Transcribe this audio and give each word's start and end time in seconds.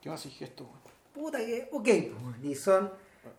¿Qué 0.00 0.08
más 0.10 0.22
dije 0.24 0.44
esto? 0.44 0.68
Puta 1.12 1.38
que, 1.38 1.68
ok, 1.72 1.84
pues, 1.84 2.44
y 2.44 2.54
son, 2.54 2.90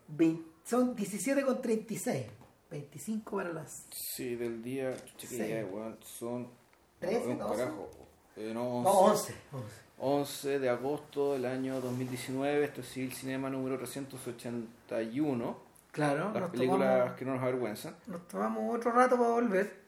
20 0.09 0.44
son 0.66 0.96
17 0.96 1.43
con 1.43 1.62
36. 1.62 2.25
25 2.70 3.38
para 3.38 3.51
las 3.54 3.85
Sí, 3.92 4.35
del 4.35 4.61
día. 4.61 4.95
Ya, 5.17 5.66
weón, 5.66 5.98
Son. 6.03 6.48
13, 7.00 7.27
un 7.30 7.37
12. 7.40 7.56
carajo. 7.58 7.90
Eh, 8.36 8.52
no, 8.54 8.84
No, 8.84 8.89
11. 8.91 9.34
11. 9.52 9.66
11 10.02 10.59
de 10.59 10.70
agosto 10.70 11.34
del 11.34 11.45
año 11.45 11.82
2019. 11.82 12.66
Esto 12.66 12.82
es 12.82 12.89
Civil 12.89 13.12
Cinema 13.14 13.50
número 13.50 13.78
381. 13.78 15.57
Claro, 15.91 16.32
Las 16.32 16.41
nos 16.41 16.52
películas 16.52 16.98
tomamos, 17.00 17.18
que 17.18 17.26
no 17.26 17.34
nos 17.34 17.41
avergüenzan. 17.44 17.96
nos 18.07 18.28
tomamos 18.28 18.76
otro 18.78 18.91
rato 18.91 19.18
para 19.18 19.30
volver. 19.32 19.80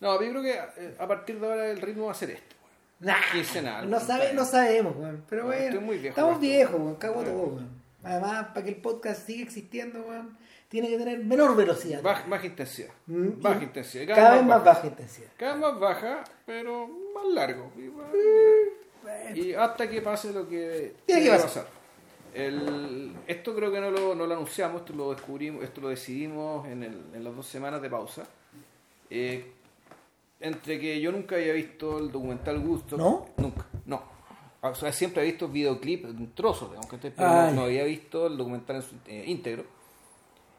No, 0.00 0.20
yo 0.22 0.30
creo 0.30 0.42
que 0.42 0.52
eh, 0.52 0.96
a 0.98 1.08
partir 1.08 1.40
de 1.40 1.46
ahora 1.46 1.70
el 1.70 1.80
ritmo 1.80 2.06
va 2.06 2.12
a 2.12 2.14
ser 2.14 2.30
este. 2.30 2.56
Nah, 3.00 3.82
no, 3.86 3.98
sabe, 3.98 4.32
no 4.34 4.44
sabemos, 4.44 4.94
weón. 4.96 5.24
Pero 5.28 5.42
No, 5.42 5.48
bueno, 5.48 5.64
estoy 5.64 5.80
muy 5.80 5.96
viejo 5.98 6.08
estamos 6.10 6.40
viejos, 6.40 6.74
weón. 6.80 6.94
Cago 6.96 7.22
todo, 7.22 7.32
weón. 7.44 7.80
Además, 8.02 8.46
para 8.48 8.62
que 8.64 8.68
el 8.70 8.76
podcast 8.76 9.26
siga 9.26 9.42
existiendo, 9.42 10.00
weón, 10.02 10.36
tiene 10.68 10.88
que 10.88 10.98
tener 10.98 11.18
menor 11.24 11.56
velocidad. 11.56 12.02
Baja, 12.02 12.24
baja 12.28 12.46
intensidad. 12.46 12.90
Mm, 13.06 13.40
Baja 13.40 13.60
y- 13.60 13.64
intensidad. 13.64 14.14
Cada, 14.14 14.34
vez 14.36 14.44
más 14.44 14.64
baja 14.64 14.86
intensidad. 14.86 15.28
Cada 15.36 15.52
vez 15.54 15.60
más 15.62 15.80
baja, 15.80 16.24
pero 16.46 16.88
más 17.14 17.24
largo. 17.32 17.72
Y, 17.76 17.88
Bueno, 17.88 19.34
y 19.34 19.54
hasta 19.54 19.88
que 19.88 20.02
pase 20.02 20.32
lo 20.32 20.46
que 20.48 20.94
Tiene 21.06 21.22
que 21.24 21.30
pasar. 21.30 21.66
El- 22.34 23.12
esto 23.26 23.54
creo 23.56 23.72
que 23.72 23.80
no 23.80 23.90
lo, 23.90 24.14
no 24.14 24.26
lo 24.26 24.34
anunciamos, 24.34 24.82
esto 24.82 24.92
lo 24.92 25.12
descubrimos, 25.12 25.64
esto 25.64 25.80
lo 25.80 25.88
decidimos 25.88 26.66
en, 26.68 26.84
el- 26.84 27.02
en 27.14 27.24
las 27.24 27.34
dos 27.34 27.46
semanas 27.46 27.80
de 27.82 27.90
pausa. 27.90 28.24
Eh, 29.08 29.52
entre 30.40 30.78
que 30.80 31.00
yo 31.00 31.12
nunca 31.12 31.36
había 31.36 31.52
visto 31.52 31.98
el 31.98 32.10
documental 32.10 32.58
Gusto. 32.60 32.96
¿No? 32.96 33.26
Nunca, 33.36 33.66
no. 33.86 34.02
O 34.62 34.74
sea, 34.74 34.92
siempre 34.92 35.22
he 35.22 35.26
visto 35.26 35.48
videoclip, 35.48 36.04
un 36.04 36.34
trozo, 36.34 36.66
digamos, 36.68 36.86
que 36.90 36.98
pero 36.98 37.28
Ah, 37.28 37.50
no, 37.54 37.62
había 37.62 37.84
visto 37.84 38.26
el 38.26 38.36
documental 38.36 38.76
en 38.76 38.82
su 38.82 38.94
eh, 39.06 39.24
íntegro. 39.26 39.64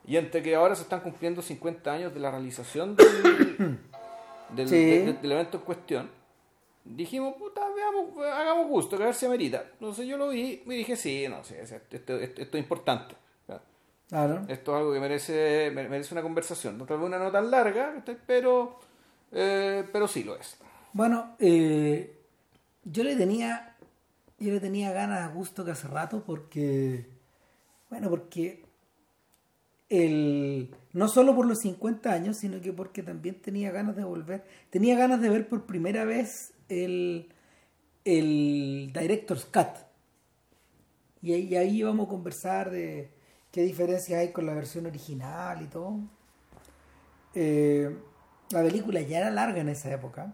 Y 0.07 0.17
entre 0.17 0.41
que 0.41 0.55
ahora 0.55 0.75
se 0.75 0.81
están 0.83 1.01
cumpliendo 1.01 1.41
50 1.43 1.93
años 1.93 2.13
de 2.13 2.19
la 2.19 2.31
realización 2.31 2.95
del, 2.95 3.07
del, 4.55 4.67
Sí. 4.67 4.75
de- 4.75 5.05
de- 5.05 5.13
del 5.13 5.31
evento 5.33 5.57
en 5.57 5.63
cuestión, 5.63 6.09
dijimos, 6.83 7.35
puta, 7.37 7.61
veamos, 7.75 8.17
hagamos 8.25 8.67
gusto, 8.67 8.97
que 8.97 9.03
a 9.03 9.07
ver 9.07 9.15
si 9.15 9.27
amerita. 9.27 9.63
Entonces 9.73 10.07
yo 10.07 10.17
lo 10.17 10.29
vi 10.29 10.63
y 10.65 10.69
dije, 10.69 10.95
sí, 10.95 11.27
no 11.29 11.43
sé, 11.43 11.61
esto, 11.61 11.75
esto- 11.91 12.17
esto- 12.17 12.41
esto 12.41 12.57
es 12.57 12.63
importante. 12.63 13.15
claro. 14.09 14.41
Esto 14.49 14.71
es 14.73 14.77
algo 14.79 14.91
que 14.93 14.99
merece, 14.99 15.71
mere- 15.73 15.87
merece 15.89 16.13
una 16.15 16.21
conversación. 16.23 16.77
No 16.77 16.85
tal 16.85 16.97
vez 16.97 17.05
una 17.07 17.19
no 17.19 17.31
tan 17.31 17.49
larga, 17.51 18.03
pero, 18.25 18.79
eh, 19.31 19.87
pero 19.91 20.07
sí 20.07 20.23
lo 20.23 20.35
es. 20.37 20.57
Bueno, 20.93 21.35
eh, 21.39 22.17
yo 22.83 23.03
le 23.03 23.15
tenía 23.15 23.75
yo 24.39 24.51
le 24.51 24.59
tenía 24.59 24.91
ganas 24.91 25.21
a 25.21 25.33
gusto 25.33 25.63
que 25.63 25.71
hace 25.71 25.87
rato 25.87 26.23
porque 26.25 27.05
bueno, 27.89 28.09
porque 28.09 28.65
el 29.89 30.73
no 30.93 31.07
solo 31.07 31.35
por 31.35 31.45
los 31.45 31.59
50 31.59 32.11
años, 32.11 32.37
sino 32.37 32.61
que 32.61 32.73
porque 32.73 33.03
también 33.03 33.41
tenía 33.41 33.71
ganas 33.71 33.95
de 33.95 34.03
volver, 34.03 34.43
tenía 34.69 34.97
ganas 34.97 35.21
de 35.21 35.29
ver 35.29 35.47
por 35.47 35.65
primera 35.65 36.05
vez 36.05 36.53
el 36.69 37.29
el 38.05 38.91
Director's 38.93 39.45
Cut. 39.45 39.91
Y 41.21 41.33
ahí, 41.33 41.53
y 41.53 41.77
íbamos 41.77 42.07
a 42.07 42.09
conversar 42.09 42.71
de 42.71 43.11
qué 43.51 43.61
diferencias 43.61 44.19
hay 44.19 44.31
con 44.31 44.45
la 44.45 44.53
versión 44.53 44.87
original 44.87 45.61
y 45.61 45.67
todo. 45.67 45.99
Eh, 47.35 47.95
la 48.51 48.63
película 48.63 49.01
ya 49.01 49.19
era 49.19 49.31
larga 49.31 49.61
en 49.61 49.69
esa 49.69 49.91
época. 49.91 50.33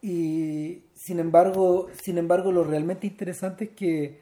Y 0.00 0.82
sin 0.94 1.18
embargo, 1.18 1.88
sin 2.02 2.18
embargo, 2.18 2.52
lo 2.52 2.64
realmente 2.64 3.06
interesante 3.06 3.64
es 3.64 3.70
que 3.70 4.20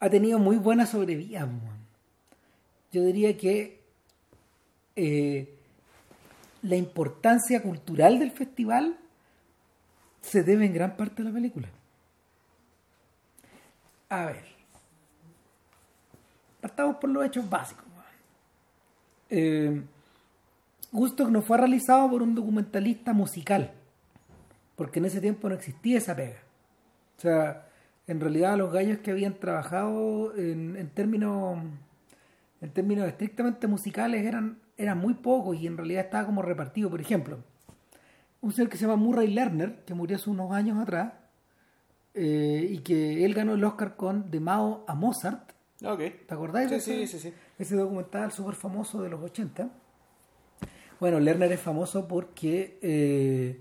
ha 0.00 0.08
tenido 0.08 0.38
muy 0.38 0.56
buena 0.56 0.86
sobrevida. 0.86 1.48
Yo 2.90 3.04
diría 3.04 3.36
que 3.36 3.80
eh, 4.96 5.54
la 6.62 6.76
importancia 6.76 7.62
cultural 7.62 8.18
del 8.18 8.30
festival 8.30 8.98
se 10.20 10.42
debe 10.42 10.66
en 10.66 10.74
gran 10.74 10.96
parte 10.96 11.22
a 11.22 11.26
la 11.26 11.32
película. 11.32 11.68
A 14.08 14.26
ver. 14.26 14.44
Partamos 16.60 16.96
por 16.96 17.10
los 17.10 17.24
hechos 17.26 17.48
básicos. 17.48 17.84
Eh, 19.34 19.82
Gusto 20.92 21.28
no 21.30 21.42
fue 21.42 21.56
realizado 21.58 22.08
por 22.10 22.22
un 22.22 22.34
documentalista 22.34 23.12
musical, 23.12 23.72
porque 24.76 24.98
en 24.98 25.06
ese 25.06 25.20
tiempo 25.20 25.48
no 25.48 25.54
existía 25.54 25.98
esa 25.98 26.14
pega. 26.14 26.38
O 27.16 27.20
sea, 27.20 27.66
en 28.06 28.20
realidad 28.20 28.56
los 28.58 28.72
gallos 28.72 28.98
que 28.98 29.10
habían 29.10 29.34
trabajado 29.34 30.34
en, 30.36 30.76
en 30.76 30.88
términos 30.90 31.58
en 32.60 32.70
términos 32.70 33.08
estrictamente 33.08 33.66
musicales 33.66 34.24
eran, 34.24 34.58
eran 34.76 34.98
muy 34.98 35.14
pocos 35.14 35.56
y 35.56 35.66
en 35.66 35.76
realidad 35.76 36.04
estaba 36.04 36.26
como 36.26 36.42
repartido. 36.42 36.88
Por 36.90 37.00
ejemplo, 37.00 37.38
un 38.40 38.52
señor 38.52 38.70
que 38.70 38.76
se 38.76 38.82
llama 38.86 38.96
Murray 38.96 39.28
Lerner, 39.28 39.84
que 39.84 39.94
murió 39.94 40.16
hace 40.16 40.30
unos 40.30 40.52
años 40.52 40.78
atrás, 40.78 41.12
eh, 42.14 42.68
y 42.70 42.78
que 42.78 43.24
él 43.24 43.34
ganó 43.34 43.54
el 43.54 43.64
Oscar 43.64 43.96
con 43.96 44.30
De 44.30 44.38
Mao 44.38 44.84
a 44.86 44.94
Mozart. 44.94 45.50
Ok. 45.84 45.98
¿Te 46.26 46.34
acordáis 46.34 46.70
de 46.70 46.78
Sí, 46.80 46.92
ese, 46.92 47.06
sí, 47.06 47.18
sí, 47.18 47.30
sí. 47.30 47.34
ese 47.58 47.74
documental 47.74 48.30
súper 48.30 48.54
famoso 48.54 49.02
de 49.02 49.08
los 49.10 49.20
80? 49.20 49.68
Bueno, 51.02 51.18
Lerner 51.18 51.50
es 51.50 51.58
famoso 51.58 52.06
porque 52.06 52.78
eh, 52.80 53.58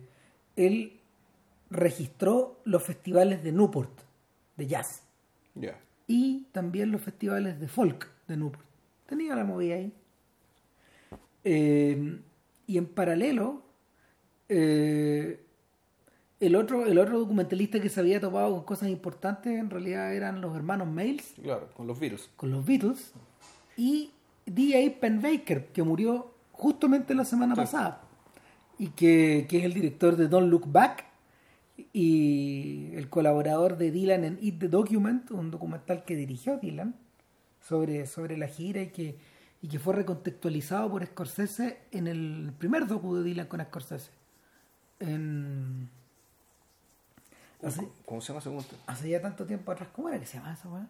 él 0.55 0.99
registró 1.71 2.59
los 2.65 2.83
festivales 2.83 3.41
de 3.43 3.51
Newport, 3.51 3.89
de 4.57 4.67
jazz, 4.67 5.01
Ya. 5.55 5.75
y 6.05 6.43
también 6.51 6.91
los 6.91 7.01
festivales 7.01 7.59
de 7.59 7.67
folk 7.67 8.07
de 8.27 8.37
Newport. 8.37 8.63
Tenía 9.07 9.35
la 9.35 9.43
movida 9.43 9.73
ahí. 9.73 9.91
Eh, 11.43 12.19
y 12.67 12.77
en 12.77 12.85
paralelo, 12.85 13.63
eh, 14.47 15.43
el, 16.39 16.55
otro, 16.55 16.85
el 16.85 16.99
otro 16.99 17.17
documentalista 17.21 17.79
que 17.81 17.89
se 17.89 18.01
había 18.01 18.19
topado 18.21 18.53
con 18.53 18.65
cosas 18.65 18.89
importantes 18.89 19.57
en 19.59 19.71
realidad 19.71 20.13
eran 20.13 20.41
los 20.41 20.55
hermanos 20.55 20.87
Mails 20.89 21.33
Claro, 21.41 21.71
con 21.73 21.87
los 21.87 21.99
virus. 21.99 22.29
con 22.35 22.51
los 22.51 22.63
Beatles 22.63 23.13
y 23.77 24.11
D.A. 24.45 24.99
Penn 24.99 25.23
Baker, 25.23 25.69
que 25.69 25.81
murió 25.81 26.30
justamente 26.61 27.15
la 27.15 27.25
semana 27.25 27.55
pasada 27.55 28.03
y 28.77 28.89
que, 28.89 29.47
que 29.49 29.57
es 29.57 29.63
el 29.65 29.73
director 29.73 30.15
de 30.15 30.27
Don't 30.27 30.47
Look 30.47 30.71
Back 30.71 31.05
y 31.91 32.91
el 32.93 33.09
colaborador 33.09 33.77
de 33.77 33.89
Dylan 33.89 34.23
en 34.23 34.39
Eat 34.43 34.59
the 34.59 34.67
Document, 34.67 35.31
un 35.31 35.49
documental 35.49 36.05
que 36.05 36.15
dirigió 36.15 36.57
Dylan 36.57 36.93
sobre, 37.59 38.05
sobre 38.05 38.37
la 38.37 38.47
gira 38.47 38.79
y 38.83 38.91
que, 38.91 39.17
y 39.63 39.69
que 39.69 39.79
fue 39.79 39.95
recontextualizado 39.95 40.91
por 40.91 41.03
Scorsese 41.03 41.79
en 41.89 42.07
el 42.07 42.53
primer 42.59 42.85
docu 42.85 43.15
de 43.15 43.23
Dylan 43.23 43.47
con 43.47 43.59
Scorsese. 43.59 44.11
En, 44.99 45.89
hace, 47.63 47.87
¿Cómo 48.05 48.21
se 48.21 48.33
llama 48.33 48.59
ese 48.59 48.75
hace 48.85 49.09
ya 49.09 49.19
tanto 49.19 49.47
tiempo 49.47 49.71
atrás, 49.71 49.89
¿cómo 49.91 50.09
era 50.09 50.19
que 50.19 50.27
se 50.27 50.37
llama 50.37 50.53
esa 50.53 50.69
weá? 50.69 50.87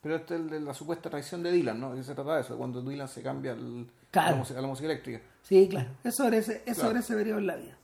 Pero 0.00 0.16
este 0.16 0.34
es 0.36 0.40
el 0.40 0.50
de 0.50 0.60
la 0.60 0.74
supuesta 0.74 1.10
traición 1.10 1.42
de 1.42 1.50
Dylan, 1.52 1.80
¿no? 1.80 1.94
Que 1.94 2.02
se 2.04 2.14
trata 2.14 2.36
de 2.36 2.42
eso, 2.42 2.56
cuando 2.56 2.80
Dylan 2.82 3.08
se 3.08 3.22
cambia 3.22 3.52
al- 3.52 3.86
Claro. 4.10 4.28
a, 4.28 4.30
la 4.32 4.36
música, 4.38 4.58
a 4.58 4.62
la 4.62 4.68
música 4.68 4.86
eléctrica. 4.86 5.20
Sí, 5.42 5.68
claro. 5.68 5.90
Es 6.04 6.14
sobre 6.14 6.38
ese, 6.38 6.56
es 6.66 6.74
Claro. 6.76 6.80
sobre 6.88 6.98
ese 7.00 7.14
periodo 7.16 7.38
en 7.40 7.46
la 7.46 7.56
vida. 7.56 7.76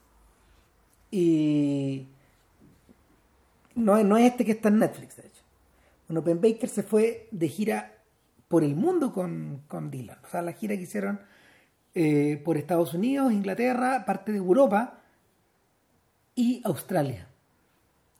Y 1.10 2.06
no, 3.74 3.96
es- 3.96 4.04
no 4.04 4.16
es 4.16 4.30
este 4.30 4.44
que 4.44 4.52
está 4.52 4.68
en 4.68 4.78
Netflix, 4.78 5.16
de 5.16 5.26
hecho. 5.26 5.42
Bueno, 6.08 6.22
Ben 6.22 6.40
Baker 6.40 6.68
se 6.68 6.82
fue 6.82 7.28
de 7.30 7.48
gira 7.48 7.92
por 8.48 8.62
el 8.62 8.74
mundo 8.76 9.12
con, 9.12 9.62
con 9.68 9.90
Dylan. 9.90 10.18
O 10.24 10.28
sea, 10.28 10.42
la 10.42 10.52
gira 10.52 10.76
que 10.76 10.82
hicieron 10.82 11.20
eh, 11.94 12.40
por 12.44 12.56
Estados 12.56 12.94
Unidos, 12.94 13.32
Inglaterra, 13.32 14.04
parte 14.06 14.32
de 14.32 14.38
Europa 14.38 15.00
y 16.34 16.60
Australia. 16.64 17.28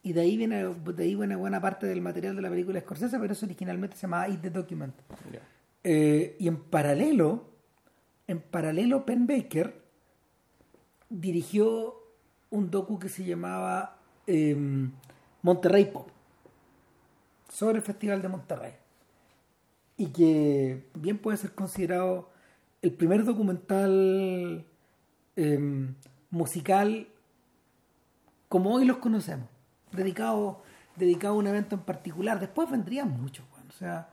Y 0.05 0.13
de 0.13 0.21
ahí 0.21 0.37
viene, 0.37 0.63
de 0.63 1.03
ahí 1.03 1.17
viene 1.17 1.35
buena 1.35 1.61
parte 1.61 1.87
del 1.87 2.01
material 2.01 2.37
de 2.37 2.43
la 2.43 2.51
película 2.51 2.79
Scorsese, 2.79 3.19
pero 3.19 3.33
eso 3.33 3.47
originalmente 3.47 3.97
se 3.97 4.03
llamaba 4.03 4.29
Eat 4.29 4.43
the 4.43 4.51
Document. 4.51 4.95
Eh, 5.83 6.37
y 6.39 6.47
en 6.47 6.59
paralelo, 6.59 7.49
en 8.27 8.41
paralelo, 8.41 9.05
Penn 9.07 9.27
Baker 9.27 9.83
dirigió 11.09 11.95
un 12.51 12.71
docu 12.71 12.99
que 12.99 13.09
se 13.09 13.25
llamaba 13.25 13.97
eh, 14.27 14.55
Monterrey 15.43 15.87
Pop 15.87 16.09
sobre 17.49 17.79
el 17.79 17.83
Festival 17.83 18.21
de 18.21 18.29
Monterrey. 18.29 18.73
Y 19.97 20.09
que 20.09 20.87
bien 20.95 21.19
puede 21.19 21.39
ser 21.39 21.53
considerado 21.53 22.31
el 22.83 22.93
primer 22.93 23.25
documental 23.25 24.67
eh, 25.37 25.89
musical 26.31 27.09
como 28.55 28.75
hoy 28.75 28.85
los 28.85 28.99
conocemos, 28.99 29.49
dedicado, 29.95 30.63
dedicado 30.97 31.35
a 31.35 31.39
un 31.39 31.47
evento 31.47 31.75
en 31.75 31.83
particular. 31.83 32.41
Después 32.41 32.71
vendrían 32.71 33.11
muchos, 33.21 33.45
bueno, 33.51 33.67
o 33.69 33.73
sea, 33.73 34.09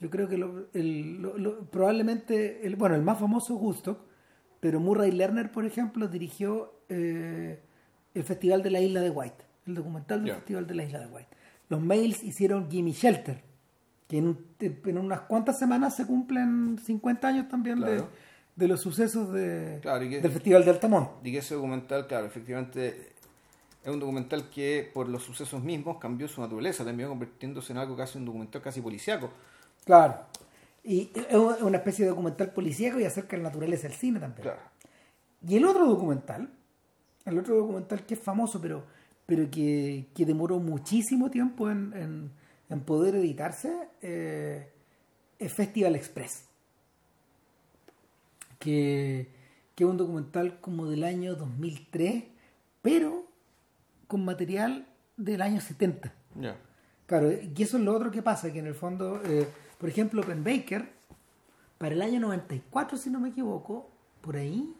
yo 0.00 0.10
creo 0.10 0.28
que 0.28 0.36
lo- 0.38 0.66
el- 0.74 1.20
lo- 1.22 1.36
lo- 1.38 1.60
probablemente, 1.70 2.66
el, 2.66 2.76
bueno, 2.76 2.94
el 2.94 3.02
más 3.02 3.18
famoso 3.18 3.54
es 3.54 3.60
Woodstock, 3.62 3.98
pero 4.60 4.80
Murray 4.80 5.10
Lerner, 5.12 5.50
por 5.52 5.64
ejemplo, 5.64 6.08
dirigió 6.08 6.74
eh, 6.88 7.60
el 8.14 8.22
Festival 8.24 8.62
de 8.62 8.70
la 8.70 8.80
Isla 8.80 9.00
de 9.00 9.10
White, 9.10 9.44
el 9.66 9.74
documental 9.74 10.20
del 10.20 10.28
Ya. 10.28 10.34
Festival 10.36 10.66
de 10.66 10.74
la 10.74 10.84
Isla 10.84 10.98
de 11.00 11.06
White. 11.06 11.28
Los 11.68 11.80
mails 11.80 12.22
hicieron 12.22 12.70
Gimme 12.70 12.92
Shelter, 12.92 13.42
que 14.08 14.18
en, 14.18 14.38
en 14.60 14.98
unas 14.98 15.20
cuantas 15.22 15.58
semanas 15.58 15.96
se 15.96 16.06
cumplen 16.06 16.78
50 16.84 17.26
años 17.28 17.48
también 17.48 17.80
de, 17.80 17.86
Claro. 17.86 18.08
de 18.56 18.68
los 18.68 18.80
sucesos 18.82 19.32
de, 19.32 19.78
Claro, 19.80 20.06
que- 20.08 20.20
del 20.20 20.30
Festival 20.30 20.64
de 20.64 20.70
Altamont. 20.70 21.08
Y 21.24 21.32
que 21.32 21.38
ese 21.38 21.54
documental, 21.54 22.06
claro, 22.06 22.26
efectivamente 22.26 23.12
es 23.84 23.90
un 23.92 23.98
documental 24.00 24.48
que 24.50 24.90
por 24.94 25.08
los 25.08 25.22
sucesos 25.22 25.62
mismos 25.62 25.98
cambió 25.98 26.28
su 26.28 26.40
naturaleza, 26.40 26.84
terminó 26.84 27.08
convirtiéndose 27.08 27.72
en 27.72 27.78
algo 27.78 27.96
casi 27.96 28.18
un 28.18 28.24
documental 28.24 28.62
casi 28.62 28.80
policíaco. 28.80 29.30
Claro. 29.84 30.16
Y 30.84 31.10
es 31.14 31.36
una 31.60 31.78
especie 31.78 32.04
de 32.04 32.10
documental 32.10 32.52
policíaco 32.52 32.98
y 33.00 33.04
acerca 33.04 33.36
de 33.36 33.42
la 33.42 33.48
naturaleza 33.48 33.88
del 33.88 33.96
cine 33.96 34.20
también. 34.20 34.42
Claro. 34.42 34.60
Y 35.46 35.56
el 35.56 35.64
otro 35.64 35.86
documental, 35.86 36.48
el 37.24 37.38
otro 37.38 37.56
documental 37.56 38.04
que 38.06 38.14
es 38.14 38.20
famoso, 38.20 38.60
pero, 38.60 38.84
pero 39.26 39.50
que, 39.50 40.06
que 40.14 40.24
demoró 40.26 40.58
muchísimo 40.58 41.30
tiempo 41.30 41.70
en, 41.70 41.92
en- 41.94 42.30
en 42.68 42.80
poder 42.80 43.16
editarse, 43.16 43.70
eh, 44.00 44.72
es 45.38 45.52
Festival 45.52 45.94
Express. 45.94 46.44
Que, 48.58 49.28
que 49.74 49.84
es 49.84 49.90
un 49.90 49.96
documental 49.96 50.60
como 50.60 50.86
del 50.88 51.02
año 51.04 51.34
2003, 51.34 52.24
pero 52.80 53.24
con 54.12 54.26
material 54.26 54.86
del 55.16 55.40
año 55.40 55.58
70. 55.58 56.12
Ya. 56.38 56.54
Claro, 57.06 57.32
y 57.32 57.62
eso 57.62 57.78
es 57.78 57.82
lo 57.82 57.96
otro 57.96 58.10
que 58.10 58.20
pasa, 58.20 58.52
que 58.52 58.58
en 58.58 58.66
el 58.66 58.74
fondo, 58.74 59.22
eh, 59.24 59.48
por 59.78 59.88
ejemplo, 59.88 60.20
Penn 60.22 60.44
Baker, 60.44 60.86
para 61.78 61.94
el 61.94 62.02
año 62.02 62.20
94, 62.20 62.98
si 62.98 63.08
no 63.08 63.20
me 63.20 63.30
equivoco, 63.30 63.88
por 64.20 64.36
ahí, 64.36 64.74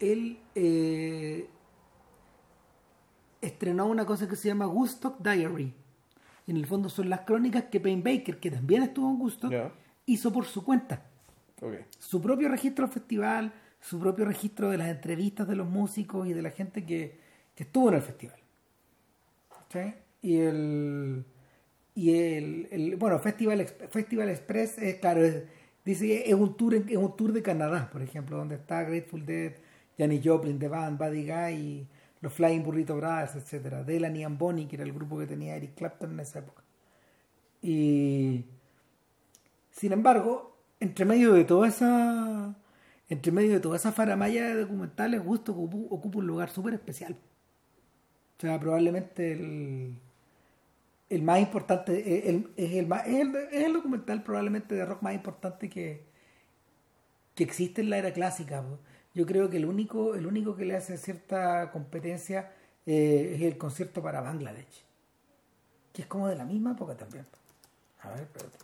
él 0.00 0.38
eh, 0.54 1.46
estrenó 3.42 3.84
una 3.86 4.06
cosa 4.06 4.26
que 4.26 4.34
se 4.34 4.48
llama 4.48 4.66
Woodstock 4.66 5.18
Diary. 5.22 5.74
En 6.46 6.56
el 6.56 6.64
fondo 6.64 6.88
son 6.88 7.10
las 7.10 7.20
crónicas 7.20 7.64
que 7.64 7.80
Penn 7.80 8.02
Baker, 8.02 8.40
que 8.40 8.50
también 8.50 8.82
estuvo 8.82 9.10
en 9.10 9.50
Ya. 9.50 9.72
hizo 10.06 10.32
por 10.32 10.46
su 10.46 10.64
cuenta. 10.64 11.02
Ok. 11.60 11.74
Su 11.98 12.22
propio 12.22 12.48
registro 12.48 12.86
del 12.86 12.94
festival, 12.94 13.52
su 13.78 14.00
propio 14.00 14.24
registro 14.24 14.70
de 14.70 14.78
las 14.78 14.88
entrevistas 14.88 15.46
de 15.46 15.54
los 15.54 15.68
músicos 15.68 16.26
y 16.26 16.32
de 16.32 16.40
la 16.40 16.50
gente 16.50 16.86
que, 16.86 17.27
que 17.58 17.64
estuvo 17.64 17.88
en 17.88 17.96
el 17.96 18.02
festival. 18.02 18.38
¿Sí? 19.68 19.92
Y 20.22 20.38
el 20.38 21.24
y 21.92 22.14
el, 22.14 22.94
bueno 22.96 23.18
Festival 23.18 23.66
Festival 23.66 24.28
Express 24.28 24.78
es 24.78 24.94
claro 25.00 25.24
es, 25.24 25.42
dice 25.84 26.30
es 26.30 26.34
un 26.34 26.56
tour 26.56 26.76
es 26.76 26.96
un 26.96 27.16
tour 27.16 27.32
de 27.32 27.42
Canadá 27.42 27.90
por 27.90 28.00
ejemplo 28.00 28.36
donde 28.36 28.54
está 28.54 28.84
Grateful 28.84 29.26
Dead 29.26 29.54
Janis 29.98 30.20
Joplin 30.24 30.60
The 30.60 30.68
Band 30.68 30.96
Buddy 30.96 31.26
Guy 31.26 31.88
los 32.20 32.32
Flying 32.32 32.62
Burrito 32.62 32.96
Brothers 32.96 33.34
etcétera 33.34 33.82
Delaney 33.82 34.22
and 34.22 34.38
Bonnie 34.38 34.68
que 34.68 34.76
era 34.76 34.84
el 34.84 34.92
grupo 34.92 35.18
que 35.18 35.26
tenía 35.26 35.56
Eric 35.56 35.74
Clapton 35.74 36.12
en 36.12 36.20
esa 36.20 36.38
época 36.38 36.62
y 37.60 38.44
sin 39.72 39.92
embargo 39.92 40.56
entre 40.78 41.04
medio 41.04 41.32
de 41.32 41.44
toda 41.44 41.66
esa 41.66 42.54
entre 43.08 43.32
medio 43.32 43.54
de 43.54 43.60
toda 43.60 43.76
esa 43.76 43.90
faramaya 43.90 44.46
de 44.46 44.60
documentales 44.60 45.24
Gusto 45.24 45.52
ocupa 45.52 46.18
un 46.18 46.26
lugar 46.28 46.50
súper 46.50 46.74
especial 46.74 47.16
o 48.38 48.40
sea, 48.40 48.60
probablemente 48.60 49.32
el, 49.32 49.96
el 51.10 51.22
más 51.22 51.40
importante, 51.40 52.18
es, 52.18 52.26
el, 52.26 52.50
es, 52.56 52.72
el, 52.74 53.36
es 53.50 53.64
el 53.64 53.72
documental 53.72 54.22
probablemente 54.22 54.76
de 54.76 54.84
rock 54.84 55.02
más 55.02 55.14
importante 55.14 55.68
que, 55.68 56.04
que 57.34 57.42
existe 57.42 57.80
en 57.80 57.90
la 57.90 57.98
era 57.98 58.12
clásica. 58.12 58.64
Yo 59.12 59.26
creo 59.26 59.50
que 59.50 59.56
el 59.56 59.64
único, 59.64 60.14
el 60.14 60.24
único 60.26 60.54
que 60.54 60.64
le 60.64 60.76
hace 60.76 60.96
cierta 60.98 61.72
competencia 61.72 62.52
eh, 62.86 63.32
es 63.34 63.42
el 63.42 63.58
concierto 63.58 64.00
para 64.02 64.20
Bangladesh, 64.20 64.84
que 65.92 66.02
es 66.02 66.08
como 66.08 66.28
de 66.28 66.36
la 66.36 66.44
misma 66.44 66.72
época 66.72 66.96
también. 66.96 67.26
A 68.02 68.10
ver, 68.10 68.20
espérate. 68.20 68.58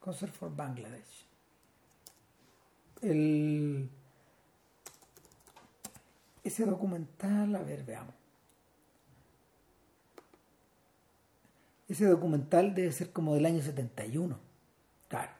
Concert 0.00 0.32
for 0.32 0.54
Bangladesh. 0.54 1.26
El 3.02 3.88
ese 6.48 6.64
documental, 6.64 7.54
a 7.54 7.62
ver, 7.62 7.84
veamos. 7.84 8.14
Ese 11.88 12.06
documental 12.06 12.74
debe 12.74 12.90
ser 12.92 13.10
como 13.12 13.34
del 13.34 13.46
año 13.46 13.62
71. 13.62 14.38
Claro. 15.08 15.32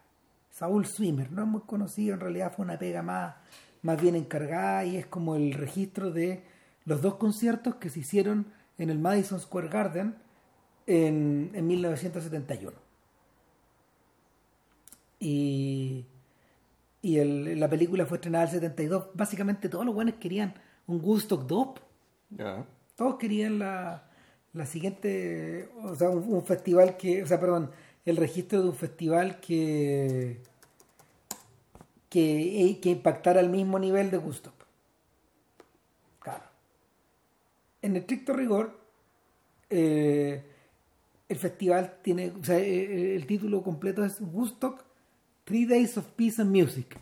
Saúl 0.50 0.86
Swimmer, 0.86 1.30
no 1.32 1.42
es 1.42 1.48
muy 1.48 1.60
conocido, 1.62 2.14
en 2.14 2.20
realidad 2.20 2.52
fue 2.54 2.64
una 2.64 2.78
pega 2.78 3.02
más, 3.02 3.34
más 3.82 4.00
bien 4.00 4.14
encargada 4.14 4.84
y 4.84 4.96
es 4.96 5.06
como 5.06 5.36
el 5.36 5.52
registro 5.52 6.10
de 6.10 6.44
los 6.84 7.02
dos 7.02 7.16
conciertos 7.16 7.74
que 7.76 7.90
se 7.90 8.00
hicieron 8.00 8.46
en 8.78 8.88
el 8.90 8.98
Madison 8.98 9.40
Square 9.40 9.68
Garden 9.68 10.14
en, 10.86 11.50
en 11.52 11.66
1971. 11.66 12.72
Y, 15.18 16.04
y 17.02 17.18
el- 17.18 17.58
la 17.58 17.68
película 17.68 18.06
fue 18.06 18.18
estrenada 18.18 18.44
en 18.44 18.48
el 18.50 18.54
72. 18.60 19.08
Básicamente 19.14 19.68
todos 19.68 19.84
los 19.84 19.94
buenos 19.94 20.14
querían 20.14 20.54
un 20.86 21.00
Woodstock 21.02 21.46
2. 21.46 21.68
Ya. 22.30 22.66
Todos 22.96 23.16
querían 23.16 23.58
la, 23.58 24.08
la 24.52 24.66
siguiente, 24.66 25.70
o 25.82 25.94
sea, 25.94 26.10
un, 26.10 26.24
un 26.32 26.44
festival 26.44 26.96
que, 26.96 27.22
o 27.22 27.26
sea, 27.26 27.38
perdón, 27.40 27.70
el 28.04 28.16
registro 28.16 28.62
de 28.62 28.68
un 28.68 28.74
festival 28.74 29.40
que 29.40 30.40
que, 32.16 32.78
que 32.80 32.90
impactara 32.90 33.40
al 33.40 33.50
mismo 33.50 33.78
nivel 33.78 34.10
de 34.10 34.18
Woodstock. 34.18 34.54
Claro. 36.18 36.44
En 37.82 37.96
estricto 37.96 38.32
rigor, 38.32 38.78
eh, 39.68 40.42
el 41.28 41.36
festival 41.36 41.98
tiene, 42.02 42.32
o 42.40 42.44
sea, 42.44 42.58
eh, 42.58 43.16
el 43.16 43.26
título 43.26 43.62
completo 43.62 44.04
es 44.04 44.20
Woodstock 44.20 44.84
Three 45.44 45.66
Days 45.66 45.98
of 45.98 46.06
Peace 46.16 46.40
and 46.40 46.50
Music 46.50 46.98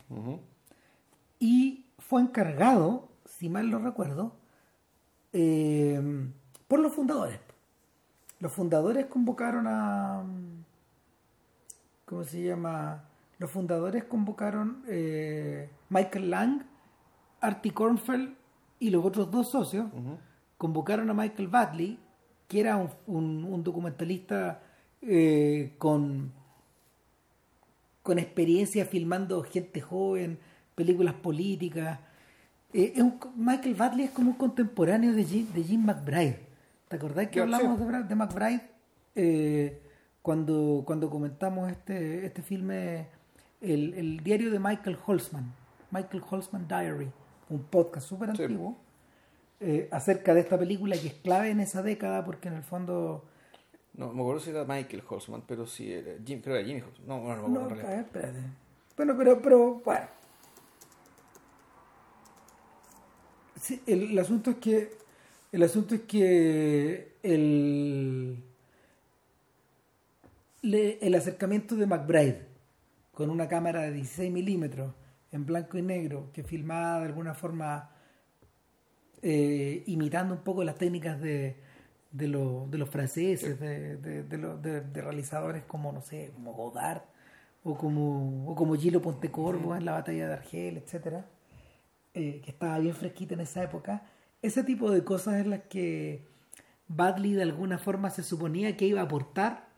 y 1.38 1.84
fue 1.98 2.20
encargado, 2.20 3.08
si 3.38 3.48
mal 3.48 3.70
no 3.70 3.78
recuerdo, 3.78 4.36
eh, 5.32 6.00
por 6.69 6.81
los 6.81 6.92
fundadores. 6.92 7.40
Los 8.40 8.52
fundadores 8.52 9.06
convocaron 9.06 9.66
a... 9.66 10.25
¿Cómo 12.04 12.25
se 12.25 12.42
llama? 12.42 13.04
Los 13.38 13.50
fundadores 13.50 14.04
convocaron 14.04 14.84
eh, 14.88 15.70
Michael 15.88 16.31
Lang, 16.31 16.62
Artie 17.40 17.72
Kornfeld 17.72 18.34
y 18.78 18.90
los 18.90 19.04
otros 19.04 19.31
dos 19.31 19.50
socios. 19.50 19.87
Convocaron 20.59 21.11
a 21.11 21.14
Michael 21.14 21.49
Badley, 21.49 21.99
que 22.47 22.61
era 22.61 22.76
un, 22.76 22.90
un- 23.06 23.44
un 23.44 23.64
documentalista 23.64 24.62
eh, 25.02 25.75
con 25.78 26.32
con 28.02 28.18
experiencia 28.18 28.85
filmando 28.85 29.42
gente 29.44 29.80
joven, 29.80 30.38
películas 30.75 31.14
políticas. 31.14 32.00
Eh, 32.75 32.93
es 32.97 33.02
un- 33.02 33.19
Michael 33.37 33.75
Badley 33.76 34.04
es 34.07 34.11
como 34.11 34.31
un 34.33 34.37
contemporáneo 34.37 35.12
de 35.14 35.25
Jim, 35.25 35.47
de 35.54 35.62
Jim 35.62 35.85
McBride. 35.85 36.40
¿Te 36.88 36.97
acordás 36.97 37.28
que 37.28 37.40
hablamos 37.40 37.78
sí. 37.78 37.85
de, 38.09 38.14
McBride 38.14 38.61
eh, 39.14 39.81
cuando, 40.23 40.83
cuando 40.85 41.09
comentamos 41.09 41.71
este, 41.71 42.26
este 42.26 42.43
filme, 42.43 43.07
el, 43.61 43.95
el 43.95 44.21
diario 44.25 44.50
de 44.50 44.59
Michael 44.59 44.99
Holzman, 45.07 45.52
Michael 45.90 46.23
Holzman 46.28 46.66
Diary, 46.69 47.11
un 47.49 47.62
podcast 47.62 48.09
súper 48.09 48.37
Sí. 48.37 48.43
antiguo, 48.43 48.76
eh, 49.61 49.88
acerca 49.93 50.35
de 50.35 50.40
esta 50.40 50.59
película 50.59 50.97
que 50.97 51.07
es 51.09 51.14
clave 51.14 51.50
en 51.50 51.61
esa 51.61 51.83
década 51.83 52.25
porque 52.25 52.49
en 52.49 52.54
el 52.54 52.62
fondo... 52.64 53.25
No, 53.95 54.12
me 54.12 54.21
acuerdo 54.23 54.40
si 54.40 54.50
era 54.50 54.64
Michael 54.64 55.04
Holzman, 55.09 55.43
pero 55.47 55.66
sí 55.66 55.93
era 55.93 56.12
Jim, 56.26 56.40
creo 56.43 56.54
que 56.57 56.61
era 56.61 56.66
Jimmy 56.66 56.81
Holzman. 56.81 57.07
No, 57.07 57.21
bueno, 57.21 57.43
no 57.43 57.49
me 57.49 57.54
No, 57.54 57.61
acuerdo 57.66 57.88
espérate. 57.93 58.38
Bueno, 58.97 59.14
pero, 59.16 59.40
pero, 59.40 59.75
bueno. 59.85 60.07
Sí, 63.64 63.80
el, 63.87 64.11
el 64.12 64.18
asunto 64.18 64.50
es 64.50 64.56
que 64.59 64.90
el 65.52 65.62
asunto 65.62 65.94
es 65.94 66.02
que 66.02 67.14
el 67.23 68.44
le- 70.62 70.99
el 71.06 71.14
acercamiento 71.14 71.76
de 71.76 71.87
McBride 71.87 72.47
con 73.12 73.30
una 73.30 73.49
cámara 73.49 73.83
de 73.83 73.92
16 73.92 74.33
milímetros 74.33 74.94
en 75.33 75.47
blanco 75.47 75.78
y 75.78 75.83
negro 75.83 76.30
que 76.33 76.42
filmaba 76.44 77.00
de 77.00 77.06
alguna 77.06 77.35
forma 77.35 77.90
eh, 79.23 79.83
imitando 79.87 80.35
un 80.35 80.40
poco 80.42 80.64
las 80.64 80.76
técnicas 80.76 81.21
de, 81.21 81.56
de, 82.12 82.28
lo- 82.28 82.66
de 82.71 82.78
los 82.78 82.88
franceses, 82.90 83.59
de, 83.61 83.97
de- 84.25 84.38
los- 84.38 84.61
de- 84.62 84.80
realizadores 85.02 85.64
como, 85.64 85.92
no 85.92 86.02
sé, 86.02 86.30
como 86.35 86.52
Godard 86.54 87.02
o 87.64 87.76
como, 87.76 88.50
o 88.50 88.54
como 88.54 88.75
Gillo 88.76 89.00
Pontecorvo 89.02 89.75
en 89.76 89.85
la 89.85 89.92
batalla 89.92 90.28
de 90.28 90.35
Argel, 90.35 90.76
etcétera, 90.78 91.26
eh, 92.14 92.40
que 92.42 92.50
estaba 92.50 92.78
bien 92.78 92.94
fresquita 92.94 93.35
en 93.35 93.40
esa 93.40 93.62
época. 93.62 94.02
Ese 94.42 94.62
tipo 94.64 94.90
de 94.90 95.04
cosas 95.04 95.35
en 95.35 95.50
las 95.50 95.62
que 95.62 96.26
Badley 96.88 97.33
de 97.33 97.42
alguna 97.42 97.78
forma 97.78 98.11
se 98.11 98.23
suponía 98.23 98.76
que 98.76 98.87
iba 98.87 99.00
a 99.00 99.04
aportar 99.04 99.68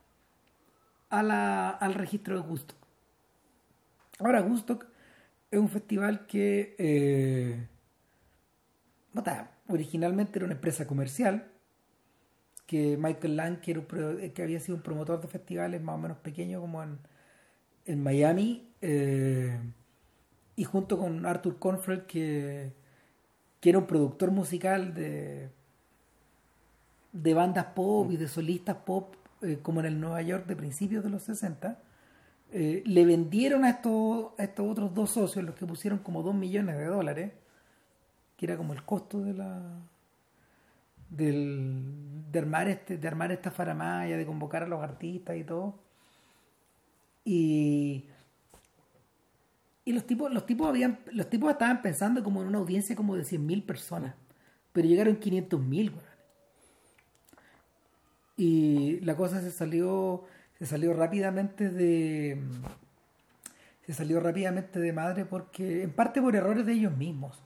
a 1.08 1.22
la, 1.22 1.70
al 1.70 1.94
registro 1.94 2.34
de 2.40 2.48
Woodstock. 2.48 2.76
Ahora, 4.18 4.42
Woodstock 4.42 4.86
es 5.50 5.58
un 5.58 5.68
festival 5.68 6.26
que 6.26 6.74
eh, 6.78 7.68
originalmente 9.68 10.38
era 10.38 10.46
una 10.46 10.54
empresa 10.54 10.86
comercial 10.86 11.48
que 12.66 12.96
Michael 12.96 13.36
Lang, 13.36 13.60
que, 13.60 13.70
era 13.70 13.80
pro- 13.82 14.16
que 14.34 14.42
había 14.42 14.58
sido 14.58 14.76
un 14.76 14.82
promotor 14.82 15.20
de 15.20 15.28
festivales 15.28 15.80
más 15.82 15.94
o 15.94 15.98
menos 15.98 16.18
pequeños 16.18 16.60
como 16.60 16.82
en, 16.82 18.02
Miami, 18.02 18.68
eh, 18.80 19.58
y 20.56 20.64
junto 20.64 20.98
con 20.98 21.26
Arthur 21.26 21.58
Confred, 21.58 22.02
que, 22.02 22.72
que 23.60 23.70
era 23.70 23.78
un 23.78 23.86
productor 23.86 24.30
musical 24.30 24.94
de, 24.94 25.50
de 27.12 27.34
bandas 27.34 27.66
pop 27.66 28.10
y 28.10 28.16
de 28.16 28.26
solistas 28.26 28.76
pop, 28.76 29.14
eh, 29.42 29.58
como 29.62 29.80
en 29.80 29.86
el 29.86 30.00
Nueva 30.00 30.22
York 30.22 30.46
de 30.46 30.56
principios 30.56 31.04
de 31.04 31.10
los 31.10 31.22
60, 31.24 31.78
eh, 32.52 32.82
le 32.86 33.04
vendieron 33.04 33.64
a 33.64 33.70
estos, 33.70 34.32
estos 34.38 34.66
otros 34.70 34.94
dos 34.94 35.10
socios, 35.10 35.44
los 35.44 35.54
que 35.54 35.66
pusieron 35.66 35.98
como 35.98 36.22
2 36.22 36.34
millones 36.34 36.78
de 36.78 36.86
dólares, 36.86 37.32
que 38.36 38.46
era 38.46 38.56
como 38.56 38.72
el 38.72 38.82
costo 38.84 39.20
de 39.20 39.34
la 39.34 39.62
del, 41.10 42.24
de 42.30 42.38
armar 42.38 42.68
este 42.68 42.98
de 42.98 43.08
armar 43.08 43.32
esta 43.32 43.50
faramaya, 43.50 44.16
de 44.16 44.26
convocar 44.26 44.62
a 44.62 44.68
los 44.68 44.82
artistas 44.82 45.36
y 45.36 45.44
todo. 45.44 45.74
Y 47.24 48.04
y 49.86 49.92
los 49.92 50.04
tipos 50.06 50.30
los 50.34 50.44
tipos 50.44 50.68
habían 50.68 50.98
los 51.12 51.30
tipos 51.30 51.50
estaban 51.50 51.80
pensando 51.80 52.22
como 52.22 52.42
en 52.42 52.48
una 52.48 52.58
audiencia 52.58 52.94
como 52.94 53.16
de 53.16 53.24
100.000 53.24 53.64
personas, 53.64 54.14
pero 54.72 54.86
llegaron 54.88 55.16
500.000, 55.16 55.90
weón. 55.90 56.16
Y 58.36 59.00
la 59.00 59.16
cosa 59.16 59.40
se 59.40 59.50
salió 59.50 60.24
se 60.58 60.66
salió 60.66 60.92
rápidamente 60.92 61.70
de 61.70 62.38
se 63.86 63.94
salió 63.94 64.20
rápidamente 64.20 64.80
de 64.80 64.92
madre 64.92 65.24
porque 65.24 65.82
en 65.82 65.92
parte 65.92 66.20
por 66.20 66.34
errores 66.36 66.66
de 66.66 66.72
ellos 66.72 66.96
mismos 66.96 67.40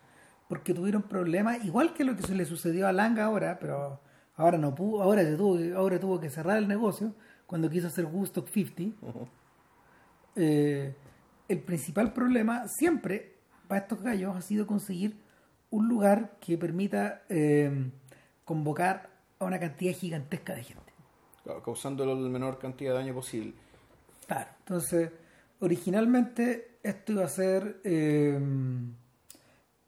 porque 0.49 0.75
tuvieron 0.75 1.03
problemas 1.03 1.65
igual 1.65 1.93
que 1.95 2.05
lo 2.05 2.17
que 2.17 2.23
se 2.23 2.35
le 2.35 2.45
sucedió 2.45 2.89
a 2.89 2.93
Lang 2.93 3.19
ahora 3.21 3.59
pero 3.61 4.01
ahora 4.37 4.57
no 4.59 4.75
pudo 4.75 5.03
ahora 5.03 5.23
se 5.23 5.37
tuvo 5.37 5.59
que- 5.59 5.73
ahora 5.75 6.01
tuvo 6.01 6.19
que 6.21 6.31
cerrar 6.31 6.57
el 6.59 6.67
negocio 6.69 7.15
cuando 7.47 7.69
quiso 7.69 7.89
hacer 7.89 8.07
Woodstock 8.07 8.49
50 8.49 8.97
Eh, 10.37 10.95
el 11.51 11.61
principal 11.63 12.13
problema 12.13 12.67
siempre 12.69 13.35
para 13.69 13.83
estos 13.83 14.03
gallos 14.03 14.37
ha 14.37 14.43
sido 14.43 14.67
conseguir 14.67 15.17
un 15.71 15.89
lugar 15.89 16.37
que 16.41 16.57
permita 16.59 17.23
eh, 17.29 17.91
convocar 18.45 19.11
a 19.39 19.45
una 19.45 19.59
cantidad 19.59 19.95
gigantesca 19.95 20.55
de 20.55 20.65
gente 20.65 20.93
Claro, 21.45 21.63
causando 21.63 22.05
la 22.05 22.15
menor 22.15 22.59
cantidad 22.59 22.93
de 22.93 22.99
daño 22.99 23.15
posible. 23.15 23.55
Claro, 24.27 24.51
entonces 24.59 25.11
originalmente 25.59 26.79
esto 26.83 27.13
iba 27.13 27.25
a 27.25 27.29
ser 27.29 27.81
eh, 27.83 28.39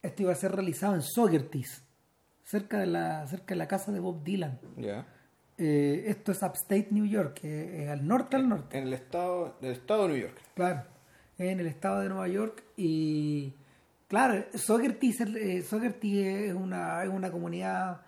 esto 0.02 0.22
iba 0.22 0.32
a 0.32 0.34
ser 0.34 0.52
realizado 0.52 0.94
en 0.94 1.02
Sogertis, 1.02 1.84
cerca 2.42 2.80
de 2.80 2.86
la 2.86 3.26
cerca 3.26 3.54
de 3.54 3.56
la 3.56 3.68
casa 3.68 3.92
de 3.92 4.00
Bob 4.00 4.24
Dylan. 4.24 4.58
Eh, 5.58 6.04
esto 6.06 6.32
es 6.32 6.42
upstate 6.42 6.88
New 6.90 7.04
York, 7.04 7.34
que 7.40 7.84
es 7.84 7.90
al 7.90 8.06
norte 8.06 8.36
al 8.36 8.48
norte, 8.48 8.78
En 8.78 8.84
el 8.84 8.94
estado, 8.94 9.56
del 9.60 9.72
estado 9.72 10.04
de 10.04 10.08
New 10.08 10.22
York. 10.22 10.40
claro, 10.54 10.82
en 11.50 11.60
el 11.60 11.66
estado 11.66 12.00
de 12.00 12.08
Nueva 12.08 12.28
York 12.28 12.62
y 12.76 13.54
claro, 14.08 14.44
Sogertis, 14.54 15.20
eh, 15.20 15.58
es 15.58 15.72
una 16.54 17.02
es 17.02 17.08
una 17.08 17.30
comunidad 17.30 18.02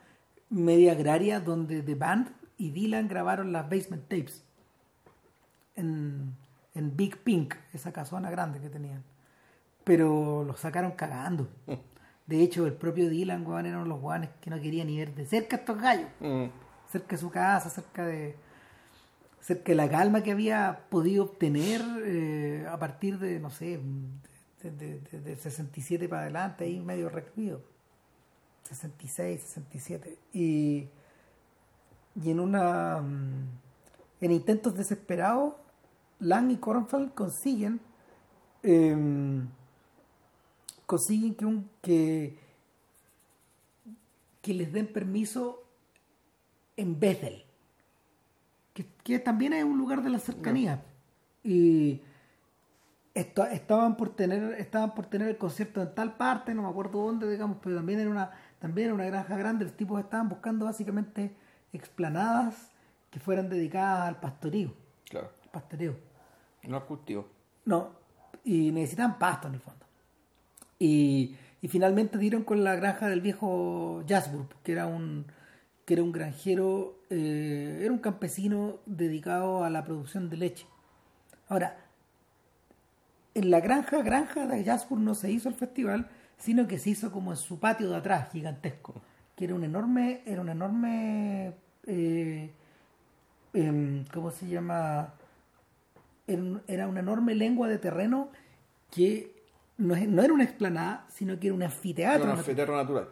media 0.50 0.92
agraria 0.92 1.40
donde 1.40 1.82
The 1.82 1.94
Band 1.94 2.30
y 2.56 2.70
Dylan 2.70 3.08
grabaron 3.08 3.52
las 3.52 3.68
basement 3.68 4.02
tapes 4.04 4.44
en, 5.74 6.36
en 6.74 6.96
Big 6.96 7.18
Pink, 7.18 7.54
esa 7.72 7.92
casona 7.92 8.30
grande 8.30 8.60
que 8.60 8.68
tenían. 8.68 9.02
Pero 9.82 10.44
los 10.44 10.60
sacaron 10.60 10.92
cagando. 10.92 11.48
De 12.26 12.42
hecho, 12.42 12.66
el 12.66 12.72
propio 12.72 13.10
Dylan, 13.10 13.46
weón, 13.46 13.66
eran 13.66 13.86
los 13.88 14.00
guanes 14.00 14.30
que 14.40 14.48
no 14.48 14.58
querían 14.60 14.86
ni 14.86 14.96
ver 14.96 15.14
de 15.14 15.26
cerca 15.26 15.56
a 15.56 15.58
estos 15.60 15.78
gallos. 15.78 16.08
Mm. 16.20 16.44
Cerca 16.90 17.16
de 17.16 17.18
su 17.18 17.30
casa, 17.30 17.68
cerca 17.68 18.06
de 18.06 18.36
cerca 19.44 19.72
de 19.72 19.76
la 19.76 19.90
calma 19.90 20.22
que 20.22 20.32
había 20.32 20.86
podido 20.88 21.24
obtener 21.24 21.82
eh, 22.06 22.66
a 22.66 22.78
partir 22.78 23.18
de, 23.18 23.38
no 23.40 23.50
sé, 23.50 23.78
de, 24.62 24.70
de, 24.70 25.00
de- 25.00 25.20
de 25.20 25.36
67 25.36 26.08
para 26.08 26.22
adelante, 26.22 26.64
ahí 26.64 26.80
medio 26.80 27.10
recluido. 27.10 27.60
66, 28.62 29.42
67. 29.42 30.18
Y, 30.32 30.88
y 32.22 32.30
en 32.30 32.40
una 32.40 33.02
mm, 33.02 33.48
en 34.22 34.32
intentos 34.32 34.74
desesperados, 34.74 35.54
Lang 36.20 36.50
y 36.50 36.56
Kornfeld 36.56 37.12
consiguen 37.12 37.80
em, 38.62 39.46
consiguen 40.86 41.34
que 41.34 41.44
un 41.44 41.68
que 41.82 42.38
que 44.40 44.54
les 44.54 44.72
den 44.72 44.86
permiso 44.92 45.62
en 46.76 46.98
Bethel 46.98 47.43
que, 48.74 48.86
que 49.02 49.18
también 49.18 49.54
es 49.54 49.64
un 49.64 49.78
lugar 49.78 50.02
de 50.02 50.10
la 50.10 50.18
cercanía 50.18 50.82
y 51.42 52.02
esto, 53.14 53.46
estaban 53.46 53.96
por 53.96 54.10
tener 54.10 54.54
estaban 54.60 54.94
por 54.94 55.06
tener 55.06 55.28
el 55.28 55.38
concierto 55.38 55.80
en 55.80 55.94
tal 55.94 56.16
parte 56.16 56.52
no 56.54 56.62
me 56.62 56.68
acuerdo 56.68 57.04
dónde 57.06 57.30
digamos 57.30 57.58
pero 57.62 57.76
también 57.76 58.00
era 58.00 58.10
una 58.10 58.30
también 58.58 58.86
era 58.86 58.94
una 58.94 59.04
granja 59.06 59.36
grande 59.36 59.64
los 59.64 59.74
tipos 59.76 60.00
estaban 60.00 60.28
buscando 60.28 60.64
básicamente 60.66 61.34
explanadas 61.72 62.70
que 63.10 63.20
fueran 63.20 63.48
dedicadas 63.48 64.08
al 64.08 64.20
pastorío 64.20 64.74
Claro. 65.08 65.30
pastoreo 65.52 65.94
No 66.64 66.76
al 66.78 66.84
cultivo. 66.86 67.26
no, 67.64 67.90
y 68.42 68.72
necesitaban 68.72 69.18
pasto 69.18 69.48
en 69.48 69.54
el 69.54 69.60
fondo. 69.60 69.86
Y, 70.78 71.36
y 71.62 71.68
finalmente 71.68 72.18
dieron 72.18 72.42
con 72.42 72.64
la 72.64 72.74
granja 72.74 73.08
del 73.08 73.20
viejo 73.20 74.02
Jasburg, 74.08 74.48
que 74.62 74.72
era 74.72 74.86
un 74.86 75.26
que 75.84 75.94
era 75.94 76.02
un 76.02 76.12
granjero, 76.12 76.98
eh, 77.10 77.80
era 77.82 77.92
un 77.92 77.98
campesino 77.98 78.78
dedicado 78.86 79.64
a 79.64 79.70
la 79.70 79.84
producción 79.84 80.30
de 80.30 80.36
leche. 80.38 80.66
Ahora, 81.48 81.76
en 83.34 83.50
la 83.50 83.60
granja, 83.60 84.02
granja 84.02 84.46
de 84.46 84.64
Jasburg 84.64 85.00
no 85.02 85.14
se 85.14 85.30
hizo 85.30 85.48
el 85.48 85.54
festival, 85.54 86.08
sino 86.38 86.66
que 86.66 86.78
se 86.78 86.90
hizo 86.90 87.10
como 87.12 87.32
en 87.32 87.36
su 87.36 87.58
patio 87.58 87.90
de 87.90 87.96
atrás, 87.96 88.30
gigantesco, 88.32 88.94
que 89.36 89.44
era 89.44 89.54
un 89.54 89.64
enorme, 89.64 90.22
era 90.24 90.40
un 90.40 90.48
enorme, 90.48 91.54
eh, 91.86 92.50
em, 93.52 94.04
¿cómo 94.12 94.30
se 94.30 94.46
llama? 94.48 95.14
era 96.26 96.40
un- 96.40 96.62
era 96.66 96.88
una 96.88 97.00
enorme 97.00 97.34
lengua 97.34 97.68
de 97.68 97.76
terreno 97.76 98.30
que 98.90 99.30
no, 99.76 99.94
no 99.94 100.22
era 100.22 100.32
una 100.32 100.44
explanada, 100.44 101.04
sino 101.10 101.38
que 101.38 101.48
era 101.48 101.54
un 101.54 101.60
Era 101.62 101.70
anfiteatro. 101.70 102.24
un 102.32 102.38
anfiteatro 102.38 102.74
natural. 102.76 103.08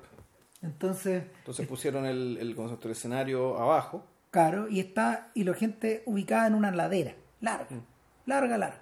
Entonces, 0.62 1.24
Entonces 1.38 1.66
pusieron 1.66 2.06
el, 2.06 2.38
el 2.40 2.54
concepto 2.54 2.88
del 2.88 2.92
escenario 2.96 3.58
abajo. 3.58 4.04
claro, 4.30 4.68
y 4.68 4.80
está, 4.80 5.30
y 5.34 5.44
la 5.44 5.54
gente 5.54 6.02
ubicada 6.06 6.46
en 6.46 6.54
una 6.54 6.70
ladera, 6.70 7.14
larga, 7.40 7.80
larga, 8.26 8.56
larga. 8.58 8.80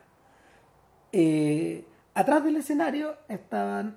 Eh, 1.12 1.84
atrás 2.14 2.44
del 2.44 2.56
escenario 2.56 3.16
estaban 3.28 3.96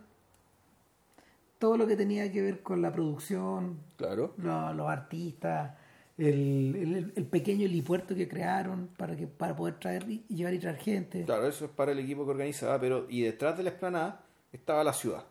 todo 1.60 1.78
lo 1.78 1.88
que 1.88 1.96
tenía 1.96 2.32
que 2.32 2.42
ver 2.42 2.62
con 2.62 2.82
la 2.82 2.92
producción, 2.92 3.80
Claro. 3.98 4.34
lo- 4.38 4.74
los 4.74 4.90
artistas, 4.90 5.74
el, 6.18 6.76
el- 6.76 7.14
el 7.16 7.26
pequeño 7.26 7.66
helipuerto 7.66 8.16
que 8.16 8.28
crearon 8.28 8.90
para 8.98 9.16
que 9.16 9.28
para 9.28 9.56
poder 9.56 9.76
traer 9.80 10.10
y 10.10 10.24
llevar 10.30 10.54
y 10.54 10.60
traer 10.60 10.78
gente. 10.78 11.24
Claro, 11.26 11.48
eso 11.48 11.66
es 11.66 11.72
para 11.72 11.92
el 11.92 12.00
equipo 12.00 12.26
que 12.26 12.32
organizaba, 12.32 12.80
pero 12.80 13.06
y 13.10 13.22
detrás 13.22 13.58
de 13.58 13.64
la 13.64 13.70
explanada 13.70 14.24
estaba 14.52 14.84
la 14.84 14.94
ciudad. 14.94 15.24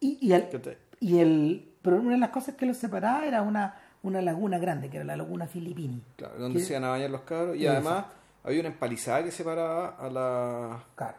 Y, 0.00 0.18
y, 0.20 0.32
y 1.00 1.18
el, 1.18 1.67
pero 1.82 1.96
una 2.00 2.12
de 2.12 2.18
las 2.18 2.30
cosas 2.30 2.54
que 2.54 2.66
los 2.66 2.76
separaba 2.76 3.24
era 3.26 3.42
una, 3.42 3.76
una 4.02 4.20
laguna 4.22 4.58
grande, 4.58 4.88
que 4.90 4.96
era 4.98 5.04
la 5.06 5.16
laguna 5.16 5.46
Filipini. 5.46 6.02
Claro, 6.16 6.38
donde 6.38 6.58
Que- 6.58 6.64
se 6.64 6.72
iban 6.72 6.84
a 6.84 6.88
bañar 6.90 7.10
los 7.10 7.22
cabros. 7.22 7.56
Y 7.56 7.66
además 7.66 8.06
había 8.44 8.60
una 8.60 8.68
empalizada 8.70 9.24
que 9.24 9.30
separaba 9.30 9.88
a 9.98 10.08
la, 10.10 10.84
Claro, 10.96 11.16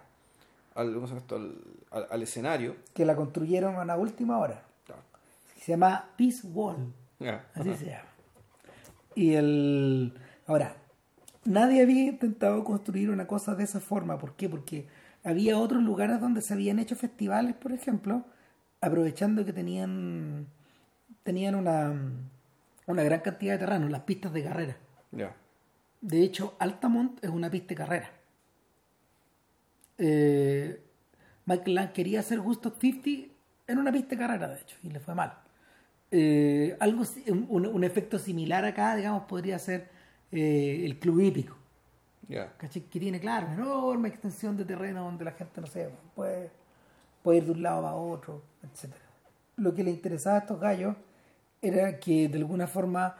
al, 0.76 0.94
¿cómo 0.94 1.08
se 1.08 1.12
llama 1.14 1.22
esto? 1.22 1.36
al, 1.36 1.56
al- 1.92 2.08
al 2.12 2.24
escenario. 2.24 2.76
que 2.94 3.06
la 3.06 3.16
construyeron 3.16 3.76
a 3.78 3.86
la 3.86 3.98
última 3.98 4.38
hora. 4.38 4.64
Claro. 4.86 5.02
Se 5.58 5.72
llama 5.74 6.06
Peace 6.18 6.46
Wall, 6.48 6.94
así 7.56 7.76
se 7.76 7.86
llama. 7.88 8.04
Y 9.16 9.34
el... 9.34 10.14
Ahora, 10.48 10.76
nadie 11.46 11.82
había 11.82 12.04
intentado 12.06 12.64
construir 12.64 13.10
una 13.10 13.28
cosa 13.28 13.56
de 13.56 13.64
esa 13.64 13.80
forma. 13.80 14.18
¿Por 14.18 14.36
qué? 14.36 14.48
Porque 14.50 14.88
había 15.24 15.58
otros 15.58 15.84
lugares 15.84 16.22
donde 16.22 16.42
se 16.42 16.54
habían 16.54 16.80
hecho 16.80 16.96
festivales, 16.96 17.56
por 17.56 17.72
ejemplo, 17.74 18.24
aprovechando 18.82 19.46
que 19.46 19.54
tenían 19.54 20.48
tenían 21.24 21.56
una, 21.56 21.94
una 22.88 23.04
gran 23.04 23.20
cantidad 23.22 23.54
de 23.54 23.60
terreno, 23.60 23.90
las 23.90 24.02
pistas 24.02 24.34
de 24.34 24.44
carrera. 24.44 24.78
De 26.02 26.22
hecho, 26.24 26.56
Altamont 26.60 27.24
es 27.24 27.30
una 27.30 27.50
pista 27.52 27.70
de 27.70 27.76
carrera. 27.76 28.10
Eh, 29.98 30.82
Michael 31.46 31.76
Lang 31.76 31.92
quería 31.92 32.22
hacer 32.22 32.40
Gusto 32.40 32.74
50 32.80 33.34
en 33.68 33.78
una 33.78 33.92
pista 33.92 34.10
de 34.12 34.18
carrera, 34.18 34.48
de 34.48 34.62
hecho, 34.62 34.78
y 34.84 34.90
le 34.90 35.00
fue 35.00 35.14
mal. 35.14 35.34
Eh, 36.12 36.76
algo, 36.80 37.04
un, 37.28 37.66
un- 37.68 37.84
efecto 37.84 38.18
similar 38.18 38.66
acá, 38.66 38.96
digamos, 38.96 39.24
podría 39.24 39.60
ser 39.60 39.90
eh, 40.32 40.84
el 40.86 40.98
Club 41.00 41.20
Hípico. 41.20 41.58
¿cachai? 42.58 42.84
Que 42.84 43.00
tiene, 43.00 43.20
claro, 43.20 43.48
una 43.48 43.56
enorme 43.56 44.08
extensión 44.08 44.56
de 44.58 44.66
terreno 44.66 45.04
donde 45.04 45.26
la 45.26 45.32
gente, 45.32 45.62
no 45.62 45.68
sé, 45.68 45.90
puede, 46.16 46.50
puede 47.24 47.40
ir 47.40 47.46
de 47.46 47.52
un 47.52 47.62
lado 47.64 47.86
a 47.86 47.94
otro, 47.96 48.42
etcétera 48.64 49.10
lo 49.60 49.74
que 49.74 49.84
le 49.84 49.92
interesaba 49.92 50.38
a 50.38 50.40
estos 50.40 50.60
gallos 50.60 50.96
era 51.62 52.00
que 52.00 52.30
de 52.30 52.38
alguna 52.38 52.68
forma 52.68 53.16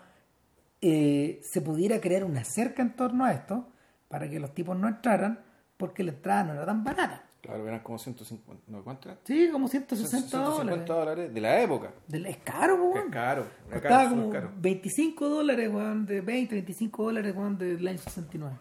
eh, 0.82 1.40
se 1.44 1.62
pudiera 1.62 2.00
crear 2.00 2.24
una 2.24 2.44
cerca 2.44 2.82
en 2.82 2.96
torno 2.96 3.26
a 3.26 3.34
esto 3.34 3.68
para 4.08 4.30
que 4.30 4.40
los 4.40 4.54
tipos 4.54 4.78
no 4.78 4.88
entraran 4.88 5.40
porque 5.78 6.04
la 6.04 6.12
entrada 6.12 6.44
no 6.46 6.54
era 6.54 6.66
tan 6.66 6.84
barata. 6.84 7.26
Claro, 7.42 7.66
eran 7.68 7.80
como 7.80 7.98
150, 7.98 8.64
¿no 8.68 8.84
cuánto 8.84 9.10
era? 9.10 9.20
Sí, 9.24 9.50
como 9.52 9.68
160 9.68 10.28
150 10.28 10.38
dólares. 10.38 10.86
dólares 10.86 11.34
de 11.34 11.42
la 11.42 11.62
época. 11.62 11.94
Es 12.12 12.38
caro, 12.38 12.76
weón. 12.76 13.08
es 13.08 13.14
caro. 13.14 13.48
Costaba 13.72 14.04
caro, 14.04 14.10
como 14.10 14.30
caro. 14.30 14.52
25 14.58 15.30
dólares, 15.30 15.70
weón, 15.72 16.06
de 16.06 16.22
20, 16.22 16.56
25 16.56 17.04
dólares, 17.04 17.36
weón, 17.36 17.58
del 17.58 17.88
año 17.88 17.98
69. 17.98 18.58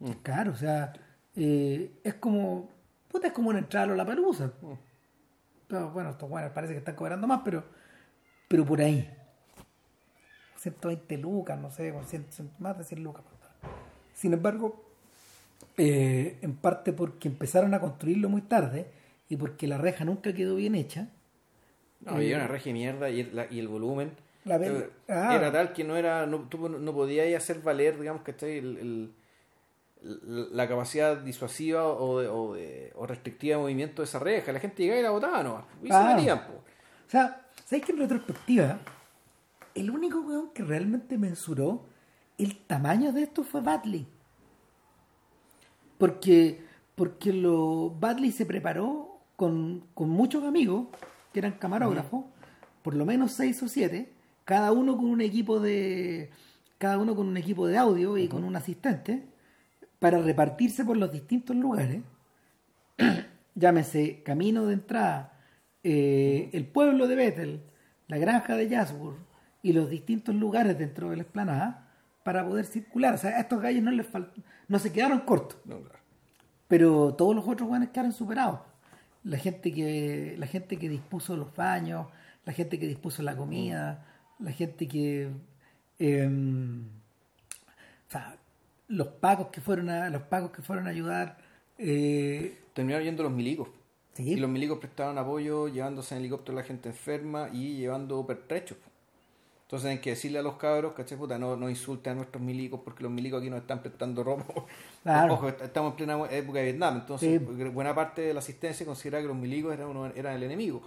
Mm. 0.00 0.06
Es 0.10 0.16
caro, 0.16 0.52
o 0.52 0.56
sea, 0.56 0.92
eh, 1.36 2.00
es 2.02 2.14
como, 2.14 2.68
puta, 3.08 3.28
es 3.28 3.32
como 3.32 3.50
una 3.50 3.60
entrada 3.60 3.92
a 3.92 3.96
la 3.96 4.04
palusa. 4.04 4.52
Mm. 4.60 4.72
Pero 5.68 5.90
bueno, 5.90 6.10
estos 6.10 6.30
weones 6.30 6.52
parece 6.52 6.72
que 6.74 6.78
están 6.78 6.94
cobrando 6.94 7.26
más, 7.26 7.40
pero, 7.44 7.64
pero 8.48 8.64
por 8.64 8.80
ahí. 8.80 9.10
120 10.56 11.18
lucas, 11.18 11.58
no 11.58 11.70
sé, 11.70 11.92
con 11.92 12.04
100, 12.04 12.26
más 12.58 12.78
de 12.78 12.84
100 12.84 13.02
lucas. 13.02 13.22
Sin 14.14 14.32
embargo, 14.32 14.84
eh, 15.76 16.38
en 16.42 16.56
parte 16.56 16.92
porque 16.92 17.28
empezaron 17.28 17.74
a 17.74 17.80
construirlo 17.80 18.28
muy 18.28 18.42
tarde 18.42 18.90
y 19.28 19.36
porque 19.36 19.66
la 19.66 19.78
reja 19.78 20.04
nunca 20.04 20.32
quedó 20.32 20.56
bien 20.56 20.74
hecha. 20.74 21.08
No, 22.00 22.20
y 22.20 22.28
era 22.28 22.38
una 22.38 22.48
regia 22.48 22.72
de 22.72 22.78
mierda 22.78 23.10
y 23.10 23.20
el, 23.20 23.36
la- 23.36 23.46
y 23.50 23.58
el 23.58 23.68
volumen 23.68 24.12
La 24.44 24.56
eh, 24.56 24.90
ah. 25.08 25.34
era 25.34 25.50
tal 25.50 25.72
que 25.72 25.82
no 25.82 25.96
era 25.96 26.26
no, 26.26 26.40
tú 26.40 26.68
no 26.68 26.92
podías 26.92 27.34
hacer 27.42 27.60
valer, 27.60 27.98
digamos, 27.98 28.22
que 28.22 28.32
el- 28.58 28.76
el- 28.78 29.12
la 30.02 30.68
capacidad 30.68 31.16
disuasiva 31.16 31.86
o, 31.86 32.20
de- 32.20 32.28
o, 32.28 32.54
de- 32.54 32.92
o 32.96 33.06
restrictiva 33.06 33.56
de 33.56 33.62
movimiento 33.62 34.02
de 34.02 34.06
esa 34.06 34.18
reja. 34.18 34.52
La 34.52 34.60
gente 34.60 34.82
llegaba 34.82 35.00
y 35.00 35.02
la 35.02 35.10
botaba 35.10 35.42
nomás. 35.42 35.64
Y 35.82 35.88
Ah. 35.90 36.08
se 36.10 36.14
metían, 36.14 36.46
po. 36.46 36.52
O 36.54 37.10
sea, 37.10 37.46
¿sabes 37.64 37.84
que 37.84 37.92
en 37.92 37.98
retrospectiva, 37.98 38.78
el 39.74 39.90
único 39.90 40.20
weón 40.20 40.50
que 40.52 40.62
realmente 40.64 41.18
mensuró 41.18 41.84
el 42.38 42.56
tamaño 42.66 43.12
de 43.12 43.22
esto 43.22 43.42
fue 43.42 43.60
Batley? 43.62 44.06
Porque, 45.98 46.62
porque 46.94 47.32
lo, 47.32 47.90
Batley 47.98 48.30
se 48.32 48.46
preparó 48.46 49.18
con, 49.36 49.84
con 49.94 50.08
muchos 50.10 50.44
amigos 50.44 50.88
que 51.32 51.38
eran 51.40 51.52
camarógrafos, 51.52 52.24
por 52.82 52.94
lo 52.94 53.04
menos 53.04 53.32
seis 53.32 53.62
o 53.62 53.68
siete, 53.68 54.12
cada 54.44 54.72
uno 54.72 54.96
con 54.96 55.06
un 55.06 55.20
equipo 55.20 55.58
de 55.60 56.30
cada 56.78 56.98
uno 56.98 57.16
con 57.16 57.26
un 57.26 57.36
equipo 57.38 57.66
de 57.66 57.78
audio 57.78 58.18
y 58.18 58.28
con 58.28 58.44
un 58.44 58.54
asistente 58.54 59.24
para 59.98 60.18
repartirse 60.20 60.84
por 60.84 60.96
los 60.96 61.10
distintos 61.12 61.56
lugares 61.56 62.00
llámese 63.54 64.22
Camino 64.22 64.66
de 64.66 64.74
Entrada, 64.74 65.32
eh, 65.82 66.50
el 66.52 66.66
pueblo 66.66 67.06
de 67.06 67.14
Bethel, 67.16 67.60
la 68.08 68.18
granja 68.18 68.54
de 68.56 68.68
Jasburg 68.68 69.16
y 69.62 69.72
los 69.72 69.88
distintos 69.90 70.34
lugares 70.34 70.78
dentro 70.78 71.10
de 71.10 71.16
la 71.16 71.22
explanada 71.22 71.88
para 72.22 72.46
poder 72.46 72.64
circular. 72.66 73.14
O 73.14 73.18
sea, 73.18 73.36
a 73.36 73.40
estos 73.40 73.60
gallos 73.60 73.82
no 73.82 73.90
les 73.90 74.06
fal- 74.10 74.30
no 74.68 74.78
se 74.78 74.92
quedaron 74.92 75.20
cortos, 75.20 75.58
No, 75.64 75.80
claro. 75.80 75.98
pero 76.68 77.14
todos 77.14 77.34
los 77.34 77.46
otros 77.48 77.68
guanes 77.68 77.90
quedaron 77.90 78.12
superados. 78.12 78.60
La 79.24 79.38
gente 79.38 79.72
que 79.72 80.36
la 80.38 80.46
gente 80.46 80.76
que 80.78 80.88
dispuso 80.88 81.36
los 81.36 81.54
baños, 81.54 82.06
la 82.44 82.52
gente 82.52 82.78
que 82.78 82.86
dispuso 82.86 83.22
la 83.22 83.36
comida, 83.36 84.04
la 84.38 84.52
gente 84.52 84.86
que 84.86 85.30
em, 85.98 86.84
o 88.08 88.10
sea, 88.10 88.36
los 88.88 89.08
pagos 89.08 89.48
que 89.48 89.60
fueron 89.60 89.88
a 89.90 90.08
los 90.10 90.22
pagos 90.22 90.50
que 90.52 90.62
fueron 90.62 90.86
a 90.86 90.90
ayudar 90.90 91.38
eh, 91.78 92.58
Terminaron 92.72 93.04
yendo 93.04 93.22
los 93.22 93.32
milicos. 93.32 93.68
Sí. 94.14 94.32
Y 94.32 94.36
los 94.36 94.48
milicos 94.48 94.78
prestaron 94.78 95.18
apoyo 95.18 95.68
llevándose 95.68 96.14
en 96.14 96.20
helicóptero 96.20 96.56
a 96.58 96.62
la 96.62 96.66
gente 96.66 96.88
enferma 96.88 97.48
y 97.52 97.76
llevando 97.76 98.26
pertrechos. 98.26 98.78
Entonces 99.64 99.90
hay 99.90 99.98
que 99.98 100.10
decirle 100.10 100.38
a 100.38 100.42
los 100.42 100.56
cabros, 100.56 100.92
¿cachai? 100.94 101.18
Puta, 101.18 101.38
no, 101.38 101.56
no 101.56 101.68
insulten 101.68 102.12
a 102.12 102.14
nuestros 102.16 102.42
milicos 102.42 102.80
porque 102.84 103.02
los 103.02 103.10
milicos 103.12 103.40
aquí 103.40 103.50
nos 103.50 103.60
están 103.60 103.80
prestando 103.82 104.22
ropa. 104.24 104.46
Claro. 105.02 105.34
Ojo, 105.34 105.48
estamos 105.48 105.90
en 105.92 105.96
plena 105.96 106.14
época 106.30 106.58
de 106.60 106.64
Vietnam, 106.64 106.96
entonces 106.98 107.40
Sí. 107.40 107.64
buena 107.68 107.94
parte 107.94 108.22
de 108.22 108.32
la 108.34 108.40
asistencia 108.40 108.84
considera 108.86 109.20
que 109.20 109.28
los 109.28 109.36
milicos 109.36 109.72
eran, 109.72 109.88
uno- 109.88 110.06
eran 110.16 110.34
el 110.34 110.42
enemigo. 110.44 110.82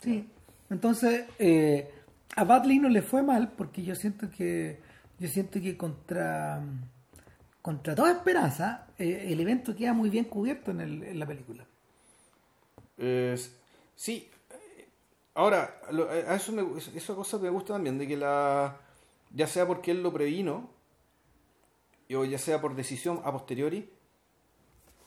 Sí. 0.00 0.28
Entonces, 0.70 1.24
eh, 1.40 1.90
a 2.36 2.44
Batley 2.44 2.78
no 2.78 2.88
le 2.88 3.02
fue 3.02 3.22
mal 3.22 3.52
porque 3.56 3.82
yo 3.82 3.94
siento 3.96 4.30
que 4.30 4.78
yo 5.18 5.26
siento 5.28 5.60
que 5.60 5.76
contra 5.76 6.62
contra 7.68 7.94
toda 7.94 8.12
esperanza 8.12 8.66
eh, 8.98 9.26
el 9.32 9.38
evento 9.40 9.76
queda 9.76 9.92
muy 9.92 10.08
bien 10.16 10.24
cubierto 10.24 10.70
en, 10.70 10.80
el- 10.80 11.02
en 11.02 11.18
la 11.18 11.26
película. 11.26 11.64
Eh, 12.96 13.36
sí, 13.94 14.28
eh, 14.50 14.88
ahora, 15.34 15.80
lo- 15.92 16.08
a 16.10 16.34
eso 16.34 16.52
me, 16.52 16.62
esa 16.96 17.14
cosa 17.14 17.38
me 17.38 17.50
gusta 17.50 17.74
también, 17.74 17.98
de 17.98 18.06
que 18.08 18.16
la, 18.16 18.76
ya 19.34 19.46
sea 19.46 19.66
porque 19.66 19.90
él 19.90 20.02
lo 20.02 20.12
previno, 20.12 20.70
o 22.14 22.24
ya 22.24 22.38
sea 22.38 22.60
por 22.60 22.74
decisión 22.74 23.20
a 23.24 23.32
posteriori, 23.32 23.90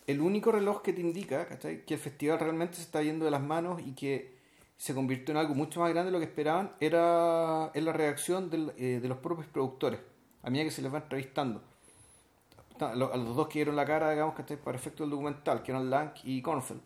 el 0.08 0.22
único 0.22 0.52
reloj 0.52 0.82
que 0.82 0.94
te 0.94 1.02
indica 1.02 1.48
que 1.60 1.94
el 1.94 2.00
festival 2.00 2.40
realmente 2.40 2.76
se 2.76 2.82
está 2.84 3.02
yendo 3.02 3.26
de 3.26 3.32
las 3.32 3.42
manos 3.42 3.82
y 3.86 3.94
que 3.94 4.36
se 4.78 4.94
convirtió 4.96 5.32
en 5.34 5.38
algo 5.38 5.54
mucho 5.56 5.80
más 5.80 5.92
grande 5.92 6.08
de 6.08 6.14
lo 6.14 6.20
que 6.20 6.26
esperaban, 6.26 6.72
era 6.80 7.72
es 7.74 7.84
la 7.84 7.94
reacción 7.94 8.50
eh, 8.78 9.00
de 9.02 9.08
los 9.08 9.18
propios 9.20 9.48
productores, 9.48 10.00
a 10.44 10.50
medida 10.50 10.66
que 10.66 10.72
se 10.72 10.82
les 10.82 10.94
va 10.94 11.00
entrevistando. 11.00 11.62
A 12.82 12.96
los 12.96 13.36
dos 13.36 13.48
que 13.48 13.60
dieron 13.60 13.76
la 13.76 13.86
cara, 13.86 14.12
digamos, 14.12 14.36
que 14.36 14.58
para 14.58 14.78
efecto 14.78 15.04
del 15.04 15.12
documental, 15.12 15.62
que 15.64 15.72
eran 15.72 15.90
Lang 15.90 16.14
y 16.24 16.42
Kornfeld 16.42 16.82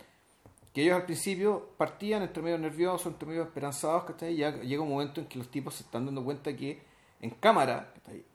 que 0.75 0.81
ellos 0.81 0.97
al 0.97 1.05
principio 1.05 1.69
partían 1.77 2.21
entre 2.21 2.43
medio 2.43 2.58
nerviosos, 2.58 3.08
entre 3.08 3.29
medio 3.29 3.43
esperanzados, 3.43 4.03
¿cachai? 4.03 4.34
Y 4.34 4.38
ya 4.39 4.51
llega 4.60 4.84
un 4.84 4.89
momento 4.89 5.21
en 5.21 5.27
que 5.27 5.38
los 5.39 5.49
tipos 5.49 5.73
se 5.73 5.84
están 5.84 6.05
dando 6.05 6.21
cuenta 6.21 6.53
que 6.53 6.81
en 7.21 7.29
cámara, 7.29 7.93
¿cachai? 7.93 8.25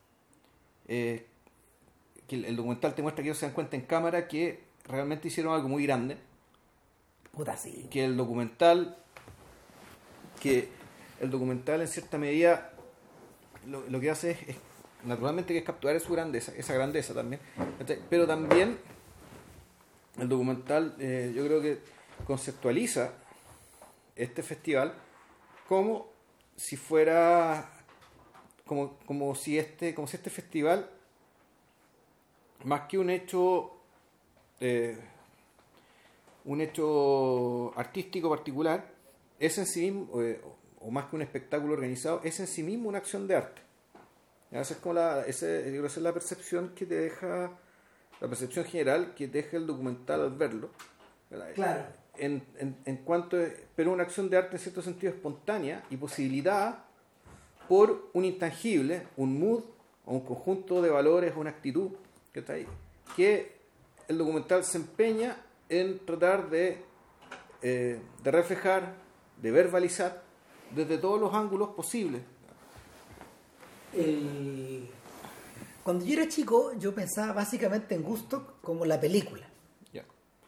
Eh, 0.88 1.26
que 2.26 2.36
el, 2.36 2.46
el 2.46 2.56
documental 2.56 2.94
te 2.94 3.02
muestra 3.02 3.22
que 3.22 3.28
ellos 3.28 3.36
se 3.36 3.44
dan 3.44 3.54
cuenta 3.54 3.76
en 3.76 3.82
cámara 3.82 4.26
que 4.26 4.64
realmente 4.86 5.28
hicieron 5.28 5.52
algo 5.52 5.68
muy 5.68 5.84
grande, 5.84 6.16
Puta 7.30 7.58
sí. 7.58 7.88
que 7.90 8.06
el 8.06 8.16
documental, 8.16 8.96
que 10.40 10.70
el 11.20 11.30
documental 11.30 11.82
en 11.82 11.88
cierta 11.88 12.16
medida 12.16 12.72
lo, 13.66 13.82
lo 13.86 14.00
que 14.00 14.08
hace 14.08 14.30
es, 14.30 14.48
es 14.48 14.56
naturalmente 15.04 15.52
que 15.52 15.60
es 15.60 15.64
capturar 15.64 15.98
su 16.00 16.12
grandeza, 16.12 16.52
esa 16.56 16.74
grandeza 16.74 17.14
también, 17.14 17.40
pero 18.08 18.26
también 18.26 18.78
el 20.18 20.28
documental 20.28 20.94
eh, 20.98 21.32
yo 21.34 21.44
creo 21.46 21.62
que 21.62 21.78
conceptualiza 22.26 23.12
este 24.16 24.42
festival 24.42 24.92
como 25.68 26.08
si 26.56 26.76
fuera 26.76 27.70
como, 28.66 28.98
como 29.06 29.34
si 29.34 29.58
este 29.58 29.94
como 29.94 30.06
si 30.06 30.16
este 30.16 30.30
festival 30.30 30.90
más 32.64 32.82
que 32.82 32.98
un 32.98 33.08
hecho 33.08 33.72
eh, 34.60 34.98
un 36.44 36.60
hecho 36.60 37.72
artístico 37.78 38.28
particular 38.28 38.92
es 39.38 39.56
en 39.58 39.66
sí 39.66 39.90
mismo 39.90 40.20
eh, 40.20 40.40
o 40.80 40.90
más 40.90 41.06
que 41.06 41.16
un 41.16 41.22
espectáculo 41.22 41.72
organizado 41.74 42.20
es 42.24 42.38
en 42.40 42.46
sí 42.46 42.62
mismo 42.62 42.88
una 42.88 42.98
acción 42.98 43.26
de 43.26 43.36
arte 43.36 43.62
esa 44.52 44.74
es 44.74 44.80
como 44.80 44.94
la 44.94 45.22
ese- 45.26 45.76
esa 45.76 45.86
es 45.86 45.96
la 45.98 46.12
percepción 46.12 46.70
que 46.74 46.86
te 46.86 46.94
deja 46.96 47.50
la 48.20 48.28
percepción 48.28 48.64
general 48.64 49.14
que 49.14 49.28
deja 49.28 49.56
el 49.56 49.66
documental 49.66 50.20
al 50.22 50.30
verlo 50.30 50.70
¿verdad? 51.30 51.52
Claro. 51.54 51.84
en, 52.18 52.42
en, 52.58 52.76
en 52.84 52.96
cuanto 52.98 53.36
pero 53.76 53.92
una 53.92 54.02
acción 54.02 54.28
de 54.28 54.36
arte 54.36 54.56
en 54.56 54.62
cierto 54.62 54.82
sentido 54.82 55.12
espontánea 55.12 55.84
y 55.90 55.96
posibilitada 55.96 56.84
por 57.68 58.10
un 58.14 58.24
intangible, 58.24 59.06
un 59.16 59.38
mood 59.38 59.62
o 60.04 60.14
un 60.14 60.20
conjunto 60.20 60.82
de 60.82 60.90
valores, 60.90 61.32
una 61.36 61.50
actitud 61.50 61.92
que 62.32 62.40
está 62.40 62.54
ahí, 62.54 62.66
que 63.14 63.56
el 64.08 64.18
documental 64.18 64.64
se 64.64 64.78
empeña 64.78 65.36
en 65.68 66.04
tratar 66.04 66.50
de, 66.50 66.78
eh, 67.62 68.00
de 68.24 68.30
reflejar, 68.32 68.94
de 69.40 69.50
verbalizar 69.52 70.20
desde 70.74 70.98
todos 70.98 71.20
los 71.20 71.32
ángulos 71.32 71.68
posibles. 71.70 72.22
El- 73.94 74.88
Cuando 75.82 76.04
yo 76.04 76.12
era 76.12 76.28
chico, 76.28 76.72
yo 76.78 76.94
pensaba 76.94 77.32
básicamente 77.32 77.94
en 77.94 78.02
gusto 78.02 78.58
como 78.62 78.84
la 78.84 79.00
película. 79.00 79.46
Ya. 79.92 80.04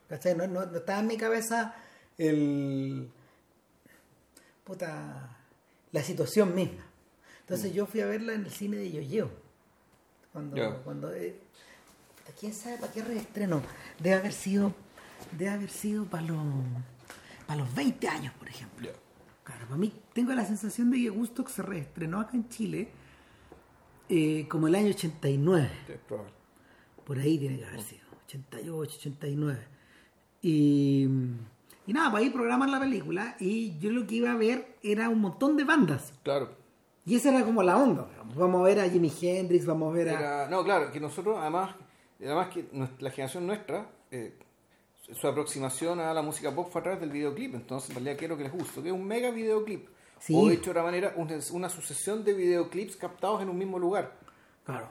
¿Cachai? 0.08 0.36
No, 0.36 0.46
no- 0.46 0.66
no 0.66 0.78
estaba 0.78 1.00
en 1.00 1.06
mi 1.06 1.16
cabeza 1.16 1.74
el. 2.18 3.08
puta. 4.64 5.36
la 5.92 6.02
situación 6.02 6.54
misma. 6.54 6.84
Entonces 7.40 7.74
yo 7.74 7.84
fui 7.86 8.00
a 8.00 8.06
verla 8.06 8.32
en 8.34 8.44
el 8.46 8.50
cine 8.50 8.76
de 8.78 8.90
Yoyeo. 8.92 9.30
Cuando. 10.32 10.82
Cuando 10.84 11.12
eh, 11.12 11.36
¿Quién 12.38 12.54
sabe 12.54 12.78
para 12.78 12.92
qué 12.92 13.02
reestreno? 13.02 13.62
Debe 13.98 14.16
haber 14.16 14.32
sido. 14.32 14.72
Debe 15.36 15.50
haber 15.50 15.70
sido 15.70 16.04
para 16.06 16.22
los. 16.24 16.38
para 17.46 17.60
los 17.60 17.74
20 17.74 18.08
años, 18.08 18.32
por 18.34 18.48
ejemplo. 18.48 18.88
Ya. 18.90 18.96
Claro, 19.44 19.64
para 19.66 19.76
mí 19.76 19.92
tengo 20.14 20.32
la 20.32 20.46
sensación 20.46 20.90
de 20.90 20.98
que 20.98 21.08
Gusto 21.10 21.44
se 21.48 21.62
reestrenó 21.62 22.20
acá 22.20 22.36
en 22.36 22.48
Chile 22.48 22.88
eh, 24.14 24.46
como 24.48 24.68
el 24.68 24.74
año 24.74 24.88
89. 24.90 25.70
Es 25.88 25.98
probable. 26.06 26.32
Por 27.04 27.18
ahí 27.18 27.38
tiene 27.38 27.58
que 27.58 27.64
haber 27.66 27.80
sido, 27.80 28.02
88, 28.26 28.96
89. 28.98 29.58
Y, 30.42 31.04
Y 31.86 31.92
nada, 31.92 32.10
pues 32.10 32.24
ahí 32.24 32.30
programan 32.30 32.70
la 32.70 32.78
película 32.80 33.36
y 33.40 33.78
yo 33.78 33.90
lo 33.90 34.06
que 34.06 34.16
iba 34.16 34.30
a 34.32 34.36
ver 34.36 34.76
era 34.82 35.08
un 35.08 35.20
montón 35.20 35.56
de 35.56 35.64
bandas. 35.64 36.12
Claro. 36.22 36.50
Y 37.04 37.16
esa 37.16 37.30
era 37.34 37.44
como 37.44 37.62
la 37.62 37.76
onda. 37.76 38.06
digamos. 38.10 38.36
Vamos 38.36 38.60
a 38.60 38.64
ver 38.64 38.80
a 38.80 38.88
Jimi 38.88 39.12
Hendrix, 39.20 39.66
vamos 39.66 39.92
a 39.92 39.96
ver 39.96 40.08
a... 40.10 40.12
Era- 40.20 40.48
no, 40.48 40.62
claro, 40.62 40.92
que 40.92 41.00
nosotros, 41.00 41.36
además, 41.40 41.74
además 42.20 42.48
que 42.50 42.66
la 43.00 43.10
generación 43.10 43.46
nuestra, 43.46 43.90
eh, 44.12 44.36
su 45.12 45.26
aproximación 45.26 45.98
a 45.98 46.14
la 46.14 46.22
música 46.22 46.54
pop 46.54 46.68
fue 46.70 46.80
a 46.80 46.84
través 46.84 47.00
del 47.00 47.10
videoclip. 47.10 47.54
Entonces, 47.56 47.90
en 47.90 47.96
realidad, 47.96 48.16
quiero 48.18 48.36
que 48.36 48.44
les 48.44 48.52
guste, 48.52 48.80
que 48.82 48.88
es 48.88 48.94
un 48.94 49.04
mega 49.04 49.30
videoclip. 49.32 49.88
Sí. 50.24 50.34
O 50.36 50.48
dicho 50.48 50.64
de 50.66 50.70
otra 50.70 50.84
manera, 50.84 51.12
una, 51.16 51.36
una 51.52 51.68
sucesión 51.68 52.22
de 52.24 52.32
videoclips 52.32 52.96
captados 52.96 53.42
en 53.42 53.48
un 53.48 53.58
mismo 53.58 53.76
lugar. 53.78 54.12
Claro. 54.64 54.88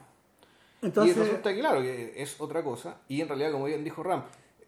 y 0.82 0.86
Entonces, 0.86 1.16
resulta 1.16 1.54
que, 1.54 1.60
claro, 1.60 1.80
que 1.80 2.12
es 2.22 2.38
otra 2.38 2.62
cosa. 2.62 2.98
Y 3.08 3.22
en 3.22 3.28
realidad, 3.28 3.50
como 3.52 3.64
bien 3.64 3.82
dijo 3.82 4.02
Ram, 4.02 4.24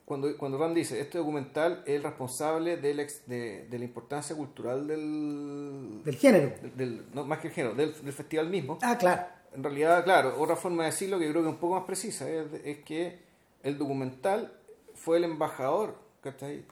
cuando, 0.07 0.35
cuando 0.39 0.57
Ram 0.57 0.73
dice, 0.73 0.99
este 1.01 1.19
documental 1.19 1.83
es 1.87 1.97
el 1.97 2.03
responsable 2.03 2.79
del 2.79 3.01
ex- 3.01 3.27
de, 3.27 3.67
de 3.69 3.79
la 3.79 3.85
importancia 3.85 4.35
cultural 4.35 4.87
del... 4.87 6.01
del 6.03 6.17
género. 6.17 6.53
del- 6.63 6.77
del- 6.77 7.05
no, 7.13 7.25
más 7.27 7.41
que 7.41 7.49
el 7.49 7.53
género, 7.55 7.75
del, 7.75 7.93
del 8.03 8.13
festival 8.15 8.49
mismo. 8.49 8.79
Ah, 8.81 8.97
claro. 8.97 9.23
En 9.55 9.63
realidad, 9.63 10.03
claro, 10.05 10.35
otra 10.41 10.57
forma 10.57 10.85
de 10.85 10.91
decirlo 10.93 11.19
que 11.19 11.29
creo 11.31 11.43
que 11.43 11.49
es 11.49 11.55
un 11.55 11.61
poco 11.61 11.75
más 11.75 11.85
precisa 11.85 12.29
es, 12.29 12.47
es 12.65 12.79
que 12.85 13.19
el 13.63 13.77
documental 13.79 14.53
fue 14.95 15.19
el 15.19 15.25
embajador 15.25 15.97
¿cachai? 16.23 16.65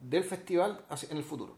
del 0.00 0.24
festival 0.24 0.84
en 1.10 1.16
el 1.16 1.24
futuro. 1.24 1.56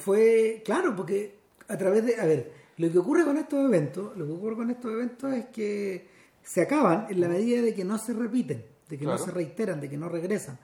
Fue, 0.00 0.62
claro, 0.64 0.94
porque 0.96 1.36
a 1.68 1.76
través 1.78 2.04
de, 2.04 2.16
a 2.20 2.26
ver, 2.26 2.52
lo 2.76 2.90
que 2.90 2.98
ocurre 2.98 3.24
con 3.24 3.36
estos 3.36 3.64
eventos, 3.64 4.16
lo 4.16 4.26
que 4.26 4.32
ocurre 4.32 4.56
con 4.56 4.70
estos 4.70 4.92
eventos 4.92 5.32
es 5.32 5.46
que 5.46 6.06
se 6.42 6.62
acaban 6.62 7.06
en 7.10 7.20
la 7.20 7.28
medida 7.28 7.62
de 7.62 7.74
que 7.74 7.84
no 7.84 7.98
se 7.98 8.12
repiten, 8.12 8.64
de 8.88 8.98
que 8.98 9.04
Claro. 9.04 9.18
no 9.18 9.24
se 9.24 9.30
reiteran, 9.30 9.80
de 9.80 9.88
que 9.88 9.96
no 9.96 10.08
regresan. 10.08 10.58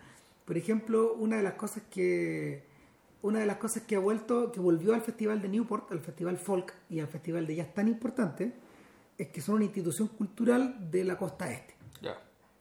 Por 0.44 0.56
ejemplo, 0.56 1.14
una 1.14 1.36
de 1.36 1.42
las 1.42 1.54
cosas 1.54 1.82
que 1.90 2.64
una 3.22 3.40
de 3.40 3.46
las 3.46 3.56
cosas 3.56 3.82
que 3.82 3.96
ha 3.96 3.98
vuelto, 3.98 4.52
que 4.52 4.60
volvió 4.60 4.94
al 4.94 5.00
festival 5.02 5.42
de 5.42 5.48
Newport, 5.48 5.90
al 5.90 6.00
festival 6.00 6.36
folk 6.38 6.72
y 6.88 7.00
al 7.00 7.08
festival 7.08 7.46
de 7.46 7.56
jazz 7.56 7.74
tan 7.74 7.88
importante, 7.88 8.52
es 9.18 9.28
que 9.28 9.40
son 9.40 9.56
una 9.56 9.64
institución 9.64 10.08
cultural 10.08 10.90
de 10.90 11.02
la 11.04 11.18
costa 11.18 11.50
este. 11.50 11.74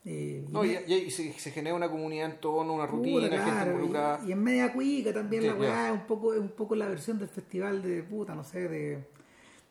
Eh, 0.07 0.45
No, 0.51 0.63
y, 0.63 0.71
y- 0.87 1.09
se, 1.09 1.33
se 1.33 1.49
genera 1.51 1.75
una 1.75 1.89
comunidad 1.89 2.29
en 2.29 2.39
torno, 2.39 2.73
una 2.73 2.85
Puta, 2.87 2.97
rutina, 2.97 3.21
gente 3.21 3.37
claro, 3.43 3.71
involucrada. 3.71 4.21
y, 4.23 4.29
y 4.29 4.31
en 4.33 4.43
media 4.43 4.71
cuica 4.71 5.11
también 5.13 5.41
Sí, 5.41 5.47
la 5.47 5.55
weá 5.55 5.69
ya. 5.69 5.87
es 5.87 5.93
un 5.93 6.05
poco 6.05 6.33
es 6.33 6.39
un 6.39 6.49
poco 6.49 6.75
la 6.75 6.87
versión 6.87 7.17
del 7.17 7.27
festival 7.27 7.81
de 7.81 8.03
puta 8.03 8.35
no 8.35 8.43
sé 8.43 8.67
de, 8.69 9.03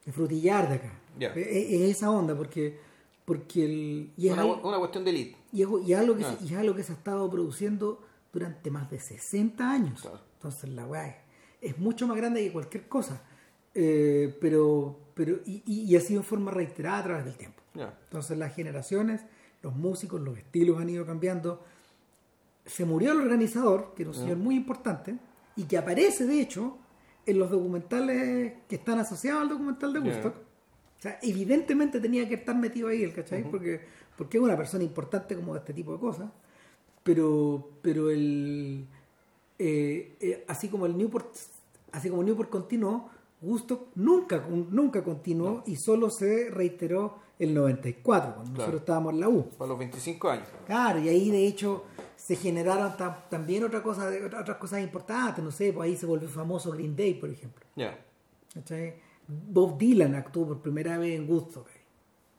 de 0.05 0.13
frutillar 0.13 0.69
de 0.69 0.75
acá 0.75 0.93
Ya. 1.19 1.29
es, 1.29 1.47
es 1.47 1.81
esa 1.97 2.11
onda 2.11 2.35
porque 2.37 2.77
porque 3.25 3.65
el 3.65 4.13
y 4.17 4.27
es, 4.27 4.33
una, 4.33 4.43
algo, 4.43 4.69
una 4.69 4.79
cuestión 4.79 5.05
de 5.05 5.11
elite. 5.11 5.37
y 5.53 5.63
es- 5.63 5.69
y 5.87 5.93
algo 5.95 6.17
que 6.17 6.25
Ah. 6.25 6.37
se, 6.37 6.45
y 6.45 6.49
es 6.49 6.59
algo 6.59 6.75
que 6.75 6.83
se 6.83 6.93
ha 6.93 6.97
estado 6.97 7.31
produciendo 7.31 8.03
durante 8.33 8.71
más 8.73 8.91
de 8.91 8.99
60 8.99 9.71
años 9.71 10.01
Claro. 10.03 10.19
entonces 10.35 10.69
la 10.71 10.85
weá 10.85 11.17
es, 11.61 11.79
mucho 11.79 12.09
más 12.09 12.17
grande 12.17 12.43
que 12.45 12.53
cualquier 12.53 12.89
cosa 12.89 13.23
Eh, 13.77 14.37
pero 14.41 14.99
pero 15.15 15.39
y, 15.47 15.63
y- 15.67 15.95
ha 15.97 16.01
sido 16.01 16.21
en 16.21 16.25
forma 16.25 16.51
reiterada 16.51 16.99
a 16.99 17.03
través 17.05 17.25
del 17.25 17.35
tiempo 17.37 17.61
Ya. 17.75 17.97
entonces 18.05 18.37
las 18.37 18.53
generaciones, 18.55 19.21
los 19.65 19.75
músicos, 19.75 20.21
los 20.21 20.37
estilos 20.37 20.79
han 20.79 20.91
ido 20.91 21.07
cambiando. 21.07 21.65
Se 22.67 22.85
murió 22.85 23.13
el 23.13 23.21
organizador, 23.21 23.95
que 23.97 24.03
era 24.03 24.11
un 24.11 24.17
señor 24.17 24.37
muy 24.37 24.55
importante, 24.55 25.17
y 25.57 25.65
que 25.65 25.79
aparece 25.79 26.27
de 26.27 26.41
hecho 26.41 26.77
en 27.27 27.39
los 27.39 27.51
documentales 27.51 28.53
que 28.69 28.77
están 28.77 28.99
asociados 28.99 29.43
al 29.43 29.49
documental 29.49 29.93
de. 29.93 30.01
Woodstock. 30.01 30.35
O 30.37 31.03
sea, 31.05 31.19
evidentemente 31.23 32.01
tenía 32.01 32.29
que 32.29 32.35
estar 32.35 32.57
metido 32.57 32.89
ahí 32.89 33.03
el 33.03 33.13
¿cachai? 33.13 33.51
porque, 33.51 33.81
porque 34.17 34.39
es 34.39 34.43
una 34.43 34.57
persona 34.57 34.85
importante 34.85 35.35
como 35.35 35.55
de 35.55 35.61
este 35.61 35.73
tipo 35.73 35.93
de 35.93 35.99
cosas. 35.99 36.31
Pero, 37.03 37.71
pero 37.83 38.11
el 38.11 38.87
eh, 39.59 40.17
eh, 40.21 40.45
así 40.49 40.69
como 40.69 40.87
el 40.87 40.97
Newport, 40.97 41.35
así 41.93 42.11
como 42.11 42.23
Newport 42.23 42.51
continuó, 42.51 43.11
Woodstock 43.41 43.89
nunca, 43.97 44.47
nunca 44.49 45.03
continuó 45.03 45.63
y 45.67 45.77
solo 45.77 46.11
se 46.11 46.51
reiteró 46.51 47.19
el 47.39 47.53
94, 47.55 48.35
cuando 48.35 48.53
nosotros 48.53 48.81
estábamos 48.81 49.13
en 49.15 49.21
la 49.21 49.29
U. 49.29 49.49
Para 49.59 49.69
los 49.71 49.79
25 49.79 50.31
años. 50.31 50.49
Claro, 50.67 51.01
y 51.01 51.09
ahí 51.09 51.31
de 51.31 51.47
hecho 51.47 51.85
se 52.17 52.37
generaron 52.37 52.97
ta- 52.97 53.27
también 53.29 53.65
otra 53.65 53.83
cosa, 53.83 54.09
otras 54.41 54.57
cosas 54.59 54.81
importantes, 54.83 55.43
no 55.45 55.51
sé, 55.51 55.73
pues 55.73 55.87
ahí 55.91 55.97
se 55.97 56.07
volvió 56.07 56.29
famoso 56.29 56.71
Green 56.73 56.95
Day, 56.97 57.15
por 57.15 57.31
ejemplo. 57.31 57.65
Ya. 57.77 57.99
¿cachai? 58.55 58.95
Bob 59.27 59.77
Dylan 59.79 60.15
actuó 60.15 60.47
por 60.47 60.61
primera 60.63 60.97
vez 60.99 61.17
en 61.19 61.29
Woodstock, 61.29 61.69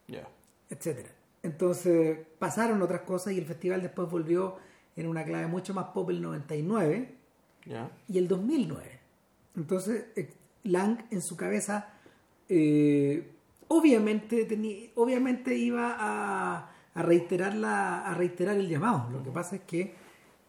Ya. 0.07 0.27
etcétera. 0.69 1.09
Entonces 1.43 2.17
pasaron 2.39 2.81
otras 2.81 3.01
cosas 3.01 3.33
y 3.33 3.37
el 3.37 3.45
festival 3.45 3.81
después 3.81 4.09
volvió 4.09 4.55
en 4.95 5.07
una 5.07 5.23
clave 5.25 5.45
mucho 5.47 5.73
más 5.73 5.87
pop 5.87 6.09
el 6.09 6.21
99 6.21 7.13
Ya. 7.65 7.91
y 8.07 8.17
el 8.17 8.27
2009. 8.27 8.99
Entonces, 9.57 10.05
eh, 10.15 10.29
Lang 10.63 11.05
en 11.11 11.21
su 11.21 11.35
cabeza, 11.37 11.93
eh, 12.49 13.31
obviamente, 13.67 14.47
teni- 14.47 14.91
obviamente 14.95 15.55
iba 15.55 15.95
a, 15.99 16.71
a 16.93 17.01
reiterar 17.01 17.55
la, 17.55 18.05
a 18.05 18.13
reiterar 18.13 18.55
el 18.57 18.67
llamado. 18.69 19.09
Lo 19.11 19.23
que 19.23 19.31
pasa 19.31 19.55
es 19.57 19.61
que 19.63 19.93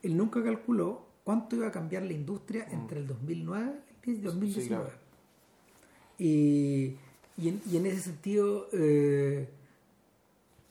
él 0.02 0.16
nunca 0.16 0.42
calculó 0.42 1.06
cuánto 1.24 1.56
iba 1.56 1.66
a 1.68 1.72
cambiar 1.72 2.02
la 2.04 2.12
industria 2.12 2.66
entre 2.70 3.00
el 3.00 3.06
2009 3.06 3.72
y 4.04 4.10
el 4.10 4.22
2019. 4.22 4.62
Sí, 4.62 4.68
claro. 4.68 4.90
y, 6.18 6.96
y, 7.36 7.48
en, 7.48 7.60
y 7.70 7.76
en 7.76 7.86
ese 7.86 8.00
sentido, 8.02 8.68
eh, 8.72 9.48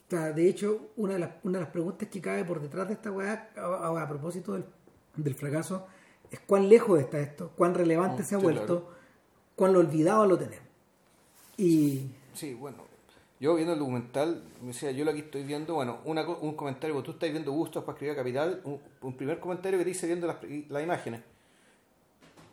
de 0.10 0.48
hecho, 0.50 0.90
una 0.98 1.14
de, 1.14 1.20
las, 1.20 1.32
una 1.44 1.58
de 1.60 1.64
las 1.66 1.72
preguntas 1.74 2.08
que 2.08 2.22
cabe 2.22 2.46
por 2.46 2.62
detrás 2.62 2.88
de 2.88 2.94
esta 2.94 3.12
weá, 3.12 3.50
a, 3.58 4.08
propósito 4.08 4.54
del, 4.54 4.66
del 5.18 5.36
fracaso, 5.36 5.88
es 6.32 6.40
cuán 6.42 6.70
lejos 6.70 7.00
está 7.00 7.20
esto, 7.20 7.52
cuán 7.56 7.74
relevante 7.74 8.24
Mm, 8.24 8.26
se 8.26 8.36
ha 8.36 8.40
sí, 8.40 8.44
vuelto, 8.44 8.92
cuán 9.56 9.74
lo 9.74 9.80
olvidado 9.80 10.26
lo 10.26 10.38
tenemos. 10.38 10.66
Y 11.58 12.12
Sí, 12.36 12.54
bueno. 12.54 12.78
Yo 13.40 13.54
viendo 13.56 13.74
el 13.74 13.80
documental, 13.80 14.44
me 14.62 14.68
decía, 14.68 14.92
yo 14.92 15.04
lo 15.04 15.12
aquí 15.12 15.20
estoy 15.20 15.44
viendo, 15.44 15.74
bueno, 15.76 16.00
una, 16.06 16.26
co- 16.26 16.38
un 16.42 16.56
comentario, 16.56 16.94
porque 16.96 17.08
tú 17.08 17.12
estás 17.14 17.32
viendo 17.32 17.52
Gustos 17.52 17.84
para 17.84 17.94
escribir 17.96 18.14
a 18.14 18.16
Capital, 18.16 18.62
un, 18.64 18.80
un 19.02 19.18
primer 19.18 19.40
comentario 19.42 19.78
que 19.78 19.84
dice 19.86 20.08
viendo 20.08 20.26
las, 20.28 20.38
las 20.70 20.84
imágenes. 20.84 21.22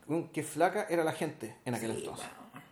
Un, 0.09 0.29
qué 0.29 0.43
flaca 0.43 0.87
era 0.91 1.05
la 1.05 1.13
gente 1.13 1.57
en 1.65 1.75
aquel 1.75 1.93
entonces. 1.93 2.27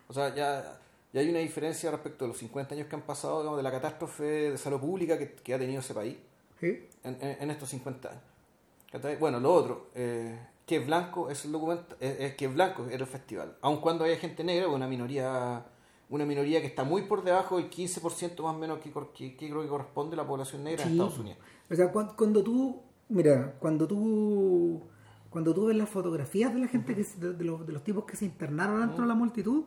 O 0.08 0.12
sea, 0.12 0.34
ya, 0.34 0.80
ya 1.12 1.20
hay 1.20 1.28
una 1.30 1.38
diferencia 1.38 1.90
respecto 1.92 2.24
a 2.24 2.28
los 2.28 2.36
50 2.38 2.74
años 2.74 2.88
que 2.88 2.96
han 2.96 3.02
pasado, 3.02 3.38
digamos, 3.38 3.58
de 3.58 3.62
la 3.62 3.70
catástrofe 3.70 4.24
de 4.50 4.58
salud 4.58 4.80
pública 4.80 5.16
que, 5.16 5.32
que 5.34 5.54
ha 5.54 5.58
tenido 5.58 5.80
ese 5.80 5.94
país 5.94 6.16
¿sí? 6.58 6.88
en, 7.04 7.16
en- 7.20 7.36
en 7.42 7.50
estos 7.52 7.68
50 7.68 8.10
años. 8.10 9.20
Bueno, 9.20 9.38
lo 9.38 9.54
otro, 9.54 9.86
eh, 9.94 10.36
que 10.66 10.76
es 10.78 10.86
blanco 10.86 11.30
es 11.30 11.44
el 11.44 11.52
documento, 11.52 11.96
es, 12.00 12.18
es 12.18 12.34
que 12.34 12.46
es 12.46 12.52
blanco 12.54 12.86
era 12.86 13.04
el 13.04 13.06
festival. 13.06 13.56
Aun 13.60 13.80
cuando 13.80 14.02
haya 14.04 14.16
gente 14.16 14.42
negra, 14.42 14.66
una 14.66 14.88
minoría 14.88 15.64
una 16.10 16.26
minoría 16.26 16.60
que 16.60 16.66
está 16.66 16.84
muy 16.84 17.02
por 17.02 17.24
debajo 17.24 17.56
del 17.56 17.70
15% 17.70 18.42
más 18.42 18.54
o 18.54 18.58
menos 18.58 18.78
que, 18.80 18.90
cor- 18.90 19.12
que, 19.12 19.36
que 19.36 19.48
creo 19.48 19.62
que 19.62 19.68
corresponde 19.68 20.14
a 20.14 20.18
la 20.18 20.26
población 20.26 20.64
negra 20.64 20.82
en. 20.84 20.92
Estados 20.92 21.18
Unidos. 21.18 21.38
O 21.70 21.74
sea, 21.74 21.90
cuan- 21.92 22.10
cuando, 22.16 22.42
tú, 22.42 22.82
mira, 23.08 23.54
cuando 23.60 23.86
tú, 23.86 24.82
cuando 25.30 25.54
tú 25.54 25.66
ves 25.66 25.76
las 25.76 25.88
fotografías 25.88 26.52
de 26.52 26.60
la 26.60 26.66
gente, 26.68 26.94
que, 26.94 27.04
de, 27.04 27.32
de 27.34 27.44
los, 27.44 27.64
de 27.66 27.72
los 27.72 27.84
tipos 27.84 28.04
que 28.04 28.16
se 28.16 28.24
internaron 28.24 28.80
dentro 28.80 29.02
de 29.02 29.08
la 29.08 29.14
multitud, 29.14 29.64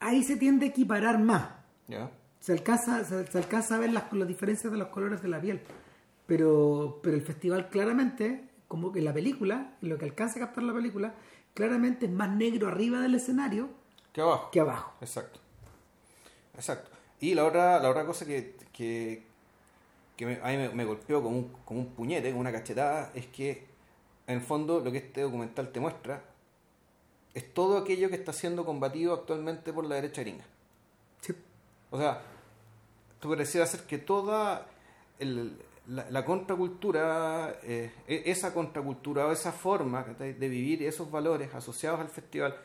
ahí 0.00 0.22
se 0.22 0.36
tiende 0.36 0.66
a 0.66 0.68
equiparar 0.70 1.18
más. 1.18 1.48
¿Ya? 1.88 2.10
Se 2.40 2.52
alcanza, 2.52 3.04
se, 3.04 3.26
se 3.26 3.38
alcanza 3.38 3.76
a 3.76 3.78
ver 3.78 3.92
las, 3.92 4.12
las 4.12 4.28
diferencias 4.28 4.72
de 4.72 4.78
los 4.78 4.88
colores 4.88 5.20
de 5.22 5.28
la 5.28 5.40
piel. 5.40 5.60
Pero, 6.26 7.00
pero 7.02 7.16
el 7.16 7.22
festival 7.22 7.68
claramente, 7.68 8.48
como 8.68 8.92
que 8.92 9.00
la 9.02 9.12
película, 9.12 9.76
lo 9.80 9.98
que 9.98 10.04
alcanza 10.06 10.38
a 10.38 10.46
captar 10.46 10.64
la 10.64 10.72
película, 10.74 11.14
claramente 11.54 12.06
es 12.06 12.12
más 12.12 12.30
negro 12.34 12.68
arriba 12.68 13.00
del 13.00 13.14
escenario 13.14 13.68
Que 14.16 14.22
abajo. 14.22 14.50
que 14.50 14.60
abajo. 14.60 14.94
Exacto. 15.02 15.38
Exacto. 16.54 16.90
Y 17.20 17.34
la 17.34 17.44
otra, 17.44 17.78
la 17.80 17.90
otra 17.90 18.06
cosa 18.06 18.24
que, 18.24 18.56
que, 18.72 19.22
que 20.16 20.24
me- 20.24 20.40
a 20.42 20.46
mí 20.48 20.56
me, 20.56 20.68
me 20.70 20.84
golpeó 20.86 21.22
como 21.22 21.36
un, 21.36 21.52
como 21.66 21.80
un 21.80 21.86
puñete, 21.88 22.30
como 22.30 22.40
una 22.40 22.50
cachetada, 22.52 23.10
es 23.14 23.26
que 23.26 23.66
en 24.26 24.36
el 24.36 24.40
fondo 24.40 24.80
lo 24.80 24.90
que 24.90 24.98
este 24.98 25.20
documental 25.20 25.70
te 25.70 25.80
muestra 25.80 26.22
es 27.34 27.52
todo 27.52 27.76
aquello 27.76 28.08
que 28.08 28.14
está 28.16 28.32
siendo 28.32 28.64
combatido 28.64 29.12
actualmente 29.12 29.70
por 29.72 29.84
la 29.84 29.96
derecha 29.96 30.22
gringa. 30.22 30.44
Sí. 31.20 31.34
O 31.90 31.98
sea, 31.98 32.22
tú 33.20 33.28
parecieras 33.28 33.70
ser 33.70 33.82
que 33.82 33.98
toda 33.98 34.66
el- 35.18 35.58
la, 35.88 36.10
la 36.10 36.24
contracultura, 36.24 37.58
eh, 37.62 37.92
e- 38.08 38.22
esa 38.26 38.54
contracultura 38.54 39.26
o 39.26 39.32
esa 39.32 39.52
forma 39.52 40.02
de 40.04 40.48
vivir 40.48 40.82
esos 40.84 41.10
valores 41.10 41.54
asociados 41.54 42.00
al 42.00 42.08
festival, 42.08 42.56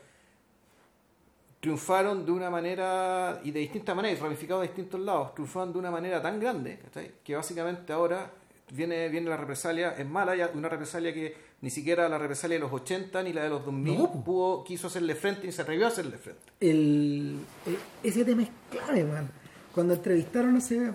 triunfaron 1.61 2.25
de 2.25 2.31
una 2.31 2.49
manera 2.49 3.39
y 3.43 3.51
de 3.51 3.59
distintas 3.61 3.95
maneras, 3.95 4.19
y 4.19 4.21
ramificados 4.23 4.61
de 4.63 4.67
distintos 4.67 4.99
lados, 4.99 5.33
triunfaron 5.35 5.71
de 5.71 5.79
una 5.79 5.91
manera 5.91 6.21
tan 6.21 6.39
grande 6.39 6.79
¿cachai? 6.79 7.11
que 7.23 7.35
básicamente 7.35 7.93
ahora 7.93 8.31
viene, 8.73 9.07
viene 9.09 9.29
la 9.29 9.37
represalia, 9.37 9.91
es 9.91 10.07
mala 10.07 10.35
ya, 10.35 10.49
una 10.53 10.67
represalia 10.69 11.13
que 11.13 11.35
ni 11.61 11.69
siquiera 11.69 12.09
la 12.09 12.17
represalia 12.17 12.55
de 12.57 12.61
los 12.61 12.73
80 12.73 13.21
ni 13.23 13.31
la 13.33 13.43
de 13.43 13.49
los 13.49 13.63
2000 13.63 13.97
No, 13.97 14.11
pudo, 14.23 14.63
quiso 14.63 14.87
hacerle 14.87 15.13
frente 15.15 15.45
ni 15.45 15.51
se 15.51 15.61
atrevió 15.61 15.85
a 15.85 15.89
hacerle 15.89 16.17
frente. 16.17 16.41
el, 16.59 17.37
el- 17.67 17.77
ese 18.03 18.25
tema 18.25 18.41
es 18.43 18.49
clave, 18.71 19.03
man. 19.03 19.29
Cuando 19.73 19.93
entrevistaron 19.93 20.55
hace, 20.57 20.91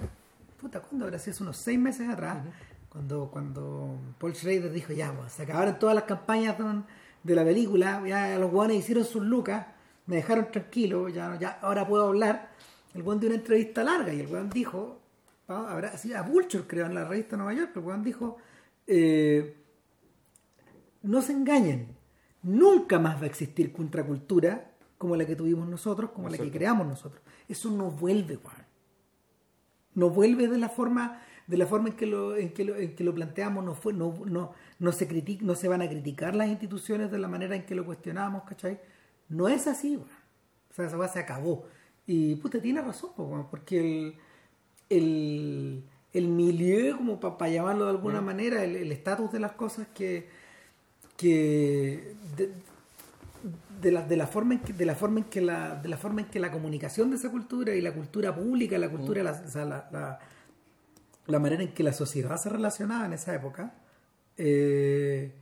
puta, 0.60 0.80
¿cuándo 0.80 1.04
habrá 1.06 1.18
sido? 1.20 1.32
Hace 1.34 1.42
unos 1.44 1.56
seis 1.56 1.78
meses 1.78 2.08
atrás, 2.08 2.38
cuando 2.88 3.28
Cuando, 3.30 3.30
cuando 3.30 3.98
Paul 4.18 4.34
Schrader 4.34 4.72
dijo, 4.72 4.92
ya, 4.92 5.12
pues, 5.12 5.32
se 5.32 5.42
acabaron 5.44 5.78
todas 5.78 5.94
las 5.94 6.04
campañas 6.04 6.56
de 7.22 7.34
la 7.34 7.44
película, 7.44 8.02
ya 8.06 8.36
los 8.38 8.50
guanes 8.50 8.78
hicieron 8.78 9.04
sus 9.04 9.22
lucas, 9.22 9.66
me 10.06 10.16
dejaron 10.16 10.50
tranquilo, 10.50 11.08
ya, 11.08 11.36
ya 11.38 11.58
ahora 11.62 11.86
puedo 11.86 12.08
hablar. 12.08 12.50
El 12.94 13.02
guan 13.02 13.20
dio 13.20 13.28
una 13.28 13.38
entrevista 13.38 13.84
larga 13.84 14.12
y 14.14 14.20
el 14.20 14.26
guan 14.26 14.48
dijo, 14.48 15.00
habrá, 15.48 15.88
así, 15.88 16.12
a 16.12 16.22
Vulture 16.22 16.64
creo 16.66 16.86
en 16.86 16.94
la 16.94 17.04
revista 17.04 17.36
Nueva 17.36 17.52
York, 17.52 17.72
el 17.74 17.82
guan 17.82 18.02
dijo, 18.02 18.38
eh, 18.86 19.56
no 21.02 21.22
se 21.22 21.32
engañen, 21.32 21.96
nunca 22.42 22.98
más 22.98 23.18
va 23.18 23.24
a 23.24 23.26
existir 23.26 23.72
contracultura 23.72 24.72
como 24.98 25.16
la 25.16 25.26
que 25.26 25.36
tuvimos 25.36 25.68
nosotros, 25.68 26.10
como 26.10 26.28
la 26.28 26.38
que 26.38 26.50
creamos 26.50 26.86
nosotros. 26.86 27.20
Eso 27.48 27.70
no 27.70 27.90
vuelve, 27.90 28.36
Juan. 28.36 28.64
No 29.94 30.10
vuelve 30.10 30.48
de 30.48 30.58
la 30.58 30.68
forma 30.68 31.20
de 31.46 31.56
la 31.56 31.66
forma 31.66 31.90
en 31.90 31.96
que 31.96 32.06
lo, 32.06 32.36
en 32.36 32.52
que 32.52 32.64
lo, 32.64 32.76
en 32.76 32.94
que 32.94 33.04
lo 33.04 33.14
planteamos, 33.14 33.64
no, 33.64 33.74
fue, 33.74 33.92
no, 33.92 34.14
no, 34.26 34.52
no, 34.78 34.92
se 34.92 35.06
critica, 35.06 35.44
no 35.44 35.54
se 35.54 35.68
van 35.68 35.80
a 35.80 35.88
criticar 35.88 36.34
las 36.34 36.48
instituciones 36.48 37.10
de 37.10 37.18
la 37.18 37.28
manera 37.28 37.54
en 37.54 37.64
que 37.64 37.74
lo 37.74 37.84
cuestionamos, 37.84 38.42
¿cachai? 38.44 38.80
No 39.28 39.48
es 39.48 39.66
así. 39.66 39.96
O 39.96 40.74
sea, 40.74 40.86
esa 40.86 41.08
se 41.08 41.18
acabó. 41.18 41.64
Y 42.06 42.36
puta, 42.36 42.60
tiene 42.60 42.80
razón, 42.80 43.10
porque 43.50 43.80
el, 43.80 44.14
el, 44.90 45.84
el 46.12 46.28
milieu, 46.28 46.96
como 46.96 47.18
para 47.18 47.50
llamarlo 47.50 47.84
de 47.84 47.90
alguna 47.90 48.20
manera, 48.20 48.62
el 48.62 48.92
estatus 48.92 49.32
de 49.32 49.40
las 49.40 49.52
cosas 49.52 49.88
que, 49.92 50.28
que 51.16 52.14
de, 53.80 53.90
la, 53.90 54.02
de 54.02 54.16
la 54.16 54.26
forma 54.26 54.54
en 54.54 54.60
que 54.60 54.72
de 54.72 54.84
la 54.86 54.94
forma 54.94 55.20
en 55.20 55.24
que 55.26 55.40
la 55.40 55.76
de 55.76 55.88
la 55.88 55.96
forma 55.96 56.22
en 56.22 56.28
que 56.28 56.38
la 56.38 56.50
comunicación 56.50 57.10
de 57.10 57.16
esa 57.16 57.30
cultura 57.30 57.74
y 57.74 57.80
la 57.80 57.92
cultura 57.92 58.34
pública 58.34 58.78
la 58.78 58.88
cultura 58.88 59.22
la, 59.22 59.32
la, 59.92 60.18
la, 61.26 61.38
manera 61.38 61.62
en 61.62 61.72
que 61.72 61.82
la 61.82 61.92
sociedad 61.92 62.36
se 62.36 62.48
relacionaba 62.48 63.06
en 63.06 63.12
esa 63.14 63.34
época 63.34 63.74
eh, 64.36 65.32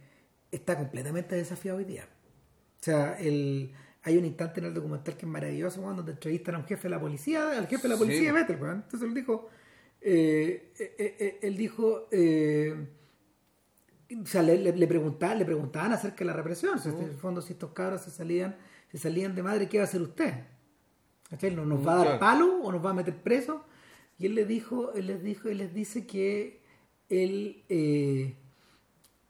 está 0.51 0.77
completamente 0.77 1.35
desafiado 1.37 1.79
hoy 1.79 1.85
día 1.85 2.07
o 2.85 2.91
sea 2.93 3.19
el 3.19 3.73
hay 4.03 4.19
un 4.19 4.27
instante 4.27 4.61
en 4.61 4.67
el 4.67 4.75
documental 4.75 5.17
que 5.17 5.25
es 5.25 5.33
maravilloso 5.33 5.81
cuando 5.81 6.05
te 6.05 6.11
entrevistan 6.11 6.57
a 6.57 6.59
un 6.59 6.65
jefe 6.65 6.83
de 6.83 6.91
la 6.91 7.01
policía 7.01 7.51
al 7.57 7.67
jefe 7.67 7.83
de 7.85 7.89
la 7.89 7.97
policía 7.97 8.33
de 8.33 8.41
entonces 8.41 9.03
él 9.03 9.15
dijo 9.15 9.49
eh, 10.01 10.73
eh, 10.79 11.39
él 11.41 11.57
dijo 11.57 12.09
o 14.23 14.27
sea, 14.27 14.43
le, 14.43 14.59
le, 14.59 14.87
preguntaban, 14.87 15.39
le 15.39 15.45
preguntaban 15.45 15.93
acerca 15.93 16.19
de 16.19 16.25
la 16.27 16.33
represión. 16.35 16.79
en 16.85 17.05
el 17.05 17.17
fondo, 17.17 17.41
si 17.41 17.55
estos 17.55 17.73
cabros 17.73 18.03
se 18.03 18.11
salían, 18.11 18.57
se 18.91 18.99
salían 18.99 19.35
de 19.35 19.43
madre, 19.43 19.69
¿qué 19.69 19.79
va 19.79 19.85
a 19.85 19.87
hacer 19.87 20.03
usted? 20.03 20.35
¿Nos 21.57 21.87
va 21.87 22.01
a 22.01 22.05
dar 22.05 22.19
palo 22.19 22.61
o 22.63 22.71
nos 22.71 22.85
va 22.85 22.91
a 22.91 22.95
meter 22.95 23.17
preso? 23.17 23.65
Y 24.19 24.27
él 24.27 24.35
les 24.35 24.47
dijo, 24.47 24.93
él 24.93 25.09
les 25.09 25.23
dijo, 25.23 25.49
él 25.49 25.59
les 25.59 25.75
dice 25.75 26.07
que 26.07 26.61
él, 27.09 27.65
eh, 27.69 28.37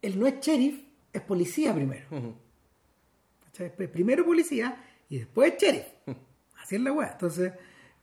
él 0.02 0.18
no 0.18 0.26
es 0.26 0.40
sheriff, 0.40 0.82
es 1.12 1.22
policía 1.22 1.74
primero. 1.74 2.06
Primero 3.92 4.24
policía 4.24 4.84
y 5.08 5.18
después 5.18 5.54
sheriff. 5.58 5.86
Así 6.62 6.76
es 6.76 6.80
la 6.80 6.92
weá. 6.92 7.12
Entonces, 7.12 7.52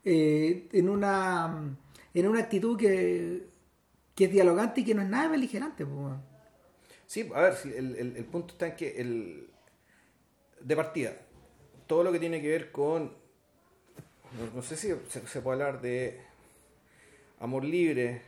eh, 0.03 0.67
en 0.71 0.89
una 0.89 1.77
en 2.13 2.27
una 2.27 2.39
actitud 2.41 2.77
que, 2.77 3.47
que 4.15 4.25
es 4.25 4.31
dialogante 4.31 4.81
y 4.81 4.85
que 4.85 4.95
no 4.95 5.01
es 5.01 5.09
nada 5.09 5.29
beligerante. 5.29 5.85
Pues, 5.85 6.15
Sí, 7.11 7.29
a 7.35 7.41
ver, 7.41 7.57
el, 7.65 8.15
el, 8.15 8.23
punto 8.23 8.53
está 8.53 8.67
en 8.67 8.75
que 8.77 9.01
el, 9.01 9.49
de 10.61 10.75
partida, 10.77 11.13
todo 11.85 12.05
lo 12.05 12.11
que 12.13 12.19
tiene 12.19 12.41
que 12.41 12.47
ver 12.47 12.71
con, 12.71 13.13
no, 14.55 14.61
sé 14.61 14.77
si 14.77 14.93
se, 15.09 15.41
puede 15.41 15.61
hablar 15.61 15.81
de 15.81 16.21
amor 17.41 17.65
libre, 17.65 18.21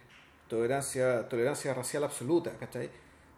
tolerancia, 0.50 1.30
tolerancia 1.30 1.74
racial 1.74 2.04
absoluta, 2.04 2.58
¿cachai? 2.60 2.90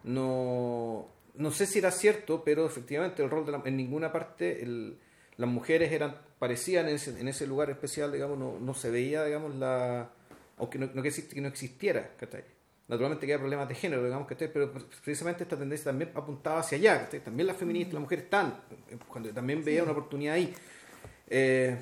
No, 0.02 1.06
no 1.38 1.50
sé 1.50 1.66
si 1.66 1.78
era 1.78 1.90
cierto, 1.90 2.42
pero 2.44 2.66
efectivamente 2.66 3.22
el 3.22 3.30
rol 3.30 3.46
de 3.46 3.68
en 3.68 3.76
ninguna 3.76 4.12
parte 4.12 4.62
el, 4.62 4.98
las 5.36 5.48
mujeres 5.48 5.92
eran 5.92 6.16
parecían 6.38 6.88
en 6.88 6.96
ese, 6.96 7.18
en 7.18 7.28
ese 7.28 7.46
lugar 7.46 7.70
especial, 7.70 8.12
digamos, 8.12 8.38
no, 8.38 8.58
no 8.60 8.74
se 8.74 8.90
veía, 8.90 9.24
digamos, 9.24 9.54
la 9.54 10.10
aunque 10.58 10.78
no, 10.78 10.88
no 10.92 11.02
que, 11.02 11.10
que 11.10 11.40
no 11.40 11.48
existiera, 11.48 12.12
¿cachai? 12.16 12.44
naturalmente 12.88 13.26
que 13.26 13.32
hay 13.32 13.38
problemas 13.38 13.68
de 13.68 13.74
género, 13.74 14.04
digamos, 14.04 14.28
que 14.28 14.48
pero 14.48 14.72
precisamente 15.02 15.42
esta 15.42 15.56
tendencia 15.56 15.86
también 15.86 16.10
apuntaba 16.14 16.60
hacia 16.60 16.78
allá, 16.78 17.08
también 17.24 17.48
las 17.48 17.56
feministas, 17.56 17.94
las 17.94 18.02
mujeres 18.02 18.24
están, 18.24 18.60
cuando 19.08 19.30
también 19.30 19.64
veía 19.64 19.82
una 19.82 19.92
oportunidad 19.92 20.34
ahí. 20.34 20.54
Eh, 21.28 21.76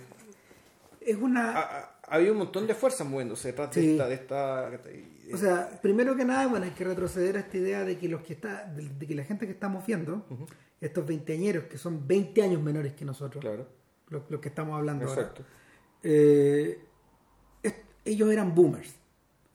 es 1.00 1.16
una... 1.16 1.90
había 2.08 2.32
un 2.32 2.38
montón 2.38 2.66
de 2.66 2.74
fuerzas 2.74 3.06
moviéndose 3.06 3.48
detrás 3.48 3.74
de, 3.74 4.14
esta, 4.14 4.70
o 5.32 5.36
sea, 5.36 5.80
primero 5.80 6.16
que 6.16 6.24
nada, 6.24 6.46
bueno, 6.46 6.66
hay 6.66 6.72
que 6.72 6.84
retroceder 6.84 7.36
a 7.36 7.40
esta 7.40 7.56
idea 7.56 7.84
de 7.84 7.96
que 7.98 8.08
los 8.08 8.22
que 8.22 8.34
está, 8.34 8.64
de, 8.66 9.06
que 9.06 9.14
la 9.14 9.24
gente 9.24 9.46
que 9.46 9.52
estamos 9.52 9.86
viendo, 9.86 10.26
estos 10.80 11.06
veinteañeros 11.06 11.64
que 11.64 11.78
son 11.78 12.06
20 12.06 12.42
años 12.42 12.62
menores 12.62 12.92
que 12.94 13.04
nosotros, 13.04 13.42
claro. 13.42 13.66
los, 14.08 14.40
que 14.40 14.48
estamos 14.48 14.76
hablando 14.76 15.04
Exacto. 15.04 15.42
ahora, 15.42 15.54
eh, 16.02 16.78
ellos 18.04 18.30
eran 18.30 18.54
boomers 18.54 18.94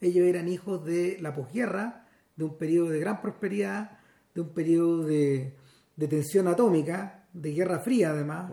ellos 0.01 0.25
eran 0.25 0.47
hijos 0.47 0.85
de 0.85 1.17
la 1.19 1.33
posguerra, 1.33 2.05
de 2.35 2.45
un 2.45 2.57
periodo 2.57 2.89
de 2.89 2.99
gran 2.99 3.21
prosperidad, 3.21 3.99
de 4.33 4.41
un 4.41 4.49
periodo 4.49 5.03
de, 5.03 5.55
tensión 5.97 6.47
atómica, 6.47 7.27
de 7.33 7.51
guerra 7.51 7.79
fría 7.79 8.11
además, 8.11 8.51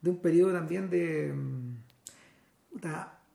de 0.00 0.10
un 0.10 0.20
periodo 0.20 0.52
también 0.52 0.90
de... 0.90 1.32
Mm, 1.32 1.76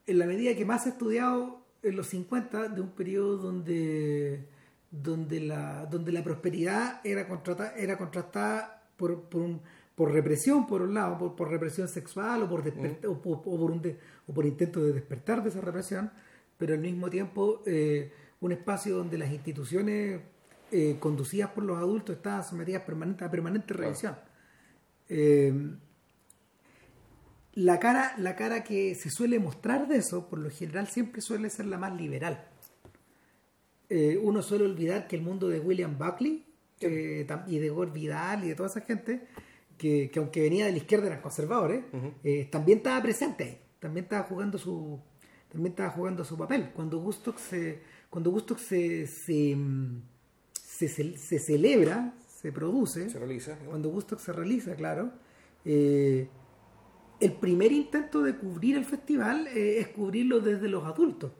en 0.08 0.20
la 0.20 0.26
medida 0.26 0.56
que 0.56 0.66
más 0.66 0.86
ha 0.86 0.90
estudiado 0.90 1.65
en 1.86 1.96
los 1.96 2.08
50, 2.08 2.70
de 2.70 2.82
un 2.82 2.90
periodo 2.90 3.38
donde, 3.38 4.48
donde, 4.90 5.40
la, 5.40 5.86
donde 5.86 6.12
la 6.12 6.24
prosperidad 6.24 7.00
era, 7.04 7.28
contratada, 7.28 7.76
era 7.78 7.98
contrastada 7.98 8.84
por, 8.98 9.30
por, 9.96 10.12
represión, 10.12 10.66
por 10.66 10.82
un 10.82 10.96
lado, 10.96 11.36
por, 11.36 11.50
represión 11.50 11.88
sexual 11.88 12.44
o 12.44 12.50
por, 12.50 12.64
o, 13.08 13.42
por 13.42 13.72
un 13.72 13.98
o 14.28 14.34
por 14.34 14.46
intento 14.46 14.84
de 14.84 14.94
despertar 14.94 15.44
de 15.44 15.50
esa 15.50 15.62
represión, 15.62 16.12
pero 16.58 16.74
al 16.74 16.80
mismo 16.80 17.10
tiempo 17.10 17.62
eh, 17.66 18.12
un 18.42 18.52
espacio 18.52 18.98
donde 18.98 19.18
las 19.18 19.32
instituciones 19.32 20.22
eh, 20.72 20.98
conducidas 21.00 21.52
por 21.52 21.64
los 21.64 21.78
adultos 21.78 22.16
estaban 22.16 22.44
sometidas 22.44 22.82
permanente, 22.82 23.24
a 23.24 23.30
permanente 23.30 23.74
revisión. 23.74 24.16
Eh, 25.08 25.54
la, 27.56 27.80
cara, 27.80 28.14
la 28.18 28.36
cara 28.36 28.64
que 28.64 28.96
se 28.96 29.10
suele 29.10 29.40
mostrar 29.40 29.88
de 29.88 29.98
eso, 29.98 30.30
por 30.30 30.40
lo 30.40 30.50
general, 30.50 30.88
siempre 30.88 31.22
suele 31.22 31.50
ser 31.50 31.66
la 31.66 31.78
más 31.78 31.96
liberal. 31.96 32.48
uno 34.22 34.42
suele 34.42 34.66
olvidar 34.66 35.08
que 35.08 35.16
el 35.16 35.22
mundo 35.22 35.48
de 35.50 35.60
William 35.60 35.98
Buckley 35.98 36.46
y 36.80 37.60
de 37.60 37.70
Gore 37.70 37.92
Vidal 37.92 38.44
y 38.44 38.50
de 38.50 38.56
toda 38.56 38.70
esa 38.70 38.82
gente, 38.82 39.28
que, 39.78 40.12
aunque 40.18 40.42
venía 40.42 40.66
de 40.66 40.72
la 40.72 40.78
izquierda 40.78 41.08
eran 41.08 41.22
conservadores, 41.22 41.84
también 42.52 42.80
estaba 42.80 43.02
presente 43.02 43.44
ahí, 43.44 43.58
también 43.80 44.04
estaba 44.04 44.24
jugando 44.24 44.58
su, 44.58 45.00
también 45.56 45.72
estaba 45.72 45.90
jugando 45.92 46.26
su 46.26 46.38
papel. 46.38 46.72
Cuando 46.76 47.00
Gustock 47.00 47.38
se, 47.38 47.80
cuando 48.10 48.30
Gustock 48.32 48.58
se, 48.58 49.08
se, 49.08 49.58
se, 50.54 51.40
celebra, 51.40 52.14
se 52.28 52.52
produce, 52.52 53.10
se 53.10 53.18
realiza, 53.18 53.58
cuando 53.66 53.90
Gustock 53.90 54.20
se 54.20 54.34
realiza, 54.34 54.76
claro, 54.76 55.14
eh, 55.64 56.28
el 57.20 57.34
primer 57.34 57.72
intento 57.72 58.22
de 58.22 58.36
cubrir 58.36 58.78
el 58.78 58.86
festival 58.86 59.48
eh, 59.48 59.80
es 59.80 59.88
cubrirlo 59.90 60.40
desde 60.40 60.68
los 60.68 60.84
adultos. 60.86 61.32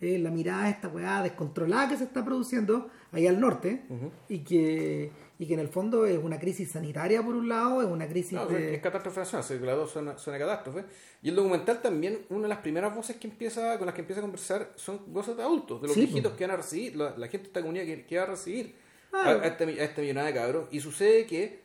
Eh, 0.00 0.18
la 0.18 0.30
mirada 0.30 0.68
esta 0.68 0.88
weá 0.88 1.22
descontrolada 1.22 1.90
que 1.90 1.96
se 1.96 2.04
está 2.04 2.24
produciendo 2.24 2.88
allá 3.12 3.30
al 3.30 3.38
norte 3.38 3.84
y 4.28 4.40
que 4.40 5.12
y 5.42 5.46
que 5.46 5.54
en 5.54 5.60
el 5.60 5.68
fondo 5.68 6.06
es 6.06 6.22
una 6.22 6.38
crisis 6.38 6.70
sanitaria 6.70 7.20
por 7.20 7.34
un 7.34 7.48
lado, 7.48 7.82
es 7.82 7.88
una 7.88 8.06
crisis 8.06 8.38
de... 8.48 8.76
Es 8.76 8.80
catástrofe 8.80 9.20
nacional, 9.20 9.66
las 9.66 9.76
dos 9.76 9.90
son, 9.90 10.16
son 10.16 10.38
catástrofe. 10.38 10.84
Y 11.20 11.30
el 11.30 11.34
documental 11.34 11.82
también, 11.82 12.20
una 12.28 12.42
de 12.42 12.48
las 12.48 12.58
primeras 12.58 12.94
voces 12.94 13.16
que 13.16 13.26
empieza 13.26 13.76
con 13.76 13.86
las 13.86 13.94
que 13.96 14.02
empieza 14.02 14.20
a 14.20 14.22
conversar 14.22 14.70
son 14.76 15.00
voces 15.08 15.36
de 15.36 15.42
adultos, 15.42 15.82
de 15.82 15.88
los 15.88 15.96
viejitos 15.96 16.34
que 16.34 16.44
van 16.44 16.52
a 16.52 16.56
recibir, 16.58 16.94
la, 16.94 17.10
gente 17.22 17.38
de 17.38 17.44
esta 17.46 17.60
comunidad 17.60 17.84
que, 18.06 18.16
va 18.16 18.22
a 18.22 18.26
recibir 18.26 18.76
a, 19.12 19.32
esta, 19.44 19.64
a 19.64 19.70
esta 19.70 20.00
millonada 20.00 20.28
de 20.28 20.34
cabros. 20.34 20.68
Y 20.70 20.78
sucede 20.78 21.26
que, 21.26 21.62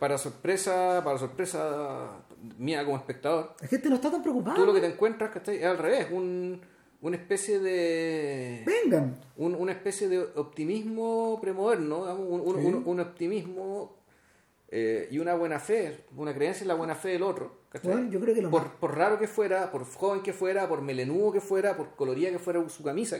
para 0.00 0.18
sorpresa, 0.18 1.00
para 1.04 1.16
sorpresa 1.16 2.23
mía 2.58 2.84
como 2.84 2.96
espectador... 2.96 3.54
La 3.60 3.68
gente 3.68 3.88
no 3.88 3.96
está 3.96 4.10
tan 4.10 4.22
preocupada. 4.22 4.56
Tú 4.56 4.66
lo 4.66 4.74
que 4.74 4.80
te 4.80 4.86
encuentras 4.86 5.30
es 5.48 5.64
al 5.64 5.78
revés, 5.78 6.08
un 6.10 6.60
una 7.04 7.16
especie 7.18 7.58
de. 7.58 8.64
Vengan. 8.64 9.14
una 9.36 9.72
especie 9.72 10.08
de 10.08 10.20
optimismo 10.36 11.38
premoderno, 11.38 12.14
un, 12.14 12.82
un, 12.86 13.00
optimismo 13.00 13.94
eh, 14.70 15.06
y 15.10 15.18
una 15.18 15.34
buena 15.34 15.60
fe, 15.60 16.06
una 16.16 16.34
creencia 16.34 16.62
en 16.64 16.68
la 16.68 16.74
buena 16.74 16.94
fe 16.94 17.10
del 17.10 17.22
otro. 17.22 17.64
yo 18.08 18.20
creo 18.20 18.34
que 18.34 18.42
por, 18.48 18.76
por, 18.76 18.96
raro 18.96 19.18
que 19.18 19.28
fuera, 19.28 19.70
por 19.70 19.84
joven 19.84 20.22
que 20.22 20.32
fuera, 20.32 20.66
por 20.66 20.80
melenudo 20.80 21.32
que 21.32 21.42
fuera, 21.42 21.76
por 21.76 21.90
coloría 21.94 22.30
que 22.30 22.38
fuera 22.38 22.66
su 22.70 22.82
camisa. 22.82 23.18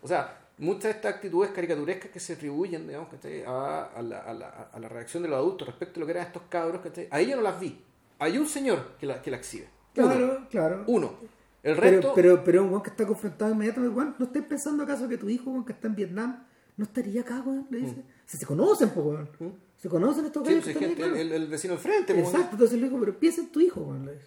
o 0.00 0.08
sea, 0.08 0.38
muchas 0.56 0.84
de 0.84 0.90
estas 0.92 1.16
actitudes 1.16 1.50
caricaturescas 1.50 2.10
que 2.10 2.20
se 2.20 2.32
atribuyen 2.32 2.86
digamos, 2.86 3.10
a, 3.46 3.90
a, 3.94 4.00
la, 4.00 4.20
a, 4.20 4.32
la, 4.32 4.48
a, 4.72 4.80
la, 4.80 4.88
reacción 4.88 5.22
de 5.22 5.28
los 5.28 5.36
adultos 5.36 5.68
respecto 5.68 5.98
a 5.98 6.00
lo 6.00 6.06
que 6.06 6.12
eran 6.12 6.26
estos 6.26 6.44
cabros, 6.48 6.80
ahí 7.10 7.26
yo 7.26 7.36
no 7.36 7.42
las 7.42 7.60
vi. 7.60 7.84
Hay 8.18 8.38
un 8.38 8.46
señor 8.46 8.96
que 8.98 9.06
la, 9.06 9.20
que 9.22 9.30
la 9.30 9.36
exhibe. 9.38 9.68
Claro, 9.94 10.46
claro. 10.50 10.84
Uno. 10.86 11.14
El 11.62 11.76
resto... 11.76 12.12
Pero, 12.14 12.36
pero, 12.42 12.44
pero 12.44 12.64
un 12.64 12.82
que 12.82 12.90
está 12.90 13.06
confrontado 13.06 13.52
inmediatamente, 13.52 14.14
no 14.18 14.24
estés 14.26 14.44
pensando 14.44 14.84
acaso 14.84 15.08
que 15.08 15.18
tu 15.18 15.28
hijo, 15.28 15.64
que 15.64 15.72
está 15.72 15.88
en 15.88 15.96
Vietnam, 15.96 16.44
no 16.76 16.84
estaría 16.84 17.22
acá, 17.22 17.40
weón, 17.44 17.66
le 17.70 17.78
dice. 17.78 18.04
Si 18.24 18.36
se 18.36 18.46
conocen, 18.46 18.90
pues, 18.90 19.04
weón. 19.06 19.28
Se 19.76 19.88
conocen 19.88 20.26
estos 20.26 20.42
Mm. 20.42 20.46
Sí, 20.46 20.52
gallos. 20.52 20.72
pues, 20.74 20.82
el, 20.90 20.94
claro. 20.96 21.16
el- 21.16 21.32
el 21.32 21.46
vecino 21.48 21.74
al 21.74 21.80
frente. 21.80 22.18
Exacto, 22.18 22.50
entonces 22.52 22.78
le 22.80 22.84
digo, 22.88 22.98
pero 23.00 23.18
piensa 23.18 23.40
en 23.40 23.48
tu 23.52 23.60
hijo, 23.60 23.80
weón, 23.80 24.06
le 24.06 24.14
dice. 24.14 24.26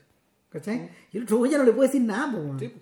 ¿Cachai? 0.50 0.90
Y 1.12 1.18
el 1.18 1.24
otro 1.24 1.38
güey 1.38 1.52
ya 1.52 1.58
no 1.60 1.64
le 1.64 1.72
puede 1.72 1.88
decir 1.90 2.02
nada, 2.02 2.32
pues, 2.32 2.44
weón. 2.44 2.60
Sí. 2.60 2.74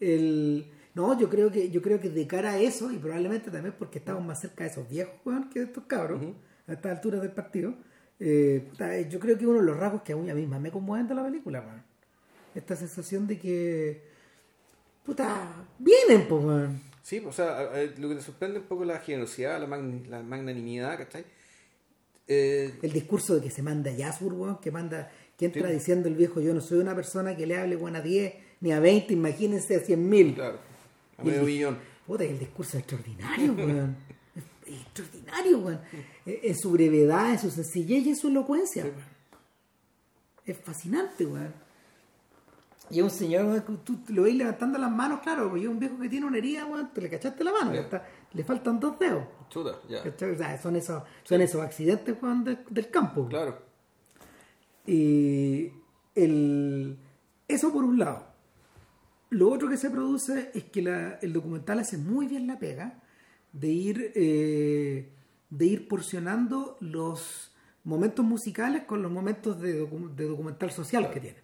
El... 0.00 0.70
No, 0.94 1.18
yo 1.18 1.28
creo 1.28 1.50
que 1.50 1.70
yo 1.70 1.80
creo 1.80 2.00
que 2.00 2.10
de 2.10 2.26
cara 2.26 2.50
a 2.52 2.58
eso, 2.58 2.90
y 2.90 2.96
probablemente 2.98 3.50
también 3.50 3.74
porque 3.78 3.98
estamos 3.98 4.24
más 4.24 4.40
cerca 4.40 4.64
de 4.64 4.70
esos 4.70 4.88
viejos, 4.88 5.14
weón, 5.24 5.48
que 5.48 5.60
de 5.60 5.64
estos 5.66 5.84
cabros, 5.84 6.20
a 6.66 6.72
estas 6.72 6.92
alturas 6.96 7.20
del 7.22 7.30
partido, 7.32 7.74
eh, 8.20 8.66
puta, 8.70 9.00
yo 9.02 9.18
creo 9.20 9.38
que 9.38 9.46
uno 9.46 9.60
de 9.60 9.66
los 9.66 9.76
rasgos 9.76 10.02
que 10.02 10.12
a 10.12 10.16
mí 10.16 10.32
misma 10.32 10.58
me 10.58 10.70
conmueven 10.70 11.06
de 11.08 11.14
la 11.14 11.24
película, 11.24 11.60
weón. 11.60 11.82
Esta 12.54 12.74
sensación 12.76 13.26
de 13.26 13.38
que, 13.38 14.02
puta, 15.04 15.66
vienen, 15.78 16.26
pues. 16.28 16.68
Sí, 17.02 17.22
o 17.26 17.32
sea, 17.32 17.70
lo 17.98 18.08
que 18.08 18.14
te 18.16 18.20
sorprende 18.22 18.58
un 18.58 18.66
poco 18.66 18.84
la 18.84 18.98
generosidad, 18.98 19.60
la, 19.60 19.66
magn- 19.66 20.06
la 20.08 20.22
magnanimidad, 20.22 20.98
¿cachai? 20.98 21.24
Eh, 22.26 22.74
El 22.82 22.92
discurso 22.92 23.36
de 23.36 23.40
que 23.42 23.50
se 23.50 23.62
manda 23.62 23.90
Yasur, 23.90 24.34
weón, 24.34 24.58
que 24.60 24.70
manda, 24.70 25.10
que 25.38 25.46
entra 25.46 25.68
Sí. 25.68 25.74
diciendo 25.74 26.08
el 26.08 26.14
viejo, 26.14 26.40
yo 26.40 26.52
no 26.52 26.60
soy 26.60 26.78
una 26.78 26.94
persona 26.94 27.36
que 27.36 27.46
le 27.46 27.56
hable, 27.56 27.76
weón, 27.76 27.96
a 27.96 28.02
10 28.02 28.34
ni 28.60 28.72
a 28.72 28.80
20, 28.80 29.12
imagínense 29.14 29.76
a 29.76 29.80
100 29.80 30.08
mil. 30.08 30.34
claro, 30.34 30.58
a 31.16 31.22
el 31.22 31.28
medio 31.28 31.40
di- 31.46 31.52
millón. 31.54 31.78
Puta, 32.06 32.24
el 32.24 32.38
discurso 32.38 32.76
es 32.76 32.82
extraordinario, 32.82 33.52
weón. 33.56 33.96
Es 34.68 34.80
extraordinario, 34.82 35.58
weón. 35.58 35.80
Eh, 36.26 36.40
En 36.44 36.56
su 36.58 36.70
brevedad, 36.72 37.32
en 37.32 37.38
su 37.38 37.50
sencillez 37.50 38.06
y 38.06 38.08
en 38.10 38.16
su 38.16 38.28
elocuencia. 38.28 38.84
Es 40.44 40.56
fascinante, 40.58 41.24
weón. 41.26 41.52
Y 42.90 42.98
es 42.98 43.04
un 43.04 43.10
señor, 43.10 43.44
weón, 43.46 43.80
tú 43.84 43.98
lo 44.08 44.22
veis 44.22 44.36
levantando 44.36 44.78
las 44.78 44.90
manos, 44.90 45.20
claro, 45.20 45.48
porque 45.48 45.64
es 45.64 45.68
un 45.68 45.78
viejo 45.78 45.98
que 45.98 46.08
tiene 46.08 46.24
una 46.26 46.38
herida, 46.38 46.64
weón, 46.66 46.90
te 46.92 47.00
le 47.02 47.10
cachaste 47.10 47.44
la 47.44 47.52
mano, 47.52 47.72
está, 47.74 48.06
le 48.32 48.44
faltan 48.44 48.80
dos 48.80 48.98
dedos. 48.98 49.24
Chuta, 49.50 49.78
ya. 49.88 50.00
O 50.02 50.36
sea, 50.36 50.60
son 50.62 50.76
esos, 50.76 51.02
son 51.22 51.40
esos 51.42 51.60
accidentes, 51.62 52.16
weón, 52.22 52.44
de- 52.44 52.58
del 52.70 52.90
campo. 52.90 53.20
weón. 53.22 53.30
Claro. 53.30 53.58
Y 54.86 55.70
el, 56.14 56.96
eso 57.46 57.72
por 57.72 57.84
un 57.84 57.98
lado. 57.98 58.26
Lo 59.30 59.50
otro 59.50 59.68
que 59.68 59.76
se 59.76 59.90
produce 59.90 60.50
es 60.54 60.64
que 60.64 60.80
la- 60.82 61.18
el 61.20 61.32
documental 61.34 61.78
hace 61.80 61.98
muy 61.98 62.26
bien 62.26 62.46
la 62.46 62.58
pega 62.58 63.02
de 63.52 63.68
ir, 63.68 64.12
eh, 64.14 65.08
de 65.50 65.66
ir 65.66 65.88
porcionando 65.88 66.76
los 66.80 67.52
momentos 67.84 68.24
musicales 68.24 68.84
con 68.84 69.02
los 69.02 69.10
momentos 69.10 69.60
de, 69.60 69.82
docu- 69.82 70.14
de 70.14 70.24
documental 70.26 70.70
social 70.70 71.10
que 71.10 71.20
tiene. 71.20 71.38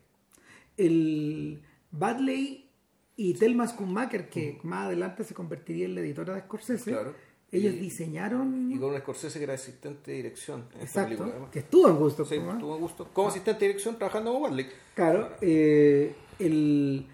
El 0.76 1.62
Badley 1.90 2.68
y 3.16 3.34
Thelma 3.34 3.66
Schumacher, 3.66 4.28
que 4.28 4.58
más 4.64 4.86
adelante 4.86 5.24
se 5.24 5.34
convertiría 5.34 5.86
en 5.86 5.94
la 5.94 6.00
editora 6.00 6.34
de 6.34 6.40
Scorsese, 6.42 6.90
Claro. 6.90 7.14
ellos 7.52 7.74
Y- 7.74 7.78
diseñaron... 7.78 8.70
Y 8.72 8.78
con 8.78 8.90
un 8.92 8.98
Scorsese 8.98 9.38
que 9.38 9.44
era 9.44 9.54
asistente 9.54 10.10
de 10.10 10.16
dirección 10.18 10.64
en 10.74 10.80
exacto, 10.82 11.24
película. 11.24 11.50
que 11.50 11.60
estuvo 11.60 11.88
en 11.88 11.96
gusto. 11.96 12.24
Sí, 12.24 12.38
¿no? 12.40 12.58
tuvo 12.58 12.76
gusto. 12.78 13.08
Como 13.12 13.28
asistente 13.28 13.60
de 13.60 13.66
dirección 13.68 13.96
trabajando 13.96 14.32
con 14.32 14.42
Warlick. 14.42 14.68
Claro, 14.94 15.30
eh, 15.40 16.14
el- 16.40 17.06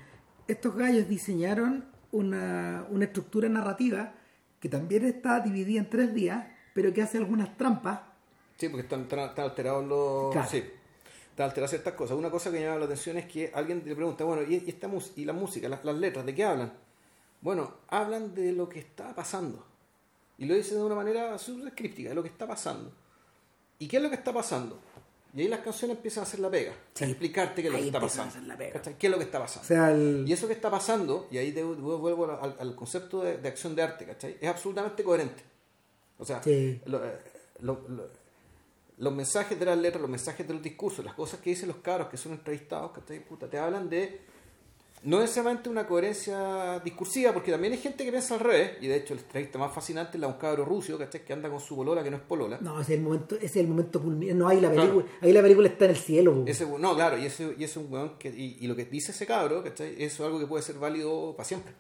estos 0.49 0.75
gallos 0.75 1.07
diseñaron 1.09 1.85
una, 2.13 2.87
una 2.91 3.05
estructura 3.05 3.49
narrativa 3.49 4.15
que 4.61 4.69
también 4.69 5.05
está 5.05 5.41
dividida 5.41 5.81
en 5.81 5.91
tres 5.91 6.15
días, 6.15 6.47
pero 6.75 6.93
que 6.93 7.03
hace 7.03 7.19
algunas 7.19 7.57
trampas. 7.57 8.01
Sí, 8.59 8.69
porque 8.69 8.83
están, 8.83 9.09
alterados 9.39 9.87
los. 9.87 10.33
Claro. 10.33 10.49
Sí, 10.49 10.63
están 11.31 11.47
alteradas 11.47 11.71
ciertas 11.71 11.95
cosas. 11.95 12.17
Una 12.17 12.31
cosa 12.31 12.51
que 12.51 12.59
me 12.59 12.65
llama 12.65 12.79
la 12.79 12.85
atención 12.85 13.17
es 13.17 13.27
que 13.27 13.51
alguien 13.55 13.83
le 13.85 13.97
pregunta, 13.97 14.25
bueno, 14.25 14.43
¿y, 14.43 14.57
esta 14.69 14.89
y 15.17 15.25
la 15.25 15.33
música, 15.33 15.69
las, 15.69 15.85
las 15.85 15.97
letras, 15.97 16.27
de 16.27 16.35
qué 16.35 16.45
hablan? 16.45 16.73
Bueno, 17.41 17.73
hablan 17.89 18.35
de 18.35 18.53
lo 18.53 18.69
que 18.69 18.81
está 18.81 19.15
pasando. 19.15 19.65
Y 20.37 20.45
lo 20.45 20.55
dicen 20.55 20.79
de 20.79 20.85
una 20.85 20.95
manera 20.95 21.39
súper 21.39 21.73
de 21.75 22.15
lo 22.15 22.23
que 22.23 22.29
está 22.29 22.47
pasando. 22.47 22.93
¿Y 23.79 23.89
qué 23.89 23.97
es 23.97 24.03
lo 24.03 24.11
que 24.11 24.17
está 24.17 24.33
pasando? 24.33 24.79
Y 25.35 25.43
ahí 25.43 25.49
las 25.49 25.61
canciones 25.61 25.97
empiezan 25.97 26.25
a 26.25 26.27
hacer 26.27 26.41
la 26.41 26.51
pega, 26.51 26.73
Sí. 26.95 27.05
a 27.05 27.07
explicarte 27.09 27.63
qué 27.63 27.69
es 27.69 27.73
lo 27.73 27.77
Ahí 27.79 27.85
que 27.85 27.89
está 27.89 27.99
a 27.99 28.01
pasando. 28.03 28.29
hacer 28.31 28.43
la 28.45 28.57
pega. 28.57 28.73
¿Cachai? 28.73 28.99
¿Qué 28.99 29.07
es 29.07 29.11
lo 29.13 29.19
que 29.19 29.25
está 29.25 29.39
pasando? 29.39 29.65
O 29.65 29.67
sea, 29.69 29.91
el- 29.93 30.25
Y 30.27 30.33
eso 30.33 30.47
que 30.49 30.53
está 30.55 30.71
pasando, 30.71 31.29
y 31.31 31.39
ahí 31.39 31.53
vuelvo 31.53 32.31
al, 32.41 32.57
al 32.59 32.75
concepto 32.75 33.23
de, 33.23 33.39
de 33.39 33.49
acción 33.49 33.75
de 33.77 33.83
arte, 33.83 34.07
¿cachai? 34.07 34.37
Es 34.41 34.49
absolutamente 34.49 35.05
coherente. 35.05 35.43
O 36.19 36.25
sea, 36.25 36.43
Sí. 36.43 36.81
lo- 36.87 37.05
eh, 37.05 37.19
lo- 37.61 37.85
lo- 37.89 38.09
los 38.99 39.15
mensajes 39.15 39.59
de 39.59 39.65
las 39.65 39.79
letras, 39.79 40.01
los 40.03 40.11
mensajes 40.11 40.47
de 40.47 40.53
los 40.53 40.63
discursos, 40.63 41.05
las 41.05 41.15
cosas 41.15 41.41
que 41.41 41.51
dicen 41.51 41.69
los 41.69 41.79
cabros 41.79 42.09
que 42.09 42.17
son 42.17 42.33
entrevistados, 42.33 42.91
¿cachai? 42.93 43.25
Puta, 43.25 43.49
te 43.49 43.57
hablan 43.57 43.89
de 43.89 44.21
no 45.03 45.19
necesariamente 45.21 45.69
una 45.71 45.87
coherencia 45.87 46.79
discursiva, 46.81 47.33
porque 47.33 47.51
también 47.51 47.73
hay 47.73 47.79
gente 47.79 48.05
que 48.05 48.11
piensa 48.11 48.35
al 48.35 48.41
revés, 48.41 48.73
y 48.83 48.87
de 48.87 48.97
hecho 48.97 49.15
la 49.15 49.21
entrevista 49.23 49.59
más 49.59 49.73
fascinante 49.73 50.17
es 50.17 50.21
la 50.21 50.27
de 50.27 50.33
un 50.35 50.39
cabro 50.39 50.65
ruso, 50.65 50.99
¿cachai? 50.99 51.25
Que 51.25 51.33
anda 51.33 51.49
con 51.49 51.59
su 51.61 51.75
polola 51.75 52.03
que 52.05 52.11
no 52.11 52.17
es 52.19 52.23
polola. 52.23 52.59
no, 52.61 52.81
ese 52.81 52.93
es 52.95 52.99
el 52.99 53.05
momento, 53.05 53.35
ese 53.37 53.45
es 53.47 53.57
el 53.57 53.69
momento 53.69 54.03
culminante. 54.03 54.35
No, 54.39 54.49
ahí 54.49 54.61
la 54.61 54.71
Claro. 54.71 54.91
película, 54.93 55.15
ahí 55.23 55.33
la 55.33 55.43
película 55.43 55.69
está 55.69 55.85
en 55.87 55.91
el 55.93 55.97
cielo. 55.97 56.45
Ese, 56.47 56.67
no, 56.67 56.95
claro, 56.95 57.17
y 57.19 57.25
ese, 57.27 57.45
y 57.59 57.65
ese 57.65 57.65
es 57.65 57.77
un 57.79 57.93
weón 57.93 58.19
que, 58.19 58.29
y, 58.29 58.59
y 58.61 58.67
lo 58.67 58.77
que 58.77 58.85
dice 58.85 59.13
ese 59.13 59.27
cabro, 59.27 59.63
¿cachai? 59.65 59.95
Eso 60.03 60.23
es 60.23 60.27
algo 60.27 60.39
que 60.39 60.47
puede 60.47 60.63
ser 60.63 60.77
válido 60.79 61.35
para 61.35 61.45
siempre. 61.49 61.73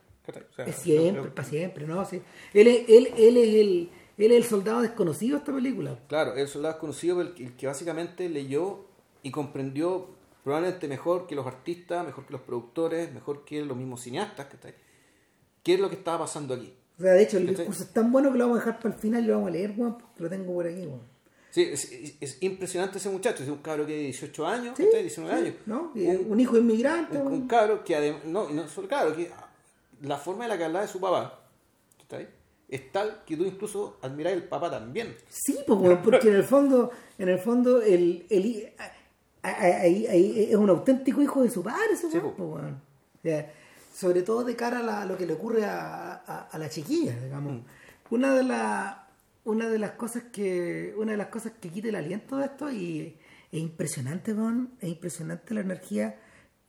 siempre, 0.72 1.30
para 1.30 1.48
siempre, 1.48 1.86
¿no? 1.86 2.04
Sí. 2.04 2.20
Él, 2.54 2.66
es, 2.68 2.88
él, 2.88 3.08
él, 3.16 3.36
es 3.36 3.54
el, 3.54 3.90
él 4.18 4.30
es 4.32 4.36
el 4.36 4.44
soldado 4.44 4.80
desconocido 4.82 5.36
de 5.36 5.38
esta 5.40 5.52
película. 5.54 5.98
Claro, 6.08 6.34
el 6.34 6.48
soldado 6.48 6.78
conocido, 6.78 7.20
el, 7.20 7.34
el 7.38 7.52
que 7.56 7.66
básicamente 7.66 8.28
leyó 8.28 8.84
y 9.22 9.30
comprendió 9.30 10.08
probablemente 10.44 10.88
mejor 10.88 11.26
que 11.26 11.34
los 11.34 11.46
artistas, 11.46 12.04
mejor 12.04 12.26
que 12.26 12.32
los 12.32 12.42
productores, 12.42 13.12
mejor 13.12 13.44
que 13.44 13.64
los 13.64 13.76
mismos 13.76 14.02
cineastas, 14.02 14.46
¿cachai? 14.46 14.74
¿Qué 15.62 15.74
es 15.74 15.80
lo 15.80 15.88
que 15.88 15.96
estaba 15.96 16.20
pasando 16.20 16.54
aquí? 16.54 16.72
O 16.98 17.02
sea, 17.02 17.12
de 17.12 17.22
hecho, 17.22 17.36
el 17.38 17.44
¿Cachai? 17.46 17.56
discurso 17.66 17.82
es 17.84 17.92
tan 17.92 18.10
bueno 18.12 18.32
que 18.32 18.38
lo 18.38 18.44
vamos 18.44 18.58
a 18.62 18.64
dejar 18.66 18.80
para 18.80 18.94
el 18.94 19.00
final 19.00 19.24
y 19.24 19.26
lo 19.26 19.34
vamos 19.34 19.48
a 19.48 19.52
leer, 19.52 19.74
weón, 19.76 19.98
porque 19.98 20.22
lo 20.22 20.28
tengo 20.30 20.52
por 20.54 20.66
aquí, 20.66 20.80
weón. 20.86 21.02
Sí, 21.50 21.62
es, 21.62 21.90
es- 21.90 22.14
es 22.20 22.42
impresionante 22.42 22.98
ese 22.98 23.08
muchacho, 23.10 23.42
es 23.42 23.48
un 23.48 23.58
cabro 23.58 23.84
que 23.86 23.92
de 23.94 24.02
18 24.04 24.46
años, 24.46 24.74
Sí, 24.76 24.84
¿cachai? 24.84 25.02
19 25.02 25.34
sí, 25.34 25.40
años. 25.46 25.54
¿no? 25.66 25.92
Un- 25.94 26.32
un, 26.32 26.40
hijo 26.40 26.56
inmigrante, 26.56 27.18
un, 27.18 27.32
un 27.32 27.48
cabro 27.48 27.82
que 27.84 27.96
además, 27.96 28.24
no, 28.24 28.48
no 28.50 28.68
solo 28.68 28.86
cabro, 28.88 29.16
que 29.16 29.30
la 30.02 30.16
forma 30.16 30.44
de 30.44 30.48
la 30.50 30.58
que 30.58 30.64
hablaba 30.64 30.86
de 30.86 30.90
su 30.92 31.00
papá, 31.00 31.40
¿cachai? 31.98 32.28
Es 32.68 32.92
tal 32.92 33.24
que 33.26 33.36
tú 33.36 33.44
incluso 33.44 33.98
admiras 34.00 34.32
el 34.32 34.44
papá 34.44 34.70
también. 34.70 35.16
Sí, 35.28 35.58
weón, 35.66 36.00
porque 36.02 36.28
en 36.28 36.36
el 36.36 36.44
fondo, 36.44 36.92
en 37.18 37.28
el 37.28 37.38
fondo, 37.40 37.82
el, 37.82 38.26
el 38.30 38.72
ahí- 39.42 40.06
ahí 40.06 40.46
es 40.50 40.56
un 40.56 40.68
auténtico 40.70 41.22
hijo 41.22 41.42
de 41.42 41.50
su 41.50 41.62
padre, 41.62 41.92
ese 41.94 42.10
Sí, 42.10 42.18
weón, 42.18 42.34
po. 42.34 42.44
weón. 42.54 42.74
O 43.18 43.22
sea, 43.22 43.52
sobre 43.94 44.22
todo 44.22 44.44
de 44.44 44.56
cara 44.56 44.78
a, 44.80 44.82
la- 44.82 45.02
a 45.02 45.06
lo 45.06 45.16
que 45.16 45.26
le 45.26 45.34
ocurre 45.34 45.64
a, 45.64 46.12
a- 46.26 46.48
a 46.50 46.58
la 46.58 46.68
chiquilla, 46.68 47.16
digamos. 47.22 47.52
Mm. 47.54 47.60
Una 48.14 48.34
de 48.34 48.42
las 48.44 48.96
una 49.44 49.68
de 49.70 49.78
las 49.78 49.92
cosas 49.92 50.24
que 50.32 50.94
una 50.98 51.12
de 51.12 51.18
las 51.18 51.28
cosas 51.28 51.52
que 51.60 51.70
quita 51.70 51.88
el 51.88 51.96
aliento 51.96 52.36
de 52.36 52.44
esto 52.44 52.70
y 52.70 53.16
es 53.50 53.60
impresionante, 53.60 54.32
weón, 54.34 54.70
es 54.80 54.88
impresionante 54.90 55.54
la 55.54 55.60
energía 55.62 56.16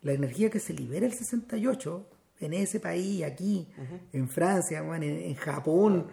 la 0.04 0.14
energía 0.14 0.50
que 0.50 0.60
se 0.60 0.74
libera 0.74 1.06
el 1.06 1.14
68 1.14 2.08
en 2.40 2.54
ese 2.54 2.80
país, 2.80 3.24
aquí, 3.24 3.68
en 4.14 4.28
Francia, 4.30 4.82
weón, 4.82 5.04
en, 5.04 5.16
en 5.22 5.36
Japón, 5.36 6.08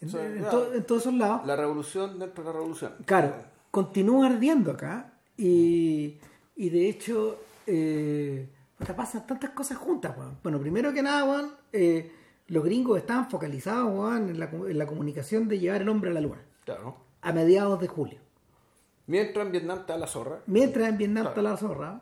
en, 0.00 0.08
O 0.08 0.10
sea, 0.10 0.24
en 0.24 0.38
claro. 0.38 0.50
to- 0.62 0.74
en 0.74 0.84
todos 0.84 1.02
esos 1.02 1.14
lados. 1.14 1.46
La 1.46 1.56
revolución 1.56 2.18
dentro 2.18 2.42
de 2.42 2.48
la 2.48 2.52
revolución. 2.54 2.92
Claro, 3.04 3.34
continúa 3.70 4.28
ardiendo 4.28 4.70
acá 4.70 5.12
y, 5.36 6.18
y 6.56 6.70
de 6.70 6.88
hecho 6.88 7.40
eh, 7.66 8.46
puta, 8.78 8.94
pasan 8.96 9.26
tantas 9.26 9.50
cosas 9.50 9.78
juntas. 9.78 10.16
weón. 10.16 10.36
Bueno, 10.42 10.58
primero 10.60 10.92
que 10.92 11.02
nada, 11.02 11.24
weón, 11.24 11.50
eh, 11.72 12.10
los 12.48 12.64
gringos 12.64 12.98
estaban 12.98 13.28
focalizados 13.30 13.86
weón, 13.92 14.30
en, 14.30 14.38
la, 14.38 14.50
com- 14.50 14.68
en 14.68 14.78
la 14.78 14.86
comunicación 14.86 15.48
de 15.48 15.58
llevar 15.58 15.82
el 15.82 15.88
hombre 15.88 16.10
a 16.10 16.14
la 16.14 16.20
luna 16.20 16.42
Claro. 16.64 16.96
a 17.22 17.32
mediados 17.32 17.80
de 17.80 17.88
julio. 17.88 18.18
Mientras 19.06 19.44
en 19.46 19.52
Vietnam 19.52 19.80
está 19.80 19.98
la 19.98 20.06
zorra. 20.06 20.40
Mientras 20.46 20.88
en 20.88 20.96
Vietnam 20.98 21.26
está 21.26 21.42
la 21.42 21.56
zorra, 21.58 22.00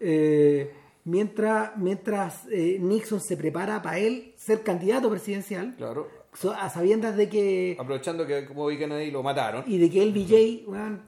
eh, 0.00 0.72
mientras, 1.04 1.76
mientras 1.78 2.46
eh, 2.50 2.78
Nixon 2.80 3.20
se 3.20 3.36
prepara 3.36 3.80
para 3.80 3.98
él 3.98 4.34
ser 4.36 4.62
candidato 4.62 5.08
presidencial, 5.10 5.74
Claro. 5.76 6.08
so- 6.34 6.52
a 6.52 6.68
sabiendas 6.68 7.16
de 7.16 7.28
que 7.30 7.76
Aprovechando 7.78 8.26
que 8.26 8.44
como 8.44 8.66
vi 8.66 8.76
Kennedy 8.78 9.10
lo 9.10 9.22
mataron. 9.22 9.64
y 9.66 9.78
de 9.78 9.88
que 9.90 10.02
el 10.02 10.12
BJ 10.12 10.64
weón, 10.66 11.00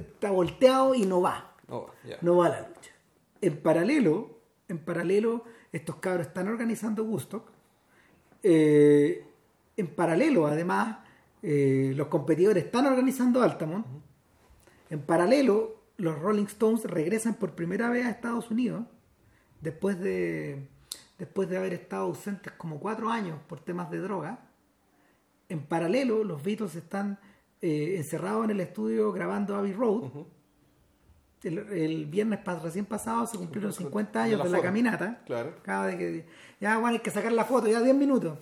está 0.00 0.30
volteado 0.30 0.94
y 0.94 1.06
no 1.06 1.20
va. 1.20 1.54
No, 2.20 2.36
va 2.36 2.46
a 2.46 2.48
la 2.50 2.68
lucha. 2.68 2.90
En 3.40 3.56
paralelo, 3.56 4.38
en 4.68 4.78
paralelo, 4.78 5.44
estos 5.72 5.96
cabros 5.96 6.26
están 6.26 6.48
organizando 6.48 7.04
Woodstock. 7.04 7.50
Eh, 8.42 9.26
en 9.76 9.86
paralelo, 9.88 10.46
además, 10.46 10.98
eh, 11.42 11.92
los 11.96 12.08
competidores 12.08 12.64
están 12.64 12.86
organizando 12.86 13.42
Altamont. 13.42 13.86
En 14.90 15.00
paralelo, 15.00 15.76
los 15.96 16.18
Rolling 16.18 16.44
Stones 16.44 16.84
regresan 16.84 17.34
por 17.34 17.54
primera 17.54 17.88
vez 17.88 18.06
a 18.06 18.10
Estados 18.10 18.50
Unidos 18.50 18.84
después 19.60 19.98
de 19.98 20.68
después 21.18 21.48
de 21.48 21.56
haber 21.56 21.72
estado 21.72 22.06
ausentes 22.06 22.52
como 22.54 22.80
cuatro 22.80 23.08
años 23.08 23.38
por 23.46 23.60
temas 23.60 23.90
de 23.92 23.98
droga. 23.98 24.40
En 25.48 25.62
paralelo, 25.62 26.24
los 26.24 26.42
Beatles 26.42 26.74
están 26.74 27.20
eh, 27.62 27.94
encerrados 27.96 28.44
en 28.44 28.50
el 28.50 28.60
estudio 28.60 29.10
grabando 29.12 29.56
Abbey 29.56 29.72
Road. 29.72 30.10
El, 31.44 31.58
el 31.58 32.06
viernes 32.06 32.38
pas- 32.44 32.60
recién 32.62 32.84
pasado 32.84 33.26
se 33.26 33.36
cumplieron 33.38 33.72
50 33.72 34.22
años 34.22 34.38
la 34.38 34.44
de 34.44 34.50
la 34.50 34.60
caminata. 34.60 35.22
Claro. 35.26 35.54
Cada 35.62 35.86
vez 35.86 35.96
que 35.96 36.26
ya 36.60 36.78
bueno, 36.78 36.96
hay 36.96 37.02
que 37.02 37.10
sacar 37.10 37.32
la 37.32 37.44
foto, 37.44 37.66
ya 37.68 37.80
10 37.80 37.96
minutos. 37.96 38.38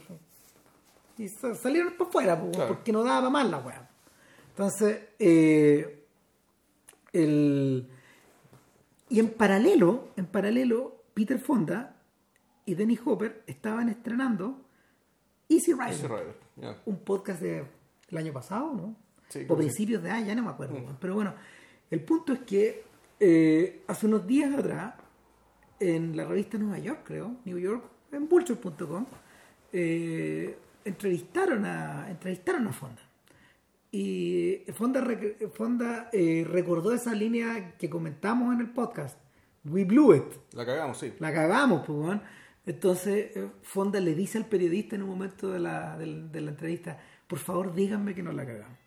y 1.17 1.29
sa- 1.29 1.55
salieron 1.55 1.95
por 1.99 2.11
fuera, 2.11 2.39
Claro. 2.51 2.69
porque 2.69 2.93
no 2.93 3.03
daba 3.05 3.31
más 3.31 3.49
la 3.49 3.59
weá. 3.59 3.89
Entonces, 4.51 5.01
eh, 5.19 6.05
el, 7.13 7.89
y 9.09 9.19
en 9.21 9.31
paralelo, 9.31 10.09
en 10.17 10.27
paralelo, 10.27 11.03
Peter 11.15 11.39
Fonda 11.39 11.97
y 12.65 12.75
Denny 12.75 12.99
Hopper 13.05 13.43
estaban 13.47 13.89
estrenando 13.89 14.61
Easy 15.49 15.73
Rider, 15.73 15.89
Easy 15.89 16.07
Rider, 16.07 16.37
ya. 16.57 16.81
un 16.87 16.99
podcast 16.99 17.41
de- 17.41 17.65
del 18.09 18.19
año 18.19 18.33
pasado, 18.33 18.73
¿no? 18.75 18.97
Sí, 19.31 19.47
o 19.49 19.57
principios 19.57 20.03
de 20.03 20.11
año, 20.11 20.27
ya 20.27 20.35
no 20.35 20.43
me 20.43 20.51
acuerdo. 20.51 20.77
Pero 21.01 21.15
bueno, 21.15 21.35
el 21.89 22.01
punto 22.01 22.33
es 22.33 22.41
que 22.41 22.83
eh, 23.21 23.83
hace 23.87 24.07
unos 24.07 24.27
días 24.27 24.53
atrás, 24.53 24.95
en 25.79 26.17
la 26.17 26.25
revista 26.25 26.59
Nueva 26.59 26.79
York, 26.79 27.03
creo, 27.05 27.37
New 27.45 27.59
York, 27.59 27.85
en 28.11 28.29
vulture.com, 28.29 29.07
eh, 29.73 30.59
entrevistaron 30.85 31.65
a 31.65 32.11
entrevistaron 32.11 32.67
a 32.67 32.73
Fonda. 32.73 33.03
Y 33.93 34.63
Fonda, 34.75 35.07
Fonda 35.55 36.11
eh, 36.13 36.45
recordó 36.49 36.93
esa 36.93 37.15
línea 37.15 37.77
que 37.77 37.89
comentamos 37.89 38.53
en 38.53 38.61
el 38.61 38.71
podcast. 38.71 39.17
We 39.65 39.85
blew 39.85 40.15
it. 40.15 40.25
La 40.55 40.67
cagamos, 40.67 40.99
sí. 40.99 41.13
La 41.21 41.33
cagamos, 41.33 41.87
pues, 41.87 41.99
weón. 41.99 42.23
Entonces, 42.67 43.33
Fonda 43.63 44.01
le 44.01 44.15
dice 44.17 44.39
al 44.39 44.47
periodista 44.47 44.97
en 44.97 45.03
un 45.03 45.11
momento 45.11 45.51
de 45.51 45.61
la, 45.61 45.97
de 45.97 46.41
la 46.41 46.51
entrevista, 46.51 46.99
por 47.27 47.39
favor 47.39 47.73
díganme 47.75 48.15
que 48.15 48.23
no 48.23 48.33
la 48.33 48.45
cagamos. 48.45 48.80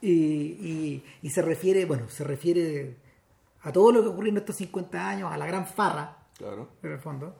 Y, 0.00 0.08
y, 0.10 1.04
y 1.22 1.30
se 1.30 1.40
refiere, 1.40 1.86
bueno, 1.86 2.08
se 2.10 2.24
refiere 2.24 2.96
a 3.62 3.72
todo 3.72 3.90
lo 3.90 4.02
que 4.02 4.08
ocurrió 4.08 4.30
en 4.32 4.36
estos 4.38 4.56
50 4.56 5.08
años, 5.08 5.32
a 5.32 5.38
la 5.38 5.46
gran 5.46 5.66
farra, 5.66 6.18
Claro. 6.36 6.68
en 6.82 6.92
el 6.92 6.98
fondo, 6.98 7.36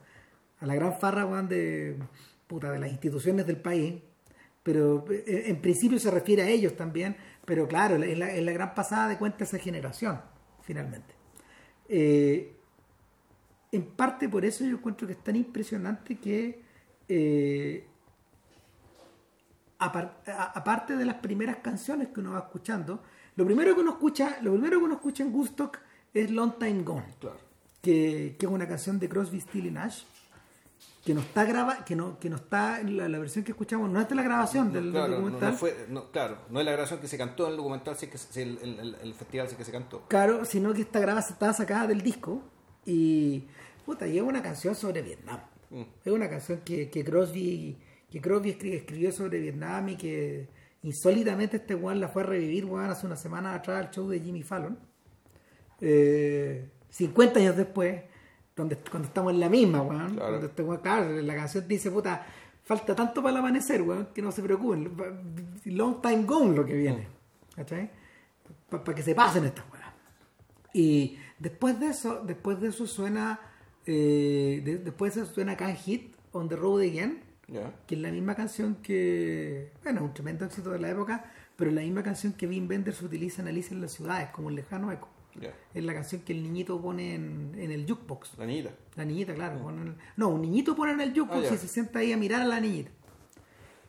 a 0.60 0.66
la 0.66 0.74
gran 0.74 0.98
farra, 0.98 1.26
weón, 1.26 1.48
de, 1.48 1.98
puta, 2.46 2.70
de 2.72 2.78
las 2.78 2.90
instituciones 2.90 3.46
del 3.46 3.58
país, 3.58 3.94
pero 4.62 5.04
eh, 5.10 5.44
en 5.48 5.60
principio 5.60 5.98
se 5.98 6.10
refiere 6.10 6.42
a 6.42 6.48
ellos 6.48 6.74
también, 6.74 7.16
pero 7.44 7.68
claro, 7.68 7.96
es 8.02 8.16
la, 8.18 8.32
es 8.32 8.42
la 8.42 8.52
gran 8.52 8.74
pasada 8.74 9.08
de 9.08 9.18
cuenta 9.18 9.44
esa 9.44 9.58
generación, 9.58 10.20
finalmente. 10.62 11.14
Eh, 11.88 12.56
en 13.72 13.84
parte 13.84 14.28
por 14.28 14.44
eso 14.46 14.64
yo 14.64 14.76
encuentro 14.76 15.06
que 15.06 15.12
es 15.12 15.22
tan 15.22 15.36
impresionante 15.36 16.16
que 16.16 16.62
eh, 17.08 17.86
aparte 19.84 20.96
de 20.96 21.04
las 21.04 21.16
primeras 21.16 21.56
canciones 21.58 22.08
que 22.08 22.20
uno 22.20 22.32
va 22.32 22.40
escuchando, 22.40 23.02
lo 23.36 23.44
primero 23.44 23.74
que 23.74 23.80
uno 23.80 23.92
escucha, 23.92 24.38
lo 24.42 24.52
primero 24.52 24.78
que 24.78 24.84
uno 24.84 24.94
escucha 24.94 25.22
en 25.24 25.32
Gustock 25.32 25.78
es 26.12 26.30
Long 26.30 26.58
Time 26.58 26.82
Gone, 26.82 27.06
Claro. 27.20 27.36
que, 27.82 28.36
que 28.38 28.46
es 28.46 28.52
una 28.52 28.66
canción 28.68 28.98
de 28.98 29.08
Crosby, 29.08 29.40
Still 29.40 29.66
y 29.66 29.70
Nash, 29.70 30.02
que 31.04 31.12
no 31.12 31.20
está 31.20 31.44
graba, 31.44 31.84
que 31.84 31.94
no, 31.94 32.18
que 32.18 32.30
no 32.30 32.36
está 32.36 32.82
la, 32.82 33.08
la 33.08 33.18
versión 33.18 33.44
que 33.44 33.52
escuchamos, 33.52 33.90
no 33.90 34.00
es 34.00 34.08
de 34.08 34.14
la 34.14 34.22
grabación 34.22 34.72
del, 34.72 34.90
Claro, 34.90 35.16
documental. 35.16 35.52
no 35.52 35.58
fue, 35.58 35.86
no, 35.90 36.10
claro, 36.10 36.38
no 36.48 36.60
es 36.60 36.64
la 36.66 36.72
grabación 36.72 37.00
que 37.00 37.08
se 37.08 37.18
cantó 37.18 37.44
en 37.46 37.50
el 37.52 37.56
documental, 37.58 37.96
sí 37.96 38.06
que 38.06 38.16
el, 38.40 38.58
el- 38.78 38.96
el 39.02 39.14
festival 39.14 39.48
sí 39.48 39.56
que 39.56 39.64
se 39.64 39.72
cantó. 39.72 40.06
Claro, 40.08 40.44
sino 40.44 40.72
que 40.72 40.80
esta 40.82 41.00
graba 41.00 41.20
está 41.20 41.52
sacada 41.52 41.86
del 41.88 42.00
disco 42.00 42.40
y 42.86 43.44
puta, 43.84 44.06
y 44.06 44.16
es 44.16 44.22
una 44.22 44.42
canción 44.42 44.74
sobre 44.74 45.02
Vietnam. 45.02 45.40
Mm. 45.70 45.82
Es 46.04 46.12
una 46.12 46.30
canción 46.30 46.60
que, 46.64 46.88
que 46.88 47.04
Crosby 47.04 47.76
que 48.14 48.20
Crosby 48.20 48.52
escri- 48.56 48.74
escribió 48.74 49.10
sobre 49.10 49.40
Vietnam 49.40 49.88
y 49.88 49.96
que 49.96 50.48
insólitamente 50.84 51.56
este 51.56 51.74
weón 51.74 51.98
la 51.98 52.08
fue 52.08 52.22
a 52.22 52.26
revivir 52.26 52.64
weón, 52.64 52.88
hace 52.88 53.06
una 53.06 53.16
semana 53.16 53.54
atrás 53.54 53.86
al 53.86 53.90
show 53.90 54.08
de 54.08 54.20
Jimmy 54.20 54.42
Fallon. 54.44 54.78
Eh, 55.80 56.68
50 56.90 57.40
años 57.40 57.56
después, 57.56 58.02
donde, 58.54 58.76
cuando 58.76 59.08
estamos 59.08 59.32
en 59.32 59.40
la 59.40 59.48
misma, 59.48 59.82
weón. 59.82 60.14
Claro. 60.14 60.32
Donde 60.32 60.46
este 60.46 60.62
weón, 60.62 60.80
claro, 60.80 61.10
la 61.20 61.34
canción 61.34 61.66
dice, 61.66 61.90
puta, 61.90 62.24
falta 62.62 62.94
tanto 62.94 63.20
para 63.20 63.32
el 63.32 63.38
amanecer, 63.38 63.82
weón, 63.82 64.08
que 64.14 64.22
no 64.22 64.30
se 64.30 64.42
preocupen. 64.42 64.92
Long 65.64 66.00
time 66.00 66.22
gone 66.24 66.54
lo 66.56 66.64
que 66.64 66.74
viene. 66.74 67.08
¿Cachai? 67.56 67.90
Para 68.70 68.94
que 68.94 69.02
se 69.02 69.14
pasen 69.14 69.44
estas 69.44 69.64
weas. 69.72 69.88
Y 70.72 71.18
después 71.38 71.80
de 71.80 71.86
eso, 71.88 72.22
después 72.24 72.60
de 72.60 72.68
eso 72.68 72.86
suena, 72.86 73.40
eh, 73.86 74.62
de- 74.64 74.78
después 74.78 75.16
de 75.16 75.22
eso 75.22 75.32
suena 75.34 75.56
Can 75.56 75.74
Hit 75.74 76.14
on 76.30 76.48
the 76.48 76.54
Road 76.56 76.82
Again, 76.82 77.20
Que 77.86 77.94
es 77.94 78.00
la 78.00 78.10
misma 78.10 78.34
canción 78.34 78.76
que, 78.76 79.72
bueno, 79.82 80.02
un 80.04 80.14
tremendo 80.14 80.44
éxito 80.44 80.70
de 80.70 80.78
la 80.78 80.88
época, 80.90 81.24
pero 81.56 81.70
es 81.70 81.76
la 81.76 81.82
misma 81.82 82.02
canción 82.02 82.32
que 82.32 82.46
Wim 82.46 82.68
Wenders 82.68 83.02
utiliza 83.02 83.42
en 83.42 83.48
Alicia 83.48 83.74
en 83.74 83.80
las 83.82 83.92
ciudades, 83.92 84.30
como 84.30 84.48
un 84.48 84.54
lejano 84.54 84.90
eco. 84.92 85.08
Es 85.74 85.82
la 85.84 85.92
canción 85.94 86.22
que 86.22 86.32
el 86.32 86.42
niñito 86.42 86.80
pone 86.80 87.14
en, 87.16 87.52
en 87.58 87.70
el 87.72 87.86
jukebox. 87.88 88.38
La 88.38 88.46
niñita. 88.46 88.70
La 88.96 89.04
niñita, 89.04 89.34
claro. 89.34 89.68
el- 89.70 89.94
no, 90.16 90.28
un 90.28 90.42
niñito 90.42 90.74
pone 90.76 90.92
en 90.92 91.00
el 91.00 91.10
jukebox 91.10 91.50
Ah, 91.50 91.54
y 91.54 91.58
se 91.58 91.68
sienta 91.68 91.98
ahí 91.98 92.12
a 92.12 92.16
mirar 92.16 92.40
a 92.42 92.46
la 92.46 92.60
niñita. 92.60 92.90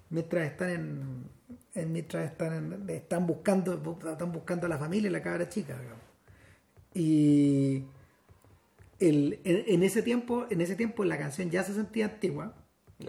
Mientras 0.10 0.48
están 0.52 0.70
en, 0.72 1.30
en- 1.76 1.92
mientras 1.92 2.32
están 2.32 2.54
en- 2.74 2.90
están 2.90 3.26
buscando 3.28 3.74
están 4.12 4.32
buscando 4.32 4.66
a 4.66 4.70
la 4.70 4.78
familia 4.80 5.08
y 5.10 5.12
la 5.14 5.22
cabra 5.22 5.48
chica, 5.48 5.78
digamos. 5.80 6.02
Y 6.96 7.84
el, 9.00 9.40
en, 9.44 9.64
en 9.68 9.84
ese 9.84 10.02
tiempo, 10.02 10.46
en 10.50 10.62
ese 10.62 10.76
tiempo 10.76 11.04
la 11.06 11.18
canción 11.18 11.50
ya 11.52 11.64
se 11.64 11.74
sentía 11.74 12.06
antigua, 12.06 12.54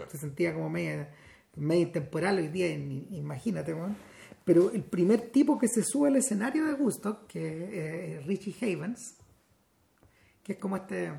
Se 0.08 0.18
sentía 0.18 0.52
como 0.54 0.68
media, 0.70 1.10
media 1.56 1.82
intemporal 1.82 2.38
hoy 2.38 2.48
día, 2.48 2.68
imagínate, 2.72 3.72
weón. 3.74 3.96
Pero 4.44 4.70
el 4.70 4.82
primer 4.84 5.30
tipo 5.30 5.58
que 5.58 5.68
se 5.68 5.82
sube 5.82 6.08
al 6.08 6.16
escenario 6.16 6.66
de 6.66 6.72
Gusto, 6.74 7.26
que 7.26 8.16
es 8.18 8.26
Richie 8.26 8.54
Havens, 8.62 9.16
que 10.42 10.52
es 10.52 10.58
como 10.58 10.76
este 10.76 11.12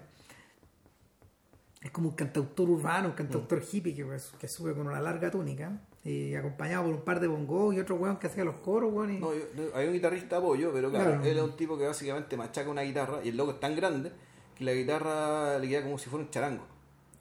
es 1.81 1.91
como 1.91 2.09
un 2.09 2.15
cantautor 2.15 2.69
urbano, 2.69 3.09
un 3.09 3.13
cantautor 3.15 3.61
hippie 3.71 3.93
que, 3.95 4.03
pues, 4.05 4.31
que 4.39 4.47
sube 4.47 4.73
con 4.73 4.87
una 4.87 4.99
larga 4.99 5.29
túnica 5.29 5.79
y 6.03 6.33
acompañado 6.35 6.85
por 6.85 6.93
un 6.95 7.01
par 7.03 7.19
de 7.19 7.27
bongos 7.27 7.75
y 7.75 7.79
otro 7.79 7.95
weón 7.95 8.17
que 8.17 8.27
hacía 8.27 8.43
los 8.43 8.55
coros, 8.57 8.91
weón. 8.93 9.13
y- 9.13 9.19
No, 9.19 9.33
yo- 9.33 9.75
hay 9.75 9.87
un 9.87 9.93
guitarrista 9.93 10.37
apoyo, 10.37 10.71
pero 10.73 10.89
claro, 10.89 11.11
Claro. 11.11 11.23
él 11.25 11.37
es 11.37 11.43
un 11.43 11.55
tipo 11.55 11.77
que 11.77 11.85
básicamente 11.85 12.35
machaca 12.35 12.69
una 12.69 12.81
guitarra 12.81 13.19
y 13.23 13.29
el 13.29 13.37
loco 13.37 13.51
es 13.51 13.59
tan 13.59 13.75
grande 13.75 14.11
que 14.55 14.63
la 14.63 14.73
guitarra 14.73 15.59
le 15.59 15.67
queda 15.67 15.83
como 15.83 15.97
si 15.97 16.09
fuera 16.09 16.25
un 16.25 16.31
charango. 16.31 16.65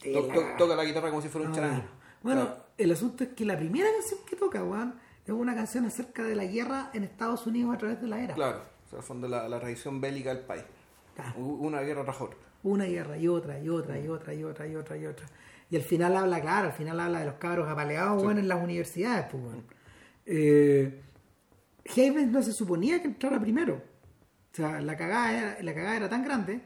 Sí, 0.03 0.13
To- 0.13 0.27
la- 0.27 0.35
to- 0.35 0.45
toca 0.59 0.77
la 0.77 0.85
guitarra 0.85 1.09
como 1.11 1.23
si 1.23 1.29
fuera 1.29 1.47
un 1.49 1.53
Ah, 1.53 1.57
charango. 1.57 1.85
Bueno, 2.23 2.43
Claro. 2.47 2.65
el 2.79 2.93
asunto 2.93 3.25
es 3.25 3.31
que 3.31 3.45
la 3.45 3.57
primera 3.57 3.89
canción 3.91 4.21
que 4.29 4.37
toca, 4.37 4.63
weón, 4.65 4.95
es 5.25 5.33
una 5.33 5.55
canción 5.55 5.85
acerca 5.87 6.23
de 6.25 6.35
la 6.37 6.45
guerra 6.45 6.91
en 6.95 7.05
Estados 7.05 7.47
Unidos 7.47 7.75
a 7.75 7.79
través 7.79 8.01
de 8.01 8.07
la 8.09 8.21
era. 8.23 8.35
Claro, 8.35 8.63
o 8.87 8.89
sea, 8.91 8.99
al 8.99 9.05
fondo 9.05 9.29
la, 9.29 9.49
la 9.49 9.59
tradición 9.61 10.01
bélica 10.01 10.35
del 10.35 10.45
país. 10.45 10.65
Claro. 11.15 11.39
Una 11.39 11.81
guerra 11.81 12.05
tras 12.05 12.21
otra. 12.21 12.37
Una 12.63 12.85
guerra 12.85 13.17
y 13.17 13.29
otra 13.29 13.59
y 13.61 13.69
otra 13.69 13.99
y 13.99 14.09
otra 14.09 14.35
y 14.35 14.43
otra 14.45 14.67
y 14.67 14.75
otra 14.77 14.97
y 14.97 15.07
otra. 15.07 15.27
Y 15.71 15.77
al 15.77 15.83
final 15.83 16.17
habla, 16.17 16.41
claro, 16.41 16.69
al 16.69 16.75
final 16.75 17.01
habla 17.01 17.21
de 17.21 17.27
los 17.27 17.35
cabros 17.37 17.69
apaleados, 17.69 18.23
weón, 18.23 18.39
en 18.39 18.49
las 18.49 18.63
universidades, 18.63 19.27
pues, 19.31 19.43
weón. 19.43 19.65
Eh, 20.27 21.03
Havens 21.97 22.31
no 22.33 22.43
se 22.43 22.53
suponía 22.53 23.01
que 23.01 23.09
entrara 23.09 23.41
primero. 23.41 23.75
O 24.53 24.57
sea, 24.57 24.81
la 24.81 24.97
cagada 24.97 25.33
era, 25.33 25.63
la 25.63 25.75
cagada 25.75 25.97
era 25.97 26.09
tan 26.09 26.25
grande 26.25 26.61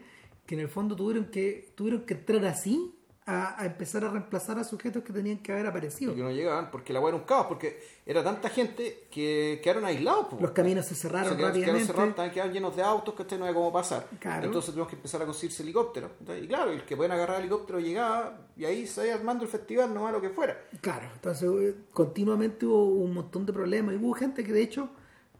que 0.45 0.55
en 0.55 0.61
el 0.61 0.69
fondo 0.69 0.95
tuvieron 0.95 1.25
que, 1.25 1.71
tuvieron 1.75 2.05
que 2.05 2.13
entrar 2.15 2.45
así 2.45 2.95
a, 3.25 3.61
a 3.61 3.65
empezar 3.65 4.03
a 4.03 4.09
reemplazar 4.09 4.57
a 4.57 4.63
sujetos 4.63 5.03
que 5.03 5.13
tenían 5.13 5.37
que 5.37 5.51
haber 5.51 5.67
aparecido. 5.67 6.11
Y 6.11 6.15
que 6.15 6.23
no 6.23 6.31
llegaban 6.31 6.71
porque 6.71 6.91
la 6.91 6.99
weá 6.99 7.09
era 7.09 7.17
un 7.17 7.23
caos, 7.23 7.45
porque 7.47 7.83
era 8.05 8.23
tanta 8.23 8.49
gente 8.49 9.07
que 9.11 9.59
quedaron 9.63 9.85
aislados. 9.85 10.27
po. 10.27 10.37
Los 10.39 10.51
caminos 10.51 10.85
se 10.85 10.95
cerraron 10.95 11.37
quedaron, 11.37 11.37
quedaron 11.37 11.55
rápidamente. 11.55 11.87
cerrados, 11.87 12.09
estaban 12.09 12.31
quedaban 12.31 12.53
llenos 12.53 12.75
de 12.75 12.83
autos, 12.83 13.13
que 13.13 13.37
no 13.37 13.45
había 13.45 13.55
cómo 13.55 13.71
pasar. 13.71 14.07
Claro. 14.19 14.45
Entonces 14.47 14.71
tuvimos 14.71 14.89
que 14.89 14.95
empezar 14.95 15.21
a 15.21 15.25
conseguirse 15.25 15.63
helicópteros. 15.63 16.11
Y 16.41 16.47
claro, 16.47 16.71
el 16.71 16.83
que 16.83 16.97
pueden 16.97 17.11
agarrar 17.11 17.39
helicóptero 17.39 17.79
llegaba 17.79 18.47
y 18.57 18.65
ahí 18.65 18.87
se 18.87 19.05
iba 19.07 19.15
armando 19.15 19.43
el 19.43 19.49
festival, 19.49 19.93
no 19.93 20.07
a 20.07 20.11
lo 20.11 20.19
que 20.19 20.29
fuera. 20.29 20.57
Claro, 20.81 21.07
entonces 21.13 21.49
eh, 21.61 21.75
continuamente 21.91 22.65
hubo 22.65 22.85
un 22.85 23.13
montón 23.13 23.45
de 23.45 23.53
problemas 23.53 23.93
y 23.95 23.97
hubo 23.97 24.13
gente 24.13 24.43
que 24.43 24.51
de 24.51 24.61
hecho 24.63 24.89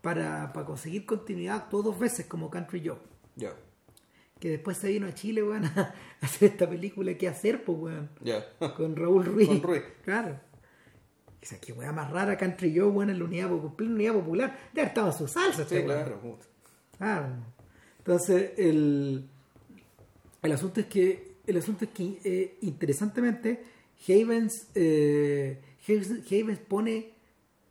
para, 0.01 0.51
para 0.53 0.65
conseguir 0.65 1.05
continuidad 1.05 1.55
actuó 1.57 1.81
dos 1.83 1.97
veces 1.99 2.25
como 2.25 2.49
Country 2.49 2.87
Joe, 2.87 2.97
Ya, 3.35 3.53
que 4.41 4.49
después 4.49 4.75
se 4.77 4.89
vino 4.89 5.07
a 5.07 5.13
Chile, 5.13 5.41
weón, 5.43 5.63
a 5.77 5.93
hacer 6.19 6.49
esta 6.51 6.67
película 6.69 7.13
¿Qué 7.13 7.29
hacer, 7.29 7.63
pues, 7.63 7.77
weón? 7.79 8.09
Con 8.75 8.95
Raúl 8.97 9.23
Ruiz. 9.23 9.47
Con 9.47 9.61
Ruiz. 9.63 9.83
Claro. 10.03 10.37
O 11.41 11.45
sea, 11.45 11.59
qué 11.59 11.71
weá 11.73 11.91
más 11.91 12.11
rara 12.11 12.37
Country 12.37 12.77
Joe, 12.77 12.87
weón, 12.89 13.09
en 13.11 13.19
la 13.19 13.25
unidad, 13.25 13.49
popu- 13.49 13.75
plena 13.75 13.93
unidad 13.95 14.13
popular. 14.13 14.59
Ya 14.73 14.83
estaba 14.83 15.07
en 15.11 15.17
su 15.17 15.27
salsa, 15.27 15.61
este 15.61 15.79
Sí, 15.81 15.85
weón. 15.87 16.03
claro. 16.03 16.39
Claro. 16.97 17.27
Entonces, 17.99 18.51
el, 18.57 19.27
el 20.41 20.51
asunto 20.51 20.79
es 20.81 20.85
que, 20.87 21.35
el 21.47 21.57
asunto 21.57 21.85
es 21.85 21.91
que 21.91 22.19
eh, 22.23 22.57
interesantemente, 22.61 23.63
Havens, 24.07 24.67
eh, 24.75 25.59
Havens, 25.87 26.11
Havens 26.31 26.59
pone 26.59 27.13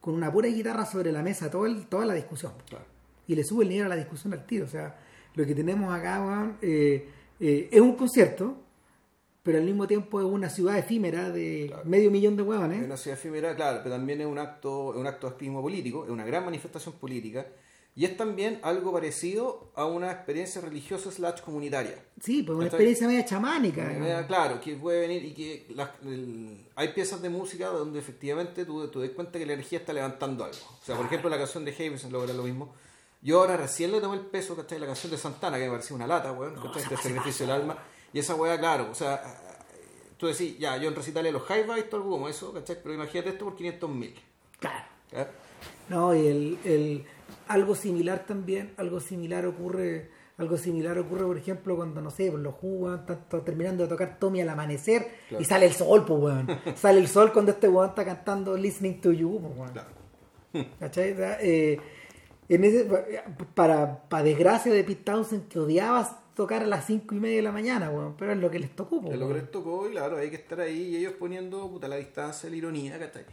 con 0.01 0.15
una 0.15 0.33
pura 0.33 0.49
guitarra 0.49 0.87
sobre 0.87 1.11
la 1.13 1.23
mesa 1.23 1.51
todo 1.51 1.67
el- 1.67 1.87
toda 1.87 2.07
la 2.07 2.15
discusión. 2.15 2.53
Claro. 2.69 2.85
Y 3.27 3.35
le 3.37 3.45
sube 3.45 3.65
el 3.65 3.71
nivel 3.71 3.87
a 3.87 3.89
la 3.91 3.97
discusión 3.97 4.33
al 4.33 4.45
tiro. 4.47 4.65
O 4.65 4.69
sea, 4.69 4.99
lo 5.35 5.47
que 5.47 5.55
tenemos 5.55 5.93
acá 5.95 6.21
weón, 6.25 6.57
eh, 6.63 7.07
eh, 7.39 7.69
es 7.71 7.81
un 7.81 7.95
concierto, 7.97 8.57
pero 9.43 9.59
al 9.59 9.65
mismo 9.65 9.87
tiempo 9.87 10.21
es 10.21 10.27
una 10.27 10.51
ciudad 10.51 10.77
efímera 10.79 11.31
de 11.31 11.67
Claro. 11.69 11.83
medio 11.87 12.11
millón 12.11 12.37
de 12.37 12.43
Es 12.43 12.49
huevones. 12.49 12.85
una 12.85 12.97
ciudad 12.97 13.19
efímera, 13.19 13.55
claro, 13.57 13.81
pero 13.83 13.95
también 13.97 14.21
es 14.21 14.27
un 14.27 14.39
acto, 14.39 14.93
es 14.93 14.99
un 15.01 15.07
acto 15.07 15.27
de 15.29 15.33
activismo 15.33 15.63
político, 15.63 16.05
es 16.05 16.11
una 16.11 16.25
gran 16.25 16.45
manifestación 16.45 16.95
política, 16.97 17.47
Y 17.97 18.05
es 18.05 18.17
también 18.17 18.61
algo 18.63 18.93
parecido 18.93 19.73
a 19.75 19.85
una 19.85 20.13
experiencia 20.13 20.61
religiosa 20.61 21.11
slash 21.11 21.41
comunitaria. 21.41 21.97
Sí, 22.23 22.45
pues 22.45 22.57
una 22.57 22.67
experiencia 22.69 23.09
media 23.09 23.25
chamánica. 23.25 24.25
Claro, 24.29 24.61
que 24.61 24.77
puede 24.77 25.01
venir 25.01 25.25
y 25.25 25.33
que 25.35 25.67
las- 25.75 25.91
el- 26.05 26.67
hay 26.77 26.89
piezas 26.95 27.21
de 27.21 27.29
música 27.31 27.67
donde 27.67 27.99
efectivamente 27.99 28.65
tú, 28.65 28.87
tú 28.89 29.01
das 29.01 29.11
cuenta 29.11 29.41
que 29.41 29.45
la 29.45 29.55
energía 29.55 29.81
está 29.81 29.93
levantando 29.93 30.45
algo. 30.45 30.57
O 30.81 30.85
sea, 30.85 30.97
por 30.97 31.05
ejemplo, 31.07 31.29
la 31.29 31.37
canción 31.37 31.65
de 31.65 31.73
Jameson 31.73 32.13
logra 32.13 32.33
lo 32.33 32.45
mismo. 32.45 32.73
Yo 33.23 33.41
ahora 33.41 33.57
recién 33.57 33.93
le 33.93 34.01
tomé 34.01 34.17
el 34.17 34.27
peso, 34.27 34.57
¿cachai? 34.57 34.79
La 34.79 34.87
canción 34.87 35.11
de 35.11 35.19
Santana, 35.19 35.59
que 35.59 35.65
me 35.65 35.71
parecía 35.73 35.95
una 35.97 36.07
lata, 36.07 36.33
weón, 36.33 36.55
¿cachai? 36.55 36.83
Este 36.83 36.97
sacrificio 36.97 37.47
del 37.47 37.55
alma. 37.55 37.77
Y 38.13 38.19
esa 38.19 38.35
weá, 38.35 38.59
claro, 38.59 38.89
o 38.91 38.95
sea, 38.95 39.23
tú 40.17 40.27
decís, 40.27 40.59
ya, 40.59 40.77
yo 40.79 40.89
en 40.89 40.97
recitales 40.97 41.33
los 41.33 41.43
high 41.43 41.65
visto 41.75 41.97
algo 41.97 42.11
como 42.11 42.29
eso, 42.29 42.53
¿cachai? 42.53 42.77
Pero 42.83 42.95
imagínate 42.95 43.31
esto 43.31 43.45
por 43.45 43.57
500 43.57 43.91
mil. 43.91 44.15
Claro. 44.59 44.85
No, 45.89 46.15
y 46.15 46.27
el, 46.27 46.59
el- 46.65 47.05
algo 47.47 47.75
similar 47.75 48.25
también, 48.27 48.73
algo 48.77 49.01
similar 49.01 49.45
ocurre, 49.47 50.11
algo 50.39 50.57
similar 50.57 50.99
ocurre, 50.99 51.25
por 51.27 51.37
ejemplo, 51.37 51.77
cuando, 51.77 52.01
no 52.01 52.11
sé, 52.11 52.31
pues, 52.31 52.43
los 52.43 52.55
jugan, 52.55 53.05
están 53.09 53.45
terminando 53.45 53.83
de 53.83 53.89
tocar 53.89 54.19
Tommy 54.19 54.41
al 54.41 54.49
amanecer 54.49 55.07
Claro. 55.29 55.43
y 55.43 55.45
sale 55.45 55.67
el 55.67 55.75
sol, 55.75 56.05
pues 56.07 56.21
weón. 56.21 56.49
sale 56.77 56.99
el 57.01 57.09
sol 57.09 57.33
cuando 57.33 57.53
este 57.53 57.69
weón 57.69 57.91
está 57.91 58.05
cantando 58.05 58.57
Listening 58.57 59.01
to 59.01 59.13
You, 59.13 59.41
pues 59.41 59.53
weón. 59.59 59.73
Claro. 59.73 59.91
¿Cachai? 60.81 61.15
Eh, 61.19 61.79
en 62.55 62.65
ese, 62.65 62.85
para, 63.55 64.03
para 64.09 64.23
desgracia 64.25 64.73
de 64.73 64.85
Pete 64.85 65.03
Townsend 65.05 65.49
que 65.49 65.59
odiabas 65.59 66.17
tocar 66.35 66.63
a 66.63 66.67
las 66.67 66.87
cinco 66.87 67.15
y 67.15 67.21
media 67.21 67.37
de 67.37 67.43
la 67.43 67.53
mañana, 67.53 67.91
weón, 67.91 68.15
pero 68.19 68.33
es 68.33 68.39
lo 68.39 68.51
que 68.51 68.59
les 68.59 68.75
tocó, 68.75 69.01
pues, 69.01 69.15
Es 69.15 69.21
lo 69.21 69.29
que 69.29 69.35
les 69.35 69.51
tocó 69.51 69.89
y 69.89 69.93
claro, 69.93 70.17
hay 70.17 70.31
que 70.31 70.37
estar 70.37 70.61
ahí 70.61 70.89
y 70.89 70.97
ellos 70.97 71.15
poniendo 71.19 71.69
puta, 71.71 71.87
la 71.89 71.97
distancia, 71.97 72.49
la 72.51 72.57
ironía, 72.57 72.99
¿cachai? 72.99 73.25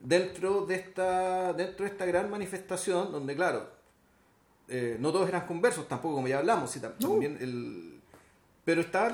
Dentro 0.00 0.64
de 0.64 0.76
esta, 0.76 1.52
dentro 1.52 1.84
de 1.84 1.90
esta 1.90 2.06
gran 2.06 2.30
manifestación, 2.30 3.10
donde 3.10 3.34
claro, 3.34 3.66
eh, 4.68 4.96
no 5.00 5.10
todos 5.12 5.28
eran 5.28 5.46
conversos, 5.46 5.88
tampoco 5.88 6.16
como 6.16 6.28
ya 6.28 6.38
hablamos, 6.38 6.74
y 6.76 6.80
No. 6.80 6.90
también 7.00 7.36
el, 7.40 8.00
pero 8.64 8.82
estaba 8.82 9.10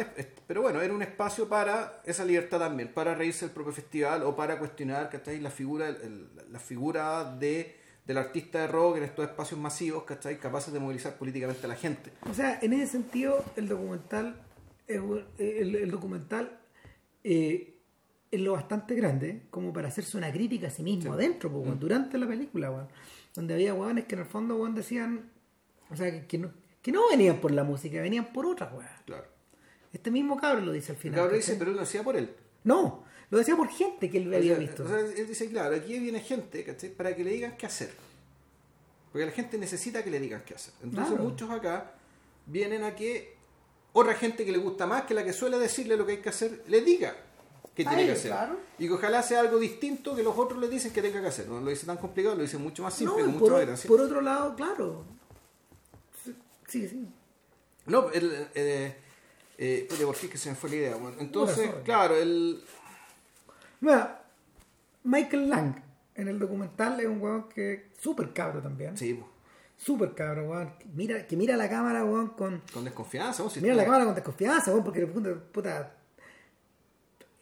pero 0.46 0.62
bueno, 0.62 0.82
era 0.82 0.92
un 0.92 1.00
espacio 1.02 1.48
para 1.48 2.02
esa 2.04 2.24
libertad 2.24 2.58
también, 2.58 2.92
para 2.92 3.14
reírse 3.14 3.46
del 3.46 3.54
propio 3.54 3.72
festival 3.72 4.22
o 4.24 4.36
para 4.36 4.58
cuestionar 4.58 5.08
¿cachai? 5.08 5.40
la 5.40 5.50
figura, 5.50 5.88
el- 5.88 6.28
la 6.52 6.58
figura 6.58 7.24
de, 7.24 7.76
del 8.06 8.18
artista 8.18 8.60
de 8.60 8.66
rock 8.68 8.98
en 8.98 9.04
estos 9.04 9.24
espacios 9.26 9.58
masivos, 9.58 10.04
¿cachai? 10.04 10.38
capaces 10.38 10.72
de 10.72 10.80
movilizar 10.80 11.16
políticamente 11.16 11.64
a 11.64 11.68
la 11.68 11.76
gente. 11.76 12.12
O 12.28 12.34
sea, 12.34 12.58
en 12.60 12.72
ese 12.74 12.86
sentido, 12.92 13.42
el 13.56 13.68
documental, 13.68 14.36
es 14.86 15.00
el, 15.38 15.74
el 15.76 15.90
documental 15.90 16.58
eh, 17.22 17.78
es 18.30 18.40
lo 18.40 18.52
bastante 18.52 18.94
grande 18.94 19.46
como 19.50 19.72
para 19.72 19.88
hacerse 19.88 20.16
una 20.18 20.30
crítica 20.32 20.66
a 20.66 20.70
sí 20.70 20.82
mismo 20.82 21.12
adentro, 21.14 21.50
po, 21.50 21.58
weón, 21.60 21.78
durante 21.80 22.18
la 22.18 22.26
película, 22.26 22.70
weón. 22.70 22.88
donde 23.34 23.54
había 23.54 23.72
weones 23.74 24.04
que 24.04 24.14
en 24.16 24.20
el 24.22 24.26
fondo 24.26 24.56
weón, 24.56 24.74
decían, 24.74 25.30
o 25.90 25.96
sea, 25.96 26.10
que, 26.10 26.26
que 26.26 26.38
no, 26.38 26.50
que 26.82 26.92
no 26.92 27.08
venían 27.08 27.36
por 27.40 27.52
la 27.52 27.64
música, 27.64 28.00
venían 28.02 28.26
por 28.32 28.44
otras, 28.46 28.72
weón. 28.72 28.86
Claro. 29.06 29.24
Este 29.92 30.10
mismo 30.10 30.36
cabrón 30.36 30.66
lo 30.66 30.72
dice 30.72 30.92
al 30.92 30.96
El 30.96 31.02
final. 31.02 31.16
cabrón 31.20 31.38
¿cachai? 31.38 31.54
dice, 31.54 31.58
pero 31.58 31.70
él 31.70 31.76
lo 31.76 31.82
hacía 31.84 32.02
por 32.02 32.16
él. 32.16 32.34
No, 32.64 33.04
lo 33.30 33.38
decía 33.38 33.56
por 33.56 33.68
gente 33.68 34.10
que 34.10 34.18
él 34.18 34.32
había 34.34 34.52
O 34.52 34.56
sea, 34.56 34.66
visto. 34.66 34.84
o 34.84 34.88
sea, 34.88 34.98
él 35.00 35.26
dice, 35.26 35.48
claro, 35.48 35.74
aquí 35.76 35.98
viene 35.98 36.20
gente 36.20 36.62
¿cachai? 36.64 36.90
para 36.90 37.14
que 37.16 37.24
le 37.24 37.30
digan 37.30 37.56
qué 37.56 37.66
hacer. 37.66 37.90
Porque 39.12 39.26
la 39.26 39.32
gente 39.32 39.58
necesita 39.58 40.02
que 40.02 40.10
le 40.10 40.20
digan 40.20 40.42
qué 40.44 40.54
hacer. 40.54 40.74
Entonces 40.82 41.14
Claro. 41.14 41.24
muchos 41.30 41.50
acá 41.50 41.94
vienen 42.46 42.82
a 42.84 42.94
que 42.94 43.34
otra 43.92 44.14
gente 44.14 44.44
que 44.44 44.52
le 44.52 44.58
gusta 44.58 44.86
más 44.86 45.04
que 45.04 45.14
la 45.14 45.24
que 45.24 45.32
suele 45.32 45.58
decirle 45.58 45.96
lo 45.96 46.04
que 46.04 46.12
hay 46.12 46.18
que 46.18 46.28
hacer, 46.28 46.64
le 46.66 46.80
diga 46.80 47.16
qué 47.76 47.82
A 47.84 47.88
tiene 47.88 48.06
que 48.06 48.12
hacer. 48.12 48.30
claro. 48.32 48.58
Y 48.78 48.86
que 48.88 48.92
ojalá 48.92 49.22
sea 49.22 49.40
algo 49.40 49.58
distinto 49.58 50.14
que 50.16 50.22
los 50.22 50.36
otros 50.36 50.58
le 50.60 50.68
dicen 50.68 50.92
que 50.92 51.00
tenga 51.00 51.20
que 51.20 51.28
hacer. 51.28 51.48
No 51.48 51.60
lo 51.60 51.70
dice 51.70 51.86
tan 51.86 51.96
complicado, 51.96 52.34
lo 52.34 52.42
dice 52.42 52.58
mucho 52.58 52.82
más 52.82 52.94
simple, 52.94 53.22
no, 53.22 53.30
con 53.30 53.38
por, 53.38 53.60
gracia. 53.64 53.88
por 53.88 54.00
otro 54.00 54.20
lado, 54.20 54.54
claro. 54.56 55.04
Sí, 56.68 56.88
sí. 56.88 57.06
No, 57.86 58.10
el, 58.10 58.48
eh, 58.54 58.96
eh, 59.58 59.86
puta, 59.88 60.04
por 60.06 60.16
qué 60.16 60.26
es 60.26 60.32
que 60.32 60.38
se 60.38 60.50
me 60.50 60.56
fue 60.56 60.70
la 60.70 60.76
idea. 60.76 60.96
Bueno, 60.96 61.16
entonces, 61.20 61.70
claro, 61.84 62.16
el... 62.16 62.62
Mira, 63.84 64.22
Michael 65.04 65.48
Lang 65.50 65.74
en 66.14 66.28
el 66.28 66.38
documental 66.38 66.98
es 67.00 67.06
un 67.06 67.20
weón 67.20 67.48
que 67.48 67.90
súper 67.98 68.32
cabro 68.32 68.60
también. 68.62 68.96
Sí, 68.96 69.14
po, 69.14 69.28
Súper 69.76 70.14
cabro, 70.14 70.48
weón. 70.50 70.72
Que 70.78 70.86
Mira, 70.94 71.26
que 71.26 71.36
mira 71.36 71.56
la 71.56 71.68
cámara, 71.68 72.04
weón, 72.04 72.28
con. 72.28 72.62
con 72.72 72.84
desconfianza. 72.84 73.42
¿no? 73.42 73.50
Si 73.50 73.60
Mira 73.60 73.74
la 73.74 73.84
cámara 73.84 74.04
con 74.04 74.14
desconfianza, 74.14 74.70
weón, 74.70 74.84
porque 74.84 75.06
puta. 75.06 75.34
puta, 75.52 75.94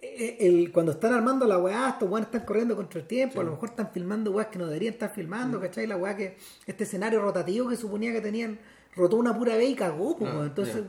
eh, 0.01 0.37
el, 0.41 0.73
cuando 0.73 0.93
están 0.93 1.13
armando 1.13 1.47
la 1.47 1.59
weá, 1.59 1.91
estos 1.91 2.09
weones 2.11 2.27
están 2.27 2.45
corriendo 2.45 2.75
contra 2.75 3.01
el 3.01 3.07
tiempo, 3.07 3.41
a 3.41 3.45
lo 3.45 3.53
mejor 3.53 3.69
están 3.69 3.91
filmando 3.93 4.33
weas 4.33 4.49
que 4.49 4.59
no 4.59 4.67
deberían 4.67 4.95
estar 4.95 5.11
filmando, 5.11 5.61
¿cachai? 5.61 5.87
La 5.87 5.97
weá 5.97 6.17
que. 6.17 6.37
Este 6.67 6.85
escenario 6.85 7.21
rotativo 7.23 7.69
que 7.69 7.77
suponía 7.77 8.13
que 8.13 8.21
tenían, 8.21 8.59
rotó 8.97 9.17
una 9.17 9.37
pura 9.39 9.55
vez 9.57 9.71
y 9.71 9.75
cagó, 9.77 10.17
pues, 10.17 10.31
Ah, 10.31 10.35
weón. 10.35 10.47
Entonces, 10.49 10.83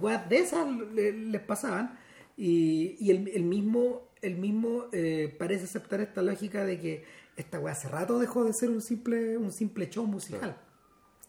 weas 0.00 0.28
de 0.28 0.38
esas 0.38 0.66
le- 0.94 1.12
les 1.12 1.40
pasaban. 1.40 1.98
Y, 2.36 2.96
y 3.00 3.10
el, 3.10 3.28
el 3.28 3.42
mismo, 3.42 4.02
el 4.22 4.36
mismo 4.36 4.86
eh, 4.92 5.34
parece 5.38 5.64
aceptar 5.64 6.00
esta 6.00 6.22
lógica 6.22 6.64
de 6.64 6.80
que 6.80 7.04
esta 7.36 7.58
weá 7.60 7.72
hace 7.72 7.88
rato 7.88 8.18
dejó 8.18 8.44
de 8.44 8.52
ser 8.52 8.70
un 8.70 8.80
simple, 8.80 9.36
un 9.36 9.52
simple 9.52 9.88
show 9.90 10.06
musical. 10.06 10.56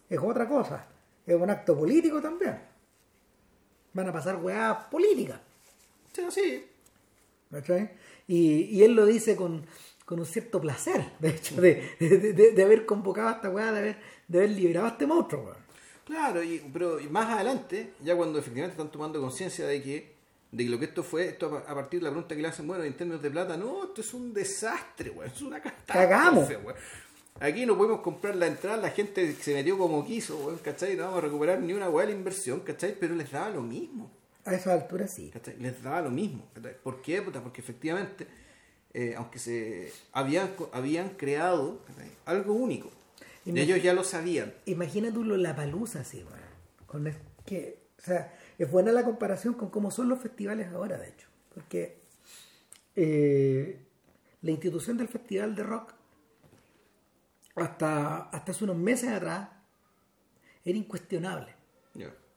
Es 0.08 0.18
otra 0.22 0.48
cosa. 0.48 0.86
Es 1.26 1.34
un 1.34 1.50
acto 1.50 1.76
político 1.76 2.20
también. 2.20 2.58
Van 3.92 4.08
a 4.08 4.12
pasar 4.12 4.36
weas 4.36 4.84
políticas. 4.86 5.40
Sí, 6.12 6.22
sí. 6.30 6.64
¿cachai? 7.50 7.90
Y, 8.26 8.62
y 8.64 8.82
él 8.82 8.94
lo 8.94 9.06
dice 9.06 9.36
con, 9.36 9.64
con 10.04 10.18
un 10.18 10.26
cierto 10.26 10.60
placer, 10.60 11.12
de 11.20 11.28
hecho, 11.30 11.60
de, 11.60 11.90
de, 12.00 12.32
de- 12.32 12.52
de 12.52 12.62
haber 12.62 12.84
convocado 12.86 13.28
a 13.28 13.32
esta 13.32 13.50
weá, 13.50 13.70
de 13.72 13.78
haber, 13.78 13.96
de 14.28 14.38
haber 14.38 14.50
liberado 14.50 14.86
a 14.86 14.90
este 14.90 15.06
monstruo. 15.06 15.52
Claro, 16.04 16.42
y, 16.42 16.58
pero 16.72 17.00
y 17.00 17.08
más 17.08 17.30
adelante, 17.32 17.94
ya 18.02 18.14
cuando 18.16 18.38
efectivamente 18.38 18.74
están 18.74 18.90
tomando 18.92 19.20
conciencia 19.20 19.66
de 19.66 19.82
que, 19.82 20.13
de 20.56 20.64
que 20.64 20.70
lo 20.70 20.78
que 20.78 20.84
esto 20.86 21.02
fue, 21.02 21.26
esto 21.28 21.62
a 21.66 21.74
partir 21.74 22.00
de 22.00 22.04
la 22.04 22.10
pregunta 22.10 22.34
que 22.36 22.42
le 22.42 22.48
hacen, 22.48 22.66
bueno, 22.66 22.84
en 22.84 22.96
términos 22.96 23.20
de 23.22 23.30
plata, 23.30 23.56
no, 23.56 23.84
esto 23.84 24.00
es 24.00 24.14
un 24.14 24.32
desastre, 24.32 25.10
weón, 25.10 25.30
es 25.34 25.42
una 25.42 25.60
Cagamos. 25.60 26.44
catástrofe, 26.48 26.56
weón. 26.58 26.78
Aquí 27.40 27.66
no 27.66 27.76
podemos 27.76 28.00
comprar 28.00 28.36
la 28.36 28.46
entrada, 28.46 28.76
la 28.76 28.90
gente 28.90 29.34
se 29.34 29.54
metió 29.54 29.76
como 29.76 30.04
quiso, 30.06 30.36
weón, 30.38 30.58
¿cachai? 30.58 30.94
No 30.96 31.02
vamos 31.04 31.18
a 31.18 31.22
recuperar 31.22 31.58
ni 31.60 31.72
una 31.72 31.88
weá 31.90 32.06
de 32.06 32.12
la 32.12 32.18
inversión, 32.18 32.60
¿cachai? 32.60 32.96
Pero 32.98 33.14
les 33.16 33.30
daba 33.32 33.50
lo 33.50 33.60
mismo, 33.62 34.10
A 34.44 34.54
esa 34.54 34.72
altura 34.74 35.08
sí. 35.08 35.30
¿cachai? 35.32 35.56
Les 35.58 35.82
daba 35.82 36.02
lo 36.02 36.10
mismo, 36.10 36.46
¿cachai? 36.54 36.76
¿Por 36.82 37.02
qué? 37.02 37.20
Porque 37.22 37.60
efectivamente, 37.60 38.26
eh, 38.92 39.14
aunque 39.16 39.40
se 39.40 39.92
habían, 40.12 40.52
habían 40.72 41.08
creado 41.10 41.80
¿cachai? 41.88 42.10
algo 42.26 42.52
único, 42.54 42.92
Y 43.44 43.58
ellos 43.58 43.82
ya 43.82 43.92
lo 43.92 44.04
sabían. 44.04 44.54
Imagina 44.66 45.12
tú 45.12 45.24
lo 45.24 45.36
la 45.36 45.56
palusa 45.56 46.00
así, 46.00 46.18
weón. 46.18 46.38
Con 46.86 47.06
es- 47.08 47.16
que, 47.44 47.78
o 47.98 48.02
sea, 48.02 48.32
es 48.58 48.70
buena 48.70 48.92
la 48.92 49.04
comparación 49.04 49.54
con 49.54 49.70
cómo 49.70 49.90
son 49.90 50.08
los 50.08 50.20
festivales 50.20 50.72
ahora, 50.72 50.98
de 50.98 51.08
hecho. 51.08 51.28
Porque 51.54 51.98
eh, 52.96 53.80
la 54.42 54.50
institución 54.50 54.96
del 54.96 55.08
festival 55.08 55.54
de 55.54 55.62
rock, 55.62 55.94
hasta, 57.56 58.24
hasta 58.24 58.52
hace 58.52 58.64
unos 58.64 58.76
meses 58.76 59.10
atrás, 59.10 59.48
era 60.64 60.78
incuestionable. 60.78 61.54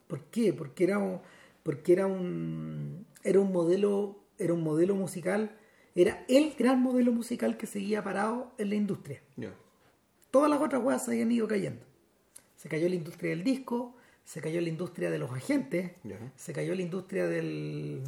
¿Por 0.07 0.23
qué? 0.25 0.53
Porque 0.53 0.85
era 0.85 0.99
un, 0.99 1.19
porque 1.63 1.91
era 1.91 2.07
un, 2.07 3.05
era 3.23 3.41
un 3.41 3.51
modelo, 3.51 4.23
era 4.37 4.53
un 4.53 4.63
modelo 4.63 4.95
musical, 4.95 5.57
era 5.95 6.23
el 6.29 6.53
gran 6.57 6.81
modelo 6.81 7.11
musical 7.11 7.57
que 7.57 7.67
seguía 7.67 8.01
parado 8.01 8.53
en 8.57 8.69
la 8.69 8.75
industria. 8.75 9.21
Todas 10.31 10.49
las 10.49 10.61
otras 10.61 10.81
weas 10.81 11.03
se 11.03 11.11
habían 11.11 11.31
ido 11.31 11.45
cayendo. 11.45 11.83
Se 12.55 12.69
cayó 12.69 12.87
la 12.87 12.95
industria 12.95 13.31
del 13.31 13.43
disco, 13.43 13.96
se 14.27 14.41
cayó 14.41 14.59
la 14.59 14.67
industria 14.67 15.09
de 15.09 15.19
los 15.19 15.31
agentes, 15.31 15.91
se 16.35 16.51
cayó 16.51 16.75
la 16.75 16.81
industria 16.81 17.27
del. 17.27 18.01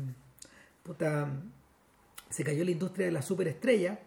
Puta. 0.84 1.32
Se 2.30 2.44
cayó 2.44 2.66
la 2.66 2.72
industria 2.72 3.06
de 3.06 3.14
la 3.14 3.22
superestrella. 3.22 4.00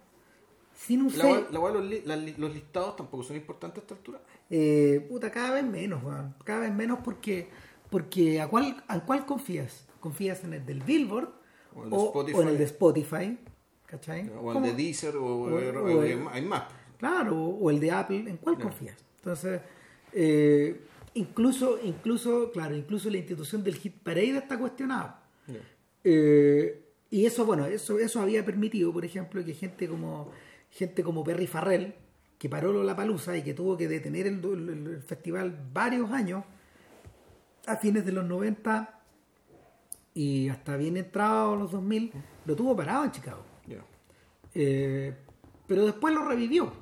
Sin 0.76 1.00
un 1.02 1.16
La, 1.16 1.24
sello- 1.24 2.36
los, 2.36 2.52
listados 2.54 2.96
tampoco 2.96 3.22
son 3.22 3.36
importantes 3.36 3.78
a 3.78 3.80
esta 3.82 3.94
altura. 3.94 4.20
Eh, 4.50 5.06
puta, 5.08 5.30
cada 5.30 5.52
vez 5.54 5.64
menos. 5.64 6.02
Cada 6.44 6.60
vez 6.60 6.74
menos 6.74 6.98
porque, 7.02 7.48
porque 7.88 8.42
¿a 8.42 8.46
cuál, 8.48 8.84
¿a 8.88 9.00
cuál 9.00 9.24
confías? 9.24 9.86
¿Confías 9.98 10.44
en 10.44 10.52
el 10.52 10.66
del 10.66 10.82
Billboard 10.82 11.30
O 11.74 11.84
el 11.84 11.92
o, 11.94 11.96
o 12.12 12.42
en 12.42 12.48
el 12.48 12.58
de 12.58 12.64
Spotify? 12.64 13.38
¿Cachai? 13.86 14.28
O 14.28 14.48
el 14.50 14.54
¿Cómo? 14.54 14.60
de 14.66 14.74
Deezer, 14.74 15.16
o, 15.16 15.24
O- 15.44 15.58
el- 16.02 16.28
hay 16.30 16.42
más. 16.44 16.64
Claro, 16.98 17.36
o 17.42 17.70
el 17.70 17.80
de 17.80 17.90
Apple, 17.90 18.24
¿en 18.28 18.36
cuál 18.36 18.58
confías? 18.58 18.96
Entonces, 19.16 19.60
eh, 20.12 20.80
incluso, 21.14 21.78
incluso, 21.82 22.50
claro, 22.52 22.76
incluso 22.76 23.10
la 23.10 23.18
institución 23.18 23.62
del 23.64 23.76
Hit 23.76 23.94
Parade 24.02 24.38
está 24.38 24.58
cuestionada. 24.58 25.22
Eh, 26.04 26.82
y 27.10 27.26
eso, 27.26 27.44
bueno, 27.44 27.66
eso, 27.66 27.98
eso 27.98 28.20
había 28.20 28.44
permitido, 28.44 28.92
por 28.92 29.04
ejemplo, 29.04 29.44
que 29.44 29.54
gente 29.54 29.88
como 29.88 30.30
gente 30.70 31.02
como 31.02 31.22
Perry 31.22 31.46
Farrell, 31.46 31.94
que 32.38 32.48
paró 32.48 32.82
la 32.82 32.96
palusa 32.96 33.36
y 33.36 33.42
que 33.42 33.52
tuvo 33.54 33.76
que 33.76 33.86
detener 33.88 34.26
el, 34.26 34.40
el- 34.44 34.86
el 34.94 35.02
festival 35.02 35.68
varios 35.72 36.10
años, 36.10 36.44
a 37.66 37.76
fines 37.76 38.04
de 38.06 38.12
los 38.12 38.24
90 38.24 38.98
y 40.14 40.48
hasta 40.48 40.76
bien 40.76 40.96
entrado 40.96 41.56
los 41.56 41.70
2000, 41.70 42.10
lo 42.46 42.56
tuvo 42.56 42.74
parado 42.74 43.04
en 43.04 43.12
Chicago. 43.12 43.44
Eh, 44.54 45.14
pero 45.66 45.86
después 45.86 46.14
lo 46.14 46.26
revivió. 46.26 46.72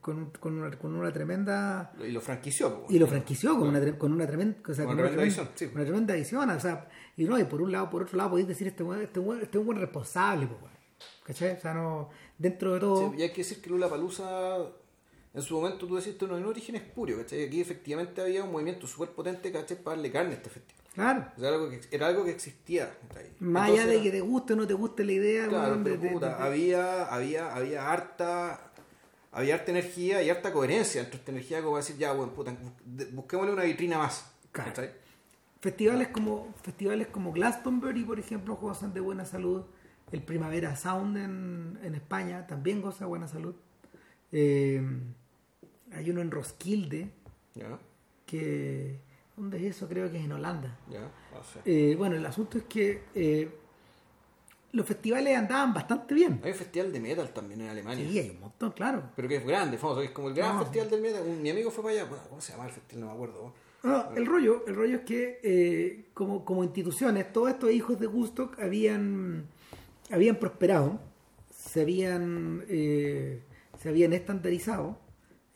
Con, 0.00 0.30
con, 0.40 0.58
una, 0.58 0.76
con 0.76 0.94
una 0.94 1.12
tremenda... 1.12 1.92
Y 2.00 2.10
lo 2.10 2.20
franquició. 2.20 2.84
Y 2.88 2.98
lo 2.98 3.06
franquició 3.06 3.56
con, 3.56 3.68
una, 3.68 3.96
con 3.96 4.12
una 4.12 4.26
tremenda... 4.26 4.58
O 4.68 4.74
sea, 4.74 4.84
Una 4.86 4.94
con 4.94 4.96
tremenda 5.04 5.22
edición, 5.22 5.48
sí. 5.54 5.70
Una 5.72 5.84
tremenda 5.84 6.14
edición, 6.16 6.50
o 6.50 6.60
sea, 6.60 6.88
y 7.16 7.24
no, 7.24 7.38
y 7.38 7.44
por 7.44 7.62
un 7.62 7.70
lado, 7.70 7.88
por 7.88 8.02
otro 8.02 8.16
lado, 8.16 8.30
podéis 8.30 8.48
decir, 8.48 8.66
este 8.66 8.82
buen, 8.82 9.02
este 9.02 9.20
buen, 9.20 9.40
este 9.40 9.58
buen 9.58 9.78
responsable, 9.78 10.46
pues. 10.48 10.72
¿Cachai? 11.24 11.56
O 11.56 11.60
sea, 11.60 11.74
no... 11.74 12.10
Dentro 12.36 12.74
de 12.74 12.80
todo... 12.80 13.10
Sí, 13.12 13.18
y 13.18 13.22
hay 13.22 13.30
que 13.30 13.38
decir 13.42 13.60
que 13.62 13.70
Lula 13.70 13.88
Palusa, 13.88 14.56
en 15.32 15.42
su 15.42 15.54
momento 15.54 15.86
tú 15.86 15.94
decís, 15.94 16.16
no 16.22 16.36
en 16.36 16.44
origen 16.44 16.74
espurio, 16.74 17.18
¿cachai? 17.18 17.44
Aquí 17.46 17.60
efectivamente 17.60 18.20
había 18.20 18.42
un 18.42 18.50
movimiento 18.50 18.88
súper 18.88 19.10
potente, 19.10 19.52
¿cachai? 19.52 19.76
Para 19.80 19.94
darle 19.96 20.10
carne 20.10 20.30
a 20.32 20.34
este 20.34 20.50
festival. 20.50 20.82
Claro. 20.94 21.26
O 21.36 21.40
sea, 21.40 21.48
algo 21.50 21.70
que, 21.70 21.80
era 21.90 22.08
algo 22.08 22.24
que 22.24 22.32
existía. 22.32 22.92
¿cachai? 23.08 23.30
Más 23.38 23.70
allá 23.70 23.86
de 23.86 24.02
que 24.02 24.10
te 24.10 24.20
guste 24.20 24.54
o 24.54 24.56
no 24.56 24.66
te 24.66 24.74
guste 24.74 25.04
la 25.04 25.12
idea, 25.12 25.46
Claro, 25.48 25.68
weón, 25.74 25.84
de- 25.84 25.90
pero 25.92 26.02
de- 26.02 26.10
puta, 26.10 26.28
de- 26.36 26.42
había, 26.42 27.04
había, 27.04 27.54
había 27.54 27.90
harta 27.92 28.71
había 29.32 29.54
harta 29.54 29.70
energía 29.70 30.22
y 30.22 30.30
harta 30.30 30.52
coherencia 30.52 31.00
entre 31.00 31.16
esta 31.16 31.30
energía 31.32 31.62
como 31.62 31.76
decir 31.78 31.96
ya 31.96 32.12
bueno 32.12 32.32
puta 32.32 32.54
busquémosle 33.12 33.52
una 33.52 33.64
vitrina 33.64 33.98
más 33.98 34.30
Claro. 34.52 34.72
festivales 35.60 36.08
como 36.08 36.52
festivales 36.62 37.06
como 37.08 37.32
Glastonbury, 37.32 38.04
por 38.04 38.18
ejemplo, 38.20 38.56
gozan 38.56 38.92
de 38.92 39.00
buena 39.00 39.24
salud. 39.24 39.62
El 40.10 40.22
Primavera 40.22 40.76
Sound 40.76 41.16
en, 41.16 41.78
en 41.82 41.94
España 41.94 42.46
también 42.46 42.82
goza 42.82 43.00
de 43.00 43.08
buena 43.08 43.26
salud. 43.28 43.54
Eh, 44.30 44.82
hay 45.94 46.10
uno 46.10 46.20
en 46.20 46.30
Roskilde, 46.30 47.10
que... 48.26 48.98
¿Dónde 49.36 49.56
es 49.66 49.76
eso? 49.76 49.88
Creo 49.88 50.10
que 50.10 50.18
es 50.18 50.24
en 50.26 50.32
Holanda. 50.32 50.76
Eh, 51.64 51.94
bueno, 51.96 52.16
el 52.16 52.26
asunto 52.26 52.58
es 52.58 52.64
que 52.64 53.04
eh, 53.14 53.50
los 54.72 54.86
festivales 54.86 55.36
andaban 55.36 55.72
bastante 55.74 56.14
bien. 56.14 56.40
hay 56.42 56.50
un 56.52 56.56
festival 56.56 56.92
de 56.92 57.00
metal 57.00 57.30
también 57.32 57.60
en 57.62 57.68
Alemania 57.68 58.06
Sí, 58.08 58.18
hay 58.18 58.30
un 58.30 58.40
montón, 58.40 58.72
claro. 58.72 59.10
pero 59.14 59.28
que 59.28 59.36
es 59.36 59.46
grande 59.46 59.76
famoso 59.78 60.00
es 60.02 60.10
como 60.10 60.28
el 60.28 60.34
gran 60.34 60.56
No. 60.56 60.62
festival 60.62 60.90
del 60.90 61.00
metal 61.02 61.24
mi 61.24 61.50
amigo 61.50 61.70
fue 61.70 61.84
para 61.84 61.94
allá 62.02 62.10
¿cómo 62.28 62.40
se 62.40 62.52
llama 62.52 62.66
el 62.66 62.72
festival? 62.72 63.00
no 63.00 63.06
me 63.08 63.12
acuerdo 63.12 63.54
No, 63.84 64.16
el 64.16 64.24
rollo, 64.26 64.64
el 64.66 64.74
rollo 64.74 64.96
es 64.98 65.02
que 65.04 65.40
eh, 65.42 66.04
como, 66.14 66.44
como 66.44 66.62
instituciones, 66.64 67.32
todos 67.32 67.50
estos 67.50 67.70
hijos 67.72 67.98
de 67.98 68.06
Gusto 68.06 68.52
habían, 68.58 69.46
habían 70.10 70.36
prosperado, 70.36 71.00
se 71.50 71.82
habían, 71.82 72.64
eh, 72.68 73.42
se 73.78 73.88
habían 73.88 74.12
estandarizado. 74.12 74.98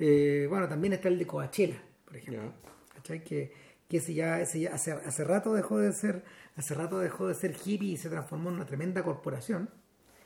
Eh, 0.01 0.47
bueno, 0.51 0.69
también 0.69 0.93
está 0.95 1.07
el 1.09 1.19
de 1.21 1.27
Coachella, 1.27 1.81
por 2.05 2.17
ejemplo. 2.17 2.53
¿Cachai? 2.97 3.23
Que, 3.23 3.53
que 3.89 3.97
ese 3.99 4.13
ya, 4.15 4.41
ese 4.41 4.59
ya 4.61 4.75
hace, 4.75 4.91
hace 4.93 5.23
rato 5.25 5.55
dejó 5.55 5.79
de 5.79 5.93
ser, 5.93 6.25
hace 6.57 6.75
rato 6.75 6.99
dejó 6.99 7.29
de 7.29 7.35
ser 7.35 7.55
hippie 7.65 7.93
y 7.93 7.97
se 7.97 8.09
transformó 8.09 8.49
en 8.49 8.57
una 8.57 8.67
tremenda 8.67 9.03
corporación. 9.05 9.71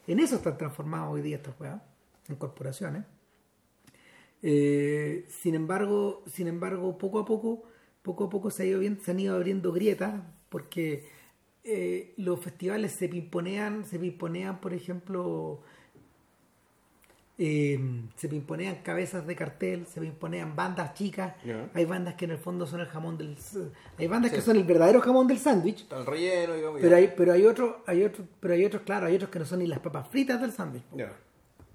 En 0.07 0.21
eso 0.21 0.37
están 0.37 0.57
transformados 0.57 1.13
hoy 1.13 1.23
día 1.23 1.37
estos 1.37 1.55
juegos, 1.57 1.81
en 2.29 2.37
corporaciones. 2.37 3.05
Eh, 4.43 5.27
sin 5.29 5.55
embargo, 5.55 6.25
sin 6.27 6.49
embargo, 6.49 6.97
poco 6.97 7.19
a 7.19 7.25
poco, 7.25 7.65
poco 8.03 8.25
a 8.25 8.31
poco 8.31 8.51
se, 8.51 8.63
ha 8.63 8.67
ido 8.67 8.81
han 8.81 9.21
ido 9.21 9.35
abriendo 9.35 9.73
grietas 9.73 10.23
porque 10.49 11.07
eh, 11.65 12.15
los 12.17 12.41
festivales 12.41 12.93
se 12.93 13.09
pimponean, 13.09 13.85
se 13.85 13.99
pimponean, 13.99 14.61
por 14.61 14.73
ejemplo, 14.73 15.63
eh, 17.43 17.81
se 18.17 18.29
pimponean 18.29 18.83
cabezas 18.83 19.27
de 19.27 19.35
cartel, 19.35 19.87
se 19.87 19.99
pimponean 19.99 20.55
bandas 20.55 20.93
chicas, 20.93 21.35
hay 21.73 21.87
bandas 21.87 22.15
que 22.15 22.27
en 22.27 22.33
el 22.33 22.39
fondo 22.39 22.67
son 22.67 22.81
el 22.81 22.87
jamón 22.87 23.17
del, 23.17 23.35
hay 23.97 24.07
bandas 24.07 24.31
que 24.31 24.43
son 24.43 24.59
el 24.59 24.65
verdadero 24.65 25.01
jamón 25.01 25.27
del 25.27 25.39
sándwich, 25.39 25.87
el 25.91 26.05
relleno 26.05 26.55
y 26.55 26.61
vamos 26.61 26.81
pero 26.83 26.97
hay, 26.97 27.15
pero 27.17 27.33
hay 27.33 27.47
otros, 27.47 27.77
hay 27.87 28.05
otros, 28.05 28.29
pero 28.41 28.53
hay 28.53 28.65
otros, 28.67 28.83
claro, 28.83 29.07
hay 29.07 29.15
otros 29.15 29.31
que 29.31 29.39
no 29.39 29.47
son 29.47 29.61
ni 29.61 29.67
las 29.67 29.79
papas 29.79 30.07
fritas 30.09 30.39
del 30.39 30.53
sándwich. 30.53 30.85
ya. 30.95 31.17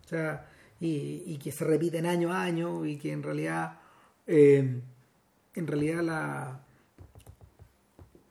O 0.05 0.07
sea, 0.07 0.47
y, 0.79 1.23
y 1.25 1.39
que 1.39 1.51
se 1.51 1.65
repiten 1.65 2.05
año 2.05 2.31
a 2.31 2.43
año 2.43 2.85
y 2.85 2.97
que 2.97 3.11
en 3.11 3.23
realidad, 3.23 3.79
eh, 4.27 4.81
en 5.55 5.67
realidad 5.67 6.03
la 6.03 6.59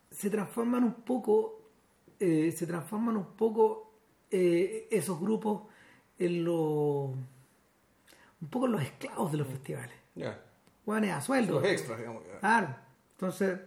se 0.09 0.29
transforman 0.29 0.85
un 0.85 0.93
poco, 0.93 1.69
eh, 2.17 2.53
se 2.55 2.65
transforman 2.65 3.17
un 3.17 3.35
poco 3.35 3.91
eh, 4.31 4.87
esos 4.89 5.19
grupos 5.19 5.63
en 6.19 6.43
los, 6.43 7.11
un 8.41 8.47
poco 8.49 8.65
en 8.67 8.73
los 8.73 8.81
esclavos 8.81 9.31
de 9.31 9.37
los 9.37 9.47
festivales. 9.47 9.95
ya 10.15 10.39
a 11.17 11.21
sueldo. 11.21 11.59
los 11.59 11.69
extras 11.69 11.97
digamos. 11.99 12.23
Claro. 12.39 12.75
Entonces, 13.13 13.59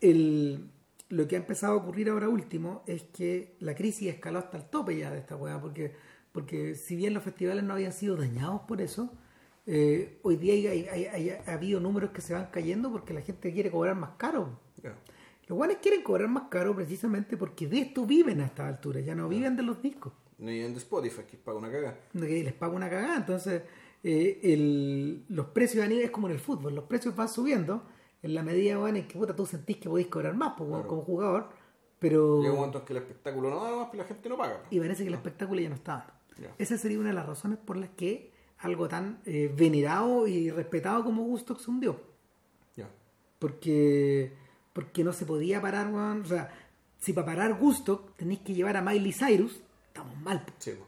el, 0.00 0.68
lo 1.08 1.26
que 1.28 1.36
ha 1.36 1.38
empezado 1.38 1.72
a 1.74 1.76
ocurrir 1.76 2.08
ahora 2.10 2.28
último 2.28 2.82
es 2.86 3.02
que 3.04 3.56
la 3.60 3.74
crisis 3.74 4.08
escaló 4.14 4.38
hasta 4.38 4.58
el 4.58 4.64
tope 4.64 4.96
ya 4.96 5.10
de 5.10 5.18
esta 5.18 5.36
weá, 5.36 5.60
porque, 5.60 5.92
porque 6.32 6.74
si 6.74 6.96
bien 6.96 7.14
los 7.14 7.22
festivales 7.22 7.64
no 7.64 7.74
habían 7.74 7.92
sido 7.92 8.16
dañados 8.16 8.62
por 8.62 8.80
eso, 8.80 9.10
eh, 9.66 10.18
hoy 10.22 10.36
día 10.36 10.54
hay, 10.54 10.86
hay- 10.88 11.30
ha 11.46 11.52
habido 11.52 11.80
números 11.80 12.10
que 12.10 12.20
se 12.20 12.32
van 12.34 12.46
cayendo 12.50 12.90
porque 12.90 13.12
la 13.12 13.20
gente 13.22 13.52
quiere 13.52 13.70
cobrar 13.70 13.96
más 13.96 14.10
caro. 14.16 14.58
Los 15.48 15.56
guanes 15.56 15.78
quieren 15.80 16.02
cobrar 16.02 16.28
más 16.28 16.44
caro 16.50 16.74
precisamente 16.76 17.36
porque 17.38 17.66
de 17.66 17.80
esto 17.80 18.04
viven 18.04 18.40
a 18.42 18.46
esta 18.46 18.68
altura, 18.68 19.00
ya 19.00 19.14
no 19.14 19.28
viven 19.28 19.56
de 19.56 19.62
los 19.62 19.80
discos 19.80 20.12
ni 20.38 20.60
en 20.60 20.74
Spotify 20.76 21.22
que 21.28 21.36
paga 21.36 21.58
una 21.58 21.70
caga 21.70 21.98
de 22.12 22.26
que 22.26 22.44
les 22.44 22.52
paga 22.54 22.72
una 22.74 22.88
cagada. 22.90 23.16
Entonces, 23.16 23.62
eh, 24.02 24.40
el- 24.42 25.24
los 25.28 25.46
precios 25.46 25.86
nivel 25.88 26.04
es 26.04 26.10
como 26.10 26.28
en 26.28 26.34
el 26.34 26.40
fútbol, 26.40 26.74
los 26.74 26.84
precios 26.84 27.14
van 27.16 27.28
subiendo 27.28 27.82
en 28.22 28.34
la 28.34 28.42
medida 28.42 28.78
bueno, 28.78 28.98
en 28.98 29.06
que 29.08 29.18
puta, 29.18 29.34
tú 29.34 29.46
sentís 29.46 29.76
que 29.78 29.88
podéis 29.88 30.08
cobrar 30.08 30.34
más 30.34 30.54
pues, 30.56 30.68
Claro. 30.68 30.86
como 30.88 31.02
jugador, 31.02 31.48
pero. 31.98 32.40
llega 32.40 32.52
un 32.52 32.58
momento 32.60 32.78
en 32.80 32.84
que 32.84 32.92
el 32.92 32.96
espectáculo 32.98 33.50
no 33.50 33.62
da 33.64 33.76
más 33.76 33.88
pero 33.90 34.02
la 34.02 34.08
gente 34.08 34.28
no 34.28 34.36
paga 34.36 34.62
Y 34.70 34.78
parece 34.80 35.02
que 35.02 35.08
el 35.08 35.14
espectáculo 35.14 35.60
ya 35.60 35.68
no 35.68 35.74
está 35.74 35.92
dando. 35.98 36.12
Ya. 36.40 36.54
Esa 36.58 36.78
sería 36.78 36.98
una 37.00 37.08
de 37.08 37.14
las 37.16 37.26
razones 37.26 37.58
por 37.58 37.76
las 37.76 37.90
que 37.90 38.32
algo 38.58 38.88
tan 38.88 39.20
eh, 39.24 39.52
venerado 39.56 40.26
y 40.28 40.50
respetado 40.50 41.02
como 41.04 41.22
Gusto 41.24 41.56
se 41.58 41.70
hundió. 41.70 42.00
Porque, 43.38 44.32
porque 44.72 45.04
no 45.04 45.12
se 45.12 45.24
podía 45.24 45.60
parar, 45.60 45.92
weón. 45.92 46.22
O 46.22 46.24
sea, 46.24 46.50
si 46.98 47.12
para 47.12 47.26
parar 47.26 47.54
Gusto 47.54 48.06
tenéis 48.16 48.40
que 48.40 48.52
llevar 48.54 48.76
a 48.76 48.82
Miley 48.82 49.12
Cyrus, 49.12 49.60
estamos 49.98 50.16
mal. 50.22 50.44
po. 50.44 50.52
sí 50.58 50.72
po. 50.72 50.86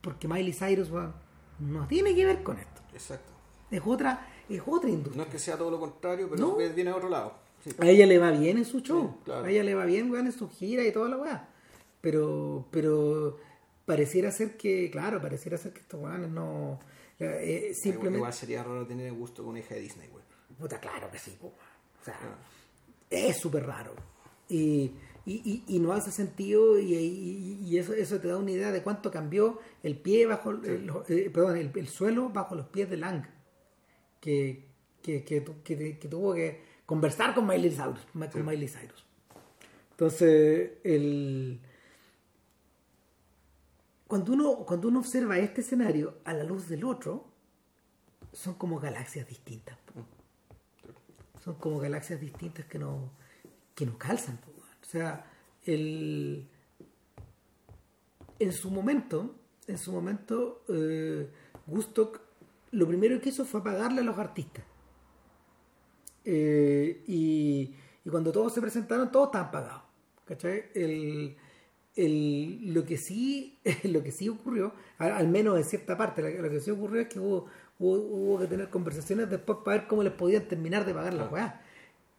Porque 0.00 0.28
Miley 0.28 0.52
Cyrus, 0.52 0.90
weón, 0.90 1.12
no 1.58 1.86
tiene 1.88 2.14
que 2.14 2.24
ver 2.24 2.42
con 2.42 2.58
esto. 2.58 2.80
exacto 2.92 3.32
Es 3.70 3.82
otra, 3.84 4.26
es 4.48 4.62
otra 4.64 4.88
industria. 4.90 5.16
no 5.16 5.22
es 5.24 5.28
que 5.28 5.38
sea 5.38 5.56
todo 5.58 5.70
lo 5.70 5.80
contrario 5.80 6.28
pero 6.30 6.40
No. 6.40 6.56
viene 6.56 6.74
de 6.84 6.92
otro 6.92 7.08
lado 7.08 7.34
sí. 7.64 7.70
A 7.80 7.86
ella 7.88 8.06
le 8.06 8.18
va 8.18 8.30
bien 8.30 8.58
en 8.58 8.64
su 8.64 8.80
show. 8.80 9.16
Sí, 9.18 9.24
claro. 9.24 9.44
A 9.44 9.50
ella 9.50 9.64
le 9.64 9.74
va 9.74 9.84
bien, 9.84 10.10
weón, 10.10 10.26
en 10.26 10.32
su 10.32 10.48
gira 10.48 10.84
y 10.84 10.92
toda 10.92 11.08
la 11.08 11.16
weá. 11.16 11.48
Pero, 12.00 12.66
pero 12.70 13.36
pareciera 13.84 14.30
ser 14.30 14.56
que, 14.56 14.88
claro, 14.90 15.20
pareciera 15.20 15.58
ser 15.58 15.72
que 15.72 15.80
estos 15.80 16.00
weones 16.00 16.30
no. 16.30 16.78
eh, 17.18 17.72
simplemente. 17.74 18.18
igual 18.18 18.32
sería 18.32 18.62
raro 18.62 18.86
tener 18.86 19.12
gusto 19.12 19.42
con 19.42 19.50
una 19.50 19.58
hija 19.58 19.74
de 19.74 19.80
Disney 19.80 20.08
güey 20.08 20.22
Puta, 20.56 20.78
claro 20.80 21.10
que 21.10 21.18
sí, 21.18 21.36
po, 21.40 21.48
weón. 21.48 21.58
O 22.00 22.04
sea, 22.04 22.18
es 23.10 23.36
súper 23.40 23.66
raro. 23.66 23.92
Y, 24.48 24.92
y, 25.28 25.64
y, 25.68 25.76
y 25.76 25.78
no 25.78 25.92
hace 25.92 26.10
sentido 26.10 26.78
y, 26.78 26.94
y- 26.94 27.78
eso, 27.78 27.92
eso 27.94 28.18
te 28.20 28.28
da 28.28 28.36
una 28.38 28.50
idea 28.50 28.72
de 28.72 28.82
cuánto 28.82 29.10
cambió 29.10 29.60
el 29.82 29.98
pie 29.98 30.26
bajo, 30.26 30.50
el, 30.50 30.90
eh, 31.08 31.30
perdón, 31.32 31.56
el, 31.58 31.70
el 31.74 31.86
suelo 31.88 32.30
bajo 32.30 32.54
los 32.54 32.66
pies 32.68 32.88
de 32.90 32.96
Lang. 32.96 33.24
Que, 34.20 34.66
que, 35.02 35.24
que, 35.24 35.44
que- 35.62 36.08
tuvo 36.08 36.34
que 36.34 36.62
conversar 36.86 37.34
con 37.34 37.46
Miley 37.46 37.70
Cyrus. 37.70 38.00
Con 38.32 38.46
Miley 38.46 38.68
Cyrus. 38.68 39.04
Entonces, 39.92 40.72
el... 40.82 41.60
Cuando 44.06 44.32
uno, 44.32 44.64
cuando 44.66 44.88
uno 44.88 45.00
observa 45.00 45.38
este 45.38 45.60
escenario 45.60 46.18
a 46.24 46.32
la 46.32 46.44
luz 46.44 46.68
del 46.68 46.84
otro, 46.84 47.26
son 48.32 48.54
como 48.54 48.80
galaxias 48.80 49.28
distintas. 49.28 49.76
po. 49.78 50.04
Son 51.44 51.54
como 51.56 51.78
galaxias 51.78 52.20
distintas 52.20 52.64
que 52.66 52.78
no, 52.78 53.12
que 53.74 53.84
no 53.86 53.98
calzan. 53.98 54.40
O 54.88 54.90
sea, 54.90 55.22
el, 55.66 56.48
en 58.38 58.52
su 58.54 58.70
momento, 58.70 59.34
en 59.66 59.76
su 59.76 59.92
momento, 59.92 60.62
eh, 60.68 61.28
Gustock 61.66 62.20
lo 62.70 62.86
primero 62.88 63.20
que 63.20 63.28
hizo 63.28 63.44
fue 63.44 63.62
pagarle 63.62 64.00
a 64.00 64.04
los 64.04 64.16
artistas. 64.18 64.64
Eh, 66.24 67.02
y, 67.06 67.74
y 68.04 68.10
cuando 68.10 68.32
todos 68.32 68.52
se 68.54 68.60
presentaron, 68.62 69.10
todos 69.10 69.26
estaban 69.28 69.50
pagados. 69.50 69.82
¿Cachai? 70.24 70.64
El, 70.74 71.36
el- 71.96 72.72
lo, 72.74 72.84
que 72.84 72.96
sí, 72.96 73.58
lo 73.84 74.02
que 74.02 74.10
sí 74.12 74.28
ocurrió, 74.30 74.72
al, 74.98 75.12
al 75.12 75.28
menos 75.28 75.58
en 75.58 75.64
cierta 75.64 75.96
parte, 75.98 76.22
lo, 76.22 76.28
que- 76.28 76.42
lo 76.42 76.50
que 76.50 76.60
sí 76.60 76.70
ocurrió 76.70 77.02
es 77.02 77.08
que 77.08 77.18
hubo, 77.20 77.46
hubo, 77.78 77.92
hubo 77.94 78.38
que 78.40 78.46
tener 78.46 78.70
conversaciones 78.70 79.28
después 79.28 79.58
para 79.64 79.78
ver 79.80 79.86
cómo 79.88 80.02
les 80.02 80.12
podían 80.14 80.48
terminar 80.48 80.84
de 80.86 80.94
pagar 80.94 81.14
la 81.14 81.24
weá. 81.28 81.62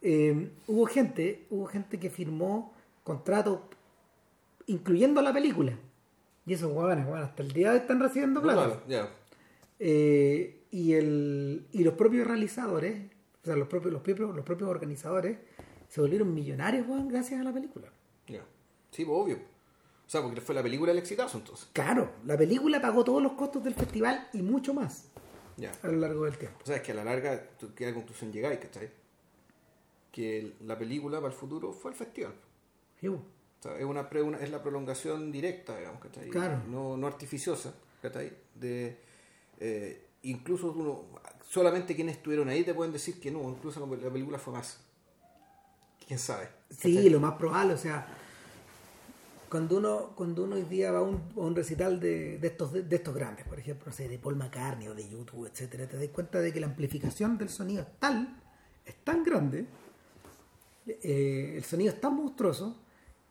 Eh, 0.02 0.50
hubo 0.66 0.86
gente, 0.86 1.46
hubo 1.50 1.66
gente 1.66 1.98
que 1.98 2.10
firmó 2.10 2.74
contratos 3.04 3.60
incluyendo 4.66 5.20
la 5.22 5.32
película. 5.32 5.76
Y 6.46 6.54
esos 6.54 6.72
huevones, 6.72 7.06
bueno, 7.06 7.24
hasta 7.24 7.42
el 7.42 7.52
día 7.52 7.68
de 7.70 7.74
hoy 7.74 7.80
están 7.80 8.00
recibiendo 8.00 8.40
plata. 8.40 8.80
Eh, 9.78 10.62
y, 10.70 10.92
el, 10.94 11.66
y 11.72 11.84
los 11.84 11.94
propios 11.94 12.26
realizadores, 12.26 13.10
o 13.42 13.44
sea, 13.46 13.56
los 13.56 13.68
propios, 13.68 13.92
los 13.92 14.02
propios, 14.02 14.34
los 14.34 14.44
propios 14.44 14.70
organizadores, 14.70 15.38
se 15.88 16.00
volvieron 16.00 16.32
millonarios 16.34 16.86
weón, 16.86 17.08
gracias 17.08 17.40
a 17.40 17.44
la 17.44 17.52
película. 17.52 17.88
Ya. 18.26 18.44
Sí, 18.90 19.04
pues, 19.04 19.18
obvio. 19.18 19.36
O 19.36 20.10
sea, 20.10 20.22
porque 20.22 20.40
fue 20.40 20.54
la 20.54 20.62
película 20.62 20.92
el 20.92 20.98
exitazo 20.98 21.38
entonces. 21.38 21.68
Claro, 21.72 22.10
la 22.26 22.36
película 22.36 22.80
pagó 22.80 23.04
todos 23.04 23.22
los 23.22 23.32
costos 23.32 23.62
del 23.62 23.74
festival 23.74 24.28
y 24.32 24.42
mucho 24.42 24.74
más 24.74 25.08
Ya. 25.56 25.72
a 25.82 25.86
lo 25.86 25.98
largo 25.98 26.24
del 26.24 26.36
tiempo. 26.36 26.58
O 26.62 26.66
sea, 26.66 26.76
es 26.76 26.82
que 26.82 26.92
a 26.92 26.96
la 26.96 27.04
larga, 27.04 27.48
tú, 27.58 27.72
¿qué 27.74 27.92
conclusión 27.94 28.32
llegáis, 28.32 28.58
cachai? 28.58 28.90
Que 30.12 30.54
la 30.64 30.76
película 30.78 31.20
para 31.20 31.32
el 31.32 31.38
futuro 31.38 31.72
fue 31.72 31.92
el 31.92 31.96
festival. 31.96 32.34
Sí, 33.00 33.08
bo. 33.08 33.16
O 33.16 33.62
sea, 33.62 33.76
es, 33.78 33.84
una, 33.84 34.08
pre- 34.08 34.22
una- 34.22 34.38
es 34.38 34.50
la 34.50 34.62
prolongación 34.62 35.30
directa, 35.30 35.76
digamos, 35.78 36.00
¿cachai? 36.00 36.30
Claro. 36.30 36.62
No, 36.68 36.96
no 36.96 37.06
artificiosa, 37.06 37.74
¿cachai? 38.02 38.32
De, 38.54 38.98
eh, 39.60 40.06
incluso 40.22 40.72
uno, 40.72 41.04
solamente 41.48 41.94
quienes 41.94 42.16
estuvieron 42.16 42.48
ahí 42.48 42.64
te 42.64 42.74
pueden 42.74 42.92
decir 42.92 43.20
que 43.20 43.30
no, 43.30 43.48
incluso 43.50 43.78
la, 43.86 43.96
la 43.96 44.10
película 44.10 44.38
fue 44.38 44.54
más. 44.54 44.80
¿Quién 46.06 46.18
sabe? 46.18 46.48
Sí, 46.70 47.08
lo 47.10 47.20
más 47.20 47.34
probable, 47.34 47.74
o 47.74 47.78
sea, 47.78 48.06
cuando 49.48 49.78
uno, 49.78 50.10
cuando 50.14 50.44
uno 50.44 50.56
hoy 50.56 50.62
día 50.62 50.90
va 50.92 51.00
a 51.00 51.02
un, 51.02 51.16
a 51.36 51.40
un 51.40 51.54
recital 51.54 52.00
de, 52.00 52.38
de 52.38 52.46
estos, 52.48 52.72
de, 52.72 52.96
estos 52.96 53.14
grandes, 53.14 53.46
por 53.46 53.58
ejemplo, 53.58 53.86
no 53.86 53.92
sé, 53.92 54.08
de 54.08 54.18
Paul 54.18 54.36
McCartney 54.36 54.88
o 54.88 54.94
de 54.94 55.08
YouTube, 55.08 55.46
etcétera, 55.46 55.86
te 55.88 55.96
das 55.96 56.08
cuenta 56.08 56.40
de 56.40 56.52
que 56.52 56.60
la 56.60 56.66
amplificación 56.66 57.36
del 57.36 57.48
sonido 57.48 57.82
es 57.82 57.88
tal, 57.98 58.40
es 58.86 58.94
tan 59.04 59.22
grande, 59.24 59.66
eh, 61.02 61.54
el 61.56 61.64
sonido 61.64 61.92
es 61.92 62.00
tan 62.00 62.14
monstruoso, 62.16 62.76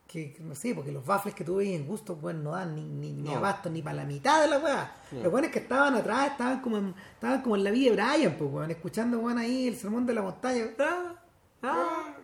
que, 0.07 0.35
no 0.39 0.55
sé, 0.55 0.73
porque 0.73 0.91
los 0.91 1.05
baffles 1.05 1.35
que 1.35 1.43
tú 1.43 1.57
ves 1.57 1.67
en 1.69 1.85
gusto, 1.85 2.15
bueno, 2.15 2.39
no 2.41 2.51
dan 2.51 2.75
ni, 2.75 2.83
ni, 2.83 3.13
ni 3.13 3.29
No. 3.29 3.35
abasto 3.37 3.69
ni 3.69 3.81
para 3.83 3.97
la 3.97 4.05
mitad 4.05 4.41
de 4.41 4.47
la 4.47 4.57
weá. 4.57 4.95
Los 5.11 5.31
buenos 5.31 5.51
que 5.51 5.59
estaban 5.59 5.93
atrás 5.93 6.31
estaban 6.31 6.61
como 6.61 6.77
en, 6.77 6.95
estaban 7.13 7.41
como 7.43 7.55
en 7.55 7.63
la 7.63 7.69
vida 7.69 7.91
de 7.91 7.95
Brian, 7.95 8.35
pues, 8.37 8.51
weón, 8.51 8.71
escuchando 8.71 9.19
weón, 9.19 9.37
ahí 9.37 9.67
el 9.67 9.75
sermón 9.75 10.07
de 10.07 10.13
la 10.15 10.23
montaña. 10.23 10.65
Ah, 10.79 11.15
ah, 11.61 12.15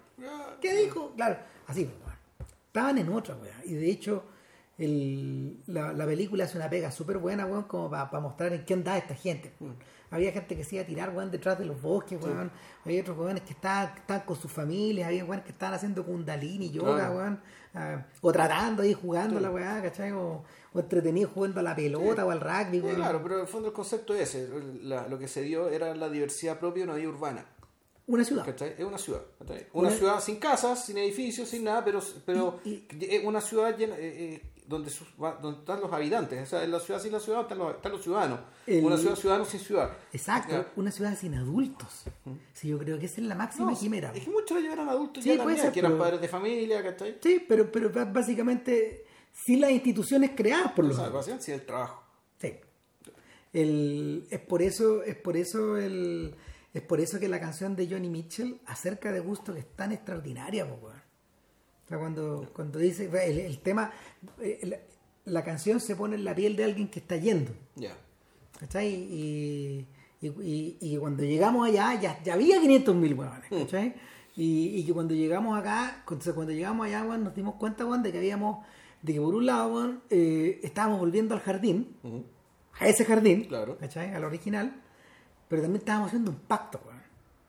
¿Qué 0.59 0.75
dijo? 0.75 1.11
Claro, 1.15 1.37
así, 1.67 1.85
pues, 1.85 1.95
weón. 1.99 2.15
Estaban 2.67 2.97
en 2.97 3.09
otra, 3.09 3.35
weón. 3.35 3.55
Y 3.65 3.73
de 3.73 3.91
hecho, 3.91 4.23
el- 4.77 5.57
la, 5.67 5.93
la 5.93 6.05
película 6.05 6.43
hace 6.45 6.57
una 6.57 6.69
pega 6.69 6.91
súper 6.91 7.17
buena, 7.17 7.45
weón, 7.45 7.63
como 7.63 7.89
para 7.89 8.19
mostrar 8.19 8.53
en 8.53 8.65
qué 8.65 8.73
andaba 8.73 8.97
esta 8.97 9.15
gente, 9.15 9.53
weón. 9.59 9.75
Había 10.11 10.31
gente 10.31 10.55
que 10.55 10.63
se 10.63 10.75
iba 10.75 10.83
a 10.83 10.87
tirar, 10.87 11.09
weón, 11.15 11.31
detrás 11.31 11.57
de 11.57 11.65
los 11.65 11.81
bosques, 11.81 12.21
weón. 12.23 12.51
Había 12.85 13.01
otros 13.01 13.17
weones 13.17 13.43
que 13.43 13.53
estaban, 13.53 13.97
estaban 13.97 14.23
con 14.25 14.35
sus 14.35 14.51
familias, 14.51 15.07
había 15.07 15.25
weones 15.25 15.45
que 15.45 15.51
estaban 15.51 15.73
haciendo 15.75 16.05
kundalini, 16.05 16.69
yoga, 16.71 16.95
Claro. 16.95 17.15
weón. 17.15 17.39
ah, 17.73 18.05
o 18.21 18.31
tratando 18.31 18.83
ahí 18.83 18.93
jugando 18.93 19.39
la 19.39 19.49
weá, 19.51 19.81
¿cachai? 19.81 20.11
O, 20.11 20.43
o 20.73 20.79
entretenido 20.79 21.29
jugando 21.33 21.59
a 21.59 21.63
la 21.63 21.75
pelota 21.75 22.25
o 22.25 22.31
al 22.31 22.39
rugby, 22.39 22.79
weón. 22.81 22.95
claro, 22.95 23.19
pero 23.23 23.35
en 23.35 23.41
el 23.41 23.47
fondo 23.47 23.69
el 23.69 23.73
concepto 23.73 24.13
es 24.13 24.33
ese. 24.35 24.49
La- 24.83 25.07
lo 25.07 25.17
que 25.17 25.27
se 25.27 25.41
dio 25.41 25.69
era 25.69 25.93
la 25.95 26.09
diversidad 26.09 26.59
propia 26.59 26.83
de 26.85 26.89
una 26.91 26.97
vida 26.99 27.09
urbana. 27.09 27.45
Una 28.07 28.23
ciudad. 28.23 28.45
¿cachai? 28.45 28.75
Es 28.77 28.85
una 28.85 28.99
ciudad. 28.99 29.21
Una, 29.39 29.57
Una- 29.73 29.89
ciudad 29.97 30.19
sin 30.21 30.35
casas, 30.37 30.85
sin 30.85 30.97
edificios, 30.99 31.49
sin 31.49 31.63
nada, 31.63 31.83
pero, 31.83 31.99
pero 32.25 32.59
Y- 32.63 32.85
es 33.01 33.25
una 33.25 33.41
ciudad 33.41 33.75
llena, 33.75 33.95
eh, 33.97 34.35
eh, 34.35 34.41
donde, 34.67 34.89
sus- 34.89 35.07
donde 35.17 35.59
están 35.59 35.79
los 35.81 35.91
habitantes. 35.93 36.41
O 36.43 36.45
sea, 36.45 36.63
en 36.63 36.71
la 36.71 36.79
ciudad 36.79 36.99
sin 37.01 37.11
la 37.11 37.19
ciudad 37.19 37.41
están 37.41 37.57
los, 37.57 37.75
están 37.75 37.91
los 37.91 38.01
ciudadanos. 38.03 38.39
El- 38.65 38.83
Una 38.85 38.97
ciudad 38.97 39.15
ciudadanos 39.15 39.49
sin 39.49 39.59
ciudad. 39.59 39.91
Exacto, 40.13 40.51
Ya. 40.53 40.71
una 40.75 40.91
ciudad 40.91 41.17
sin 41.17 41.35
adultos. 41.35 42.05
Sí, 42.53 42.69
yo 42.69 42.77
creo 42.79 42.97
que 42.99 43.05
esa 43.05 43.21
es 43.21 43.27
la 43.27 43.35
máxima 43.35 43.71
No, 43.71 43.77
quimera. 43.77 44.11
es 44.13 44.23
que 44.23 44.29
muchos 44.31 44.61
ya 44.63 44.73
eran 44.73 44.89
adultos, 44.89 45.23
Sí, 45.23 45.35
ya 45.35 45.43
puede 45.43 45.57
ser, 45.57 45.71
que 45.71 45.79
eran 45.79 45.91
pero- 45.93 46.03
padres 46.03 46.21
de 46.21 46.27
familia, 46.27 46.83
¿cachai? 46.83 47.17
Sí, 47.21 47.43
pero, 47.47 47.71
pero 47.71 47.91
básicamente 48.11 49.05
sin 49.45 49.61
las 49.61 49.71
instituciones 49.71 50.31
creadas 50.35 50.71
por 50.71 50.85
los 50.85 50.97
básicamente 50.97 51.45
sí, 51.45 51.51
el 51.51 51.65
trabajo. 51.65 52.01
Sí. 52.39 52.53
El- 53.53 54.27
es 54.29 54.39
por 54.39 54.61
eso, 54.61 55.03
es 55.03 55.15
por 55.15 55.37
eso 55.37 55.77
el, 55.77 56.35
es 56.73 56.81
por 56.81 56.99
eso 56.99 57.19
que 57.19 57.27
la 57.29 57.39
canción 57.39 57.75
de 57.75 57.87
Johnny 57.89 58.09
Mitchell 58.09 58.59
acerca 58.65 59.11
de 59.11 59.19
gusto 59.21 59.53
que 59.53 59.59
es 59.59 59.75
tan 59.75 59.91
extraordinaria, 59.93 60.67
po. 60.67 60.89
O 61.85 61.87
sea, 61.87 61.97
cuando, 61.99 62.49
cuando 62.53 62.79
dice 62.79 63.05
el, 63.25 63.39
el 63.39 63.59
tema, 63.59 63.91
eh, 64.41 64.81
la, 65.25 65.43
canción 65.43 65.79
se 65.79 65.95
pone 65.95 66.15
en 66.15 66.25
la 66.25 66.33
piel 66.33 66.55
de 66.55 66.63
alguien 66.63 66.87
que 66.87 66.99
está 66.99 67.15
yendo. 67.17 67.51
Ya. 67.75 67.95
¿Cachai? 68.59 68.87
Y, 68.93 69.85
y, 70.21 70.27
y- 70.27 70.77
y 70.81 70.97
cuando 70.97 71.23
llegamos 71.23 71.67
allá, 71.67 71.99
ya, 72.01 72.23
ya 72.23 72.33
había 72.33 72.59
500 72.59 72.95
mil 72.95 73.13
huevones, 73.13 73.43
¿cachai? 73.49 73.93
Y, 74.35 74.79
y 74.79 74.85
que 74.85 74.93
cuando 74.93 75.13
llegamos 75.13 75.57
acá, 75.57 75.97
entonces 75.99 76.33
cuando 76.33 76.51
llegamos 76.53 76.87
allá, 76.87 77.03
nos 77.03 77.35
dimos 77.35 77.55
cuenta, 77.55 77.85
weón, 77.85 78.01
de 78.03 78.11
que 78.11 78.17
habíamos, 78.17 78.65
de 79.01 79.13
que 79.13 79.21
por 79.21 79.35
un 79.35 79.45
lado, 79.45 80.01
eh, 80.09 80.59
estábamos 80.63 80.99
volviendo 80.99 81.35
al 81.35 81.41
jardín, 81.41 81.95
a 82.79 82.87
ese 82.87 83.05
jardín, 83.05 83.43
Claro. 83.45 83.77
¿cachai? 83.77 84.13
Al 84.13 84.23
original, 84.23 84.81
pero 85.47 85.61
también 85.61 85.79
estábamos 85.81 86.07
haciendo 86.07 86.31
un 86.31 86.37
pacto, 86.37 86.81
weón. 86.85 86.99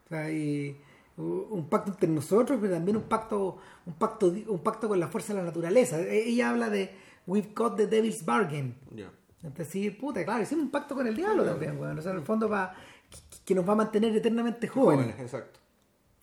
O 0.05 0.09
sea, 0.09 0.31
y, 0.31 0.71
u- 0.71 0.86
un 1.19 1.69
pacto 1.69 1.93
entre 1.93 2.09
nosotros, 2.09 2.59
pero 2.61 2.75
también 2.75 2.97
un 2.97 3.05
pacto, 3.05 3.57
un 3.87 3.95
pacto, 3.95 4.27
un 4.27 4.59
pacto 4.63 4.89
con 4.89 5.01
la 5.01 5.09
fuerza 5.09 5.33
de 5.33 5.41
la 5.41 5.47
naturaleza. 5.47 6.01
E- 6.01 6.29
Ella 6.29 6.51
habla 6.51 6.69
de 6.69 6.91
We've 7.27 7.53
got 7.55 7.77
the 7.77 7.87
devil's 7.87 8.25
bargain. 8.25 8.75
Ya. 8.95 9.11
Es 9.43 9.55
decir, 9.55 9.97
puta, 9.99 10.25
claro, 10.25 10.43
hicimos 10.43 10.65
un 10.65 10.71
pacto 10.71 10.95
con 10.95 11.07
el 11.07 11.17
diablo 11.17 11.45
también, 11.45 11.79
weón. 11.79 11.99
O 11.99 12.03
sea, 12.03 12.13
en 12.13 12.19
el 12.19 12.25
fondo 12.25 12.49
va, 12.49 12.75
que, 13.11 13.19
que 13.45 13.55
nos 13.55 13.67
va 13.69 13.73
a 13.73 13.77
mantener 13.77 14.15
eternamente 14.15 14.69
jóvenes. 14.69 15.07
Jóvenes, 15.07 15.21
exacto. 15.23 15.61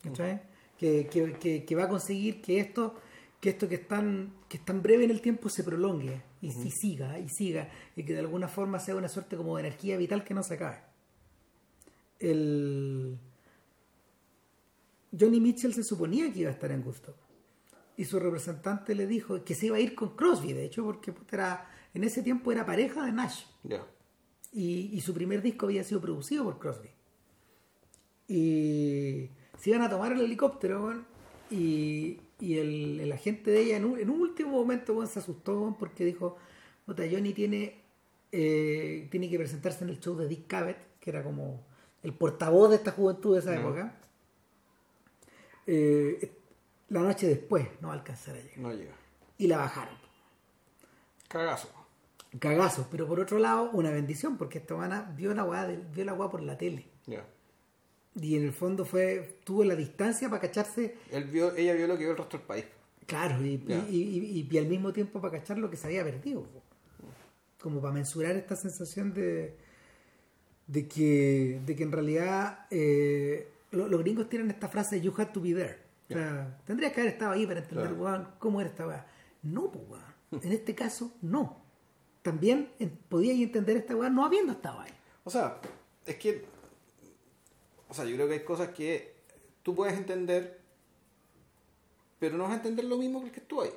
¿cachai? 0.04 0.42
Que, 0.78 1.08
que, 1.08 1.34
que, 1.34 1.66
que 1.66 1.76
va 1.76 1.84
a 1.84 1.90
conseguir 1.90 2.42
que 2.42 2.60
esto, 2.60 2.96
que 3.40 3.50
esto 3.52 3.68
que 3.70 3.76
es 3.76 3.88
tan, 3.88 4.34
que 4.50 4.58
es 4.58 4.66
tan 4.66 4.82
breve 4.82 5.06
en 5.06 5.12
el 5.12 5.22
tiempo 5.22 5.50
se 5.50 5.64
prolongue 5.64 6.22
y, 6.42 6.48
y 6.48 6.72
siga, 6.72 7.18
y 7.20 7.30
siga, 7.30 7.70
y 7.96 8.04
que 8.04 8.14
de 8.14 8.20
alguna 8.20 8.48
forma 8.48 8.80
sea 8.80 8.96
una 8.96 9.08
suerte 9.08 9.38
como 9.38 9.56
de 9.56 9.62
energía 9.68 9.96
vital 9.98 10.24
que 10.24 10.34
no 10.34 10.44
se 10.44 10.56
acabe. 10.56 10.78
El 12.20 13.18
Johnny 15.18 15.40
Mitchell 15.40 15.74
se 15.74 15.84
suponía 15.84 16.32
que 16.32 16.40
iba 16.40 16.50
a 16.50 16.54
estar 16.54 16.72
en 16.72 16.82
gusto. 16.82 17.16
Y 17.96 18.06
su 18.06 18.20
representante 18.20 18.96
le 18.96 19.06
dijo 19.06 19.44
que 19.44 19.54
se 19.54 19.68
iba 19.68 19.78
a 19.78 19.80
ir 19.80 19.94
con 19.94 20.16
Crosby, 20.16 20.54
de 20.54 20.66
hecho, 20.66 20.84
porque 20.84 21.14
era, 21.32 21.70
en 21.94 22.04
ese 22.04 22.24
tiempo 22.24 22.52
era 22.52 22.66
pareja 22.66 23.06
de 23.06 23.12
Nash. 23.12 23.44
Ya. 23.64 23.86
Y, 24.52 24.90
y 24.94 25.02
su 25.02 25.14
primer 25.14 25.42
disco 25.42 25.68
había 25.68 25.84
sido 25.84 26.02
producido 26.02 26.44
por 26.44 26.58
Crosby. 26.58 26.90
Y 28.28 29.30
se 29.60 29.70
iban 29.70 29.84
a 29.84 29.90
tomar 29.90 30.14
el 30.14 30.22
helicóptero, 30.22 31.06
y, 31.52 32.20
y 32.40 32.58
el, 32.58 33.00
el 33.00 33.12
agente 33.12 33.52
de 33.52 33.62
ella 33.62 33.78
en 33.78 33.86
un, 33.86 34.00
en 34.00 34.10
un 34.10 34.22
último 34.22 34.52
momento 34.52 35.06
se 35.06 35.20
asustó 35.20 35.76
porque 35.78 36.04
dijo, 36.04 36.38
Johnny 36.88 37.34
tiene, 37.34 37.82
eh, 38.32 39.08
tiene 39.12 39.30
que 39.30 39.38
presentarse 39.38 39.84
en 39.84 39.92
el 39.92 40.00
show 40.00 40.16
de 40.16 40.28
Dick 40.28 40.48
Cavett, 40.48 41.00
que 41.00 41.12
era 41.12 41.24
como 41.24 41.66
el 42.02 42.14
portavoz 42.14 42.72
de 42.72 42.78
esta 42.78 42.92
juventud 42.92 43.34
de 43.36 43.40
esa 43.40 43.56
época. 43.56 44.00
Eh, 45.68 46.32
la 46.90 47.02
noche 47.02 47.28
después 47.28 47.68
no 47.82 47.88
va 47.90 47.94
a 47.96 47.98
alcanzar 47.98 48.36
a 48.36 48.40
llegar. 48.40 48.58
No 48.60 48.74
llega. 48.74 48.94
Y 49.38 49.48
la 49.48 49.58
bajaron. 49.58 49.96
Cagazo. 51.28 51.70
Cagazo, 52.40 52.88
pero 52.92 53.08
por 53.08 53.20
otro 53.20 53.38
lado, 53.40 53.70
una 53.72 53.92
bendición, 53.92 54.38
porque 54.38 54.58
esta 54.60 54.74
buena 54.74 55.02
vio 55.16 55.34
la 55.34 55.44
weá 55.44 55.66
vio 55.68 56.06
la 56.06 56.16
por 56.16 56.42
la 56.42 56.58
tele. 56.58 56.86
Ya. 57.06 57.26
Y 58.16 58.36
en 58.36 58.44
el 58.44 58.54
fondo 58.54 58.86
fue, 58.86 59.40
tuvo 59.44 59.64
la 59.64 59.76
distancia 59.76 60.30
para 60.30 60.42
cacharse, 60.42 60.96
Él 61.12 61.26
vio, 61.26 61.56
ella 61.56 61.74
vio 61.74 61.88
lo 61.88 61.94
que 61.96 62.04
vio 62.04 62.12
el 62.12 62.18
resto 62.18 62.38
del 62.38 62.46
país. 62.46 62.66
claro, 63.08 63.44
y, 63.44 63.64
Ya. 63.68 63.86
y, 63.90 63.98
y- 63.98 64.48
y 64.52 64.58
al 64.58 64.68
mismo 64.68 64.94
tiempo 64.94 65.20
para 65.22 65.40
cachar 65.40 65.58
lo 65.58 65.70
que 65.70 65.78
se 65.78 65.88
había 65.88 66.04
perdido. 66.04 66.46
Como 67.60 67.82
para 67.82 67.94
mensurar 67.94 68.36
esta 68.36 68.56
sensación 68.56 69.14
de, 69.14 69.56
de, 70.68 70.88
que, 70.88 71.62
de 71.66 71.76
que 71.76 71.84
en 71.84 71.92
realidad 71.92 72.66
eh, 72.72 73.48
lo- 73.74 73.88
los 73.88 74.00
gringos 74.02 74.30
tienen 74.30 74.50
esta 74.52 74.68
frase, 74.68 75.02
you 75.02 75.14
had 75.18 75.32
to 75.32 75.42
be 75.42 75.54
there. 75.54 75.78
O 76.10 76.14
sea, 76.14 76.60
tendrías 76.66 76.94
que 76.94 77.02
haber 77.02 77.14
estado 77.14 77.32
ahí 77.32 77.46
para 77.48 77.60
entender, 77.62 77.88
Claro. 77.90 78.04
weón, 78.04 78.28
cómo 78.40 78.62
era 78.62 78.70
esta 78.70 78.86
weá. 78.88 79.06
No, 79.42 79.72
pues, 79.72 79.84
weón. 79.90 80.44
En 80.44 80.52
este 80.52 80.76
caso, 80.76 81.12
no. 81.22 81.62
También 82.22 82.72
podíais 83.10 83.40
entender 83.42 83.78
esta 83.78 83.96
weá 83.96 84.10
no 84.10 84.24
habiendo 84.26 84.52
estado 84.54 84.80
ahí. 84.82 84.92
O 85.24 85.30
sea, 85.30 85.60
es 86.06 86.16
que. 86.18 86.46
O 87.90 87.94
sea, 87.94 88.06
yo 88.06 88.16
creo 88.16 88.28
que 88.28 88.34
hay 88.36 88.44
cosas 88.44 88.70
que 88.70 89.16
tú 89.64 89.76
puedes 89.76 89.96
entender, 89.98 90.60
pero 92.20 92.38
no 92.38 92.44
vas 92.44 92.54
a 92.54 92.56
entender 92.56 92.86
lo 92.86 92.98
mismo 92.98 93.20
que 93.22 93.28
el 93.28 93.32
que 93.32 93.40
estuvo 93.42 93.62
ahí. 93.64 93.72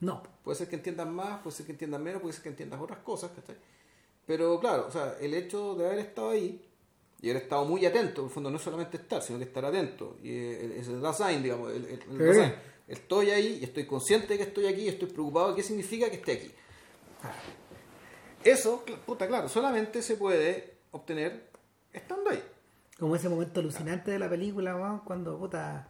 No. 0.00 0.22
Puede 0.42 0.56
ser 0.56 0.68
que 0.68 0.76
entiendas 0.76 1.08
más, 1.08 1.40
puede 1.42 1.56
ser 1.56 1.66
que 1.66 1.72
entiendas 1.72 2.00
menos, 2.00 2.20
puede 2.22 2.32
ser 2.34 2.42
que 2.42 2.48
entiendas 2.50 2.80
otras 2.80 3.00
cosas, 3.00 3.30
¿cachai? 3.32 3.56
Pero 4.26 4.58
claro, 4.60 4.86
o 4.86 4.90
sea, 4.90 5.16
el 5.20 5.34
hecho 5.34 5.74
de 5.74 5.86
haber 5.86 5.98
estado 6.00 6.30
ahí 6.30 6.67
y 7.20 7.30
haber 7.30 7.42
estado 7.42 7.64
muy 7.64 7.84
atento, 7.84 8.20
en 8.22 8.28
el 8.28 8.32
fondo 8.32 8.50
no 8.50 8.56
es 8.58 8.62
solamente 8.62 8.96
estar, 8.96 9.22
sino 9.22 9.38
que 9.38 9.44
estar 9.44 9.64
atento. 9.64 10.16
Y 10.22 10.30
eh, 10.30 10.78
es 10.78 10.88
el 10.88 11.00
design, 11.02 11.42
digamos, 11.42 11.72
el, 11.72 11.84
el- 11.86 11.92
el 11.92 12.00
Sí. 12.00 12.18
design. 12.18 12.54
Estoy 12.86 13.30
ahí 13.30 13.58
y 13.60 13.64
estoy 13.64 13.86
consciente 13.86 14.28
de 14.28 14.36
que 14.38 14.44
estoy 14.44 14.66
aquí 14.66 14.82
y 14.82 14.88
estoy 14.88 15.08
preocupado 15.08 15.50
de 15.50 15.56
qué 15.56 15.62
significa 15.62 16.08
que 16.08 16.16
esté 16.16 16.32
aquí. 16.32 16.52
Eso, 18.44 18.84
puta, 19.04 19.26
claro, 19.26 19.48
solamente 19.48 20.00
se 20.00 20.16
puede 20.16 20.74
obtener 20.92 21.50
estando 21.92 22.30
ahí. 22.30 22.42
Como 22.98 23.14
ese 23.16 23.28
momento 23.28 23.60
alucinante 23.60 24.10
de 24.12 24.18
la 24.18 24.28
película, 24.30 24.74
weón, 24.76 25.00
cuando, 25.00 25.38
puta, 25.38 25.88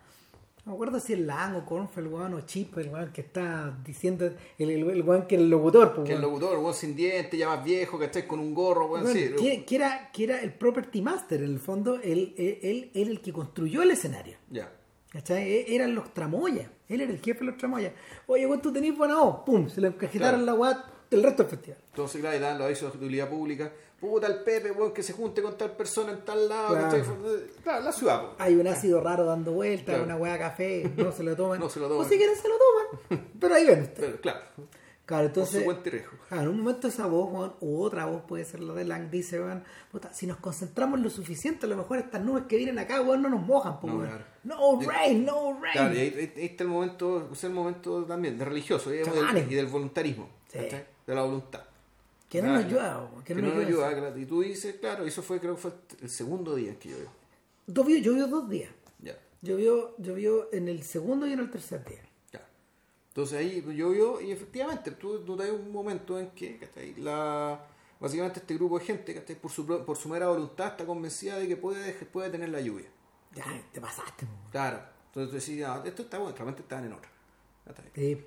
no 0.64 0.72
me 0.72 0.74
acuerdo 0.74 1.00
si 1.00 1.14
es 1.14 1.20
Lang 1.20 1.56
o 1.56 1.64
Cornfeld, 1.64 2.12
weón, 2.12 2.34
o 2.34 2.40
Chip, 2.42 2.76
el 2.78 2.88
weón 2.88 3.10
que 3.12 3.22
está 3.22 3.76
diciendo, 3.84 4.26
el, 4.58 4.70
el, 4.70 4.90
el 4.90 5.02
weón 5.02 5.26
que 5.26 5.36
es 5.36 5.40
el 5.40 5.48
locutor, 5.50 5.94
pues, 5.94 6.06
Que 6.06 6.14
el 6.14 6.20
weón. 6.20 6.32
locutor, 6.34 6.58
weón 6.58 6.74
sin 6.74 6.94
dientes, 6.94 7.38
ya 7.38 7.48
más 7.48 7.64
viejo, 7.64 7.98
que 7.98 8.04
estés 8.06 8.24
con 8.24 8.38
un 8.40 8.52
gorro, 8.54 8.86
weón, 8.86 9.04
Weón, 9.04 9.16
sí. 9.16 9.30
que, 9.38 9.64
que 9.64 9.76
era, 9.76 10.10
que 10.12 10.24
era 10.24 10.42
el 10.42 10.52
property 10.52 11.00
master, 11.02 11.42
en 11.42 11.50
el 11.52 11.58
fondo, 11.60 11.96
él, 12.02 12.34
él, 12.36 12.90
él, 12.94 13.08
el 13.08 13.20
que 13.20 13.32
construyó 13.32 13.82
el 13.82 13.90
escenario. 13.92 14.36
Ya. 14.50 14.70
E- 15.14 15.74
Eran 15.74 15.94
los 15.94 16.12
tramoyas. 16.12 16.68
Él 16.86 17.00
era 17.00 17.10
el 17.12 17.18
jefe 17.20 17.40
de 17.40 17.46
los 17.46 17.56
tramoyas. 17.56 17.92
Oye, 18.26 18.44
vos 18.46 18.60
tú 18.60 18.70
tenés 18.72 18.96
buena 18.96 19.16
voz. 19.22 19.40
Pum, 19.46 19.68
se 19.68 19.80
le 19.80 19.88
encajetaron 19.88 20.42
Claro. 20.42 20.44
la 20.44 20.54
weá 20.54 20.84
el 21.10 21.22
resto 21.22 21.42
del 21.44 21.50
festival. 21.50 21.78
Entonces, 21.88 22.20
claro, 22.20 22.36
y 22.36 22.40
dan 22.40 22.58
los 22.58 22.66
avisos 22.66 22.92
de 22.92 22.98
utilidad 22.98 23.28
pública. 23.30 23.72
Puta, 24.00 24.28
el 24.28 24.42
Pepe, 24.44 24.70
weón, 24.70 24.92
que 24.92 25.02
se 25.02 25.12
junte 25.12 25.42
con 25.42 25.58
tal 25.58 25.72
persona 25.72 26.12
en 26.12 26.24
tal 26.24 26.48
lado. 26.48 26.68
Claro. 26.68 26.84
¿cachai? 26.84 27.02
Claro, 27.64 27.84
la 27.84 27.92
ciudad, 27.92 28.20
po. 28.22 28.34
Hay 28.38 28.54
un 28.54 28.66
ácido 28.68 29.00
raro 29.00 29.24
dando 29.24 29.52
vueltas, 29.52 29.86
Claro. 29.86 30.04
una 30.04 30.16
weá 30.16 30.34
de 30.34 30.38
café, 30.38 30.92
no 30.96 31.10
se 31.10 31.22
lo 31.24 31.34
toman. 31.34 31.58
No 31.60 31.68
se 31.68 31.80
lo 31.80 31.88
toman. 31.88 32.06
O 32.06 32.08
si 32.08 32.16
quieren 32.16 32.36
se 32.36 32.48
lo 32.48 32.54
toman. 32.56 33.28
Pero 33.40 33.54
ahí 33.54 33.66
ven 33.66 33.82
ustedes. 33.82 34.10
Pero, 34.10 34.20
claro, 34.20 34.40
Claro, 35.04 35.26
entonces. 35.28 35.64
Claro, 36.28 36.42
en 36.42 36.48
un 36.48 36.58
momento 36.60 36.86
esa 36.86 37.06
voz, 37.06 37.32
weón, 37.32 37.54
u 37.60 37.80
otra 37.82 38.04
voz 38.04 38.22
puede 38.28 38.44
ser 38.44 38.60
la 38.60 38.74
de 38.74 38.84
Lang, 38.84 39.08
dice, 39.10 39.40
weón, 39.40 39.64
puta, 39.90 40.12
si 40.12 40.26
nos 40.26 40.36
concentramos 40.36 41.00
lo 41.00 41.08
suficiente, 41.08 41.64
a 41.64 41.68
lo 41.70 41.76
mejor 41.78 41.96
estas 41.98 42.22
nubes 42.22 42.44
que 42.46 42.58
vienen 42.58 42.78
acá, 42.78 43.00
weón, 43.00 43.22
no 43.22 43.30
nos 43.30 43.40
mojan, 43.40 43.80
po, 43.80 43.86
No, 43.86 43.94
weón. 43.96 44.08
claro. 44.08 44.24
No 44.44 44.82
Y- 44.82 44.84
rain, 44.86 45.24
no 45.24 45.58
rain. 45.62 45.72
Claro, 45.72 45.94
y 45.94 45.98
ahí, 45.98 46.32
está 46.36 46.62
el 46.64 46.68
momento, 46.70 47.30
es 47.32 47.42
el 47.42 47.50
momento 47.52 48.04
también 48.04 48.36
de 48.38 48.44
religioso 48.44 48.90
Claro. 49.02 49.32
del- 49.32 49.50
y 49.50 49.54
del 49.54 49.66
voluntarismo, 49.66 50.28
Sí. 50.52 50.58
de 50.58 51.14
la 51.14 51.22
voluntad. 51.22 51.62
Que 52.28 52.42
no 52.42 52.52
nos 52.52 52.70
weón, 52.72 53.22
que, 53.24 53.34
Que 53.34 53.42
no 53.42 53.54
nos 53.54 53.66
claro. 53.66 54.18
Y 54.18 54.26
tú 54.26 54.42
dices, 54.42 54.76
claro, 54.80 55.04
eso 55.04 55.22
fue, 55.22 55.40
creo 55.40 55.54
que 55.56 55.62
fue 55.62 55.72
el 56.02 56.10
segundo 56.10 56.54
día 56.54 56.70
en 56.72 56.76
que 56.78 56.90
llovió. 56.90 57.08
Llovió, 57.66 57.98
llovió 57.98 58.26
dos 58.26 58.48
días. 58.48 58.70
Ya, 59.00 59.18
Llovió, 59.42 59.94
llovió 59.98 60.52
en 60.52 60.68
el 60.68 60.82
segundo 60.82 61.26
y 61.26 61.32
en 61.32 61.38
el 61.40 61.50
tercer 61.50 61.84
día. 61.84 62.02
ya. 62.32 62.46
Entonces 63.08 63.38
ahí 63.38 63.62
llovió 63.74 64.20
y 64.20 64.30
efectivamente 64.32 64.90
tú, 64.92 65.20
tú 65.24 65.40
hay 65.40 65.50
un 65.50 65.70
momento 65.72 66.18
en 66.18 66.30
que 66.30 66.58
¿cachai? 66.58 66.94
la, 66.96 67.60
básicamente 68.00 68.40
este 68.40 68.54
grupo 68.54 68.78
de 68.78 68.84
gente 68.84 69.14
¿cachai? 69.14 69.36
Por, 69.36 69.50
su, 69.50 69.66
por 69.66 69.96
su 69.96 70.08
mera 70.08 70.28
voluntad 70.28 70.68
está 70.68 70.84
convencida 70.84 71.38
de 71.38 71.48
que 71.48 71.56
puede, 71.56 71.92
puede 72.06 72.30
tener 72.30 72.48
la 72.50 72.60
lluvia. 72.60 72.86
Ya, 73.34 73.44
te 73.72 73.80
pasaste. 73.80 74.26
Claro. 74.50 74.80
Entonces 75.06 75.46
decís, 75.46 75.62
no, 75.66 75.84
esto 75.84 76.02
está 76.02 76.18
bueno, 76.18 76.34
realmente 76.34 76.62
estaban 76.62 76.84
en 76.86 76.92
otra. 76.92 77.10
Sí. 77.94 78.24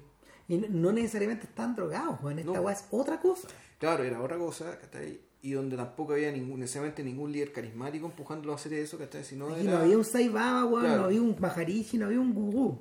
Y 0.47 0.57
no- 0.57 0.91
necesariamente 0.91 1.45
están 1.45 1.75
drogados, 1.75 2.21
weón. 2.21 2.39
Esta 2.39 2.51
No. 2.51 2.69
es 2.69 2.85
otra 2.91 3.19
cosa. 3.19 3.47
Claro, 3.81 4.03
era 4.03 4.21
otra 4.21 4.37
cosa, 4.37 4.77
¿cachai? 4.79 5.19
Y 5.41 5.51
donde 5.51 5.75
tampoco 5.75 6.13
había 6.13 6.31
ningún, 6.31 6.59
necesariamente 6.61 7.03
ningún 7.03 7.31
líder 7.33 7.51
carismático 7.51 8.05
empujándolo 8.05 8.53
a 8.53 8.55
hacer 8.55 8.73
eso, 8.73 8.97
¿cachai? 8.97 9.23
Sino 9.25 9.47
Aquí 9.49 9.61
era- 9.61 9.71
no 9.71 9.77
había 9.79 9.97
un 9.97 10.05
Saibaba, 10.05 10.65
weón, 10.65 10.85
Claro. 10.85 11.01
no 11.01 11.05
había 11.07 11.21
un 11.21 11.35
Maharishi, 11.39 11.97
no 11.97 12.05
había 12.05 12.19
un 12.19 12.33
Gugú. 12.33 12.79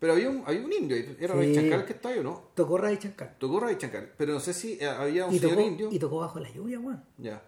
Pero 0.00 0.14
había 0.14 0.28
un, 0.30 0.42
había 0.46 0.64
un 0.64 0.72
indio, 0.72 0.96
ahí, 0.96 1.16
era 1.20 1.34
Sí. 1.40 1.52
Shankar 1.54 1.86
que 1.86 1.92
está 1.92 2.08
ahí 2.08 2.18
o 2.18 2.22
no. 2.24 2.42
Tocó 2.54 2.78
Shankar. 2.78 3.36
Tocó 3.38 3.60
Shankar, 3.68 4.12
pero 4.16 4.32
no 4.32 4.40
sé 4.40 4.52
si 4.52 4.72
eh, 4.80 4.86
había 4.88 5.26
un 5.26 5.34
Y 5.34 5.38
señor 5.38 5.56
tocó, 5.56 5.66
indio. 5.68 5.88
y 5.92 5.98
tocó 5.98 6.18
bajo 6.18 6.40
la 6.40 6.50
lluvia, 6.50 6.80
weón. 6.80 7.04
Ya, 7.18 7.42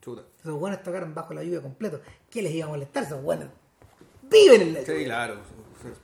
chuta. 0.00 0.22
Esos 0.38 0.54
weones 0.60 0.82
tocaron 0.82 1.12
bajo 1.14 1.34
la 1.34 1.42
lluvia 1.42 1.60
completo. 1.60 2.00
¿Qué 2.30 2.40
les 2.42 2.52
iba 2.52 2.66
a 2.66 2.68
molestar? 2.68 3.02
Esos 3.04 3.24
weones 3.24 3.48
viven 4.30 4.60
en 4.62 4.74
la 4.74 4.80
Sí, 4.82 4.92
lluvia. 4.92 5.04
claro, 5.06 5.38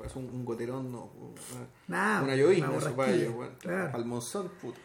es 0.05 0.17
un, 0.17 0.25
un 0.31 0.45
goterón, 0.45 0.91
no, 0.91 1.13
una, 1.21 1.69
Nah, 1.87 2.23
una 2.25 2.35
llovizna, 2.35 2.75
eso 2.77 2.97
para 2.97 3.13
ellos, 3.13 3.35
bueno, 3.35 3.53
claro. 3.61 4.05
monzón, 4.05 4.49
puta. 4.61 4.79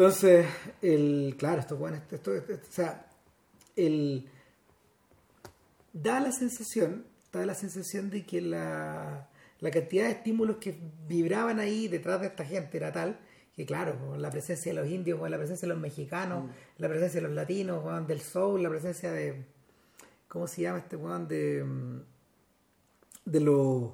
Entonces, 0.00 0.46
el, 0.80 1.34
claro, 1.38 1.60
esto, 1.60 1.76
bueno, 1.76 1.98
esto, 1.98 2.14
esto- 2.14 2.34
esto- 2.34 2.54
o 2.54 2.72
sea, 2.72 3.06
el, 3.76 4.26
da 5.92 6.20
la 6.20 6.32
sensación, 6.32 7.04
da 7.30 7.44
la 7.44 7.54
sensación 7.54 8.08
de 8.08 8.24
que 8.24 8.40
la, 8.40 9.28
la 9.58 9.70
cantidad 9.70 10.04
de 10.06 10.12
estímulos 10.12 10.56
que 10.56 10.74
vibraban 11.06 11.60
ahí 11.60 11.86
detrás 11.86 12.18
de 12.22 12.28
esta 12.28 12.46
gente 12.46 12.78
era 12.78 12.90
tal 12.92 13.20
que, 13.54 13.66
claro, 13.66 13.98
con 13.98 14.22
la 14.22 14.30
presencia 14.30 14.72
de 14.72 14.80
los 14.80 14.88
indios, 14.90 15.18
con 15.20 15.30
la 15.30 15.36
presencia 15.36 15.68
de 15.68 15.74
los 15.74 15.82
mexicanos, 15.82 16.50
la 16.78 16.88
presencia 16.88 17.20
de 17.20 17.26
los 17.26 17.36
latinos, 17.36 18.06
del 18.08 18.22
soul, 18.22 18.62
la 18.62 18.70
presencia 18.70 19.12
de, 19.12 19.44
¿cómo 20.28 20.46
se 20.46 20.62
llama 20.62 20.78
este 20.78 20.96
weón? 20.96 21.28
De, 21.28 21.62
mm, 21.62 22.00
de 23.26 23.40
los 23.40 23.90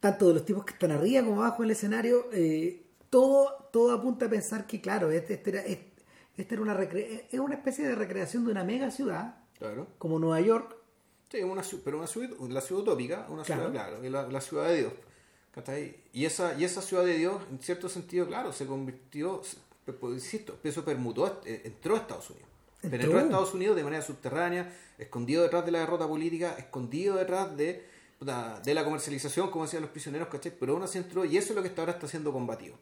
tanto 0.00 0.28
de 0.28 0.32
los 0.32 0.46
tipos 0.46 0.64
que 0.64 0.72
están 0.72 0.92
arriba 0.92 1.22
como 1.22 1.42
abajo 1.42 1.60
del 1.64 1.72
escenario, 1.72 2.30
eh, 2.32 2.86
todo, 3.10 3.68
todo 3.72 3.92
apunta 3.92 4.26
a 4.26 4.30
pensar 4.30 4.66
que, 4.66 4.80
claro, 4.80 5.10
este, 5.10 5.34
este 5.34 5.50
era, 5.50 5.60
este, 5.60 5.92
este 6.36 6.54
era 6.54 6.62
una 6.62 6.76
recre- 6.76 7.26
es 7.30 7.40
una 7.40 7.54
especie 7.56 7.86
de 7.86 7.94
recreación 7.94 8.44
de 8.44 8.52
una 8.52 8.64
mega 8.64 8.90
ciudad, 8.90 9.36
Claro. 9.58 9.88
como 9.98 10.18
Nueva 10.18 10.40
York, 10.40 10.76
Sí, 11.30 11.42
una 11.44 11.62
pero 11.84 11.98
una 11.98 12.06
ciudad, 12.08 12.30
la 12.48 12.60
ciudad 12.60 12.82
utópica, 12.82 13.26
una 13.28 13.44
Claro. 13.44 13.68
ciudad, 13.68 13.72
claro, 13.72 14.02
la, 14.10 14.26
la 14.28 14.40
ciudad 14.40 14.66
de 14.68 14.78
Dios. 14.78 14.92
Y 16.12 16.24
esa, 16.24 16.54
y 16.58 16.64
esa 16.64 16.80
ciudad 16.82 17.04
de 17.04 17.14
Dios, 17.18 17.42
en 17.50 17.60
cierto 17.60 17.88
sentido, 17.88 18.26
claro, 18.26 18.52
se 18.52 18.66
convirtió, 18.66 19.40
pues, 19.84 20.14
insisto, 20.14 20.58
eso 20.64 20.84
permutó, 20.84 21.40
eh, 21.44 21.62
entró 21.64 21.94
a 21.94 21.98
Estados 21.98 22.30
Unidos. 22.30 22.48
Entró. 22.82 22.90
Penetró 22.98 23.18
a 23.18 23.22
Estados 23.22 23.54
Unidos 23.54 23.76
de 23.76 23.84
manera 23.84 24.02
subterránea, 24.02 24.72
escondido 24.98 25.42
detrás 25.42 25.64
de 25.66 25.70
la 25.72 25.80
derrota 25.80 26.08
política, 26.08 26.54
escondido 26.58 27.16
detrás 27.16 27.56
de, 27.56 27.84
de 28.64 28.74
la 28.74 28.84
comercialización, 28.84 29.50
como 29.50 29.64
decían 29.66 29.82
los 29.82 29.90
prisioneros, 29.90 30.28
¿cachai? 30.28 30.52
Pero 30.58 30.72
aún 30.72 30.82
así 30.82 30.98
entró, 30.98 31.24
y 31.24 31.36
eso 31.36 31.50
es 31.50 31.56
lo 31.56 31.62
que 31.62 31.68
hasta 31.68 31.82
ahora 31.82 31.92
está 31.92 32.08
siendo 32.08 32.32
combatido. 32.32 32.76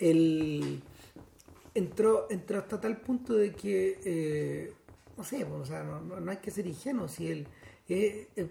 El, 0.00 0.82
entró, 1.74 2.26
entró 2.30 2.58
hasta 2.58 2.80
tal 2.80 2.96
punto 3.00 3.34
de 3.34 3.52
que, 3.52 4.00
eh, 4.04 4.72
no 5.16 5.22
sé, 5.24 5.44
o 5.44 5.64
sea, 5.64 5.82
no, 5.84 6.00
no- 6.00 6.18
no 6.20 6.30
hay 6.30 6.38
que 6.38 6.50
ser 6.50 6.66
ingenuo, 6.66 7.06
si 7.08 7.28
el, 7.30 7.46
eh, 7.88 8.28
eh, 8.36 8.48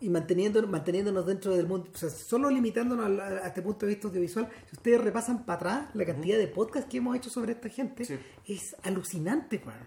y 0.00 0.08
manteniendo, 0.10 0.66
manteniéndonos 0.66 1.24
dentro 1.26 1.54
del 1.56 1.66
mundo, 1.66 1.88
o 1.94 1.96
sea, 1.96 2.10
solo 2.10 2.50
limitándonos 2.50 3.06
a, 3.06 3.08
la- 3.08 3.26
a 3.44 3.46
este 3.48 3.62
punto 3.62 3.86
de 3.86 3.92
vista 3.92 4.08
audiovisual, 4.08 4.48
si 4.70 4.76
ustedes 4.76 5.00
repasan 5.00 5.44
para 5.44 5.56
atrás 5.56 5.94
la 5.94 6.04
cantidad 6.04 6.38
de 6.38 6.48
podcasts 6.48 6.88
que 6.90 6.98
hemos 6.98 7.16
hecho 7.16 7.30
sobre 7.30 7.52
esta 7.52 7.68
gente, 7.68 8.04
Sí. 8.04 8.18
es 8.46 8.76
alucinante, 8.82 9.62
weón. 9.64 9.78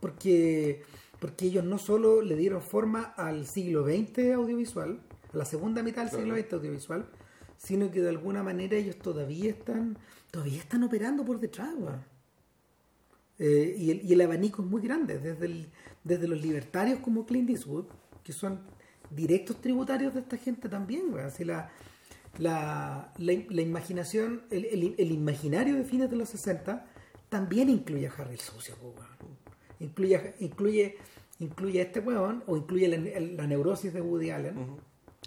Porque, 0.00 0.82
porque 1.20 1.46
ellos 1.46 1.64
no 1.64 1.78
solo 1.78 2.20
le 2.22 2.36
dieron 2.36 2.60
forma 2.62 3.02
al 3.16 3.46
siglo 3.46 3.84
XX 3.84 4.32
audiovisual, 4.34 5.00
a 5.32 5.36
la 5.36 5.44
segunda 5.44 5.82
mitad 5.82 6.02
del 6.02 6.10
siglo. 6.20 6.36
XX 6.36 6.52
audiovisual, 6.54 7.08
sino 7.66 7.90
que 7.90 8.00
de 8.00 8.10
alguna 8.10 8.42
manera 8.44 8.76
ellos 8.76 8.96
todavía 8.96 9.50
están 9.50 9.98
todavía 10.30 10.60
están 10.60 10.82
operando 10.84 11.24
por 11.24 11.40
detrás. 11.40 11.74
Eh, 13.38 13.74
y, 13.78 13.90
el, 13.90 14.04
y 14.04 14.12
el 14.12 14.20
abanico 14.20 14.62
es 14.62 14.68
muy 14.68 14.80
grande, 14.82 15.18
desde, 15.18 15.46
el- 15.46 15.66
desde 16.04 16.28
los 16.28 16.40
libertarios 16.40 17.00
como 17.00 17.26
Clint 17.26 17.50
Eastwood, 17.50 17.86
que 18.22 18.32
son 18.32 18.60
directos 19.10 19.60
tributarios 19.60 20.14
de 20.14 20.20
esta 20.20 20.36
gente 20.36 20.68
también. 20.68 21.12
Así 21.18 21.44
la, 21.44 21.70
la, 22.38 23.12
la, 23.18 23.32
la 23.50 23.62
imaginación, 23.62 24.42
el, 24.50 24.64
el- 24.66 24.94
el 24.96 25.10
imaginario 25.12 25.74
de 25.74 25.84
fines 25.84 26.08
de 26.10 26.16
los 26.16 26.28
60 26.30 26.86
también 27.28 27.68
incluye 27.68 28.06
a 28.06 28.12
Harry 28.12 28.34
el 28.34 28.40
Sucio. 28.40 28.74
Incluye, 29.80 30.16
a- 30.16 30.34
incluye, 30.40 30.96
incluye 31.40 31.80
a 31.80 31.82
este 31.84 32.00
weón, 32.00 32.42
o 32.46 32.56
incluye 32.56 32.88
la, 32.88 33.20
la 33.20 33.46
neurosis 33.46 33.92
de 33.92 34.00
Woody 34.00 34.30
Allen, 34.30 34.56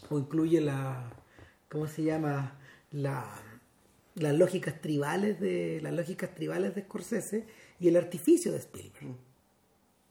o 0.10 0.18
incluye 0.18 0.62
la, 0.62 1.12
¿cómo 1.70 1.88
se 1.88 2.04
llama? 2.04 2.58
La, 2.92 3.26
las 4.16 4.34
lógicas 4.36 4.82
tribales 4.82 5.40
de 5.40 5.80
las 5.82 5.94
lógicas 5.94 6.34
tribales 6.36 6.76
de 6.76 6.82
Scorsese 6.82 7.46
y 7.80 7.88
el 7.88 7.96
artificio 7.98 8.52
de 8.52 8.58
Spielberg. 8.58 9.16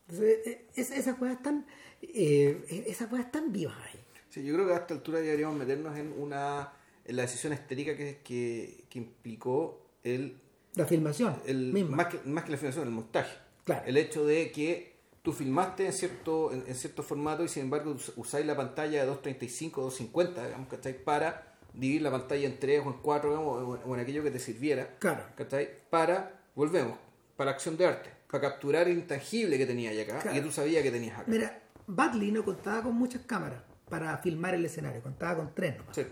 Entonces, 0.08 0.46
eh, 0.46 0.66
es- 0.74 0.90
esas 0.90 1.16
cosas 1.16 1.36
están 1.36 1.66
eh, 2.02 2.84
esas 2.86 3.08
cosas 3.08 3.26
están 3.26 3.52
vivas 3.52 3.76
ahí. 3.86 3.98
Sí, 4.30 4.44
yo 4.44 4.54
creo 4.54 4.66
que 4.66 4.72
a 4.74 4.76
esta 4.76 4.94
altura 4.94 5.18
ya 5.18 5.24
deberíamos 5.26 5.56
meternos 5.56 5.96
en 5.98 6.12
una 6.16 6.72
en 7.04 7.16
la 7.16 7.22
decisión 7.22 7.52
estética 7.54 7.96
que, 7.96 8.20
que, 8.22 8.84
que 8.90 8.98
implicó 8.98 9.82
el, 10.04 10.36
La 10.74 10.84
filmación 10.86 11.40
el 11.46 11.72
misma. 11.72 11.96
más, 11.96 12.06
que, 12.08 12.20
más 12.28 12.44
que 12.44 12.50
la 12.52 12.56
filmación, 12.58 12.84
el 12.86 12.90
montaje. 12.92 13.34
Claro. 13.64 13.86
El 13.86 13.96
hecho 13.96 14.26
de 14.26 14.52
que 14.52 14.94
tú 15.22 15.32
filmaste 15.32 15.86
en 15.86 15.92
cierto, 15.94 16.52
en, 16.52 16.64
en 16.66 16.74
cierto 16.74 17.02
formato 17.02 17.42
y 17.44 17.48
sin 17.48 17.62
embargo 17.64 17.92
us- 17.92 18.12
usáis 18.16 18.44
la 18.46 18.54
pantalla 18.56 19.00
de 19.00 19.06
235 19.06 19.80
250, 19.82 20.44
digamos, 20.46 20.68
¿cachai? 20.68 21.02
Para 21.02 21.47
dividir 21.78 22.02
la 22.02 22.10
pantalla 22.10 22.46
en 22.46 22.58
tres 22.58 22.82
o 22.84 22.88
en 22.90 22.98
cuatro, 23.00 23.30
digamos, 23.30 23.80
o, 23.86 23.94
en 23.94 24.00
aquello 24.00 24.22
que 24.22 24.30
te 24.30 24.38
sirviera. 24.38 24.96
Claro. 24.98 25.22
¿cachai? 25.36 25.68
Para, 25.90 26.40
volvemos, 26.54 26.98
para 27.36 27.52
acción 27.52 27.76
de 27.76 27.86
arte, 27.86 28.10
para 28.30 28.48
capturar 28.50 28.88
el 28.88 28.98
intangible 28.98 29.56
que 29.56 29.66
tenías 29.66 29.94
acá 29.98 30.18
Claro. 30.20 30.36
y 30.36 30.40
que 30.40 30.46
tú 30.46 30.52
sabías 30.52 30.82
que 30.82 30.90
tenías 30.90 31.14
acá. 31.18 31.24
Mira, 31.30 31.62
Batley 31.86 32.32
no 32.32 32.44
contaba 32.44 32.82
con 32.82 32.94
muchas 32.94 33.22
cámaras 33.22 33.62
para 33.88 34.16
filmar 34.18 34.54
el 34.54 34.64
escenario, 34.64 35.00
contaba 35.02 35.36
con 35.36 35.54
tres 35.54 35.76
nomás. 35.78 35.94
Sí. 35.96 36.02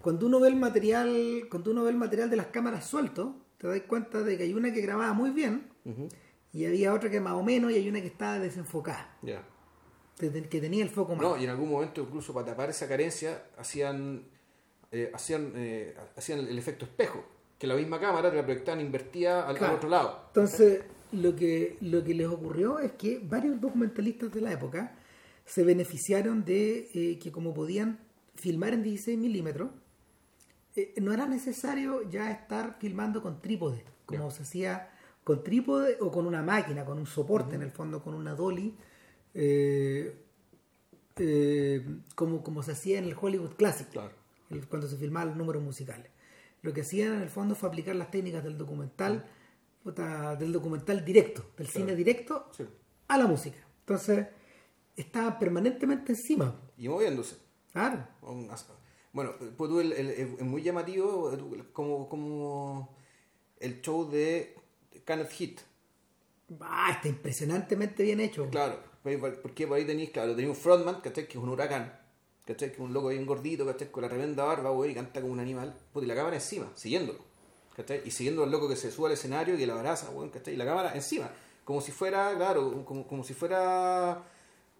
Cuando 0.00 0.26
uno 0.26 0.38
ve 0.40 0.48
el 0.48 0.56
material, 0.56 1.46
cuando 1.50 1.70
uno 1.70 1.82
ve 1.84 1.90
el 1.90 1.96
material 1.96 2.28
de 2.28 2.36
las 2.36 2.46
cámaras 2.48 2.84
suelto, 2.86 3.34
te 3.56 3.66
das 3.66 3.80
cuenta 3.88 4.22
de 4.22 4.36
que 4.36 4.42
hay 4.44 4.52
una 4.52 4.72
que 4.72 4.82
grababa 4.82 5.14
muy 5.14 5.30
bien 5.30 5.68
y 6.52 6.66
había 6.66 6.92
otra 6.92 7.08
que 7.10 7.20
más 7.20 7.32
o 7.32 7.42
menos 7.42 7.72
y 7.72 7.76
hay 7.76 7.88
una 7.88 8.00
que 8.02 8.08
estaba 8.08 8.38
desenfocada, 8.38 9.16
Ya. 9.22 9.42
que, 10.18 10.28
te- 10.28 10.48
que 10.48 10.60
tenía 10.60 10.84
el 10.84 10.90
foco 10.90 11.16
mal. 11.16 11.24
No, 11.26 11.36
y 11.38 11.44
en 11.44 11.50
algún 11.50 11.70
momento 11.70 12.02
incluso 12.02 12.34
para 12.34 12.46
tapar 12.46 12.68
esa 12.70 12.86
carencia 12.86 13.42
hacían 13.56 14.24
eh, 14.94 15.10
hacían 15.12 15.52
eh, 15.56 15.94
hacían 16.16 16.40
el 16.40 16.58
efecto 16.58 16.84
espejo, 16.84 17.24
que 17.58 17.66
la 17.66 17.74
misma 17.74 18.00
cámara 18.00 18.30
te 18.30 18.36
la 18.36 18.44
proyectaban 18.44 18.80
invertida 18.80 19.46
al, 19.46 19.56
otro 19.56 19.88
lado. 19.88 20.24
Entonces, 20.28 20.84
lo 21.12 21.34
que, 21.36 21.76
lo 21.80 22.02
que 22.02 22.14
les 22.14 22.28
ocurrió 22.28 22.78
es 22.78 22.92
que 22.92 23.20
varios 23.22 23.60
documentalistas 23.60 24.32
de 24.32 24.40
la 24.40 24.52
época 24.52 24.96
se 25.44 25.64
beneficiaron 25.64 26.44
de 26.44 26.88
eh, 26.94 27.18
que 27.18 27.30
como 27.30 27.52
podían 27.52 27.98
filmar 28.34 28.72
en 28.72 28.82
16 28.82 29.18
milímetros, 29.18 29.70
no 31.00 31.12
era 31.12 31.26
necesario 31.26 32.02
ya 32.10 32.32
estar 32.32 32.78
filmando 32.80 33.22
con 33.22 33.40
trípode, 33.40 33.84
como 34.06 34.32
se 34.32 34.42
hacía 34.42 34.90
con 35.24 35.42
trípode 35.42 35.96
o 36.00 36.10
con 36.10 36.26
una 36.26 36.42
máquina, 36.42 36.84
con 36.84 36.98
un 36.98 37.06
soporte 37.06 37.56
en 37.56 37.62
el 37.62 37.70
fondo, 37.70 38.02
con 38.02 38.14
una 38.14 38.34
dolly, 38.34 38.76
eh, 39.32 40.14
eh, 41.16 41.86
como, 42.14 42.42
como 42.42 42.62
se 42.62 42.72
hacía 42.72 42.98
en 42.98 43.04
el 43.04 43.16
Hollywood 43.18 43.54
Classic. 43.54 43.88
Claro. 43.88 44.14
El- 44.50 44.66
cuando 44.68 44.86
se 44.88 44.96
filmaban 44.96 45.28
los 45.28 45.36
números 45.36 45.62
musicales. 45.62 46.10
Lo 46.62 46.72
que 46.72 46.80
hacían 46.82 47.14
en 47.16 47.22
el 47.22 47.28
fondo 47.30 47.54
fue 47.54 47.68
aplicar 47.68 47.94
las 47.96 48.10
técnicas 48.10 48.42
del 48.44 48.56
documental, 48.56 49.26
del 50.38 50.52
documental 50.52 51.04
directo, 51.04 51.44
del 51.58 51.66
cine 51.68 51.94
directo 51.94 52.48
Sí. 52.56 52.64
a 53.08 53.18
la 53.18 53.26
música. 53.26 53.58
Entonces, 53.80 54.26
estaban 54.96 55.38
permanentemente 55.38 56.12
encima. 56.12 56.58
Y 56.78 56.88
moviéndose. 56.88 57.36
Claro. 57.72 58.06
Bueno, 59.12 59.32
pues 59.38 59.70
tú 59.70 59.80
el- 59.80 59.92
el- 59.92 60.10
el- 60.10 60.34
es 60.38 60.42
muy 60.42 60.62
llamativo 60.62 61.30
como, 61.72 62.08
como 62.08 62.96
el 63.60 63.80
show 63.82 64.08
de 64.10 64.56
Kenneth 65.04 65.30
Heat. 65.32 65.60
Ah, 66.60 66.92
está 66.92 67.08
impresionantemente 67.08 68.02
bien 68.02 68.20
hecho. 68.20 68.48
Claro, 68.50 68.80
pues, 69.02 69.18
porque 69.42 69.66
por 69.66 69.76
ahí 69.76 69.84
tenéis, 69.86 70.10
claro, 70.10 70.34
tenéis 70.34 70.56
un 70.56 70.60
frontman, 70.62 71.00
¿cachai? 71.00 71.26
Que 71.28 71.38
es 71.38 71.42
un 71.44 71.48
huracán, 71.50 71.92
¿cachai? 72.46 72.68
Que 72.70 72.74
es 72.74 72.80
un 72.80 72.92
loco 72.92 73.08
bien 73.08 73.26
gordito, 73.26 73.64
¿cachai? 73.66 73.90
Con 73.90 74.02
la 74.02 74.08
tremenda 74.08 74.44
barba, 74.44 74.70
güey, 74.70 74.90
y 74.92 74.94
canta 74.94 75.20
como 75.20 75.32
un 75.32 75.40
animal. 75.40 75.74
Pues 75.92 76.04
y 76.04 76.08
la 76.08 76.14
cámara 76.14 76.36
encima, 76.36 76.70
siguiéndolo, 76.74 77.18
¿cachai? 77.76 78.02
Y 78.04 78.10
siguiendo 78.10 78.42
al 78.44 78.50
loco 78.50 78.68
que 78.68 78.76
se 78.76 78.90
sube 78.90 79.06
al 79.08 79.12
escenario 79.12 79.54
y 79.54 79.58
que 79.58 79.66
la 79.66 79.74
abraza, 79.74 80.08
güey, 80.10 80.30
¿cachai? 80.30 80.54
Y 80.54 80.56
la 80.56 80.64
cámara 80.64 80.92
encima, 80.94 81.30
como 81.64 81.80
si 81.80 81.92
fuera, 81.92 82.34
claro, 82.36 82.84
como, 82.84 83.06
como 83.06 83.24
si 83.24 83.34
fuera 83.34 84.22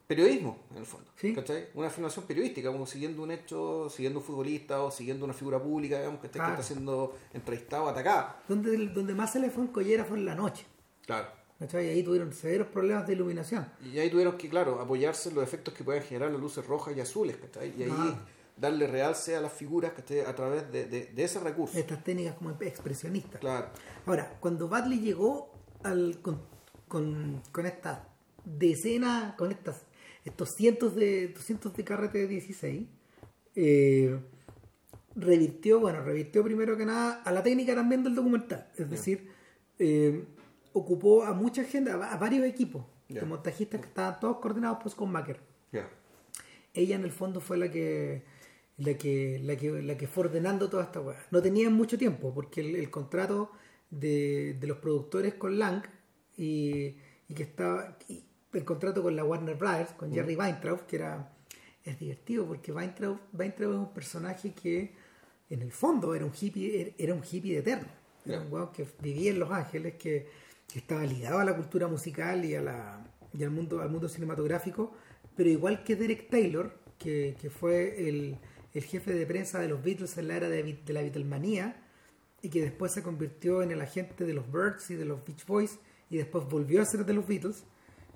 periodismo, 0.07 0.59
en 0.73 0.77
el 0.79 0.85
fondo, 0.87 1.11
Sí. 1.17 1.35
¿cachai? 1.35 1.69
Una 1.75 1.89
filmación 1.89 2.27
periodística, 2.27 2.71
como 2.71 2.87
siguiendo 2.87 3.23
un 3.23 3.31
hecho, 3.31 3.89
siguiendo 3.89 4.19
un 4.21 4.25
futbolista 4.27 4.83
o 4.83 4.91
siguiendo 4.91 5.25
una 5.25 5.33
figura 5.33 5.59
pública, 5.63 5.97
digamos, 5.99 6.21
¿cachai? 6.21 6.33
Claro. 6.41 6.55
Que 6.57 6.61
está 6.61 6.75
siendo 6.75 7.17
entrevistado, 7.33 7.89
atacada. 7.89 8.43
Donde, 8.47 8.77
donde 8.89 9.15
más 9.15 9.33
se 9.33 9.41
le 9.41 9.51
fue 9.51 9.63
en 9.65 9.69
collera 9.69 10.05
fue 10.05 10.19
en 10.19 10.27
la 10.27 10.35
noche. 10.35 10.67
Claro. 11.07 11.29
¿Cachai? 11.59 11.87
Y 11.87 11.91
ahí 11.91 12.03
tuvieron 12.03 12.33
severos 12.33 12.69
problemas 12.69 13.07
de 13.07 13.13
iluminación. 13.15 13.67
Y 13.93 13.99
ahí 13.99 14.11
tuvieron 14.11 14.37
que, 14.37 14.49
claro, 14.49 14.81
apoyarse 14.81 15.29
en 15.29 15.35
los 15.37 15.45
efectos 15.45 15.73
que 15.75 15.85
pueden 15.85 16.03
generar 16.03 16.31
las 16.31 16.41
luces 16.41 16.67
rojas 16.67 16.97
y 16.97 17.01
azules, 17.01 17.37
¿cachai? 17.37 17.75
Y 17.79 17.83
ahí 17.85 17.91
Ah. 17.93 18.27
darle 18.57 18.87
realce 18.87 19.35
a 19.37 19.41
las 19.41 19.53
figuras, 19.53 19.93
¿cachai? 19.93 20.21
A 20.21 20.35
través 20.35 20.71
de, 20.71 20.85
de, 20.87 21.07
de 21.07 21.25
ese 21.25 21.41
recurso. 21.41 21.77
Estas 21.79 22.03
técnicas 22.05 22.35
como 22.37 22.51
expresionistas. 22.61 23.41
Claro. 23.41 23.69
Ahora, 24.07 24.37
cuando 24.41 24.69
Badley 24.69 25.01
llegó 25.01 25.53
al, 25.83 26.19
con, 26.23 26.41
con, 26.89 27.43
con 27.51 27.67
estas 27.67 27.99
decenas, 28.45 29.35
con 29.37 29.51
estas, 29.51 29.83
estos 30.25 30.51
cientos 30.55 30.95
de, 30.95 31.25
estos 31.25 31.45
cientos 31.45 31.75
de 31.77 31.83
carretes 31.85 32.23
de 32.23 32.29
16, 32.29 32.87
eh, 33.57 34.19
revirtió, 35.17 35.81
bueno, 35.81 36.03
revirtió 36.03 36.43
primero 36.45 36.77
que 36.77 36.85
nada 36.87 37.23
a 37.25 37.33
la 37.33 37.43
técnica 37.43 37.75
también 37.75 38.03
del 38.05 38.15
documental. 38.15 38.69
Es 38.77 38.89
decir, 38.91 39.31
eh, 39.79 40.25
ocupó 40.75 41.25
a 41.25 41.33
mucha 41.33 41.65
gente, 41.65 41.91
a, 41.91 41.97
va- 41.97 42.13
a 42.13 42.19
varios 42.19 42.45
equipos. 42.45 42.85
Ya. 43.09 43.21
de 43.21 43.27
montajistas 43.27 43.81
que 43.83 43.87
estaban 43.89 44.19
todos 44.19 44.39
coordinados 44.39 44.79
por 44.83 44.91
Scott 44.91 45.09
Macker 45.09 45.39
ella 46.73 46.97
en 46.97 47.05
el 47.05 47.13
fondo 47.13 47.41
fue 47.41 47.59
la 47.59 47.71
que 47.71 48.23
la 48.79 48.95
que 48.95 49.39
la 49.43 49.57
que, 49.57 49.71
la 49.83 49.97
que 49.99 50.07
fue 50.09 50.25
ordenando 50.25 50.71
toda 50.71 50.85
esta 50.85 51.01
weá. 51.03 51.19
No 51.31 51.43
tenían 51.43 51.75
mucho 51.75 51.99
tiempo 51.99 52.33
porque 52.35 52.61
el, 52.63 52.75
el 52.77 52.91
contrato 52.91 53.51
de, 53.91 54.57
de 54.59 54.67
los 54.67 54.79
productores 54.79 55.35
con 55.35 55.59
Lang 55.59 55.83
y, 56.39 56.97
y 57.29 57.35
que 57.35 57.43
estaba 57.43 57.97
y 58.09 58.25
el 58.55 58.65
contrato 58.65 59.03
con 59.03 59.15
la 59.15 59.23
Warner 59.25 59.55
Brothers 59.57 59.93
con 59.93 60.11
Jerry 60.13 60.35
Weintraub 60.35 60.87
que 60.87 60.97
era 60.97 61.31
es 61.85 61.99
divertido 61.99 62.47
porque 62.47 62.73
Weintraub, 62.73 63.19
Weintraub 63.35 63.73
es 63.73 63.79
un 63.79 63.93
personaje 63.93 64.53
que 64.55 64.93
en 65.51 65.61
el 65.61 65.73
fondo 65.73 66.15
era 66.15 66.25
un 66.25 66.33
hippie 66.41 66.95
era 66.97 67.13
un 67.15 67.23
hippie 67.23 67.59
eterno. 67.59 67.89
Era 68.25 68.41
un 68.41 68.51
weón 68.51 68.73
que 68.73 68.87
vivía 69.03 69.31
en 69.31 69.39
Los 69.39 69.51
Ángeles 69.51 69.95
que, 69.97 70.27
que 70.75 70.81
estaba 70.81 71.05
ligado 71.05 71.39
a 71.39 71.45
la 71.45 71.55
cultura 71.55 71.87
musical 71.87 72.45
y 72.45 72.57
a 72.57 72.61
la 72.61 73.07
y 73.33 73.45
al 73.45 73.51
mundo 73.51 73.81
al 73.81 73.91
mundo 73.91 74.09
cinematográfico 74.09 74.93
pero 75.37 75.49
igual 75.49 75.85
que 75.85 75.95
Derek 75.95 76.29
Taylor 76.29 76.77
que, 76.99 77.37
que 77.41 77.49
fue 77.49 78.09
el, 78.09 78.37
el 78.73 78.83
jefe 78.83 79.13
de 79.15 79.25
prensa 79.25 79.61
de 79.61 79.69
los 79.69 79.81
Beatles 79.85 80.19
en 80.19 80.27
la 80.27 80.37
era 80.37 80.49
de, 80.49 80.81
de 80.85 80.93
la 80.93 81.01
Beatlemanía 81.03 81.81
y 82.43 82.49
que 82.49 82.61
después 82.61 82.91
se 82.93 83.05
convirtió 83.05 83.63
en 83.63 83.71
el 83.71 83.81
agente 83.81 84.25
de 84.25 84.35
los 84.35 84.51
Birds 84.51 84.91
y 84.91 84.97
de 84.97 85.05
los 85.05 85.25
Beach 85.25 85.47
Boys 85.47 85.79
y 86.11 86.17
después 86.17 86.45
volvió 86.49 86.83
a 86.83 86.87
ser 86.87 87.05
de 87.07 87.13
los 87.13 87.25
Beatles 87.25 87.63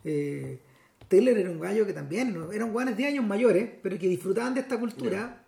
eh, 0.02 0.58
Taylor 1.06 1.38
era 1.38 1.50
un 1.50 1.60
gallo 1.60 1.86
que 1.86 1.92
también 1.92 2.36
eran 2.52 2.72
guanes 2.72 2.96
de 2.96 3.06
años 3.06 3.24
mayores 3.24 3.70
pero 3.84 3.96
que 3.96 4.08
disfrutaban 4.08 4.54
de 4.54 4.62
esta 4.62 4.80
cultura 4.80 5.44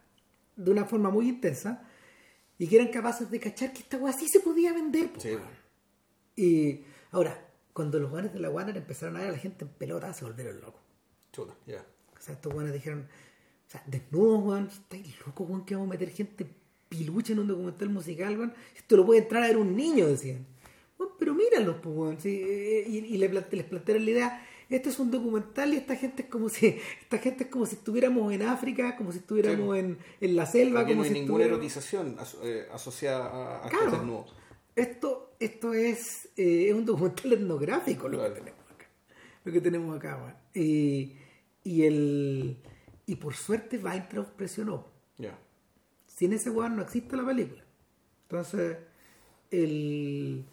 de 0.55 0.71
una 0.71 0.85
forma 0.85 1.11
muy 1.11 1.29
intensa 1.29 1.83
y 2.57 2.69
que 2.69 2.77
eran 2.77 2.87
capaces 2.93 3.29
de 3.29 3.41
cachar 3.41 3.73
que 3.73 3.81
esta 3.81 3.97
weá 3.97 4.13
sí 4.13 4.29
se 4.29 4.39
podía 4.39 4.73
vender 4.73 5.11
Sí. 5.19 5.37
y 6.37 6.85
ahora 7.13 7.47
cuando 7.73 7.99
los 7.99 8.11
guanes 8.11 8.33
de 8.33 8.41
la 8.41 8.51
Warner 8.51 8.77
empezaron 8.77 9.17
a 9.17 9.21
ver 9.21 9.29
a 9.29 9.33
la 9.33 9.39
gente 9.39 9.65
en 9.65 9.71
pelota 9.71 10.13
se 10.13 10.25
volvieron 10.25 10.61
locos 10.61 10.81
Chuta, 11.33 11.55
ya. 11.67 11.85
o 12.19 12.21
sea, 12.21 12.35
estos 12.35 12.53
guanes 12.53 12.73
dijeron, 12.73 13.07
o 13.67 13.71
sea, 13.71 13.83
desnudos, 13.87 14.43
weón, 14.45 14.67
estáis 14.67 15.15
locos, 15.25 15.49
weón, 15.49 15.65
que 15.65 15.75
vamos 15.77 15.89
a 15.89 15.91
meter 15.93 16.11
gente 16.11 16.47
pilucha 16.89 17.33
en 17.33 17.39
un 17.39 17.47
documental 17.47 17.89
musical, 17.89 18.37
weón. 18.37 18.53
Esto 18.77 18.97
lo 18.97 19.07
puede 19.07 19.21
entrar 19.21 19.45
a 19.45 19.47
ver 19.47 19.57
un 19.57 19.77
niño, 19.77 20.09
decían. 20.09 20.45
Weón, 20.99 21.13
pero 21.21 21.35
míralos, 21.35 21.77
pues, 21.81 21.97
weón. 21.97 22.21
sí, 22.21 22.31
y, 22.89 22.97
y 22.99 23.17
le 23.17 23.31
plante- 23.31 23.57
les 23.57 23.65
plantearon 23.67 24.05
la 24.05 24.11
idea, 24.11 24.47
esto 24.69 24.89
es 24.89 24.99
un 24.99 25.13
documental 25.13 25.73
y 25.73 25.77
esta 25.77 25.95
gente 25.95 26.23
es 26.25 26.29
como 26.29 26.49
si, 26.49 26.77
esta 27.01 27.19
gente 27.19 27.45
es 27.45 27.51
como 27.51 27.65
si 27.65 27.77
estuviéramos 27.77 28.33
en 28.33 28.43
África, 28.43 28.97
como 28.97 29.13
si 29.13 29.19
estuviéramos 29.19 29.77
en, 29.77 29.99
en 30.21 30.37
la 30.37 30.47
selva, 30.47 30.81
Aquí 30.81 30.91
no 30.91 30.97
como 30.97 31.03
hay 31.05 31.09
si 31.11 31.15
ninguna 31.15 31.45
estuviéramos... 31.45 31.59
erotización 31.77 32.17
aso- 32.19 32.41
eh, 32.43 32.67
asociada 32.73 33.27
a, 33.27 33.67
a 33.67 33.69
Claro. 33.69 33.85
estos 33.85 33.99
desnudos. 34.01 34.35
Esto, 34.75 35.30
esto 35.41 35.73
es, 35.73 36.29
eh, 36.37 36.69
es 36.69 36.75
un 36.75 36.85
documental 36.85 37.33
etnográfico 37.33 38.09
lo 38.09 38.23
que 38.23 38.31
tenemos 38.31 38.71
acá. 38.71 38.87
Lo 39.45 39.53
que 39.53 39.61
tenemos 39.61 39.97
acá, 39.97 40.17
weón. 40.19 40.35
Y, 40.55 41.17
y 41.65 41.83
el 41.85 42.59
y 43.07 43.17
por 43.17 43.35
suerte 43.35 43.79
Weintraub 43.79 44.29
presionó. 44.37 44.87
Ya. 45.19 45.37
Sin 46.07 46.33
ese 46.33 46.51
weón 46.51 46.77
no 46.77 46.83
existe 46.83 47.17
la 47.17 47.27
película. 47.27 47.65
Entonces, 48.23 48.77
el, 49.51 50.45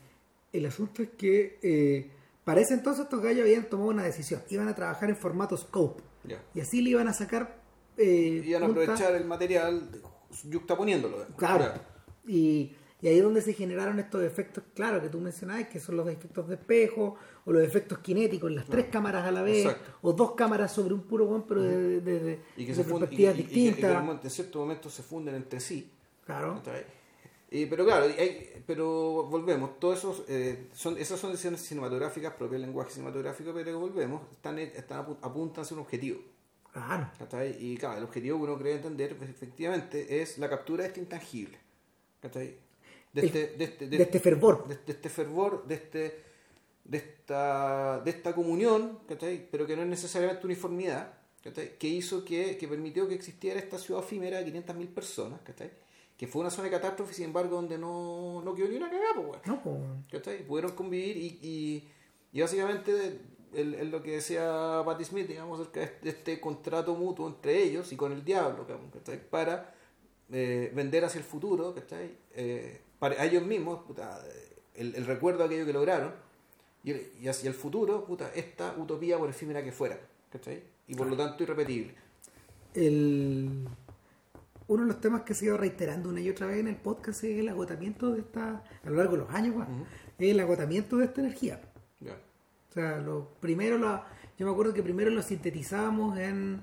el 0.52 0.66
asunto 0.66 1.04
es 1.04 1.10
que 1.10 1.60
eh, 1.62 2.10
para 2.44 2.62
ese 2.62 2.74
entonces 2.74 3.04
estos 3.04 3.22
gallos 3.22 3.42
habían 3.42 3.70
tomado 3.70 3.90
una 3.90 4.04
decisión. 4.04 4.42
Iban 4.50 4.70
a 4.70 4.74
trabajar 4.76 5.10
en 5.10 5.18
formato 5.18 5.56
scope. 5.58 6.02
Ya. 6.24 6.42
Y 6.56 6.62
así 6.62 6.82
le 6.82 6.92
iban 6.92 7.08
a 7.08 7.14
sacar. 7.14 7.62
Eh, 7.98 8.42
Y 8.44 8.54
van 8.54 8.64
a 8.64 8.66
aprovechar 8.68 9.16
el 9.16 9.26
material 9.26 9.90
yuxtaponiéndolo. 10.46 11.28
Claro. 11.36 11.66
Ya. 11.66 11.82
Y, 12.26 12.76
y 13.02 13.08
ahí 13.08 13.18
es 13.18 13.24
donde 13.24 13.42
se 13.42 13.54
generaron 13.54 14.00
estos 14.00 14.24
efectos, 14.24 14.64
claro, 14.74 15.02
que 15.02 15.10
tú 15.10 15.20
mencionabas, 15.20 15.68
que 15.68 15.80
son 15.80 15.98
los 15.98 16.08
efectos 16.10 16.48
de 16.48 16.56
espejo 16.56 17.16
o 17.46 17.52
los 17.52 17.62
efectos 17.64 18.00
cinéticos, 18.04 18.52
las 18.52 18.66
tres 18.66 18.88
cámaras 18.92 19.26
a 19.26 19.32
la 19.32 19.42
vez, 19.44 19.66
Exacto. 19.66 19.92
o 20.02 20.14
dos 20.14 20.32
cámaras 20.32 20.72
sobre 20.72 20.94
un 20.94 21.02
puro 21.04 21.26
one, 21.30 21.44
pero 21.48 21.62
de, 21.62 22.02
de- 22.02 22.20
de- 22.20 22.40
Y 22.58 22.66
que 22.66 22.72
de 22.72 22.76
se 22.76 22.84
funden, 22.84 23.10
y, 23.12 23.16
perspectivas 23.18 23.36
y- 23.36 23.40
y 23.40 23.44
que- 23.44 23.54
distintas. 23.72 24.24
en 24.26 24.30
ciertos 24.32 24.60
momentos 24.60 24.94
se 24.94 25.04
funden 25.04 25.36
entre 25.36 25.60
sí. 25.60 25.92
claro. 26.26 26.62
Y, 27.50 27.66
pero 27.68 27.86
claro, 27.86 28.04
hay- 28.06 28.62
pero 28.66 29.24
volvemos, 29.30 29.80
todos 29.80 30.00
esos, 30.00 30.24
eh, 30.28 30.68
son, 30.74 30.98
esas 30.98 31.18
son 31.18 31.32
decisiones 31.32 31.62
cinematográficas, 31.62 32.34
propio 32.34 32.54
del 32.60 32.64
lenguaje 32.64 32.92
cinematográfico, 32.92 33.54
pero 33.54 33.80
volvemos, 33.80 34.22
están, 34.34 34.60
están 34.60 35.06
apu- 35.06 35.18
apuntan 35.22 35.64
hacia 35.64 35.76
un 35.76 35.82
objetivo. 35.84 36.20
Claro. 36.74 37.10
Y 37.60 37.78
claro, 37.78 38.00
el 38.00 38.04
objetivo 38.04 38.38
que 38.38 38.44
uno 38.44 38.58
cree 38.58 38.74
entender 38.76 39.16
pues, 39.18 39.30
efectivamente 39.30 40.22
es 40.22 40.38
la 40.40 40.50
captura 40.50 40.84
de 40.84 40.90
este 40.90 41.00
intangible. 41.00 41.58
¿cachai? 42.20 42.58
De 43.22 43.28
El- 43.28 43.28
este, 43.28 43.58
de 43.58 43.64
este, 43.64 43.88
de 43.88 44.04
este 44.04 44.20
fervor. 44.20 44.68
De, 44.68 44.92
este 44.92 45.10
fervor, 45.10 45.66
de 45.68 45.76
este 45.76 46.24
de 46.86 46.98
esta, 47.00 48.00
de 48.00 48.12
esta 48.12 48.34
comunión, 48.34 49.00
¿cachai? 49.10 49.46
pero 49.52 49.68
que 49.68 49.76
no 49.76 49.82
es 49.82 49.90
necesariamente 49.90 50.46
uniformidad, 50.46 51.14
¿cachai? 51.44 51.78
que 51.78 51.88
hizo 51.88 52.24
que, 52.24 52.58
que 52.58 52.68
permitió 52.68 53.08
que 53.10 53.16
existiera 53.16 53.60
esta 53.60 53.78
ciudad 53.78 54.04
efímera 54.04 54.42
de 54.42 54.46
500.000 54.54 54.88
personas, 54.94 55.42
¿cachai? 55.42 55.70
que 56.18 56.28
fue 56.28 56.40
una 56.42 56.50
zona 56.50 56.66
de 56.66 56.72
catástrofe, 56.72 57.14
sin 57.14 57.26
embargo, 57.26 57.58
donde 57.58 57.78
no, 57.78 58.42
no 58.44 58.56
quedó 58.56 58.70
ni 58.70 58.78
una 58.78 58.90
cagada, 58.90 59.14
pues. 59.16 59.46
No, 59.46 59.62
pues, 59.62 59.76
¿cachai? 60.12 60.48
Pudieron 60.48 60.72
convivir 60.72 61.18
y, 61.18 61.28
y, 61.44 61.90
y 62.32 62.42
básicamente 62.42 63.20
el, 63.54 63.76
el 63.76 63.92
lo 63.92 64.02
que 64.02 64.12
decía 64.14 64.82
Patti 64.86 65.04
Smith, 65.04 65.28
digamos, 65.28 65.60
acerca 65.60 65.82
de 65.82 65.86
este, 65.88 66.10
este 66.10 66.40
contrato 66.40 66.96
mutuo 66.96 67.28
entre 67.28 67.62
ellos 67.62 67.92
y 67.92 67.96
con 67.98 68.14
el 68.14 68.24
diablo. 68.24 68.66
Para 69.30 69.76
eh, 70.32 70.72
vender 70.74 71.04
hacia 71.06 71.20
el 71.20 71.26
futuro, 71.26 71.76
¿cachai? 71.76 72.18
Eh, 72.34 72.82
para 73.00 73.24
ellos 73.24 73.44
mismos, 73.44 73.84
puta, 73.86 74.20
el, 74.76 74.96
el 74.96 75.06
recuerdo 75.06 75.40
de 75.40 75.46
aquello 75.46 75.66
que 75.66 75.74
lograron 75.74 76.14
y, 76.84 76.94
y 77.22 77.28
hacia 77.28 77.50
el 77.50 77.56
futuro, 77.56 78.06
puta, 78.06 78.32
esta 78.36 78.76
utopía 78.78 79.18
por 79.18 79.30
efímera 79.30 79.64
que 79.64 79.72
fuera, 79.72 80.00
¿cachai? 80.32 80.64
Y 80.88 80.96
por 80.96 81.08
lo 81.08 81.18
tanto 81.18 81.44
irrepetible. 81.44 81.96
el 82.74 83.68
uno 84.68 84.84
de 84.84 84.88
los 84.88 85.02
temas 85.02 85.22
que 85.22 85.34
se 85.34 85.46
ido 85.46 85.58
reiterando 85.58 86.10
una 86.10 86.20
y 86.20 86.30
otra 86.30 86.48
vez 86.48 86.58
en 86.58 86.68
el 86.68 86.76
podcast 86.76 87.24
es 87.24 87.40
el 87.40 87.48
agotamiento 87.48 88.12
de 88.12 88.20
esta, 88.20 88.64
a 88.84 88.90
lo 88.90 88.98
largo 88.98 89.14
de 89.14 89.20
los 89.20 89.30
años, 89.30 89.56
weón, 89.56 89.86
es 90.18 90.32
el 90.32 90.40
agotamiento 90.40 90.98
de 90.98 91.06
esta 91.06 91.22
energía. 91.22 91.62
Ya. 92.02 92.18
O 92.70 92.74
sea, 92.74 92.98
lo, 92.98 93.30
primero 93.40 93.78
la, 93.78 94.06
yo 94.38 94.46
me 94.46 94.52
acuerdo 94.52 94.74
que 94.74 94.84
primero 94.84 95.10
lo 95.10 95.22
sintetizábamos 95.22 96.18
en, 96.20 96.62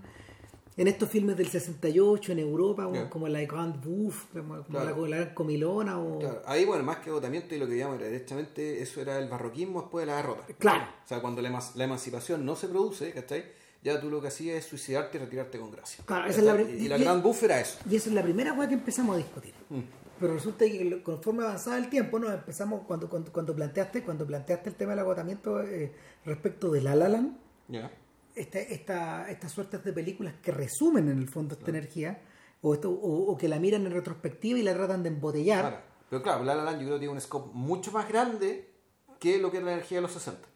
en 0.76 0.88
estos 0.88 1.08
filmes 1.08 1.36
del 1.36 1.48
68 1.48 2.32
en 2.32 2.38
Europa, 2.40 2.88
Ya. 2.92 3.08
como 3.10 3.28
la 3.28 3.40
Grand 3.44 3.82
Bouffe, 3.84 4.40
como, 4.40 4.62
Claro. 4.64 5.06
la, 5.06 5.20
la 5.20 5.34
Comilona 5.34 5.98
o... 6.00 6.18
Claro, 6.18 6.42
ahí, 6.46 6.64
bueno, 6.64 6.82
más 6.84 6.96
que 6.98 7.10
agotamiento 7.10 7.54
y 7.54 7.58
lo 7.58 7.66
que 7.68 7.76
llamamos 7.78 8.00
era 8.00 8.08
directamente, 8.10 8.82
eso 8.82 9.00
era 9.00 9.18
el 9.18 9.28
barroquismo 9.28 9.82
después 9.82 10.02
de 10.04 10.12
la 10.12 10.16
derrota. 10.16 10.46
Claro. 10.58 10.84
O 11.04 11.08
sea, 11.08 11.20
cuando 11.20 11.40
la, 11.42 11.62
la 11.74 11.84
emancipación 11.84 12.44
no 12.44 12.56
se 12.56 12.68
produce, 12.68 13.12
¿cachai? 13.12 13.44
ya 13.84 14.00
tú 14.00 14.08
lo 14.08 14.20
que 14.22 14.28
hacías 14.28 14.56
es 14.56 14.64
suicidarte 14.64 15.18
y 15.18 15.20
retirarte 15.20 15.58
con 15.58 15.70
gracia. 15.70 16.02
Claro, 16.06 16.26
esa 16.26 16.38
es 16.40 16.46
la 16.46 16.54
pri- 16.54 16.70
y 16.70 16.88
la 16.88 16.96
y- 16.96 17.02
gran 17.04 17.22
buff 17.22 17.42
era 17.42 17.60
eso. 17.60 17.78
Y 17.88 17.96
esa 17.96 18.08
es 18.08 18.14
la 18.14 18.22
primera 18.22 18.54
weá 18.54 18.66
que 18.66 18.72
empezamos 18.74 19.14
a 19.14 19.18
discutir. 19.18 19.52
Mm. 19.68 19.80
Pero 20.18 20.32
resulta 20.34 20.64
que 20.64 21.02
conforme 21.02 21.42
avanzaba 21.44 21.76
el 21.76 21.90
tiempo, 21.90 22.18
nos 22.18 22.32
empezamos, 22.32 22.80
cuando, 22.86 23.10
cuando, 23.10 23.30
cuando 23.30 23.54
planteaste, 23.54 24.02
cuando 24.02 24.24
planteaste 24.26 24.70
el 24.70 24.74
tema 24.76 24.92
del 24.92 25.00
agotamiento 25.00 25.60
eh, 25.62 25.92
respecto 26.24 26.70
de 26.72 26.80
La 26.80 26.94
La 26.94 27.08
Land, 27.10 27.36
Ya. 27.68 27.90
Esta, 28.35 28.59
esta, 28.59 29.30
estas 29.30 29.53
suertes 29.53 29.82
de 29.85 29.93
películas 29.93 30.35
que 30.43 30.51
resumen 30.53 31.09
en 31.09 31.18
el 31.18 31.28
fondo 31.28 31.55
esta 31.55 31.70
energía, 31.70 32.20
o, 32.62 32.74
esto, 32.74 32.91
o, 32.91 33.30
o 33.32 33.37
que 33.37 33.49
la 33.49 33.59
miran 33.59 33.85
en 33.87 33.93
retrospectiva 33.93 34.59
y 34.59 34.62
la 34.62 34.74
tratan 34.74 35.03
de 35.03 35.11
embotellar. 35.11 35.61
Claro. 35.68 35.82
Pero 36.11 36.22
claro, 36.22 36.45
La 36.45 36.55
La 36.55 36.64
Land 36.64 36.80
yo 36.80 36.87
creo 36.87 36.97
que 36.97 37.01
tiene 37.01 37.14
un 37.14 37.20
scope 37.20 37.51
mucho 37.53 37.91
más 37.93 38.09
grande 38.09 38.70
que 39.18 39.39
lo 39.39 39.51
que 39.51 39.57
era 39.59 39.66
la 39.66 39.72
energía 39.74 39.99
de 39.99 40.03
los 40.03 40.12
60. 40.12 40.49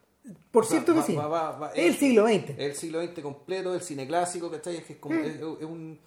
Por 0.51 0.65
O 0.65 0.67
sea, 0.67 0.77
cierto 0.83 0.93
que 0.93 0.99
va- 1.01 1.05
sí. 1.07 1.15
va- 1.17 1.73
el 1.75 1.95
siglo 1.97 2.27
XX. 2.29 2.51
El 2.59 2.75
siglo 2.75 3.03
XX 3.03 3.21
completo, 3.23 3.75
el 3.75 3.81
cine 3.81 4.07
clásico, 4.07 4.51
¿cachai? 4.51 4.77
Es, 4.77 4.85
que 4.85 4.93
es, 4.95 4.99
como- 4.99 5.15
es, 5.17 5.37
es 5.37 5.43
un, 5.43 5.99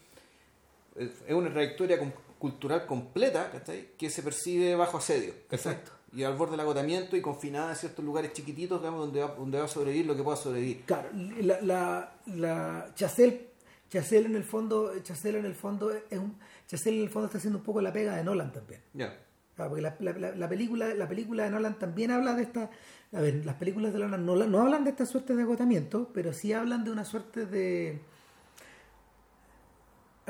es 0.95 1.33
una 1.33 1.51
trayectoria 1.51 1.97
cultural 2.37 2.85
completa, 2.85 3.49
¿cachai? 3.51 3.93
Que 3.97 4.09
se 4.09 4.21
percibe 4.23 4.75
bajo 4.75 4.97
asedio, 4.97 5.33
¿cachai? 5.47 5.73
Exacto. 5.73 5.91
Y 6.13 6.23
al 6.23 6.35
borde 6.35 6.51
del 6.51 6.59
agotamiento 6.61 7.15
y 7.15 7.21
confinada 7.21 7.69
en 7.71 7.75
ciertos 7.77 8.03
lugares 8.03 8.33
chiquititos, 8.33 8.79
digamos, 8.81 8.99
donde 9.01 9.21
va, 9.21 9.35
donde 9.35 9.59
va 9.59 9.65
a 9.65 9.67
sobrevivir 9.67 10.05
lo 10.05 10.15
que 10.15 10.23
pueda 10.23 10.35
sobrevivir. 10.37 10.81
Claro, 10.85 11.09
la, 11.39 11.61
la, 11.61 12.13
la 12.27 12.91
Chazelle, 12.95 13.47
Chazelle 13.89 14.25
en 14.25 14.35
el 14.35 14.43
fondo, 14.43 14.91
Chazelle 15.03 15.39
en 15.39 15.45
el 15.45 15.55
fondo 15.55 15.91
es 15.91 16.19
un, 16.19 16.37
Chazelle 16.67 16.97
en 16.97 17.03
el 17.03 17.09
fondo 17.09 17.27
está 17.27 17.37
haciendo 17.37 17.59
un 17.59 17.63
poco 17.63 17.81
la 17.81 17.93
pega 17.93 18.15
de 18.15 18.23
Nolan 18.23 18.51
también. 18.51 18.81
Ya. 18.93 19.17
Claro, 19.55 19.69
porque 19.71 19.81
la, 19.81 19.95
la- 19.99 20.13
la- 20.17 20.35
la 20.35 20.49
película, 20.49 20.93
la 20.93 21.07
película 21.07 21.43
de 21.45 21.49
Nolan 21.51 21.77
también 21.79 22.11
habla 22.11 22.33
de 22.35 22.43
esta. 22.43 22.69
A 23.13 23.19
ver, 23.21 23.45
las 23.45 23.55
películas 23.55 23.93
de 23.93 23.99
Nolan 23.99 24.25
no, 24.25 24.35
no 24.35 24.61
hablan 24.61 24.83
de 24.83 24.89
esta 24.91 25.05
suerte 25.05 25.35
de 25.35 25.43
agotamiento, 25.43 26.09
pero 26.13 26.33
sí 26.33 26.51
hablan 26.53 26.83
de 26.83 26.91
una 26.91 27.05
suerte 27.05 27.45
de. 27.45 28.01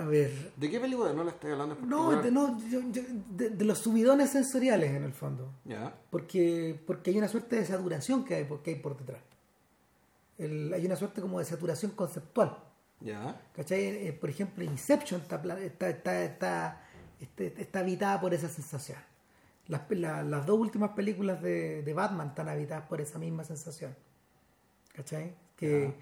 A 0.01 0.05
ver. 0.05 0.51
¿De 0.55 0.69
qué 0.69 0.79
película 0.79 1.13
no 1.13 1.23
la 1.23 1.31
estoy 1.31 1.51
hablando? 1.51 1.75
No, 1.81 2.21
de, 2.21 2.31
no 2.31 2.57
yo- 2.69 2.81
yo- 2.91 3.01
de, 3.29 3.49
de 3.51 3.65
los 3.65 3.77
subidones 3.77 4.29
sensoriales 4.31 4.91
en 4.91 5.03
el 5.03 5.13
fondo. 5.13 5.51
Ya. 5.65 5.95
Porque, 6.09 6.79
porque 6.87 7.11
hay 7.11 7.17
una 7.17 7.27
suerte 7.27 7.55
de 7.57 7.65
saturación 7.65 8.25
que 8.25 8.35
hay, 8.35 8.43
por- 8.45 8.61
que 8.63 8.71
hay 8.71 8.75
por 8.77 8.97
detrás. 8.97 9.21
El- 10.37 10.73
hay 10.73 10.85
una 10.85 10.95
suerte 10.95 11.21
como 11.21 11.39
de 11.39 11.45
saturación 11.45 11.91
conceptual. 11.91 12.57
Eh, 13.03 14.17
por 14.19 14.29
ejemplo, 14.29 14.63
Inception 14.63 15.21
está, 15.21 15.35
está, 15.59 15.89
está, 15.89 16.23
está, 16.23 16.81
este- 17.19 17.53
está 17.61 17.79
habitada 17.79 18.19
por 18.21 18.33
esa 18.33 18.47
sensación. 18.49 18.97
Las, 19.67 19.81
la- 19.91 20.23
las 20.23 20.45
dos 20.45 20.59
últimas 20.59 20.91
películas 20.91 21.41
de, 21.41 21.83
de 21.83 21.93
Batman 21.93 22.29
están 22.29 22.49
habitadas 22.49 22.87
por 22.87 23.01
esa 23.01 23.19
misma 23.19 23.43
sensación. 23.43 23.95
¿Cachai? 24.93 25.33
Que 25.55 25.93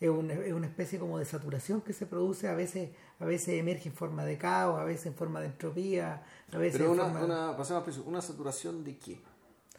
es, 0.00 0.08
una, 0.08 0.32
es 0.34 0.52
una 0.52 0.66
especie 0.66 0.98
como 0.98 1.18
de 1.18 1.24
saturación 1.24 1.80
que 1.82 1.92
se 1.92 2.06
produce, 2.06 2.48
a 2.48 2.54
veces, 2.54 2.90
a 3.20 3.24
veces 3.26 3.48
emerge 3.60 3.88
en 3.90 3.94
forma 3.94 4.24
de 4.24 4.36
caos, 4.38 4.80
a 4.80 4.84
veces 4.84 5.06
en 5.06 5.14
forma 5.14 5.40
de 5.40 5.46
entropía, 5.46 6.22
a 6.52 6.58
veces 6.58 6.78
Pero 6.80 6.92
en 6.94 7.00
una, 7.00 7.04
forma 7.04 7.20
de- 7.20 7.24
una, 7.26 7.56
pasemos 7.56 7.82
a 7.82 7.84
preciso, 7.84 8.04
¿una 8.08 8.22
saturación 8.22 8.82
de 8.82 8.96
qué? 8.98 9.20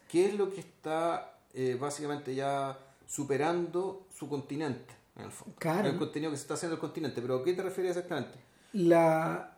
¿Qué 0.07 0.27
es 0.27 0.35
lo 0.37 0.53
que 0.53 0.59
está 0.61 1.37
eh, 1.53 1.77
básicamente 1.79 2.35
ya 2.35 2.77
superando 3.07 4.07
su 4.13 4.29
continente, 4.29 4.93
en 5.15 5.25
el 5.25 5.31
fondo? 5.31 5.55
Claro. 5.57 5.89
El 5.89 5.97
contenido 5.97 6.31
que 6.31 6.37
se 6.37 6.43
está 6.43 6.53
haciendo 6.53 6.75
el 6.75 6.79
continente. 6.79 7.21
¿Pero 7.21 7.37
a 7.37 7.43
qué 7.43 7.53
te 7.53 7.63
refieres 7.63 7.95
exactamente? 7.97 8.37
La 8.73 9.57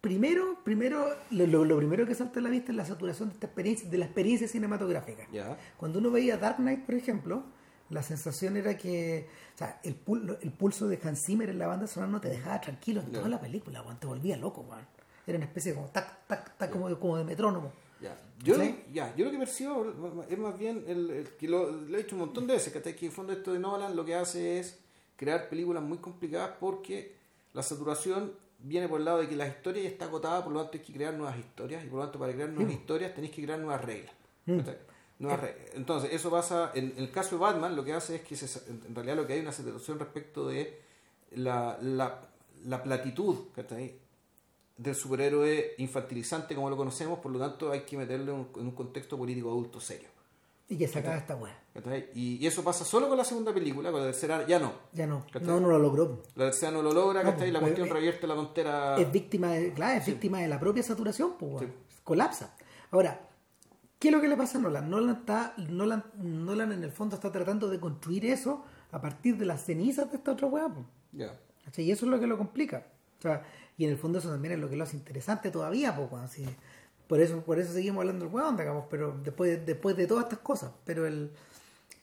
primero, 0.00 0.58
primero 0.64 1.08
lo, 1.30 1.76
primero 1.78 2.06
que 2.06 2.14
salta 2.14 2.40
a 2.40 2.42
la 2.42 2.50
vista 2.50 2.70
es 2.72 2.76
la 2.76 2.84
saturación 2.84 3.28
de 3.30 3.34
esta 3.34 3.46
experiencia, 3.46 3.88
de 3.88 3.98
la 3.98 4.04
experiencia 4.04 4.46
cinematográfica. 4.48 5.26
Ya. 5.32 5.58
Cuando 5.76 5.98
uno 5.98 6.10
veía 6.10 6.36
Dark 6.36 6.56
Knight, 6.56 6.84
por 6.84 6.94
ejemplo, 6.94 7.44
la 7.90 8.02
sensación 8.02 8.56
era 8.56 8.76
que, 8.76 9.26
o 9.54 9.58
sea, 9.58 9.80
el, 9.82 9.96
pul- 10.04 10.38
el 10.42 10.50
pulso 10.52 10.88
de 10.88 10.98
Hans 11.02 11.24
Zimmer 11.24 11.48
en 11.48 11.58
la 11.58 11.66
banda 11.66 11.86
sonora 11.86 12.12
no 12.12 12.20
te 12.20 12.28
dejaba 12.28 12.60
tranquilo 12.60 13.00
en 13.00 13.12
toda 13.12 13.28
la 13.28 13.40
película, 13.40 13.82
weón, 13.82 13.98
te 13.98 14.06
volvía 14.06 14.36
loco, 14.36 14.60
weón. 14.62 14.86
Era 15.26 15.36
una 15.36 15.46
especie 15.46 15.74
como 15.74 15.88
tac, 15.88 16.26
tac, 16.26 16.56
tac, 16.56 16.70
como, 16.70 16.94
como 16.98 17.16
de 17.16 17.24
metrónomo. 17.24 17.72
Ya. 18.00 18.16
Yo, 18.42 18.54
¿Sí? 18.54 18.60
lo, 18.86 18.92
ya, 18.94 19.14
yo 19.16 19.24
lo 19.24 19.30
que 19.32 19.38
percibo 19.38 20.24
es 20.28 20.38
más 20.38 20.58
bien, 20.58 20.84
el, 20.86 21.10
el- 21.10 21.28
que 21.36 21.48
lo, 21.48 21.70
lo 21.70 21.98
he 21.98 22.02
dicho 22.02 22.14
un 22.14 22.20
montón 22.20 22.46
de 22.46 22.54
veces, 22.54 22.72
que, 22.72 22.78
en 22.88 23.04
el 23.06 23.10
fondo 23.12 23.32
esto 23.32 23.52
de 23.52 23.58
Nolan 23.58 23.96
lo 23.96 24.04
que 24.04 24.14
hace 24.14 24.58
es 24.60 24.78
crear 25.16 25.48
películas 25.48 25.82
muy 25.82 25.98
complicadas 25.98 26.52
porque 26.60 27.16
la 27.52 27.62
saturación 27.62 28.32
viene 28.60 28.88
por 28.88 29.00
el 29.00 29.04
lado 29.04 29.18
de 29.18 29.28
que 29.28 29.36
la 29.36 29.46
historia 29.48 29.82
ya 29.82 29.88
está 29.88 30.04
agotada, 30.06 30.44
por 30.44 30.52
lo 30.52 30.60
tanto 30.62 30.78
hay 30.78 30.84
que 30.84 30.92
crear 30.92 31.14
nuevas 31.14 31.36
historias 31.38 31.84
y 31.84 31.88
por 31.88 31.98
lo 31.98 32.04
tanto 32.04 32.18
para 32.18 32.32
crear 32.32 32.48
nuevas 32.50 32.72
historias 32.72 33.14
tenéis 33.14 33.32
que 33.34 33.42
crear 33.42 33.58
nuevas 33.58 33.84
reglas. 33.84 34.12
¿cachai? 34.46 34.78
Reglas. 35.20 35.50
Entonces, 35.74 36.12
eso 36.12 36.30
pasa, 36.30 36.70
en, 36.74 36.92
en 36.96 37.04
el 37.04 37.10
caso 37.10 37.36
de 37.36 37.40
Batman, 37.42 37.74
lo 37.74 37.84
que 37.84 37.92
hace 37.92 38.16
es 38.16 38.20
que 38.22 38.36
se 38.36 38.46
en 38.70 38.94
realidad 38.94 39.16
lo 39.16 39.26
que 39.26 39.32
hay 39.34 39.40
una 39.40 39.52
saturación 39.52 39.98
respecto 39.98 40.46
de 40.48 40.80
la, 41.32 41.76
la, 41.82 42.20
la 42.64 42.82
platitud, 42.82 43.36
¿cachai? 43.54 43.96
del 44.76 44.94
superhéroe 44.94 45.74
infantilizante 45.78 46.54
como 46.54 46.70
lo 46.70 46.76
conocemos, 46.76 47.18
por 47.18 47.32
lo 47.32 47.38
tanto 47.40 47.72
hay 47.72 47.80
que 47.80 47.96
meterlo 47.96 48.32
en 48.32 48.38
un, 48.38 48.48
en 48.56 48.66
un 48.66 48.70
contexto 48.76 49.18
político 49.18 49.48
adulto 49.50 49.80
serio. 49.80 50.08
Y 50.68 50.76
que 50.76 50.86
sacaba 50.86 51.16
esta 51.16 51.34
weá. 51.34 51.58
Y, 52.14 52.36
y 52.36 52.46
eso 52.46 52.62
pasa 52.62 52.84
solo 52.84 53.08
con 53.08 53.16
la 53.18 53.24
segunda 53.24 53.52
película, 53.52 53.90
con 53.90 54.00
la 54.00 54.06
tercera 54.06 54.46
ya 54.46 54.58
no. 54.60 54.72
Ya 54.92 55.06
no, 55.06 55.24
¿Cachai? 55.32 55.48
no, 55.48 55.58
no 55.58 55.68
lo 55.68 55.78
logró. 55.78 56.22
La 56.36 56.44
tercera 56.44 56.70
no 56.70 56.82
lo 56.82 56.92
logra, 56.92 57.24
No, 57.24 57.32
¿cachai? 57.32 57.50
la 57.50 57.58
pues, 57.58 57.70
cuestión 57.72 57.88
eh, 57.88 57.92
revierte 57.92 58.26
la 58.28 58.34
tontera. 58.34 58.96
es 58.98 59.10
víctima 59.10 59.48
de, 59.52 59.72
claro, 59.72 59.98
es 59.98 60.06
víctima 60.06 60.40
de 60.40 60.48
la 60.48 60.60
propia 60.60 60.82
saturación, 60.84 61.32
pues. 61.38 61.64
Sí. 61.64 61.72
colapsa. 62.04 62.54
Ahora, 62.92 63.27
¿qué 63.98 64.08
es 64.08 64.14
lo 64.14 64.20
que 64.20 64.28
le 64.28 64.36
pasa 64.36 64.58
a 64.58 64.60
Nolan? 64.60 64.88
Nolan, 64.90 65.16
está, 65.16 65.54
Nolan, 65.56 66.04
Nolan 66.22 66.72
en 66.72 66.84
el 66.84 66.92
fondo 66.92 67.16
está 67.16 67.30
tratando 67.32 67.68
de 67.68 67.78
construir 67.80 68.26
eso 68.26 68.64
a 68.92 69.00
partir 69.00 69.36
de 69.36 69.44
las 69.46 69.64
cenizas 69.64 70.10
de 70.10 70.16
esta 70.16 70.32
otra. 70.32 70.48
Ya. 71.12 71.38
¿Cachai? 71.64 71.84
Y 71.84 71.90
eso 71.92 72.06
es 72.06 72.10
lo 72.10 72.18
que 72.20 72.26
lo 72.26 72.38
complica. 72.38 72.86
O 73.18 73.22
sea, 73.22 73.42
y 73.76 73.84
en 73.84 73.90
el 73.90 73.96
fondo 73.98 74.18
eso 74.18 74.28
también 74.30 74.54
es 74.54 74.60
lo 74.60 74.68
que 74.70 74.76
lo 74.76 74.84
hace 74.84 74.96
interesante 74.96 75.50
todavía, 75.50 75.94
pues, 75.94 76.10
weón, 76.10 76.28
sí. 76.28 76.44
Por 77.06 77.20
eso, 77.20 77.40
por 77.42 77.58
eso 77.58 77.72
seguimos 77.72 78.00
hablando 78.02 78.24
del 78.26 78.34
weón, 78.34 78.56
digamos, 78.56 78.84
pero 78.90 79.16
después, 79.24 79.50
de- 79.50 79.64
después 79.64 79.96
de 79.96 80.06
todas 80.06 80.24
estas 80.24 80.40
cosas. 80.40 80.72
Pero 80.84 81.06
el. 81.06 81.30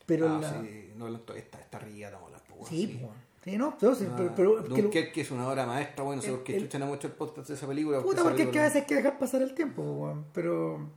Pero 0.05 0.27
Ah, 0.29 0.39
la- 0.41 0.61
sí, 0.61 0.91
no, 0.97 1.07
la- 1.09 1.17
está, 1.35 1.59
está 1.59 1.77
arriba, 1.77 2.09
no, 2.11 2.29
la 2.29 2.37
pues, 2.39 2.69
Sí, 2.69 2.77
sí. 2.81 2.87
pues, 2.87 3.03
weón. 3.03 3.25
Sí, 3.43 3.57
no, 3.57 3.77
pero, 3.79 3.91
Ah, 3.91 4.33
pero, 4.35 4.63
pero- 4.63 4.89
que 4.89 5.11
es 5.21 5.29
una 5.31 5.47
obra 5.47 5.67
maestra, 5.67 6.03
bueno, 6.03 6.19
no 6.21 6.25
sé 6.27 6.31
por 6.31 6.43
qué 6.43 6.55
el- 6.57 6.63
chucha 6.63 6.79
no 6.79 6.93
hecho 6.95 7.05
el 7.07 7.13
podcast 7.13 7.47
de 7.49 7.53
esa 7.53 7.67
película. 7.67 8.01
Puta, 8.01 8.15
esa 8.15 8.23
porque 8.23 8.43
es 8.43 8.49
que 8.49 8.59
a 8.59 8.63
veces 8.63 8.81
hay 8.81 8.87
que 8.87 8.95
dejar 8.95 9.19
pasar 9.19 9.41
el 9.43 9.53
tiempo. 9.53 10.23
Pero. 10.33 10.89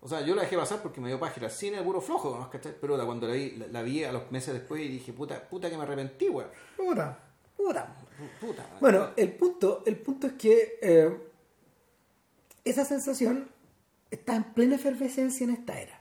O 0.00 0.08
sea, 0.08 0.20
yo 0.20 0.34
la 0.34 0.42
dejé 0.42 0.56
pasar 0.56 0.80
porque 0.80 1.00
me 1.00 1.08
dio 1.08 1.18
página 1.18 1.50
cine, 1.50 1.82
puro 1.82 2.00
flojo, 2.00 2.38
¿no? 2.38 2.48
¿cachai? 2.50 2.74
Pero 2.80 2.96
la- 2.96 3.04
cuando 3.04 3.26
la 3.26 3.34
vi, 3.34 3.50
la, 3.56 3.66
la 3.66 3.82
vi 3.82 4.04
a 4.04 4.12
los 4.12 4.30
meses 4.30 4.54
después 4.54 4.80
y 4.82 4.88
dije, 4.88 5.12
puta, 5.12 5.48
puta 5.48 5.68
que 5.68 5.76
me 5.76 5.82
arrepentí, 5.82 6.28
weón. 6.28 6.50
Puta, 6.76 7.18
puta. 7.56 7.96
Puta. 8.40 8.66
Bueno, 8.80 9.10
el 9.16 9.32
punto, 9.32 9.82
el 9.86 9.96
punto 9.96 10.28
es 10.28 10.32
que 10.34 10.78
eh, 10.82 11.16
esa 12.64 12.84
sensación 12.84 13.48
está 14.10 14.36
en 14.36 14.44
plena 14.54 14.76
efervescencia 14.76 15.44
en 15.44 15.50
esta 15.50 15.80
era. 15.80 15.98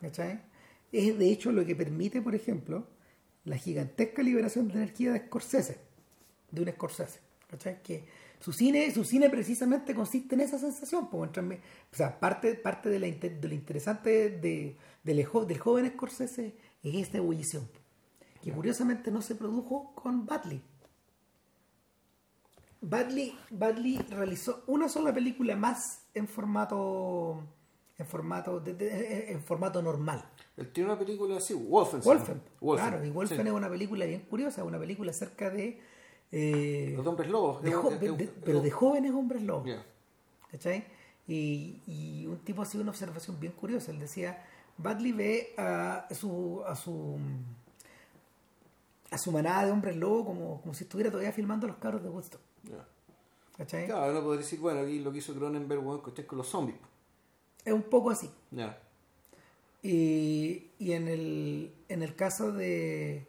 ¿Cachai? 0.00 0.40
Es 0.92 1.18
de 1.18 1.30
hecho 1.30 1.52
lo 1.52 1.64
que 1.64 1.76
permite, 1.76 2.22
por 2.22 2.34
ejemplo, 2.34 2.86
la 3.44 3.56
gigantesca 3.56 4.22
liberación 4.22 4.68
de 4.68 4.74
energía 4.74 5.12
de 5.12 5.20
Scorsese, 5.26 5.78
de 6.50 6.62
un 6.62 6.68
Scorsese. 6.70 7.20
¿Cachai? 7.48 7.82
Que 7.82 8.04
su 8.40 8.52
cine, 8.52 8.90
su 8.92 9.04
cine 9.04 9.28
precisamente 9.30 9.94
consiste 9.94 10.34
en 10.34 10.40
esa 10.40 10.58
sensación. 10.58 11.08
pues, 11.10 11.30
o 11.36 11.94
sea, 11.96 12.18
parte, 12.18 12.54
parte 12.54 12.88
de, 12.88 12.98
la, 12.98 13.06
de 13.06 13.38
lo 13.48 13.54
interesante 13.54 14.30
de, 14.30 14.76
del, 15.04 15.24
jo- 15.26 15.44
del 15.44 15.58
joven 15.58 15.90
Scorsese 15.92 16.56
es 16.82 16.94
esta 16.94 17.18
ebullición, 17.18 17.68
que 18.42 18.50
curiosamente 18.50 19.10
no 19.10 19.20
se 19.22 19.34
produjo 19.34 19.94
con 19.94 20.24
Batley. 20.26 20.62
Badley, 22.82 23.36
Badley 23.50 23.98
realizó 24.08 24.64
una 24.66 24.88
sola 24.88 25.12
película 25.12 25.54
más 25.54 26.06
en 26.14 26.26
formato 26.26 27.44
en 27.98 28.06
formato 28.06 28.58
de- 28.60 28.72
de- 28.72 29.30
en 29.32 29.42
formato 29.42 29.82
normal. 29.82 30.24
Él 30.56 30.72
tiene 30.72 30.88
una 30.88 30.98
película 30.98 31.36
así, 31.36 31.52
Wolfen. 31.52 32.00
Wolfen, 32.00 32.40
Wolfen, 32.62 32.88
claro, 32.88 33.04
y 33.04 33.10
Wolfen 33.10 33.42
sí. 33.42 33.46
es 33.46 33.52
una 33.52 33.68
película 33.68 34.06
bien 34.06 34.22
curiosa, 34.22 34.64
una 34.64 34.78
película 34.78 35.10
acerca 35.10 35.50
de, 35.50 35.78
eh, 36.32 36.92
Los 36.96 37.06
hombres 37.06 37.28
lobos. 37.30 37.62
de 37.62 37.70
de- 37.70 38.12
de- 38.12 38.26
pero 38.44 38.60
de 38.60 38.70
jóvenes 38.70 39.12
hombres 39.12 39.42
lobos. 39.42 39.66
Ya. 39.66 39.84
¿cachai? 40.50 40.84
Y, 41.28 41.80
y 41.86 42.26
un 42.26 42.38
tipo 42.38 42.62
hacía 42.62 42.80
una 42.80 42.90
observación 42.90 43.38
bien 43.38 43.52
curiosa. 43.52 43.90
Él 43.92 43.98
decía, 44.00 44.44
Badley 44.78 45.12
ve 45.12 45.54
a 45.56 46.06
su, 46.12 46.62
a 46.66 46.74
su 46.74 47.18
a 49.10 49.18
su 49.18 49.32
manada 49.32 49.66
de 49.66 49.72
hombres 49.72 49.96
lobos 49.96 50.24
como, 50.26 50.60
como 50.60 50.72
si 50.74 50.84
estuviera 50.84 51.10
todavía 51.10 51.32
filmando 51.32 51.66
los 51.66 51.76
cabros 51.78 52.02
de 52.02 52.08
Woodstock. 52.08 52.40
Ya. 52.64 52.86
¿cachai? 53.56 53.86
Claro, 53.86 54.12
uno 54.12 54.22
puede 54.24 54.38
decir, 54.38 54.58
bueno, 54.60 54.80
aquí 54.80 55.00
lo 55.00 55.10
que 55.12 55.18
hizo 55.18 55.34
Cronenberg, 55.34 55.80
bueno, 55.82 56.00
con 56.02 56.38
los 56.38 56.46
zombies. 56.48 56.78
Es 57.64 57.72
un 57.72 57.82
poco 57.82 58.10
así. 58.10 58.30
Ya. 58.52 58.78
Y, 59.82 60.68
y 60.78 60.92
en, 60.92 61.08
el, 61.08 61.72
en 61.88 62.02
el 62.02 62.14
caso 62.14 62.52
de... 62.52 63.26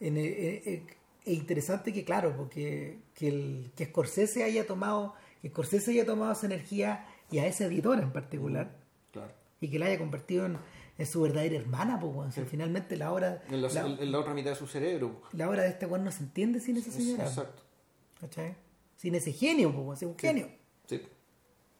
En 0.00 0.16
el- 0.16 0.86
es 1.32 1.38
interesante 1.38 1.92
que, 1.92 2.04
claro, 2.04 2.34
porque 2.36 3.00
que, 3.14 3.28
el, 3.28 3.72
que 3.76 3.86
Scorsese 3.86 4.44
haya 4.44 4.66
tomado 4.66 5.14
que 5.42 5.48
Scorsese 5.48 5.92
haya 5.92 6.04
tomado 6.04 6.32
esa 6.32 6.46
energía 6.46 7.06
y 7.30 7.38
a 7.38 7.46
ese 7.46 7.64
editor 7.66 7.98
en 7.98 8.12
particular 8.12 8.76
Claro. 9.12 9.32
y 9.60 9.68
que 9.70 9.78
la 9.78 9.86
haya 9.86 9.98
convertido 9.98 10.46
en, 10.46 10.58
su 11.06 11.22
verdadera 11.22 11.56
hermana, 11.56 11.98
pues, 11.98 12.12
weón. 12.14 12.28
O 12.28 12.32
sea, 12.32 12.44
finalmente 12.44 12.94
la 12.96 13.10
obra, 13.12 13.42
En 13.48 13.62
la, 13.62 13.68
la, 13.70 13.86
en 13.86 14.12
la 14.12 14.18
otra 14.18 14.34
mitad 14.34 14.50
de 14.50 14.56
su 14.56 14.66
cerebro. 14.66 15.22
la 15.32 15.48
obra 15.48 15.62
de 15.62 15.70
este 15.70 15.86
weón 15.86 16.04
no 16.04 16.10
se 16.12 16.22
entiende 16.24 16.60
sin 16.60 16.76
esa 16.76 16.90
señora. 16.90 17.24
Exacto. 17.24 17.62
¿Cachai? 18.20 18.54
Sin 18.96 19.14
ese 19.14 19.32
genio, 19.32 19.72
pues, 19.74 20.02
es 20.02 20.08
un 20.08 20.18
genio. 20.18 20.48
Sí. 20.86 20.96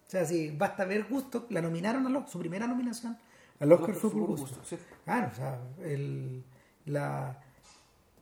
O 0.06 0.10
sea, 0.10 0.24
si 0.24 0.50
basta 0.50 0.86
ver 0.86 1.04
Gusto, 1.04 1.46
la 1.50 1.60
nominaron 1.60 2.06
al 2.06 2.16
Oscar, 2.16 2.32
su 2.32 2.38
primera 2.38 2.66
nominación 2.66 3.18
al 3.58 3.70
Oscar 3.72 3.94
fue 3.94 4.10
por 4.10 4.22
gusto. 4.22 4.58
sí. 4.64 4.76
Claro, 5.04 5.28
o 5.30 5.36
sea, 5.36 5.60
el, 5.84 6.42
la, 6.86 7.42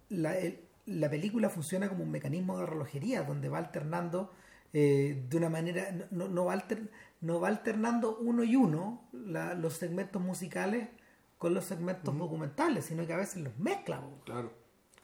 la, 0.08 0.36
el- 0.36 0.58
la 0.88 1.08
película 1.10 1.48
funciona 1.50 1.88
como 1.88 2.02
un 2.04 2.10
mecanismo 2.10 2.58
de 2.58 2.66
relojería 2.66 3.22
donde 3.22 3.48
va 3.48 3.58
alternando 3.58 4.32
eh, 4.72 5.24
de 5.28 5.36
una 5.36 5.48
manera, 5.48 5.90
no, 6.10 6.28
no, 6.28 6.44
va 6.44 6.52
alter- 6.54 6.90
no 7.22 7.40
va 7.40 7.48
alternando 7.48 8.18
uno 8.18 8.44
y 8.44 8.54
uno 8.56 9.08
la- 9.12 9.54
los 9.54 9.74
segmentos 9.74 10.20
musicales 10.20 10.88
con 11.38 11.54
los 11.54 11.64
segmentos 11.64 12.16
documentales, 12.18 12.84
sino 12.86 13.06
que 13.06 13.12
a 13.12 13.16
veces 13.16 13.42
los 13.42 13.56
mezcla. 13.58 14.02
Claro. 14.24 14.52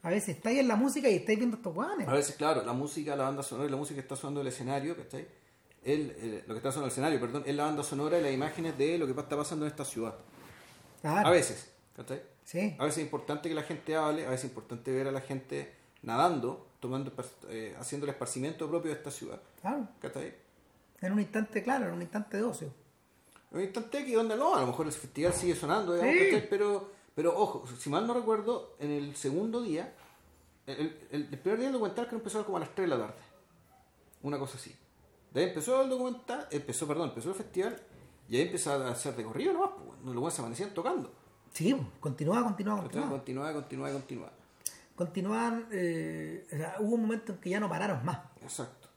A 0.03 0.11
veces 0.11 0.37
estáis 0.37 0.59
en 0.59 0.69
la 0.69 0.77
música 0.77 1.09
y 1.09 1.15
estáis 1.17 1.39
viendo 1.39 1.57
estos 1.57 1.73
guanes. 1.73 2.07
A 2.09 2.13
veces, 2.13 2.37
claro, 2.37 2.63
la 2.65 2.73
música, 2.75 3.17
la 3.17 3.25
banda 3.25 3.43
sonora 3.43 3.69
y 3.69 3.71
la 3.71 3.77
música 3.79 3.95
que 3.97 4.01
está 4.03 4.17
sonando 4.17 4.43
el 4.43 4.49
escenario, 4.49 4.97
¿cachai? 4.97 5.27
El, 5.83 6.11
el- 6.21 6.45
lo 6.47 6.55
que 6.55 6.59
está 6.59 6.71
sonando 6.73 6.87
el 6.87 6.93
escenario, 6.93 7.21
perdón, 7.21 7.45
es 7.47 7.55
la 7.55 7.65
banda 7.65 7.83
sonora 7.83 8.19
y 8.19 8.23
las 8.23 8.33
imágenes 8.33 8.77
de 8.77 8.99
lo 8.99 9.07
que 9.07 9.13
está 9.19 9.37
pasando 9.37 9.65
en 9.65 9.71
esta 9.71 9.85
ciudad. 9.85 10.15
Claro, 11.01 11.27
A 11.27 11.31
veces, 11.31 11.71
¿cachai? 11.97 12.21
Sí, 12.45 12.77
A 12.79 12.85
veces 12.85 12.99
es 12.99 13.05
importante 13.05 13.49
que 13.49 13.55
la 13.55 13.63
gente 13.63 13.97
hable, 13.97 14.27
a 14.27 14.31
veces 14.31 14.45
es 14.45 14.51
importante 14.51 14.93
ver 14.93 15.09
a 15.09 15.13
la 15.13 15.21
gente 15.23 15.75
nadando, 16.03 16.67
tomando, 16.79 17.11
eh, 17.49 17.75
haciendo 17.79 18.05
el 18.07 18.11
esparcimiento 18.11 18.69
propio 18.69 18.91
de 18.91 18.99
esta 18.99 19.11
ciudad, 19.11 19.41
claro. 19.63 19.89
¿cachai? 20.01 20.35
En 21.01 21.13
un 21.13 21.21
instante, 21.21 21.63
claro, 21.63 21.87
en 21.89 21.95
un 21.95 22.03
instante 22.03 22.37
de 22.37 22.43
ocio. 22.43 22.71
Un 23.51 23.63
instante 23.63 23.99
aquí 23.99 24.13
donde 24.13 24.37
no, 24.37 24.55
a 24.55 24.61
lo 24.61 24.67
mejor 24.67 24.87
el 24.87 24.93
festival 24.93 25.33
sigue 25.33 25.55
sonando, 25.55 25.95
digamos, 25.95 26.15
Sí. 26.15 26.25
¿cachai? 26.31 26.49
pero, 26.51 26.91
pero 27.15 27.39
ojo, 27.39 27.65
si 27.79 27.89
mal 27.89 28.07
no 28.07 28.13
recuerdo, 28.15 28.75
en 28.79 28.91
el 28.91 29.17
segundo 29.17 29.63
día, 29.63 29.95
el, 30.67 30.99
el- 31.11 31.29
el 31.33 31.39
primer 31.39 31.59
día 31.59 31.67
del 31.69 31.73
documental 31.75 32.09
que 32.09 32.15
empezó 32.17 32.45
como 32.45 32.59
a 32.59 32.61
las 32.61 32.75
3 32.75 32.91
de 32.91 32.97
la 32.97 33.07
tarde, 33.07 33.21
una 34.23 34.39
cosa 34.39 34.59
así. 34.59 34.75
De 35.33 35.41
ahí 35.43 35.49
empezó 35.49 35.83
el 35.83 35.89
documental, 35.89 36.47
empezó, 36.51 36.87
perdón, 36.87 37.09
empezó 37.09 37.31
el 37.31 37.35
festival 37.37 37.81
y 38.29 38.37
ahí 38.37 38.43
empezó 38.43 38.73
a 38.73 38.89
hacer 38.91 39.17
de 39.17 39.25
corrido 39.25 39.53
nomás, 39.55 39.71
pues, 39.77 39.99
los 40.05 40.15
buenos 40.15 40.35
se 40.35 40.41
amanecían 40.43 40.71
tocando. 40.75 41.11
Sí, 41.55 41.75
continúa, 42.01 42.35
¿cachai? 42.37 42.45
continúa. 42.49 42.81
Continuaba, 42.83 43.53
continuaba, 43.55 43.93
continuaba. 43.93 44.33
Continuaban, 44.97 45.67
eh, 45.73 46.47
o 46.53 46.57
sea, 46.57 46.77
hubo 46.81 46.95
un 46.97 47.01
momento 47.03 47.33
en 47.33 47.39
que 47.39 47.51
ya 47.51 47.61
no 47.61 47.69
pararon 47.69 48.05
más. 48.05 48.19
Exacto. 48.43 48.89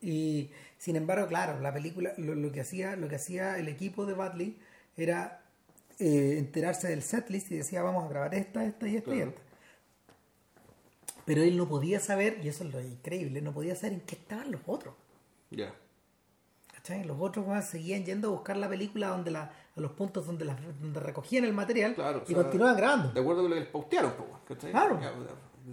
Y 0.00 0.50
sin 0.78 0.96
embargo, 0.96 1.26
claro, 1.26 1.58
la 1.60 1.72
película, 1.72 2.12
lo, 2.18 2.34
lo 2.34 2.52
que 2.52 2.60
hacía, 2.60 2.94
lo 2.96 3.08
que 3.08 3.16
hacía 3.16 3.58
el 3.58 3.68
equipo 3.68 4.06
de 4.06 4.14
Badley 4.14 4.58
era 4.96 5.42
eh, 5.98 6.36
enterarse 6.38 6.88
del 6.88 7.02
setlist 7.02 7.50
y 7.52 7.56
decía 7.56 7.82
vamos 7.82 8.04
a 8.04 8.08
grabar 8.08 8.34
esta, 8.34 8.64
esta 8.64 8.86
y 8.86 8.96
esta 8.96 9.10
y 9.10 9.14
Claro. 9.16 9.30
esta. 9.30 9.42
Pero 11.24 11.42
él 11.42 11.56
no 11.56 11.66
podía 11.68 12.00
saber, 12.00 12.38
y 12.44 12.48
eso 12.48 12.64
es 12.64 12.72
lo 12.74 12.80
increíble, 12.82 13.40
no 13.40 13.52
podía 13.54 13.74
saber 13.76 13.94
en 13.94 14.00
qué 14.02 14.14
estaban 14.16 14.50
los 14.52 14.60
otros. 14.66 14.94
Ya. 15.50 15.74
¿Cachai? 16.74 17.04
Los 17.04 17.18
otros 17.18 17.46
seguían 17.64 18.04
yendo 18.04 18.28
a 18.28 18.32
buscar 18.32 18.58
la 18.58 18.68
película 18.68 19.08
donde 19.08 19.30
la, 19.30 19.50
a 19.76 19.80
los 19.80 19.92
puntos 19.92 20.26
donde, 20.26 20.44
la- 20.44 20.56
donde 20.80 21.00
recogían 21.00 21.44
el 21.44 21.52
material 21.52 21.94
Claro, 21.94 22.20
o 22.20 22.22
y 22.22 22.34
sea, 22.34 22.42
continuaban 22.42 22.76
grabando. 22.76 23.12
De 23.12 23.20
acuerdo 23.20 23.42
con 23.42 23.50
lo 23.50 23.56
que 23.56 23.60
les 23.62 23.70
pautearon, 23.70 24.12
pues. 24.46 24.58
Claro. 24.70 25.00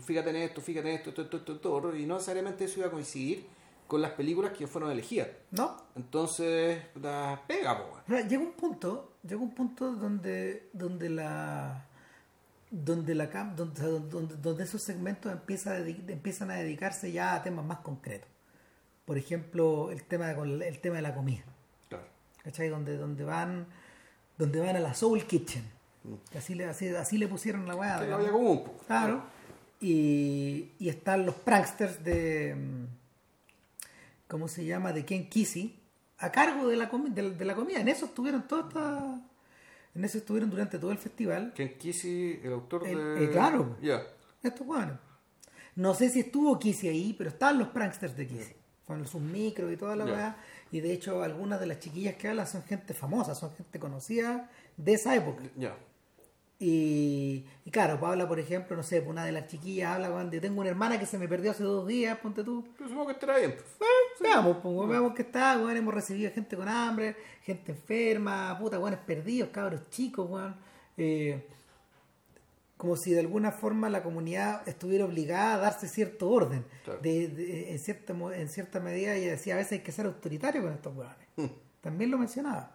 Fíjate 0.01 0.29
en 0.29 0.35
esto, 0.37 0.61
fíjate 0.61 0.89
en 0.89 0.95
esto, 0.95 1.09
esto, 1.09 1.21
esto, 1.23 1.37
esto, 1.37 1.53
esto, 1.53 1.95
y 1.95 2.05
no 2.05 2.13
necesariamente 2.15 2.63
eso 2.63 2.79
iba 2.79 2.87
a 2.87 2.91
coincidir 2.91 3.45
con 3.87 4.01
las 4.01 4.11
películas 4.11 4.53
que 4.53 4.65
fueron 4.67 4.89
elegidas. 4.89 5.27
¿No? 5.51 5.75
Entonces, 5.95 6.81
la 7.01 7.41
pega, 7.45 7.77
pues, 8.07 8.23
O 8.23 8.27
llega 8.27 8.41
un 8.41 8.53
punto, 8.53 9.13
llega 9.21 9.41
un 9.41 9.53
punto 9.53 9.91
donde, 9.91 10.69
donde 10.73 11.09
la 11.09 11.85
donde 12.73 13.13
la 13.15 13.27
donde, 13.53 13.85
o 13.85 13.99
donde, 13.99 14.37
donde 14.37 14.63
esos 14.63 14.81
segmentos 14.81 15.29
empieza 15.29 15.73
a 15.73 15.79
empiezan 15.79 16.51
a 16.51 16.53
dedicarse 16.55 17.11
ya 17.11 17.33
a 17.35 17.43
temas 17.43 17.65
más 17.65 17.79
concretos. 17.79 18.29
Por 19.03 19.17
ejemplo, 19.17 19.91
el 19.91 20.03
tema 20.05 20.27
de, 20.27 20.67
el 20.69 20.79
tema 20.79 20.95
de 20.95 21.01
la 21.01 21.13
comida. 21.13 21.43
Claro. 21.89 22.05
¿Cachai? 22.43 22.69
Donde, 22.69 22.95
donde 22.95 23.25
van 23.25 23.67
donde 24.37 24.59
van 24.59 24.75
a 24.75 24.79
la 24.79 24.93
Soul 24.93 25.23
Kitchen. 25.25 25.63
Así 26.35 26.55
le, 26.55 26.65
así, 26.65 26.87
así 26.89 27.17
le 27.17 27.27
pusieron 27.27 27.67
la 27.67 27.75
weá. 27.75 27.99
Claro. 28.87 29.23
Y, 29.79 30.71
y 30.79 30.89
están 30.89 31.25
los 31.25 31.35
pranksters 31.35 32.03
de. 32.03 32.55
mm, 32.55 32.85
¿Cómo 34.27 34.47
se 34.47 34.65
llama? 34.65 34.93
De 34.93 35.05
Ken 35.05 35.29
Kesey. 35.29 35.77
A 36.19 36.31
cargo 36.31 36.67
de 36.67 36.75
la, 36.77 36.85
de, 37.09 37.21
la- 37.21 37.29
de 37.29 37.45
la 37.45 37.55
comida. 37.55 37.79
En 37.81 37.87
eso 37.87 38.05
estuvieron 38.05 38.47
todas 38.47 38.67
estas. 38.67 39.03
En 39.93 40.05
eso 40.05 40.17
estuvieron 40.19 40.49
durante 40.49 40.77
todo 40.79 40.91
el 40.91 40.97
festival. 40.97 41.51
Ken 41.55 41.77
Kesey, 41.77 42.39
el 42.43 42.53
autor 42.53 42.87
El- 42.87 42.97
de... 42.97 43.25
eh, 43.25 43.29
claro. 43.31 43.77
Ya. 43.81 44.03
Estos 44.43 44.65
bueno. 44.65 44.97
No 45.75 45.93
sé 45.93 46.09
si 46.09 46.19
estuvo 46.21 46.57
Kesey 46.59 46.89
ahí, 46.89 47.13
pero 47.17 47.29
estaban 47.29 47.57
los 47.59 47.69
pranksters 47.69 48.15
de 48.15 48.27
Kesey. 48.27 48.55
Con 48.85 49.05
sus 49.07 49.21
micros 49.21 49.71
y 49.71 49.77
toda 49.77 49.95
la 49.95 50.05
weá. 50.05 50.37
Y 50.71 50.79
de 50.79 50.93
hecho, 50.93 51.21
algunas 51.21 51.59
de 51.59 51.65
las 51.65 51.79
chiquillas 51.79 52.15
que 52.15 52.29
hablan 52.29 52.47
son 52.47 52.63
gente 52.63 52.93
famosa, 52.93 53.35
son 53.35 53.53
gente 53.55 53.79
conocida 53.79 54.49
de 54.77 54.93
esa 54.93 55.15
época. 55.15 55.43
Ya. 55.57 55.75
Y, 56.63 57.43
y 57.65 57.71
claro, 57.71 57.99
Paula, 57.99 58.27
por 58.27 58.39
ejemplo, 58.39 58.77
no 58.77 58.83
sé, 58.83 59.01
pues 59.01 59.09
una 59.09 59.25
de 59.25 59.31
las 59.31 59.47
chiquillas 59.47 59.95
habla 59.95 60.11
cuando 60.11 60.35
yo 60.35 60.41
tengo 60.41 60.61
una 60.61 60.69
hermana 60.69 60.99
que 60.99 61.07
se 61.07 61.17
me 61.17 61.27
perdió 61.27 61.51
hace 61.51 61.63
dos 61.63 61.87
días, 61.87 62.17
ponte 62.19 62.43
tú. 62.43 62.63
Pero 62.77 62.87
supongo 62.87 63.07
que 63.07 63.13
estará 63.13 63.37
bien, 63.39 63.55
pues. 63.55 63.65
Veamos, 64.19 64.57
pues, 64.61 64.87
veamos 64.87 65.13
que 65.15 65.23
está, 65.23 65.57
weón, 65.57 65.75
hemos 65.75 65.93
recibido 65.93 66.31
gente 66.31 66.55
con 66.55 66.67
hambre, 66.67 67.15
gente 67.43 67.71
enferma, 67.71 68.55
puta, 68.59 68.77
weones 68.77 68.99
perdidos, 68.99 69.49
cabros 69.49 69.89
chicos, 69.89 70.29
weón. 70.29 70.55
Eh, 70.97 71.47
como 72.81 72.95
si 72.95 73.11
de 73.11 73.19
alguna 73.19 73.51
forma 73.51 73.91
la 73.91 74.01
comunidad 74.01 74.67
estuviera 74.67 75.05
obligada 75.05 75.53
a 75.53 75.57
darse 75.59 75.87
cierto 75.87 76.27
orden. 76.31 76.65
Claro. 76.83 76.99
De, 76.99 77.27
de- 77.27 77.71
en, 77.73 77.77
cierta, 77.77 78.11
en 78.35 78.49
cierta 78.49 78.79
medida 78.79 79.13
ella 79.13 79.29
decía, 79.33 79.53
a 79.53 79.57
veces 79.57 79.73
hay 79.73 79.79
que 79.81 79.91
ser 79.91 80.07
autoritario 80.07 80.63
con 80.63 80.73
estos 80.73 80.95
weones. 80.97 81.51
También 81.79 82.09
lo 82.09 82.17
mencionaba. 82.17 82.71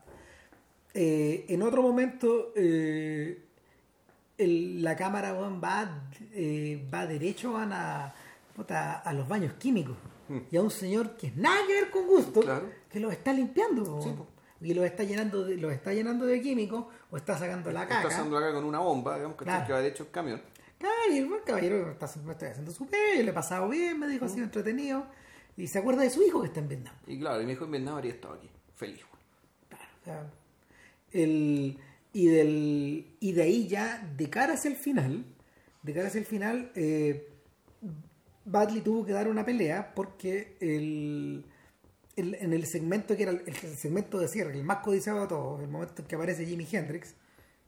Eh, 0.94 1.44
en 1.48 1.60
otro 1.60 1.82
momento, 1.82 2.52
eh, 2.54 3.42
el- 4.38 4.80
la 4.84 4.94
cámara 4.94 5.32
va, 5.32 6.02
eh, 6.32 6.86
va 6.94 7.04
derecho 7.08 7.54
van 7.54 7.72
a, 7.72 8.14
los 9.12 9.26
baños 9.26 9.54
químicos. 9.54 9.96
Y 10.52 10.56
a 10.56 10.62
un 10.62 10.70
señor 10.70 11.16
que 11.16 11.26
es 11.26 11.36
nada 11.36 11.56
que 11.66 11.72
ver 11.72 11.90
con 11.90 12.06
gusto, 12.06 12.42
Claro. 12.42 12.70
que 12.92 13.00
los 13.00 13.12
está 13.12 13.32
limpiando. 13.32 14.00
Sí, 14.02 14.10
po. 14.10 14.28
Y 14.60 14.74
los 14.74 14.84
está 14.84 15.04
llenando 15.04 15.44
de, 15.44 15.56
los 15.56 15.72
está 15.72 15.92
llenando 15.92 16.24
de 16.26 16.40
químicos 16.40 16.86
o 17.10 17.16
está 17.16 17.36
sacando 17.38 17.70
la 17.70 17.82
Está 17.82 17.96
caca. 18.02 18.08
haciendo 18.08 18.38
acá 18.38 18.52
con 18.52 18.64
una 18.64 18.78
bomba, 18.78 19.16
digamos, 19.16 19.36
que 19.36 19.44
Claro. 19.44 19.66
que 19.66 19.72
va 19.72 19.80
derecho 19.80 20.04
el 20.04 20.10
camión. 20.10 20.40
Claro, 20.78 20.94
y 21.12 21.18
el 21.18 21.26
buen 21.26 21.42
caballero 21.42 21.90
está, 21.90 22.08
me 22.24 22.32
está 22.32 22.50
haciendo 22.50 22.70
su 22.72 22.86
pelo, 22.86 23.22
le 23.22 23.30
he 23.30 23.32
pasado 23.32 23.68
bien, 23.68 23.98
me 23.98 24.06
dijo, 24.08 24.24
ha 24.26 24.28
sido 24.28 24.44
entretenido. 24.44 25.06
Y 25.56 25.66
se 25.68 25.78
acuerda 25.78 26.02
de 26.02 26.10
su 26.10 26.22
hijo 26.22 26.40
que 26.42 26.48
está 26.48 26.60
en 26.60 26.68
Vietnam. 26.68 26.94
Y 27.06 27.18
claro, 27.18 27.40
y 27.40 27.46
mi 27.46 27.52
hijo 27.52 27.64
en 27.64 27.70
Vietnam 27.70 27.94
habría 27.94 28.12
estado 28.12 28.34
aquí. 28.34 28.50
Feliz. 28.74 29.00
Claro, 29.70 29.84
o 30.02 30.04
sea, 30.04 30.30
el, 31.12 31.78
y, 32.12 32.26
del, 32.26 33.06
y 33.20 33.32
de 33.32 33.42
ahí 33.42 33.66
ya, 33.66 34.06
de 34.16 34.28
cara 34.28 34.52
hacia 34.54 34.70
el 34.70 34.76
final, 34.76 35.24
de 35.82 35.94
cara 35.94 36.08
hacia 36.08 36.18
el 36.18 36.26
final, 36.26 36.72
eh, 36.74 37.30
Badley 38.44 38.82
tuvo 38.82 39.04
que 39.06 39.12
dar 39.12 39.28
una 39.28 39.44
pelea 39.46 39.94
porque 39.94 40.56
el, 40.60 41.44
el- 42.16 42.34
en 42.34 42.52
el 42.52 42.66
segmento 42.66 43.16
que 43.16 43.22
era 43.24 43.32
el, 43.32 43.42
el 43.46 43.54
segmento 43.76 44.18
de 44.18 44.28
cierre, 44.28 44.52
el 44.54 44.64
más 44.64 44.78
codiciado 44.78 45.20
de 45.20 45.26
todos, 45.28 45.60
el 45.62 45.68
momento 45.68 46.02
en 46.02 46.08
que 46.08 46.14
aparece 46.16 46.44
Jimi 46.46 46.66
Hendrix, 46.70 47.14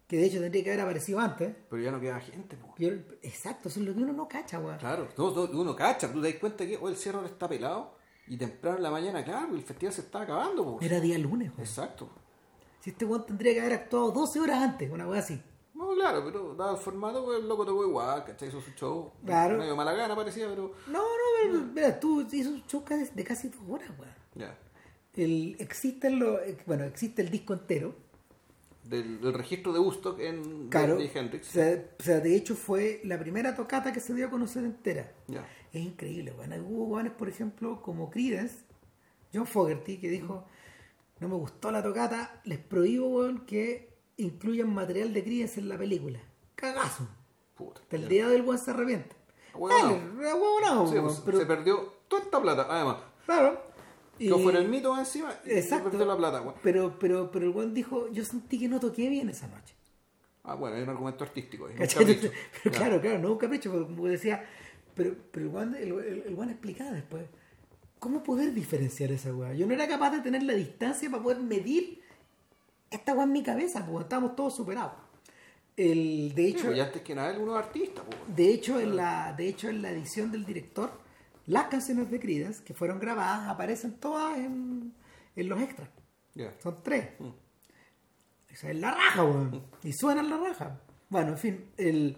que 0.07 0.17
de 0.17 0.25
hecho 0.25 0.41
tendría 0.41 0.65
que 0.65 0.71
haber 0.71 0.81
aparecido 0.83 1.21
antes. 1.21 1.55
Pero 1.69 1.83
ya 1.83 1.91
no 1.91 2.01
queda 2.01 2.19
gente, 2.21 2.57
pues. 2.57 2.93
exacto, 3.23 3.69
eso 3.69 3.81
es 3.81 3.87
lo 3.87 3.95
que 3.95 4.01
uno 4.03 4.13
no 4.13 4.27
cacha, 4.29 4.59
weón. 4.59 4.79
Claro, 4.79 5.09
no, 5.17 5.31
no, 5.35 5.61
uno 5.61 5.77
cacha, 5.77 6.11
tú 6.13 6.21
te 6.23 6.31
das 6.33 6.41
cuenta 6.41 6.67
que 6.67 6.77
hoy 6.81 6.93
el 6.93 6.99
cierre 6.99 7.25
está 7.27 7.49
pelado 7.49 7.95
y 8.27 8.37
temprano 8.37 8.79
en 8.79 8.83
la 8.83 8.91
mañana, 8.91 9.25
claro, 9.25 9.55
el 9.55 9.63
festival 9.63 9.93
se 9.93 10.01
está 10.03 10.23
acabando. 10.23 10.65
po. 10.65 10.79
Era 10.81 10.99
día 11.01 11.19
lunes, 11.19 11.51
weón. 11.51 11.61
Exacto. 11.61 12.09
Si 12.81 12.91
este 12.91 13.05
weón 13.05 13.27
tendría 13.27 13.53
que 13.55 13.61
haber 13.61 13.73
actuado 13.75 14.11
12 14.13 14.41
horas 14.41 14.63
antes, 14.63 14.91
una 14.91 15.07
weá 15.07 15.21
así. 15.21 15.43
No, 15.75 15.95
claro, 15.95 16.25
pero 16.25 16.55
dado 16.55 16.73
el 16.77 16.83
formato, 16.83 17.25
pues, 17.25 17.39
el 17.41 17.49
loco 17.49 17.65
tocó 17.67 17.87
igual, 17.87 18.25
¿cachai? 18.25 18.49
Hizo 18.49 18.61
su 18.61 18.71
show. 18.73 19.13
Claro. 19.25 19.59
Medio 19.59 19.77
mala 19.77 19.93
gana 19.93 20.17
parecía, 20.17 20.49
pero. 20.49 20.73
No, 20.89 20.99
no, 21.03 21.07
pero, 21.43 21.61
mira, 21.73 22.01
tú 22.01 22.27
hizo 22.33 22.51
un 22.51 22.65
show 22.67 22.83
de 23.15 23.25
casi 23.25 23.49
dos 23.49 23.61
horas, 23.69 23.91
weón. 23.99 24.18
El, 25.15 25.57
existe, 25.59 26.11
lo, 26.11 26.39
bueno, 26.67 26.85
existe 26.85 27.23
el 27.23 27.31
disco 27.31 27.53
entero. 27.55 27.95
Del, 28.85 29.21
del 29.21 29.35
registro 29.35 29.73
de 29.73 29.81
Woodstock 29.81 30.19
en 30.21 30.69
Claro. 30.71 30.97
de 30.97 31.07
O 31.07 31.11
Hendrix. 31.19 31.47
sea, 31.49 31.85
o 31.99 32.03
sea, 32.03 32.21
de 32.21 32.35
hecho 32.37 32.55
fue 32.55 33.01
la 33.05 33.19
primera 33.19 33.55
tocata 33.55 33.93
que 33.93 34.01
se 34.01 34.15
dio 34.15 34.27
a 34.29 34.31
conocer 34.31 34.65
entera. 34.65 35.13
Ya. 35.27 35.47
Es 35.73 35.83
increíble, 35.83 36.33
weón. 36.33 36.53
Hubo 36.65 36.85
weones, 36.85 37.13
por 37.13 37.29
ejemplo, 37.29 37.83
como 37.83 38.09
Creedence, 38.11 38.57
John 39.35 39.47
Fogerty, 39.47 39.99
que 39.99 40.09
dijo, 40.09 40.47
no 41.21 41.29
me 41.29 41.35
gustó 41.35 41.71
la 41.71 41.83
tocata, 41.83 42.41
les 42.45 42.59
prohíbo, 42.59 43.29
que 43.47 43.93
incluyan 44.17 44.73
material 44.73 45.13
de 45.13 45.23
Creedence 45.25 45.61
en 45.61 45.69
la 45.69 45.77
película. 45.77 46.21
Cagazo. 46.55 47.07
Puta. 47.55 47.81
Hasta 47.83 47.97
el 47.97 48.09
día 48.09 48.29
del 48.29 48.43
weón 48.43 48.59
se 48.59 48.71
arrepiente. 48.71 49.17
Ahueonao. 49.53 49.89
Dale, 50.17 50.31
ahueonao, 50.31 50.87
Sí, 50.87 50.97
pues, 51.01 51.21
pero, 51.27 51.39
Se 51.41 51.47
perdió 51.47 51.93
toda 52.09 52.23
esta 52.23 52.41
plata, 52.41 52.67
además. 52.71 52.99
claro. 53.27 53.68
Que 54.19 54.35
fuera 54.35 54.59
el 54.59 54.69
mito 54.69 54.97
encima 54.99 55.33
y 55.47 55.51
Exacto. 55.53 55.91
perdió 55.91 56.07
la 56.07 56.17
plata, 56.17 56.41
weón. 56.43 56.55
Pero, 56.63 56.99
pero, 56.99 57.31
pero 57.31 57.47
el 57.47 57.53
weón 57.53 57.73
dijo, 57.75 58.11
yo 58.13 58.25
sentí 58.25 58.59
que 58.59 58.69
no 58.69 58.81
toqué 58.81 59.09
bien 59.09 59.29
esa 59.29 59.47
noche. 59.49 59.75
Ah, 60.45 60.55
bueno, 60.55 60.77
hay 60.77 60.83
un 60.83 60.89
argumento 60.89 61.25
artístico. 61.25 61.69
Pero 61.77 62.77
claro, 62.77 63.01
claro, 63.01 63.19
no 63.19 63.33
un 63.33 63.39
capricho, 63.39 63.71
porque 63.71 63.87
como 63.95 64.07
decía, 64.09 64.45
pero, 64.95 65.15
pero 65.31 65.47
el 65.47 65.53
Juan 65.53 65.75
el, 65.75 65.93
el- 65.93 66.23
el 66.27 66.35
Juan 66.35 66.49
explicaba 66.51 66.91
después, 66.93 67.25
¿cómo 67.99 68.23
poder 68.23 68.55
diferenciar 68.55 69.13
esa 69.13 69.35
weá? 69.35 69.53
Yo 69.55 69.67
no 69.67 69.75
era 69.75 69.87
capaz 69.87 70.11
de 70.11 70.21
tener 70.21 70.43
la 70.43 70.55
distancia 70.55 71.11
para 71.11 71.23
poder 71.23 71.41
medir 71.41 72.01
esta 72.91 73.13
weá 73.13 73.25
en 73.25 73.33
mi 73.33 73.43
cabeza, 73.43 73.85
porque 73.87 74.05
estábamos 74.05 74.35
todos 74.37 74.57
superados. 74.57 74.93
El, 75.77 76.33
de 76.35 76.43
Sí, 76.45 76.49
hecho, 76.49 76.65
pues 76.67 76.77
ya 76.79 76.85
antes 76.87 77.03
que 77.03 77.15
nada, 77.15 77.31
él 77.31 77.39
uno 77.41 77.53
es 77.59 77.65
artista. 77.67 78.03
pues. 78.03 78.17
de 78.37 78.51
hecho, 78.53 78.81
en 78.81 78.97
la, 78.97 79.33
de 79.37 79.49
hecho, 79.49 79.69
en 79.69 79.83
la 79.83 79.91
edición 79.91 80.33
del 80.33 80.45
director, 80.45 80.91
las 81.49 81.65
canciones 81.65 82.11
de 82.11 82.21
Creedence 82.21 82.63
que 82.63 82.73
fueron 82.75 83.01
grabadas 83.01 83.49
aparecen 83.49 83.95
todas 83.99 84.39
en, 84.39 84.93
en 85.35 85.49
los 85.49 85.61
extras. 85.61 85.89
Son 86.63 86.83
tres. 86.85 87.09
Esa 88.49 88.71
es 88.71 88.77
la 88.77 88.93
raja, 88.93 89.25
weón. 89.25 89.63
Y 89.83 89.93
suenan 89.93 90.31
la 90.31 90.37
raja. 90.39 90.81
Bueno, 91.09 91.31
en 91.33 91.39
fin, 91.39 91.65
el, 91.77 92.17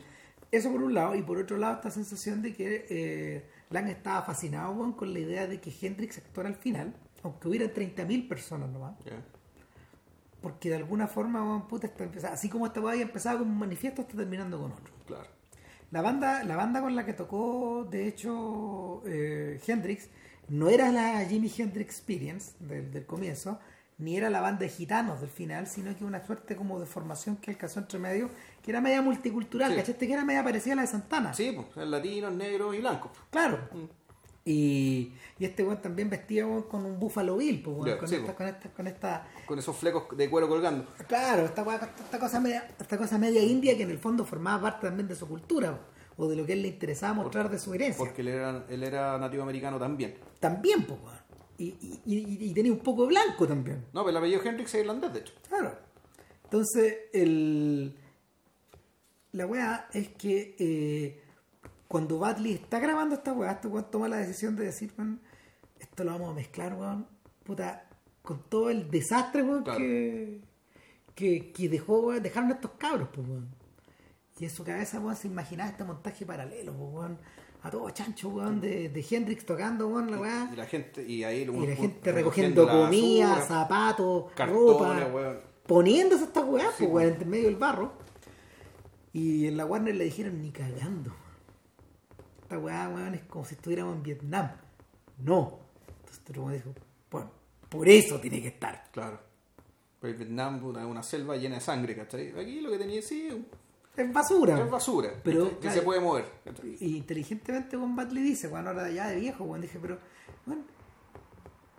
eso 0.50 0.70
por 0.70 0.82
un 0.82 0.92
lado. 0.94 1.14
Y 1.14 1.22
por 1.22 1.38
otro 1.38 1.56
lado, 1.56 1.76
esta 1.76 1.90
sensación 1.90 2.42
de 2.42 2.54
que 2.54 2.86
eh, 2.90 3.50
Lang 3.70 3.88
estaba 3.88 4.22
fascinado, 4.22 4.72
weón, 4.72 4.92
con 4.92 5.12
la 5.12 5.18
idea 5.20 5.46
de 5.46 5.60
que 5.60 5.72
Hendrix 5.80 6.18
actuara 6.18 6.48
al 6.48 6.56
final, 6.56 6.94
aunque 7.22 7.48
hubiera 7.48 7.66
30.000 7.66 8.28
personas 8.28 8.68
nomás. 8.70 8.94
Porque 10.42 10.70
de 10.70 10.76
alguna 10.76 11.06
forma, 11.06 11.42
weón, 11.42 11.68
puta, 11.68 11.86
está 11.86 12.04
empezando- 12.04 12.34
así 12.34 12.48
como 12.48 12.66
esta 12.66 12.80
weá 12.80 12.92
había 12.92 13.04
empezado 13.04 13.38
como 13.40 13.50
un 13.52 13.58
manifiesto, 13.58 14.02
está 14.02 14.14
terminando 14.16 14.58
con 14.58 14.72
otro. 14.72 14.92
Claro. 15.06 15.28
La 15.90 16.02
banda, 16.02 16.44
la 16.44 16.56
banda 16.56 16.80
con 16.80 16.94
la 16.94 17.04
que 17.04 17.12
tocó, 17.14 17.86
de 17.90 18.06
hecho, 18.06 19.02
eh, 19.06 19.60
Hendrix, 19.66 20.08
no 20.48 20.68
era 20.68 20.90
la 20.92 21.24
Jimi 21.24 21.50
Hendrix 21.56 21.80
Experience 21.96 22.52
del, 22.60 22.92
del 22.92 23.06
comienzo, 23.06 23.58
ni 23.98 24.16
era 24.16 24.30
la 24.30 24.40
banda 24.40 24.60
de 24.60 24.68
gitanos 24.68 25.20
del 25.20 25.30
final, 25.30 25.66
sino 25.66 25.94
que 25.96 26.04
una 26.04 26.24
suerte 26.24 26.56
como 26.56 26.80
de 26.80 26.86
formación 26.86 27.36
que 27.36 27.50
alcanzó 27.50 27.80
entre 27.80 27.98
medio, 27.98 28.30
que 28.62 28.70
era 28.70 28.80
media 28.80 29.02
multicultural, 29.02 29.70
Sí. 29.72 29.76
¿cachaste? 29.76 30.06
Que 30.06 30.12
era 30.12 30.24
media 30.24 30.42
parecida 30.44 30.72
a 30.72 30.76
la 30.76 30.82
de 30.82 30.88
Santana. 30.88 31.34
Sí, 31.34 31.52
pues, 31.54 31.66
el 31.76 31.90
latino, 31.90 32.30
negro 32.30 32.72
y 32.72 32.78
blanco. 32.78 33.10
pues. 33.12 33.24
Claro. 33.30 33.58
Y, 34.50 35.12
y 35.38 35.44
este 35.44 35.62
weón 35.62 35.80
también 35.80 36.10
vestía 36.10 36.46
weón, 36.46 36.62
con 36.64 36.84
un 36.84 36.98
Buffalo 36.98 37.36
Bill, 37.36 37.62
pues, 37.62 37.86
Ya, 37.86 37.98
con, 37.98 38.08
sí, 38.08 38.16
esta, 38.16 38.34
con, 38.34 38.48
esta, 38.48 38.68
con 38.70 38.86
esta 38.86 39.28
Con 39.46 39.58
esos 39.58 39.76
flecos 39.76 40.04
de 40.16 40.28
cuero 40.28 40.48
colgando. 40.48 40.86
Claro, 41.06 41.44
esta, 41.44 41.64
weá- 41.64 41.88
esta 42.04 42.18
cosa 42.18 42.40
media, 42.40 42.68
esta 42.78 42.98
cosa 42.98 43.16
media 43.18 43.42
india 43.42 43.76
que 43.76 43.84
en 43.84 43.90
el 43.90 43.98
fondo 43.98 44.24
formaba 44.24 44.60
parte 44.62 44.86
también 44.88 45.06
de 45.08 45.14
su 45.14 45.28
cultura 45.28 45.78
o 46.16 46.28
de 46.28 46.36
lo 46.36 46.44
que 46.44 46.54
él 46.54 46.62
le 46.62 46.68
interesaba 46.68 47.14
mostrar 47.14 47.48
de 47.48 47.58
su 47.58 47.72
herencia. 47.74 47.98
Porque 47.98 48.22
él 48.22 48.28
era, 48.28 48.64
él 48.68 48.82
era 48.82 49.16
nativo 49.18 49.42
americano 49.42 49.78
también. 49.78 50.14
También, 50.40 50.84
pues, 50.84 50.98
weón. 51.00 51.16
y, 51.58 51.64
y, 51.64 52.00
y- 52.06 52.50
y 52.50 52.52
tenía 52.54 52.72
un 52.72 52.80
poco 52.80 53.02
de 53.02 53.08
blanco 53.08 53.46
también. 53.46 53.84
No, 53.92 54.00
pero 54.04 54.10
el 54.10 54.16
apellido 54.16 54.42
Hendrix 54.44 54.74
es 54.74 54.80
irlandés, 54.80 55.12
de 55.12 55.20
hecho. 55.20 55.32
Claro. 55.48 55.74
Entonces, 56.44 56.96
el... 57.12 57.94
la 59.32 59.46
weá 59.46 59.88
es 59.92 60.08
que 60.08 60.56
eh, 60.58 61.22
cuando 61.90 62.20
Batley 62.20 62.52
está 62.52 62.78
grabando 62.78 63.16
esta 63.16 63.32
weá, 63.32 63.50
este 63.50 63.66
weón 63.66 63.90
toma 63.90 64.06
la 64.08 64.18
decisión 64.18 64.54
de 64.54 64.66
decir, 64.66 64.92
weón, 64.96 65.20
esto 65.80 66.04
lo 66.04 66.12
vamos 66.12 66.30
a 66.30 66.34
mezclar, 66.34 66.74
weón, 66.74 67.04
puta, 67.42 67.88
con 68.22 68.44
todo 68.48 68.70
el 68.70 68.88
desastre, 68.88 69.42
weón, 69.42 69.64
Claro. 69.64 69.80
que, 69.80 70.40
que, 71.16 71.50
que 71.52 71.68
dejó, 71.68 71.98
weón, 71.98 72.22
dejaron 72.22 72.52
estos 72.52 72.70
cabros, 72.78 73.08
pues, 73.12 73.26
weón. 73.28 73.48
Y 74.38 74.44
en 74.44 74.50
su 74.50 74.62
cabeza, 74.62 75.00
weón, 75.00 75.16
se 75.16 75.26
imaginaba 75.26 75.68
este 75.70 75.82
montaje 75.82 76.24
paralelo, 76.24 76.72
pues, 76.74 76.92
weón, 76.92 77.18
a 77.62 77.70
todo 77.72 77.90
chancho, 77.90 78.28
weón, 78.28 78.60
de, 78.60 78.88
de 78.88 79.06
Hendrix 79.10 79.44
tocando, 79.44 79.88
weón, 79.88 80.12
la 80.12 80.20
weá. 80.20 80.48
Y 80.52 80.56
la 80.56 80.66
gente, 80.66 81.04
y 81.04 81.24
ahí 81.24 81.42
Y 81.42 81.66
la 81.66 81.74
gente 81.74 82.12
recogiendo 82.12 82.68
comida, 82.68 83.30
basura. 83.30 83.46
zapatos, 83.46 84.32
cartones, 84.36 85.04
ropa, 85.04 85.06
weón. 85.12 85.38
poniéndose 85.66 86.22
estas 86.22 86.44
Sí, 86.44 86.50
pues, 86.86 86.88
weón, 86.88 87.20
en 87.20 87.28
medio 87.28 87.46
del 87.46 87.56
barro. 87.56 87.92
Y 89.12 89.46
en 89.48 89.56
la 89.56 89.66
Warner 89.66 89.96
le 89.96 90.04
dijeron 90.04 90.40
ni 90.40 90.52
cagando. 90.52 91.12
Esta 92.50 92.58
weá, 92.58 92.88
weón, 92.88 93.14
es 93.14 93.22
como 93.26 93.44
si 93.44 93.54
estuviéramos 93.54 93.94
en 93.94 94.02
Vietnam. 94.02 94.50
No. 95.18 95.60
Entonces 96.00 96.36
weón 96.36 96.52
dijo, 96.52 96.74
bueno, 97.08 97.30
por 97.68 97.88
eso 97.88 98.18
tiene 98.18 98.42
que 98.42 98.48
estar. 98.48 98.88
Claro. 98.90 99.20
Pues 100.00 100.18
Vietnam 100.18 100.56
es 100.56 100.84
una 100.84 101.02
selva 101.04 101.36
llena 101.36 101.54
de 101.56 101.60
sangre, 101.60 101.94
¿cachai? 101.94 102.36
Aquí 102.36 102.60
lo 102.60 102.70
que 102.72 102.78
tenía 102.78 103.00
sí 103.02 103.46
Es 103.96 104.12
basura. 104.12 104.58
es 104.64 104.68
basura, 104.68 105.10
Pero, 105.22 105.48
que 105.50 105.56
claro, 105.58 105.76
se 105.78 105.82
puede 105.82 106.00
mover. 106.00 106.24
¿cachai? 106.44 106.76
Y 106.80 106.96
inteligentemente 106.96 107.76
Juan 107.76 107.94
Batley 107.94 108.24
dice, 108.24 108.48
bueno, 108.48 108.70
ahora 108.70 108.90
ya 108.90 109.06
de 109.08 109.20
viejo, 109.20 109.44
Juan 109.44 109.60
dije, 109.60 109.78
pero 109.80 109.98
bueno, 110.44 110.62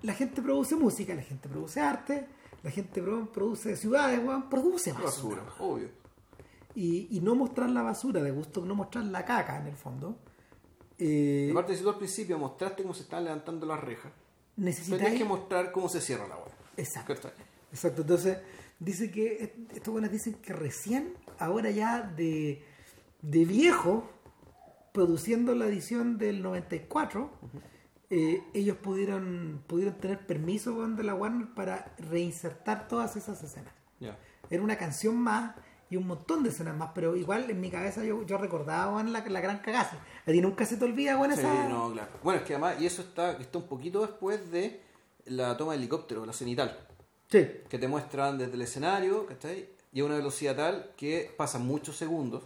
la 0.04 0.14
gente 0.14 0.42
produce 0.42 0.78
música, 0.78 1.14
la 1.14 1.24
gente 1.24 1.50
produce 1.50 1.82
arte, 1.82 2.28
la 2.64 2.72
gente 2.72 3.02
pro- 3.02 3.30
produce 3.30 3.76
ciudades, 3.76 4.22
Juan, 4.24 4.50
produce 4.50 4.94
basura. 4.94 5.44
Basura, 5.44 5.66
obvio. 5.68 5.90
Y, 6.76 7.08
y 7.18 7.20
no 7.20 7.36
mostrar 7.36 7.70
la 7.72 7.82
basura, 7.82 8.22
de 8.24 8.32
gusto 8.32 8.64
no 8.66 8.74
mostrar 8.74 9.04
la 9.04 9.26
caca 9.26 9.58
en 9.60 9.68
el 9.68 9.76
fondo. 9.76 10.18
Eh, 11.04 11.50
aparte, 11.52 11.76
si 11.76 11.82
tú 11.82 11.90
al 11.90 11.98
principio 11.98 12.38
mostraste 12.38 12.84
cómo 12.84 12.94
se 12.94 13.04
estaban 13.04 13.26
levantando 13.26 13.66
las 13.66 13.80
rejas, 13.80 14.12
tenías 14.56 14.78
necesitáis... 14.78 15.18
que 15.18 15.26
mostrar 15.26 15.72
cómo 15.72 15.90
se 15.90 16.00
cierra 16.00 16.28
la 16.28 16.36
web. 16.38 16.52
Exacto. 16.78 17.32
Exacto, 17.72 18.02
entonces 18.02 18.38
dice 18.80 19.10
que 19.10 19.44
est- 19.44 19.74
estos 19.78 19.92
buenos 19.92 20.12
dicen 20.12 20.34
que 20.36 20.54
recién, 20.54 21.14
ahora 21.40 21.72
ya 21.72 22.02
de, 22.02 22.64
de 23.22 23.46
viejo, 23.46 24.10
produciendo 24.92 25.56
la 25.56 25.66
edición 25.68 26.18
del 26.18 26.42
94, 26.44 27.32
eh, 28.10 28.44
ellos 28.54 28.76
pudieron 28.78 29.64
pudieron 29.68 29.96
tener 29.96 30.26
permiso 30.28 30.86
de 30.88 31.04
la 31.04 31.16
Warner 31.16 31.48
para 31.56 31.96
reinsertar 31.98 32.88
todas 32.90 33.16
esas 33.16 33.42
escenas. 33.42 33.74
Ya. 34.00 34.18
Era 34.50 34.62
una 34.62 34.76
canción 34.78 35.16
más 35.18 35.56
y 35.92 35.98
un 35.98 36.08
montón 36.08 36.42
de 36.42 36.50
escenas 36.50 36.76
más, 36.76 36.90
pero 36.96 37.16
igual 37.16 37.48
en 37.52 37.62
mi 37.62 37.70
cabeza 37.70 38.04
yo, 38.04 38.26
yo 38.26 38.38
recordaba 38.40 38.96
weón, 38.96 39.14
la, 39.14 39.20
la 39.28 39.42
gran 39.42 39.60
cagaza. 39.60 39.98
A 40.26 40.32
ti 40.32 40.42
nunca 40.42 40.66
se 40.66 40.78
te 40.78 40.86
olvida, 40.86 41.18
weón, 41.18 41.34
Sí, 41.34 41.42
esa... 41.42 41.68
no, 41.70 41.92
claro. 41.92 42.10
Bueno, 42.24 42.40
es 42.40 42.46
que 42.48 42.54
además, 42.54 42.78
y 42.82 42.86
eso 42.88 43.04
está, 43.04 43.34
está 43.34 43.60
un 43.60 43.68
poquito 43.68 44.02
después 44.02 44.50
de 44.52 44.82
la 45.26 45.56
toma 45.58 45.74
de 45.74 45.78
helicóptero, 45.80 46.26
la 46.26 46.34
cenital, 46.34 46.80
Sí. 47.30 47.46
que 47.70 47.78
te 47.78 47.88
muestran 47.88 48.38
desde 48.40 48.54
el 48.54 48.62
escenario, 48.64 49.26
¿cachai? 49.28 49.70
Y 49.94 50.00
a 50.00 50.06
una 50.06 50.16
velocidad 50.16 50.56
tal 50.56 50.92
que 50.98 51.32
pasan 51.38 51.66
muchos 51.68 51.98
segundos 51.98 52.44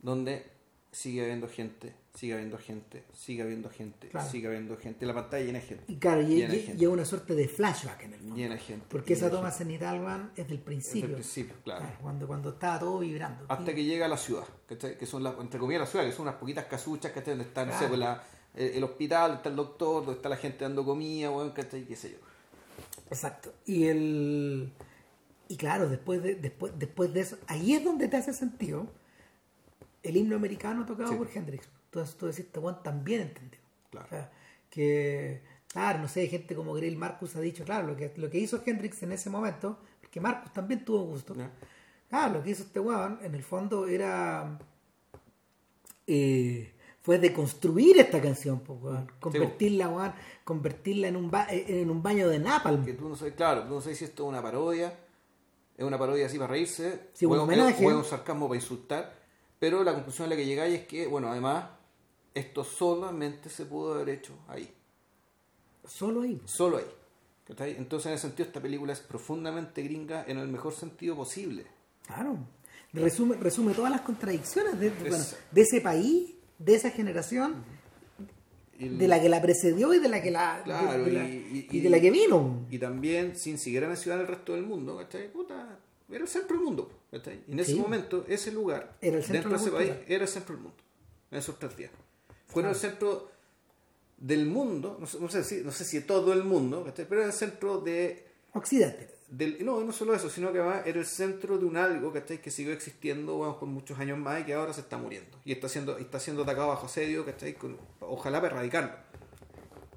donde 0.00 0.46
sigue 0.92 1.22
habiendo 1.22 1.48
gente, 1.48 1.94
sigue 2.18 2.34
habiendo 2.34 2.58
gente, 2.58 3.04
sigue 3.12 3.42
habiendo 3.42 3.70
gente, 3.70 4.08
Claro. 4.08 4.28
sigue 4.28 4.48
habiendo 4.48 4.76
gente. 4.76 5.06
La 5.06 5.14
pantalla 5.14 5.44
llena 5.44 5.60
de 5.60 5.64
gente. 5.66 5.84
Y 5.86 5.96
claro, 5.98 6.22
y, 6.22 6.26
Llena 6.26 6.54
y- 6.54 6.62
gente. 6.62 6.82
y 6.82 6.84
es 6.84 6.90
una 6.90 7.04
suerte 7.04 7.34
de 7.34 7.46
flashback 7.48 8.02
en 8.02 8.12
el 8.14 8.20
fondo. 8.20 8.34
Llena 8.36 8.54
de 8.54 8.60
gente. 8.60 8.86
Porque 8.88 9.12
esa 9.12 9.26
llena 9.26 9.30
de 9.30 9.36
toma 9.42 9.50
cenital, 9.52 10.32
es 10.36 10.48
del 10.48 10.58
principio. 10.58 11.00
Desde 11.02 11.06
el 11.08 11.14
principio, 11.14 11.54
claro. 11.62 11.80
Claro, 11.82 11.96
cuando, 12.02 12.26
cuando 12.26 12.48
estaba 12.50 12.78
todo 12.80 12.98
vibrando. 12.98 13.44
Hasta 13.48 13.70
Y- 13.70 13.74
que 13.76 13.84
llega 13.84 14.06
a 14.06 14.08
la 14.08 14.16
ciudad, 14.16 14.44
¿cachai? 14.68 14.98
Que 14.98 15.06
son 15.06 15.22
las, 15.22 15.38
entre 15.38 15.60
comillas, 15.60 15.80
la 15.82 15.86
ciudad, 15.86 16.04
que 16.04 16.12
son 16.12 16.22
unas 16.22 16.34
poquitas 16.36 16.64
casuchas, 16.64 17.12
¿cachai? 17.12 17.34
Donde 17.34 17.44
está, 17.44 17.64
no 17.64 17.72
sé, 17.72 17.78
Claro. 17.78 17.88
pues 17.90 18.00
la- 18.00 18.22
el, 18.54 18.68
el 18.78 18.84
hospital, 18.84 19.22
donde 19.22 19.36
está 19.36 19.48
el 19.50 19.56
doctor, 19.56 19.96
donde 20.04 20.16
está 20.16 20.28
la 20.28 20.36
gente 20.36 20.64
dando 20.64 20.84
comida, 20.84 21.30
weón, 21.30 21.50
¿cachai? 21.52 21.84
Qué 21.84 21.94
sé 21.94 22.10
yo. 22.12 22.18
Exacto. 23.10 23.52
Y 23.64 23.84
el. 23.86 24.72
Y 25.48 25.56
claro, 25.56 25.88
después 25.88 26.22
de, 26.22 26.34
después, 26.34 26.72
después 26.76 27.14
de 27.14 27.20
eso, 27.20 27.38
ahí 27.46 27.74
es 27.74 27.84
donde 27.84 28.08
te 28.08 28.16
hace 28.16 28.32
sentido 28.32 28.88
el 30.02 30.16
himno 30.16 30.36
americano 30.36 30.84
tocado 30.84 31.10
Sí. 31.10 31.14
por 31.16 31.28
Hendrix. 31.32 31.68
Entonces 31.88 32.16
tú 32.16 32.26
decís, 32.26 32.44
este 32.46 32.60
Juan 32.60 32.82
también 32.82 33.22
entendió. 33.22 33.60
Claro. 33.90 34.06
O 34.06 34.10
sea, 34.10 34.30
que, 34.70 35.40
claro, 35.68 35.98
no 36.00 36.08
sé, 36.08 36.26
gente 36.28 36.54
como 36.54 36.74
Grail 36.74 36.96
Marcus 36.96 37.34
ha 37.36 37.40
dicho, 37.40 37.64
claro, 37.64 37.86
lo 37.88 37.96
que, 37.96 38.12
lo 38.16 38.28
que 38.30 38.38
hizo 38.38 38.62
Hendrix 38.64 39.02
en 39.02 39.12
ese 39.12 39.30
momento, 39.30 39.78
porque 40.00 40.20
Marcus 40.20 40.52
también 40.52 40.84
tuvo 40.84 41.02
gusto. 41.04 41.34
Claro, 42.10 42.34
lo 42.34 42.42
que 42.42 42.50
hizo 42.50 42.62
este 42.62 42.80
weón, 42.80 43.18
en 43.22 43.34
el 43.34 43.42
fondo, 43.42 43.86
era. 43.86 44.58
eh, 46.06 46.72
fue 47.02 47.18
deconstruir 47.18 47.98
esta 47.98 48.20
canción, 48.20 48.60
pues, 48.60 48.78
weón. 48.82 49.10
Convertirla, 49.20 49.88
weón, 49.88 50.12
convertirla 50.44 51.08
en 51.08 51.16
un, 51.16 51.30
ba- 51.30 51.46
en 51.50 51.88
un 51.90 52.02
baño 52.02 52.28
de 52.28 52.38
napalm. 52.38 52.84
Que 52.84 52.92
tú 52.92 53.08
no 53.08 53.16
sabes, 53.16 53.34
claro, 53.34 53.62
tú 53.64 53.74
no 53.74 53.80
sabes 53.80 53.98
si 53.98 54.04
esto 54.04 54.24
es 54.24 54.28
una 54.28 54.42
parodia, 54.42 54.94
es 55.76 55.84
una 55.84 55.98
parodia 55.98 56.26
así 56.26 56.38
para 56.38 56.50
reírse, 56.52 57.08
Sí, 57.14 57.24
o, 57.24 57.30
un 57.30 57.38
homenaje. 57.38 57.84
o 57.86 57.90
es 57.90 57.96
un 57.96 58.04
sarcasmo 58.04 58.46
para 58.48 58.60
insultar, 58.60 59.14
pero 59.58 59.82
la 59.84 59.94
conclusión 59.94 60.26
a 60.26 60.30
la 60.30 60.36
que 60.36 60.44
llegáis 60.44 60.80
es 60.80 60.86
que, 60.86 61.06
bueno, 61.06 61.30
además, 61.30 61.64
esto 62.34 62.64
solamente 62.64 63.48
se 63.48 63.64
pudo 63.66 63.94
haber 63.94 64.10
hecho 64.10 64.34
ahí, 64.48 64.72
Solo 65.86 66.22
ahí. 66.22 66.40
solo 66.44 66.76
ahí. 66.78 66.84
Entonces, 67.78 68.06
en 68.08 68.12
ese 68.12 68.22
sentido, 68.28 68.46
esta 68.46 68.60
película 68.60 68.92
es 68.92 69.00
profundamente 69.00 69.82
gringa 69.82 70.24
en 70.28 70.38
el 70.38 70.48
mejor 70.48 70.74
sentido 70.74 71.16
posible. 71.16 71.64
Claro. 72.06 72.36
Resume, 72.92 73.36
resume 73.36 73.72
todas 73.74 73.90
las 73.90 74.02
contradicciones 74.02 74.78
de, 74.78 74.90
bueno, 74.90 75.24
ese 75.54 75.80
país, 75.80 76.34
de 76.58 76.74
esa 76.74 76.90
generación, 76.90 77.64
de 78.78 79.08
la 79.08 79.20
que 79.20 79.28
la 79.28 79.40
precedió 79.42 79.92
y 79.94 79.98
de 79.98 80.08
la 80.08 80.22
que 80.22 80.30
la, 80.30 80.60
Claro, 80.64 81.04
de, 81.04 81.10
de 81.10 81.12
la- 81.12 81.28
y- 81.28 81.68
y 81.70 81.78
y- 81.78 81.80
de 81.80 81.90
la 81.90 82.00
que 82.00 82.10
vino. 82.10 82.66
y 82.70 82.78
también, 82.78 83.34
sin 83.36 83.58
siquiera 83.58 83.88
mencionar 83.88 84.20
el 84.20 84.26
resto 84.28 84.54
del 84.54 84.64
mundo, 84.64 84.96
¿cachai? 84.96 85.30
Puta, 85.32 85.78
era 86.10 86.22
el 86.22 86.28
centro 86.28 86.56
del 86.56 86.64
mundo, 86.64 86.90
¿cachai? 87.10 87.42
Y 87.48 87.52
en 87.52 87.60
ese 87.60 87.72
Sí. 87.72 87.78
momento, 87.80 88.24
ese 88.28 88.52
lugar, 88.52 88.96
Era 89.00 89.16
el 89.16 89.24
centro 89.24 89.50
dentro 89.50 89.50
de 89.50 89.56
ese 89.56 89.70
país, 89.94 90.04
era 90.06 90.22
el 90.24 90.28
centro 90.28 90.54
del 90.54 90.62
mundo, 90.64 90.78
en 91.30 91.38
esos 91.38 91.58
tres 91.58 91.76
días. 91.76 91.90
Fueron 92.48 92.72
el 92.72 92.78
centro 92.78 93.30
del 94.16 94.46
mundo, 94.46 94.96
no 94.98 95.06
sé, 95.06 95.20
no 95.20 95.28
sé 95.28 95.44
si, 95.44 95.62
no 95.62 95.70
sé 95.70 95.84
si 95.84 96.00
todo 96.00 96.32
el 96.32 96.44
mundo. 96.44 96.84
Pero 96.94 97.16
era 97.16 97.26
el 97.26 97.32
centro 97.32 97.80
de 97.80 98.26
Occidente. 98.52 99.08
del, 99.28 99.64
no, 99.64 99.82
no 99.84 99.92
solo 99.92 100.14
eso, 100.14 100.28
sino 100.30 100.52
que 100.52 100.58
además 100.58 100.86
era 100.86 100.98
el 100.98 101.06
centro 101.06 101.58
de 101.58 101.64
un 101.66 101.76
algo 101.76 102.12
¿cachai? 102.12 102.40
que 102.40 102.50
siguió 102.50 102.72
existiendo 102.72 103.36
bueno, 103.36 103.58
por 103.58 103.68
muchos 103.68 103.98
años 103.98 104.18
más 104.18 104.40
y 104.40 104.44
que 104.44 104.54
ahora 104.54 104.72
se 104.72 104.80
está 104.80 104.96
muriendo. 104.96 105.38
Y 105.44 105.52
está 105.52 105.68
siendo, 105.68 105.98
está 105.98 106.18
siendo 106.18 106.42
atacado 106.42 106.68
bajo 106.68 106.86
asedio, 106.86 107.24
¿cachai? 107.24 107.54
Con, 107.54 107.76
ojalá 108.00 108.40
para 108.40 108.54
erradicarlo. 108.54 108.92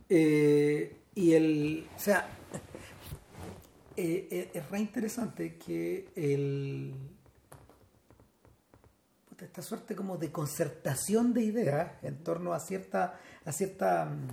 Eh, 0.09 0.97
y 1.15 1.33
el. 1.33 1.87
O 1.95 1.99
sea, 1.99 2.29
eh, 3.97 4.27
eh, 4.29 4.51
es 4.53 4.69
re 4.69 4.79
interesante 4.79 5.55
que 5.55 6.09
el. 6.15 6.93
Esta 9.41 9.61
suerte 9.61 9.95
como 9.95 10.18
de 10.18 10.31
concertación 10.31 11.34
de 11.34 11.41
ideas 11.43 11.91
en 12.03 12.23
torno 12.23 12.53
a 12.53 12.59
cierta. 12.59 13.19
a 13.45 13.51
cierta. 13.51 14.05
mm, 14.05 14.27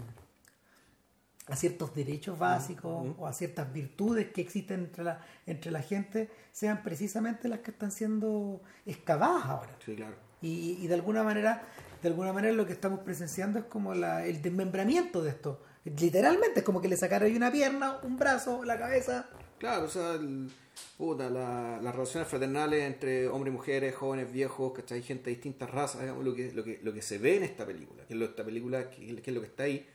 a 1.50 1.56
ciertos 1.56 1.94
derechos 1.94 2.38
básicos 2.38 3.14
o 3.18 3.26
a 3.26 3.32
ciertas 3.32 3.72
virtudes 3.72 4.30
que 4.34 4.42
existen 4.42 4.80
entre 4.80 5.02
la, 5.02 5.24
entre 5.46 5.70
la 5.70 5.80
gente 5.80 6.28
sean 6.52 6.82
precisamente 6.82 7.48
las 7.48 7.60
que 7.60 7.70
están 7.70 7.90
siendo 7.90 8.60
excavadas 8.84 9.46
ahora. 9.46 9.70
Sí, 9.82 9.96
claro. 9.96 10.14
Y, 10.42 10.72
y 10.78 10.86
de 10.88 10.92
alguna 10.94 11.22
manera, 11.22 11.62
de 12.02 12.08
alguna 12.08 12.34
manera 12.34 12.52
lo 12.52 12.66
que 12.66 12.74
estamos 12.74 13.00
presenciando 13.00 13.60
es 13.60 13.64
como 13.64 13.94
la, 13.94 14.26
el 14.26 14.42
desmembramiento 14.42 15.22
de 15.22 15.30
esto. 15.30 15.62
Literalmente 15.84 16.60
es 16.60 16.64
como 16.66 16.82
que 16.82 16.88
le 16.88 16.98
sacaron 16.98 17.34
una 17.34 17.50
pierna, 17.50 17.96
un 18.02 18.18
brazo, 18.18 18.62
la 18.62 18.78
cabeza. 18.78 19.30
Claro, 19.58 19.86
o 19.86 19.88
sea, 19.88 20.12
el- 20.16 20.52
puta, 20.96 21.30
la- 21.30 21.80
las 21.80 21.94
relaciones 21.94 22.28
fraternales 22.28 22.82
entre 22.84 23.28
hombres 23.28 23.52
y 23.52 23.56
mujeres, 23.56 23.94
jóvenes, 23.94 24.32
viejos, 24.32 24.72
¿cachai? 24.72 25.02
Gente 25.02 25.24
de 25.30 25.36
distintas 25.36 25.70
razas, 25.70 26.00
digamos, 26.02 26.24
lo 26.24 26.34
que, 26.34 26.52
lo 26.52 26.64
que, 26.64 26.80
lo 26.82 26.92
que 26.92 27.02
se 27.02 27.18
ve 27.18 27.36
en 27.36 27.44
esta 27.44 27.64
película, 27.66 28.04
que 28.06 28.14
es 28.14 28.18
lo, 28.18 28.24
esta 28.26 28.44
película, 28.44 28.90
que, 28.90 29.06
que 29.22 29.30
es 29.30 29.34
lo 29.34 29.40
que 29.40 29.46
está 29.46 29.62
ahí, 29.64 29.86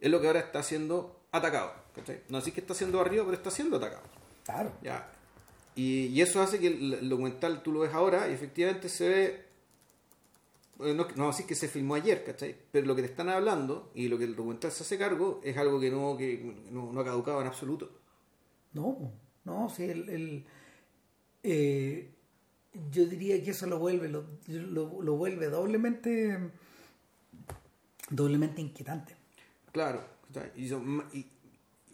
es 0.00 0.10
lo 0.10 0.20
que 0.20 0.26
ahora 0.26 0.40
está 0.40 0.62
siendo 0.62 1.20
atacado, 1.32 1.72
¿cachai? 1.94 2.20
No 2.28 2.38
así 2.38 2.52
que 2.52 2.60
está 2.60 2.74
siendo 2.74 3.00
arriba, 3.00 3.24
pero 3.24 3.36
está 3.36 3.50
siendo 3.50 3.76
atacado. 3.76 4.02
Claro. 4.44 4.72
Ya. 4.82 5.10
Y, 5.74 6.06
y 6.06 6.22
eso 6.22 6.40
hace 6.40 6.58
que 6.58 6.68
el, 6.68 6.94
el 6.94 7.08
documental 7.08 7.62
tú 7.62 7.72
lo 7.72 7.80
ves 7.80 7.92
ahora 7.92 8.28
y 8.28 8.32
efectivamente 8.32 8.88
se 8.88 9.08
ve. 9.08 9.44
eh, 10.80 10.94
No, 10.94 11.06
no 11.16 11.28
así 11.28 11.44
que 11.44 11.54
se 11.54 11.68
filmó 11.68 11.94
ayer, 11.94 12.24
¿cachai? 12.24 12.56
Pero 12.72 12.86
lo 12.86 12.96
que 12.96 13.02
te 13.02 13.08
están 13.08 13.28
hablando 13.28 13.90
y 13.94 14.08
lo 14.08 14.16
que 14.18 14.24
el 14.24 14.34
documental 14.34 14.72
se 14.72 14.82
hace 14.82 14.96
cargo 14.98 15.40
es 15.44 15.56
algo 15.56 15.78
que 15.78 15.90
no, 15.90 16.16
que 16.16 16.38
no, 16.70 16.92
no 16.92 17.00
ha 17.00 17.04
caducado 17.04 17.40
en 17.42 17.46
absoluto. 17.46 17.90
No, 18.72 19.12
no, 19.44 19.68
sí, 19.70 19.84
el, 19.84 20.08
el- 20.08 20.44
eh, 21.42 22.10
yo 22.92 23.06
diría 23.06 23.42
que 23.42 23.50
eso 23.52 23.66
lo 23.66 23.78
vuelve, 23.78 24.08
lo, 24.08 24.24
lo- 24.46 25.02
lo 25.02 25.14
vuelve 25.16 25.48
doblemente, 25.48 26.38
doblemente 28.10 28.60
inquietante. 28.60 29.14
Claro. 29.72 30.02
Y, 30.56 30.68
son- 30.68 31.04
y, 31.12 31.26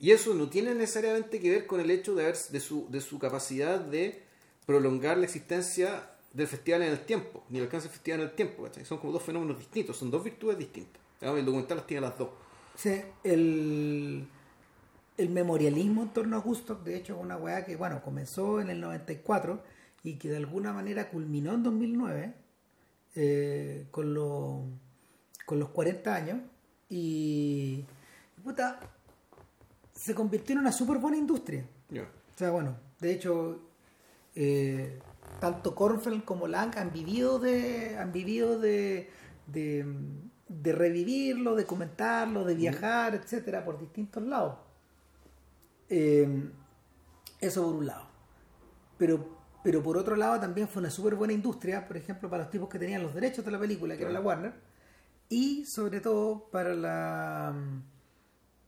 y 0.01 0.11
eso 0.11 0.35
no 0.35 0.49
tiene 0.49 0.75
necesariamente 0.75 1.41
que 1.41 1.51
ver 1.51 1.67
con 1.67 1.81
el 1.81 1.91
hecho 1.91 2.15
de, 2.15 2.25
haber, 2.25 2.37
de, 2.37 2.61
su, 2.61 2.87
de 2.91 3.01
su 3.01 3.19
capacidad 3.19 3.81
de 3.81 4.23
prolongar 4.67 5.19
la 5.19 5.25
existencia 5.25 6.11
del 6.33 6.49
festival 6.49 6.83
en 6.83 6.93
el 6.93 7.01
tiempo, 7.05 7.45
ni 7.49 7.59
el 7.59 7.65
alcance 7.65 7.87
del 7.87 7.93
festival 7.95 8.21
en 8.21 8.27
el 8.29 8.35
tiempo. 8.35 8.65
¿cachai? 8.65 8.85
Son 8.85 8.99
como 8.99 9.13
dos 9.13 9.23
fenómenos 9.23 9.59
distintos, 9.59 9.97
son 9.97 10.11
dos 10.11 10.25
virtudes 10.25 10.59
distintas. 10.59 11.01
El 11.21 11.45
documental 11.45 11.79
las 11.79 11.87
tiene 11.87 12.01
las 12.03 12.19
dos. 12.19 12.31
Sí, 12.77 13.01
el, 13.23 14.27
el 15.17 15.31
memorialismo 15.31 16.03
en 16.03 16.09
torno 16.11 16.37
a 16.37 16.41
Gusto, 16.41 16.75
de 16.75 16.97
hecho, 16.97 17.15
es 17.17 17.23
una 17.23 17.37
weá 17.37 17.65
que, 17.65 17.77
bueno, 17.77 18.03
comenzó 18.03 18.61
en 18.61 18.71
el 18.71 18.81
94 18.81 19.63
y 20.03 20.15
que 20.17 20.29
de 20.29 20.37
alguna 20.39 20.73
manera 20.73 21.09
culminó 21.09 21.53
en 21.55 21.63
2009 21.63 22.35
eh, 23.15 23.87
con, 23.91 24.13
lo- 24.13 24.65
con 25.47 25.59
los 25.61 25.69
40 25.71 26.15
años 26.15 26.39
y, 26.91 27.85
puta, 28.43 28.81
se 29.95 30.15
convirtió 30.15 30.55
en 30.55 30.61
una 30.61 30.73
súper 30.73 30.99
buena 30.99 31.17
industria. 31.17 31.65
O 32.35 32.39
sea, 32.39 32.51
bueno, 32.51 32.77
de 33.01 33.13
hecho, 33.13 33.61
eh, 34.35 34.99
tanto 35.41 35.75
Kornfeld 35.75 36.25
como 36.25 36.49
Lang 36.49 36.77
han 36.77 36.93
vivido 36.93 37.39
de, 37.39 37.97
han 37.99 38.11
vivido 38.13 38.59
de, 38.59 39.09
de, 39.47 39.87
de 40.49 40.73
revivirlo, 40.73 41.55
de 41.55 41.65
comentarlo, 41.65 42.45
de 42.45 42.55
viajar, 42.57 43.15
etcétera, 43.15 43.65
por 43.65 43.79
distintos 43.79 44.23
lados. 44.25 44.59
Eh, 45.97 46.51
eso 47.41 47.63
por 47.65 47.75
un 47.77 47.87
lado. 47.87 48.07
Pero, 48.99 49.39
pero 49.63 49.83
por 49.83 49.97
otro 49.97 50.17
lado 50.17 50.41
también 50.41 50.67
fue 50.69 50.81
una 50.81 50.91
súper 50.91 51.15
buena 51.15 51.33
industria, 51.33 51.87
por 51.87 51.97
ejemplo, 51.97 52.29
para 52.29 52.43
los 52.45 52.51
tipos 52.51 52.69
que 52.69 52.79
tenían 52.79 53.03
los 53.03 53.15
derechos 53.15 53.45
de 53.45 53.51
la 53.53 53.59
película, 53.59 53.97
que 53.97 54.03
era 54.03 54.13
la 54.13 54.21
Warner, 54.21 54.53
y 55.29 55.65
sobre 55.67 56.01
todo 56.01 56.49
para 56.51 56.75
la 56.75 57.55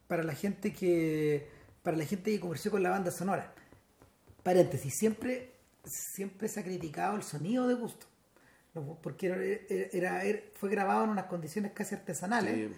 para 0.06 0.22
la 0.22 0.34
gente 0.34 0.72
que 0.72 1.48
para 1.82 1.96
la 1.96 2.04
gente 2.04 2.30
que 2.30 2.38
comerció 2.40 2.70
con 2.70 2.82
la 2.82 2.90
banda 2.90 3.10
sonora. 3.10 3.52
Paréntesis, 4.42 4.94
siempre 4.94 5.52
siempre 5.84 6.48
se 6.48 6.60
ha 6.60 6.64
criticado 6.64 7.16
el 7.16 7.22
sonido 7.22 7.66
de 7.68 7.74
gusto. 7.74 8.06
Porque 9.02 9.26
era, 9.26 9.36
era- 9.92 10.22
era- 10.24 10.40
fue 10.54 10.68
grabado 10.68 11.04
en 11.04 11.10
unas 11.10 11.26
condiciones 11.26 11.72
casi 11.72 11.94
artesanales 11.94 12.54
Sí. 12.54 12.76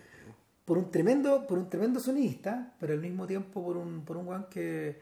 Por 0.69 0.77
un 0.77 0.91
tremendo 0.91 1.47
por 1.47 1.57
un 1.59 1.71
tremendo 1.71 1.99
sonidista 1.99 2.75
pero 2.79 2.93
al 2.93 3.01
mismo 3.01 3.27
tiempo 3.27 3.65
por 3.65 3.79
un 3.79 4.05
por 4.05 4.19
un 4.19 4.29
weón 4.29 4.47
que, 4.51 5.01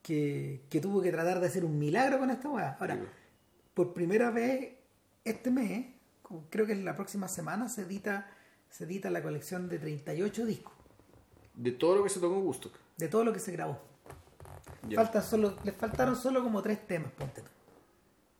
que 0.00 0.62
que 0.70 0.80
tuvo 0.80 1.02
que 1.02 1.10
tratar 1.10 1.40
de 1.40 1.48
hacer 1.48 1.64
un 1.64 1.76
milagro 1.76 2.20
con 2.20 2.30
esta 2.30 2.48
weá 2.48 2.76
ahora 2.78 2.94
Sí. 2.94 3.02
por 3.74 3.92
primera 3.92 4.30
vez 4.30 4.74
este 5.24 5.50
mes 5.50 5.86
creo 6.50 6.66
que 6.66 6.72
en 6.72 6.84
la 6.84 6.94
próxima 6.94 7.26
semana 7.26 7.68
se 7.68 7.82
edita 7.82 8.30
se 8.70 8.84
edita 8.84 9.10
la 9.10 9.20
colección 9.22 9.68
de 9.68 9.78
38 9.80 10.46
discos 10.46 10.74
De 11.54 11.72
todo 11.72 11.96
lo 11.96 12.04
que 12.04 12.10
se 12.10 12.20
tocó 12.20 12.36
en 12.36 12.42
gusto. 12.44 12.70
de 12.96 13.08
todo 13.08 13.24
lo 13.24 13.32
que 13.32 13.40
se 13.40 13.50
grabó 13.52 13.78
solo, 15.22 15.56
les 15.64 15.74
faltaron 15.74 16.14
solo 16.16 16.42
como 16.42 16.62
tres 16.62 16.86
temas, 16.86 17.10
ponte 17.12 17.42
tú. 17.42 17.50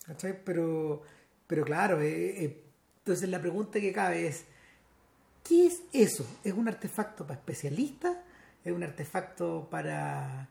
¿Cachai? 0.07 0.43
Pero, 0.45 1.03
pero 1.47 1.65
claro, 1.65 2.01
eh, 2.01 2.45
eh, 2.45 2.65
entonces 2.99 3.29
la 3.29 3.41
pregunta 3.41 3.81
que 3.81 3.93
cabe 3.93 4.29
es, 4.29 4.47
¿qué 5.49 5.67
es 5.67 5.83
eso? 5.93 6.27
¿Es 6.45 6.53
un 6.53 6.69
artefacto 6.69 7.27
para 7.27 7.39
especialistas? 7.41 8.17
¿Es 8.65 8.73
un 8.73 8.83
artefacto 8.83 9.69
para, 9.71 10.49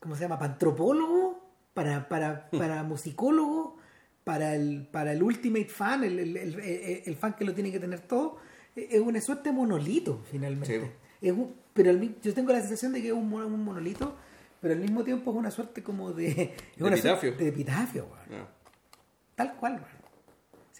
¿cómo 0.00 0.14
se 0.16 0.22
llama? 0.22 0.38
¿Para 0.38 0.52
antropólogo? 0.52 1.48
¿Para, 1.74 2.08
para, 2.08 2.50
para 2.50 2.82
musicólogo? 2.82 3.76
¿Para 4.24 4.54
el, 4.54 4.86
para 4.90 5.12
el 5.12 5.22
ultimate 5.22 5.68
fan? 5.68 6.04
¿El, 6.04 6.18
el, 6.18 6.36
el- 6.36 7.16
fan 7.16 7.34
que 7.34 7.44
lo 7.44 7.54
tiene 7.54 7.70
que 7.72 7.78
tener 7.80 8.00
todo? 8.00 8.38
Eh, 8.76 8.88
Es 8.92 9.00
una 9.00 9.20
suerte 9.20 9.50
de 9.50 9.54
monolito, 9.54 10.22
finalmente. 10.30 10.80
Sí. 10.80 11.26
Es 11.28 11.32
un- 11.32 11.54
pero 11.72 11.92
yo 11.92 12.34
tengo 12.34 12.52
la 12.52 12.60
sensación 12.60 12.92
de 12.92 13.00
que 13.02 13.08
es 13.08 13.14
un, 13.14 13.32
un 13.32 13.64
monolito, 13.64 14.16
pero 14.60 14.74
al 14.74 14.80
mismo 14.80 15.04
tiempo 15.04 15.30
es 15.30 15.36
una 15.36 15.50
suerte 15.50 15.82
como 15.82 16.12
de... 16.12 16.28
es 16.72 16.76
De 16.76 16.84
una 16.84 16.94
epitafio. 16.96 17.32
de 17.36 17.48
epitafio. 17.48 18.06
Ya. 18.30 18.48
Tal 19.36 19.54
cual, 19.56 19.74
weón. 19.74 19.99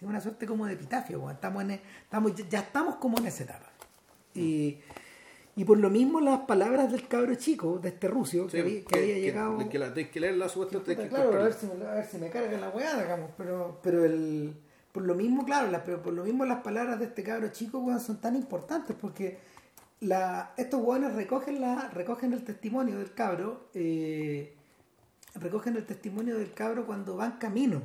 Sí, 0.01 0.05
una 0.07 0.19
suerte 0.19 0.47
como 0.47 0.65
de 0.65 0.73
epitafio. 0.73 1.29
Estamos 1.29 1.61
en, 1.61 1.71
e- 1.71 1.81
estamos, 2.03 2.33
ya- 2.49 2.59
estamos 2.59 2.95
como 2.95 3.19
en 3.19 3.27
esa 3.27 3.43
etapa. 3.43 3.67
Y, 4.33 4.79
y 5.55 5.63
por 5.63 5.77
lo 5.77 5.91
mismo 5.91 6.19
las 6.21 6.39
palabras 6.41 6.91
del 6.91 7.07
cabro 7.07 7.35
chico, 7.35 7.77
de 7.77 7.89
este 7.89 8.07
ruso, 8.07 8.47
que, 8.47 8.61
había, 8.61 8.83
que 8.83 8.97
había 8.97 9.17
llegado... 9.19 9.57
Que, 9.59 9.69
que 9.69 9.77
la, 9.79 9.93
que 9.93 10.19
leerla 10.19 10.49
supuestamente. 10.49 10.95
Que 11.03 11.07
claro, 11.07 11.33
a 11.39 11.43
ver, 11.43 11.53
si 11.53 11.67
me, 11.67 11.85
a 11.85 11.93
ver 11.93 12.05
si 12.07 12.17
me 12.17 12.29
carga 12.31 12.57
la 12.57 12.69
weá, 12.69 12.99
digamos, 12.99 13.29
pero, 13.37 13.79
pero 13.83 14.03
el, 14.03 14.55
por 14.91 15.03
lo 15.03 15.13
mismo, 15.13 15.45
claro, 15.45 15.69
la- 15.69 15.83
pero 15.83 16.01
por 16.01 16.13
lo 16.13 16.23
mismo 16.23 16.45
las 16.45 16.61
palabras 16.63 16.97
de 16.99 17.05
este 17.05 17.21
cabro 17.23 17.49
chico, 17.49 17.77
weón, 17.77 17.99
son 17.99 18.19
tan 18.19 18.35
importantes 18.35 18.95
porque 18.99 19.37
la, 19.99 20.53
estos 20.57 20.81
weones 20.81 21.13
recogen, 21.13 21.61
la, 21.61 21.89
recogen 21.93 22.33
el 22.33 22.43
testimonio 22.43 22.97
del 22.97 23.13
cabro, 23.13 23.67
eh, 23.75 24.55
recogen 25.35 25.75
el 25.75 25.85
testimonio 25.85 26.39
del 26.39 26.53
cabro 26.53 26.87
cuando 26.87 27.15
van 27.17 27.33
camino 27.37 27.83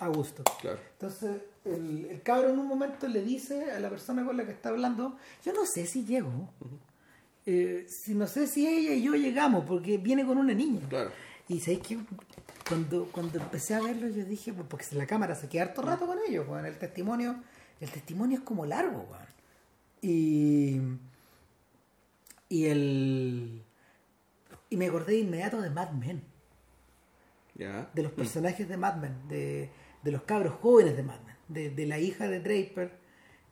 a 0.00 0.08
gusto. 0.08 0.42
Claro. 0.60 0.78
Entonces, 0.94 1.42
el, 1.64 2.06
el 2.06 2.22
cabro 2.22 2.50
en 2.50 2.58
un 2.58 2.66
momento 2.66 3.06
le 3.08 3.22
dice 3.22 3.70
a 3.70 3.80
la 3.80 3.88
persona 3.88 4.24
con 4.24 4.36
la 4.36 4.44
que 4.44 4.52
está 4.52 4.70
hablando, 4.70 5.16
yo 5.44 5.52
no 5.52 5.64
sé 5.66 5.86
si 5.86 6.04
llego, 6.04 6.50
eh, 7.46 7.86
si 7.88 8.14
no 8.14 8.26
sé 8.26 8.46
si 8.46 8.66
ella 8.66 8.94
y 8.94 9.02
yo 9.02 9.14
llegamos, 9.14 9.64
porque 9.64 9.98
viene 9.98 10.26
con 10.26 10.38
una 10.38 10.54
niña. 10.54 10.88
Claro. 10.88 11.10
Y 11.48 11.60
sabéis 11.60 11.86
que 11.86 11.98
cuando, 12.68 13.06
cuando 13.12 13.38
empecé 13.38 13.74
a 13.74 13.82
verlo, 13.82 14.08
yo 14.08 14.24
dije, 14.24 14.52
pues, 14.52 14.66
porque 14.68 14.86
la 14.92 15.06
cámara 15.06 15.34
se 15.34 15.48
queda 15.48 15.64
harto 15.64 15.82
rato 15.82 16.06
con 16.06 16.18
ellos, 16.26 16.46
weón. 16.48 16.66
El 16.66 16.78
testimonio, 16.78 17.36
el 17.80 17.90
testimonio 17.90 18.38
es 18.38 18.44
como 18.44 18.64
largo. 18.64 19.06
Y, 20.00 20.80
y 22.48 22.64
el 22.66 23.62
y 24.72 24.76
me 24.78 24.86
acordé 24.86 25.12
de 25.12 25.18
inmediato 25.18 25.60
de 25.60 25.68
Mad 25.68 25.90
Men, 25.90 26.22
de 27.54 28.02
los 28.02 28.12
personajes 28.12 28.66
de 28.66 28.78
Mad 28.78 28.96
Men, 28.96 29.28
de, 29.28 29.70
de 30.02 30.10
los 30.10 30.22
cabros 30.22 30.54
jóvenes 30.62 30.96
de 30.96 31.02
Mad 31.02 31.20
Men, 31.26 31.31
de, 31.52 31.70
de 31.70 31.86
la 31.86 31.98
hija 31.98 32.28
de 32.28 32.40
Draper, 32.40 32.92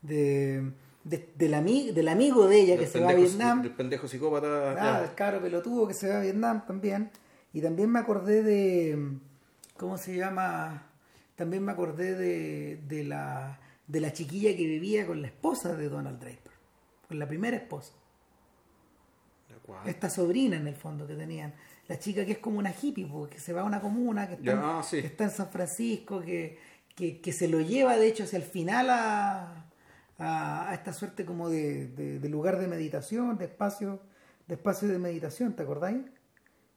de, 0.03 0.71
de- 1.05 1.33
del, 1.37 1.55
ami- 1.55 1.93
del 1.93 2.09
amigo 2.09 2.47
de 2.49 2.61
ella 2.61 2.75
que 2.75 2.83
Del 2.83 2.91
se 2.91 3.01
va 3.01 3.11
a 3.11 3.15
Vietnam. 3.15 3.63
Del 3.63 3.73
pendejo 3.73 4.09
psicópata. 4.09 4.73
Ah, 4.79 5.05
el 5.05 5.15
cabro 5.15 5.41
pelotudo 5.41 5.87
que 5.89 5.95
se 5.95 6.09
va 6.09 6.19
a 6.19 6.23
Vietnam 6.23 6.65
también. 6.67 7.11
Y 7.53 7.61
también 7.61 7.91
me 7.91 7.99
acordé 7.99 8.43
de. 8.43 9.13
¿Cómo 9.77 9.99
se 9.99 10.15
llama? 10.17 10.87
También 11.37 11.65
me 11.65 11.73
acordé 11.73 12.15
de, 12.15 12.77
de, 12.87 13.03
la, 13.05 13.59
de 13.87 14.01
la 14.01 14.13
chiquilla 14.13 14.55
que 14.57 14.67
vivía 14.67 15.07
con 15.07 15.23
la 15.23 15.29
esposa 15.29 15.75
de 15.75 15.89
Donald 15.89 16.21
Draper. 16.21 16.53
Con 17.09 17.19
la 17.19 17.27
primera 17.27 17.57
esposa. 17.57 17.93
Esta 19.87 20.11
sobrina 20.11 20.57
en 20.57 20.67
el 20.67 20.75
fondo 20.75 21.07
que 21.07 21.15
tenían. 21.15 21.55
La 21.87 21.99
chica 21.99 22.25
que 22.27 22.33
es 22.33 22.39
como 22.39 22.59
una 22.59 22.73
hippie, 22.73 23.07
porque 23.07 23.37
que 23.37 23.41
se 23.41 23.53
va 23.53 23.61
a 23.63 23.65
una 23.65 23.81
comuna, 23.81 24.27
que 24.29 24.35
está, 24.35 24.45
Ya, 24.45 24.53
en- 24.53 24.59
ah, 24.63 24.83
sí. 24.83 25.01
que 25.01 25.07
está 25.09 25.25
en 25.25 25.31
San 25.31 25.49
Francisco, 25.51 26.21
que, 26.21 26.59
que, 26.95 27.21
que 27.21 27.33
se 27.33 27.49
lo 27.49 27.61
lleva 27.61 27.97
de 27.97 28.07
hecho 28.07 28.25
hacia 28.25 28.37
el 28.39 28.45
final 28.45 28.91
a, 28.91 29.65
a, 30.19 30.71
a 30.71 30.75
esta 30.75 30.93
suerte 30.93 31.25
como 31.25 31.49
de, 31.49 31.89
de- 31.89 32.19
de 32.19 32.29
lugar 32.29 32.59
de 32.59 32.67
meditación, 32.69 33.39
de 33.39 33.47
espacio, 33.47 34.01
de 34.47 34.55
espacio 34.55 34.89
de 34.89 34.99
meditación, 34.99 35.55
¿te 35.55 35.63
acordáis? 35.63 35.99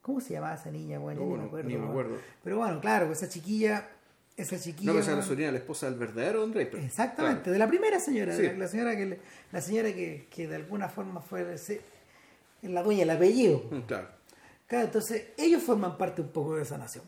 ¿Cómo 0.02 0.20
se 0.22 0.34
llamaba 0.34 0.56
esa 0.56 0.70
niña? 0.72 1.00
Bueno, 1.00 1.22
No, 1.22 1.32
ni 1.36 1.38
me 1.42 1.46
acuerdo. 1.48 1.70
ni 1.70 1.78
me 1.78 1.88
acuerdo. 1.88 2.18
Pero 2.44 2.58
bueno, 2.58 2.80
claro, 2.82 3.12
esa 3.12 3.28
chiquilla, 3.30 3.90
esa 4.36 4.60
chiquilla. 4.60 4.92
No, 4.94 5.00
esa 5.00 5.18
es 5.18 5.30
la 5.30 5.58
esposa 5.58 5.90
del 5.90 5.98
verdadero 5.98 6.42
Don 6.42 6.52
Draper. 6.52 6.80
Exactamente, 6.82 7.42
Claro. 7.44 7.54
de 7.54 7.60
la 7.60 7.68
primera 7.68 8.00
señora, 8.00 8.36
Sí. 8.36 8.44
la, 8.58 8.68
señora 8.68 8.96
que 8.98 9.20
la 9.52 9.62
señora 9.62 9.94
que, 9.94 10.28
que 10.30 10.48
de 10.48 10.56
alguna 10.58 10.90
forma 10.90 11.22
fue 11.22 11.58
se- 11.58 11.82
la 12.64 12.84
dueña 12.84 13.02
del 13.02 13.12
apellido. 13.12 13.64
Mm, 13.72 13.82
Claro. 13.82 14.08
Claro, 14.68 14.86
entonces 14.86 15.28
ellos 15.38 15.62
forman 15.62 15.98
parte 15.98 16.22
un 16.22 16.30
poco 16.30 16.56
de 16.56 16.64
esa 16.64 16.78
nación. 16.78 17.04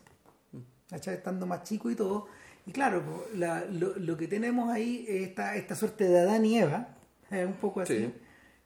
¿cachai? 0.88 1.14
Estando 1.16 1.46
más 1.46 1.64
chicos 1.64 1.92
y 1.92 1.96
todo. 1.96 2.28
Y 2.66 2.72
claro, 2.72 3.26
la- 3.34 3.64
lo, 3.66 3.94
lo 3.96 4.16
que 4.16 4.26
tenemos 4.28 4.70
ahí 4.70 5.04
es 5.08 5.28
esta, 5.28 5.56
esta 5.56 5.74
suerte 5.76 6.04
de 6.04 6.18
Adán 6.20 6.44
y 6.44 6.58
Eva, 6.58 6.88
eh, 7.30 7.44
un 7.46 7.54
poco 7.54 7.80
así. 7.80 7.96
Sí. 7.98 8.14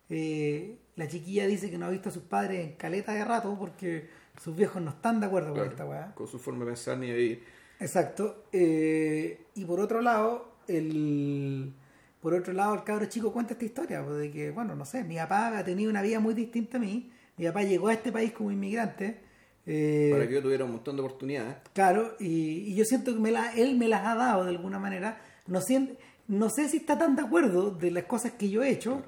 Eh, 0.09 0.77
la 0.97 1.07
chiquilla 1.07 1.47
dice 1.47 1.71
que 1.71 1.79
no 1.79 1.87
ha 1.87 1.91
visto 1.91 2.09
a 2.09 2.13
sus 2.13 2.23
padres 2.25 2.67
en 2.67 2.73
caleta 2.77 3.13
de 3.13 3.25
rato 3.25 3.57
porque 3.59 4.09
sus 4.43 4.57
viejos 4.57 4.83
no 4.83 4.91
están 4.91 5.21
de 5.21 5.27
acuerdo 5.27 5.53
claro. 5.53 5.67
con 5.67 5.73
esta 5.73 5.85
weá. 5.87 6.15
Con 6.15 6.27
su 6.27 6.39
forma 6.39 6.65
de 6.65 6.71
pensar 6.73 6.99
ni 6.99 7.07
vivir. 7.13 7.45
Exacto. 7.79 8.45
Eh, 8.53 9.45
y 9.55 9.65
por 9.65 9.81
otro 9.81 10.01
lado, 10.01 10.53
el 10.67 11.73
por 12.21 12.35
otro 12.35 12.53
lado, 12.53 12.75
el 12.75 12.85
cabro 12.85 13.07
chico 13.07 13.33
cuenta 13.33 13.55
esta 13.55 13.65
historia, 13.65 14.03
de 14.03 14.31
que, 14.31 14.51
bueno, 14.51 14.75
no 14.77 14.85
sé, 14.85 15.05
mi 15.05 15.17
papá 15.17 15.57
ha 15.57 15.65
tenido 15.65 15.91
una 15.91 16.03
vida 16.03 16.21
muy 16.21 16.35
distinta 16.35 16.77
a 16.77 16.81
mí. 16.81 17.11
Mi 17.39 17.47
papá 17.47 17.63
llegó 17.63 17.89
a 17.89 17.95
este 17.95 18.13
país 18.13 18.33
como 18.33 18.51
inmigrante. 18.51 19.21
Eh, 19.67 20.11
Para 20.13 20.27
que 20.27 20.35
yo 20.35 20.43
tuviera 20.43 20.65
un 20.65 20.73
montón 20.73 20.97
de 20.97 21.03
oportunidades. 21.03 21.57
Claro, 21.73 22.17
y, 22.19 22.73
y 22.73 22.75
yo 22.75 22.85
siento 22.85 23.13
que 23.15 23.21
me 23.21 23.31
la, 23.31 23.53
él 23.55 23.77
me 23.77 23.89
las 23.89 24.07
ha 24.07 24.15
dado 24.15 24.45
de 24.45 24.51
alguna 24.51 24.79
manera. 24.79 25.21
No 25.47 25.61
sé, 25.61 25.97
no 26.29 26.49
sé 26.51 26.69
si 26.69 26.79
está 26.79 26.99
tan 26.99 27.17
de 27.17 27.23
acuerdo 27.23 27.71
de 27.71 27.91
las 27.91 28.05
cosas 28.05 28.33
que 28.33 28.49
yo 28.49 28.63
he 28.63 28.71
hecho, 28.71 29.03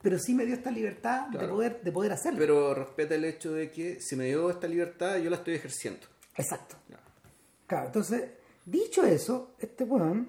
pero 0.00 0.18
sí 0.18 0.34
me 0.34 0.44
dio 0.44 0.54
esta 0.54 0.70
libertad 0.70 1.28
de 1.28 1.46
poder 1.46 1.82
de 1.82 1.92
poder 1.92 2.12
hacerlo. 2.12 2.38
Pero 2.38 2.74
respeta 2.74 3.14
el 3.14 3.24
hecho 3.24 3.52
de 3.52 3.70
que 3.70 4.00
si 4.00 4.16
me 4.16 4.26
dio 4.26 4.50
esta 4.50 4.68
libertad, 4.68 5.18
yo 5.18 5.30
la 5.30 5.36
estoy 5.36 5.54
ejerciendo. 5.54 6.06
Exacto. 6.36 6.76
Claro. 6.86 7.02
Claro, 7.66 7.86
entonces, 7.86 8.30
dicho 8.64 9.04
eso, 9.04 9.54
este 9.58 9.84
weón, 9.84 10.28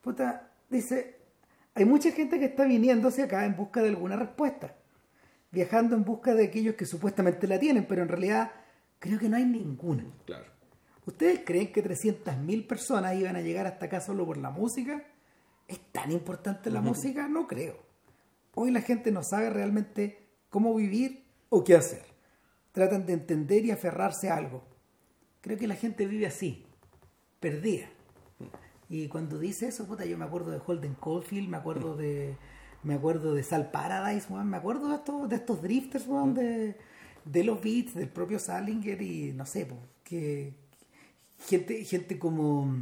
puta, 0.00 0.50
dice, 0.68 1.18
hay 1.74 1.84
mucha 1.84 2.10
gente 2.10 2.38
que 2.38 2.46
está 2.46 2.64
viniendo 2.64 3.08
hacia 3.08 3.24
acá 3.24 3.44
en 3.44 3.56
busca 3.56 3.80
de 3.80 3.90
alguna 3.90 4.16
respuesta, 4.16 4.74
viajando 5.52 5.94
en 5.94 6.04
busca 6.04 6.34
de 6.34 6.46
aquellos 6.46 6.74
que 6.74 6.86
supuestamente 6.86 7.46
la 7.46 7.60
tienen, 7.60 7.86
pero 7.86 8.02
en 8.02 8.08
realidad 8.08 8.50
creo 9.00 9.18
que 9.18 9.28
no 9.28 9.36
hay 9.36 9.44
ninguna. 9.44 10.04
Claro. 10.26 10.46
¿Ustedes 11.06 11.40
creen 11.44 11.72
que 11.72 11.82
300.000 11.82 12.66
personas 12.68 13.16
iban 13.16 13.34
a 13.34 13.40
llegar 13.40 13.66
hasta 13.66 13.86
acá 13.86 14.00
solo 14.00 14.24
por 14.24 14.36
la 14.36 14.50
música? 14.50 15.02
¿Es 15.66 15.80
tan 15.90 16.12
importante 16.12 16.70
la 16.70 16.80
música? 16.80 17.26
No 17.26 17.48
creo. 17.48 17.76
Hoy 18.54 18.70
la 18.70 18.82
gente 18.82 19.10
no 19.10 19.22
sabe 19.24 19.50
realmente 19.50 20.28
cómo 20.50 20.74
vivir 20.74 21.24
o 21.48 21.64
qué 21.64 21.74
hacer. 21.74 22.04
Tratan 22.72 23.06
de 23.06 23.14
entender 23.14 23.64
y 23.64 23.72
aferrarse 23.72 24.30
a 24.30 24.36
algo. 24.36 24.62
Creo 25.40 25.56
que 25.56 25.66
la 25.66 25.74
gente 25.74 26.06
vive 26.06 26.26
así, 26.26 26.64
perdida. 27.40 27.88
Y 28.88 29.08
cuando 29.08 29.38
dice 29.38 29.68
eso, 29.68 29.86
puta, 29.86 30.04
yo 30.04 30.18
me 30.18 30.24
acuerdo 30.24 30.50
de 30.50 30.60
Holden 30.64 30.94
Caulfield, 30.94 31.48
me 31.48 31.56
acuerdo 31.56 31.96
de 31.96 32.36
me 32.82 32.94
acuerdo 32.94 33.34
de 33.34 33.42
Sal 33.42 33.70
Paradise, 33.70 34.32
me 34.32 34.56
acuerdo 34.56 34.88
de 34.88 34.96
estos, 34.96 35.28
de 35.28 35.36
estos 35.36 35.62
drifters, 35.62 36.06
de, 36.34 36.76
de 37.24 37.44
los 37.44 37.60
beats, 37.62 37.94
del 37.94 38.08
propio 38.08 38.38
Salinger 38.38 39.00
y 39.02 39.32
no 39.32 39.46
sé, 39.46 39.68
que 40.04 40.54
gente, 41.46 41.84
gente 41.84 42.18
como 42.18 42.74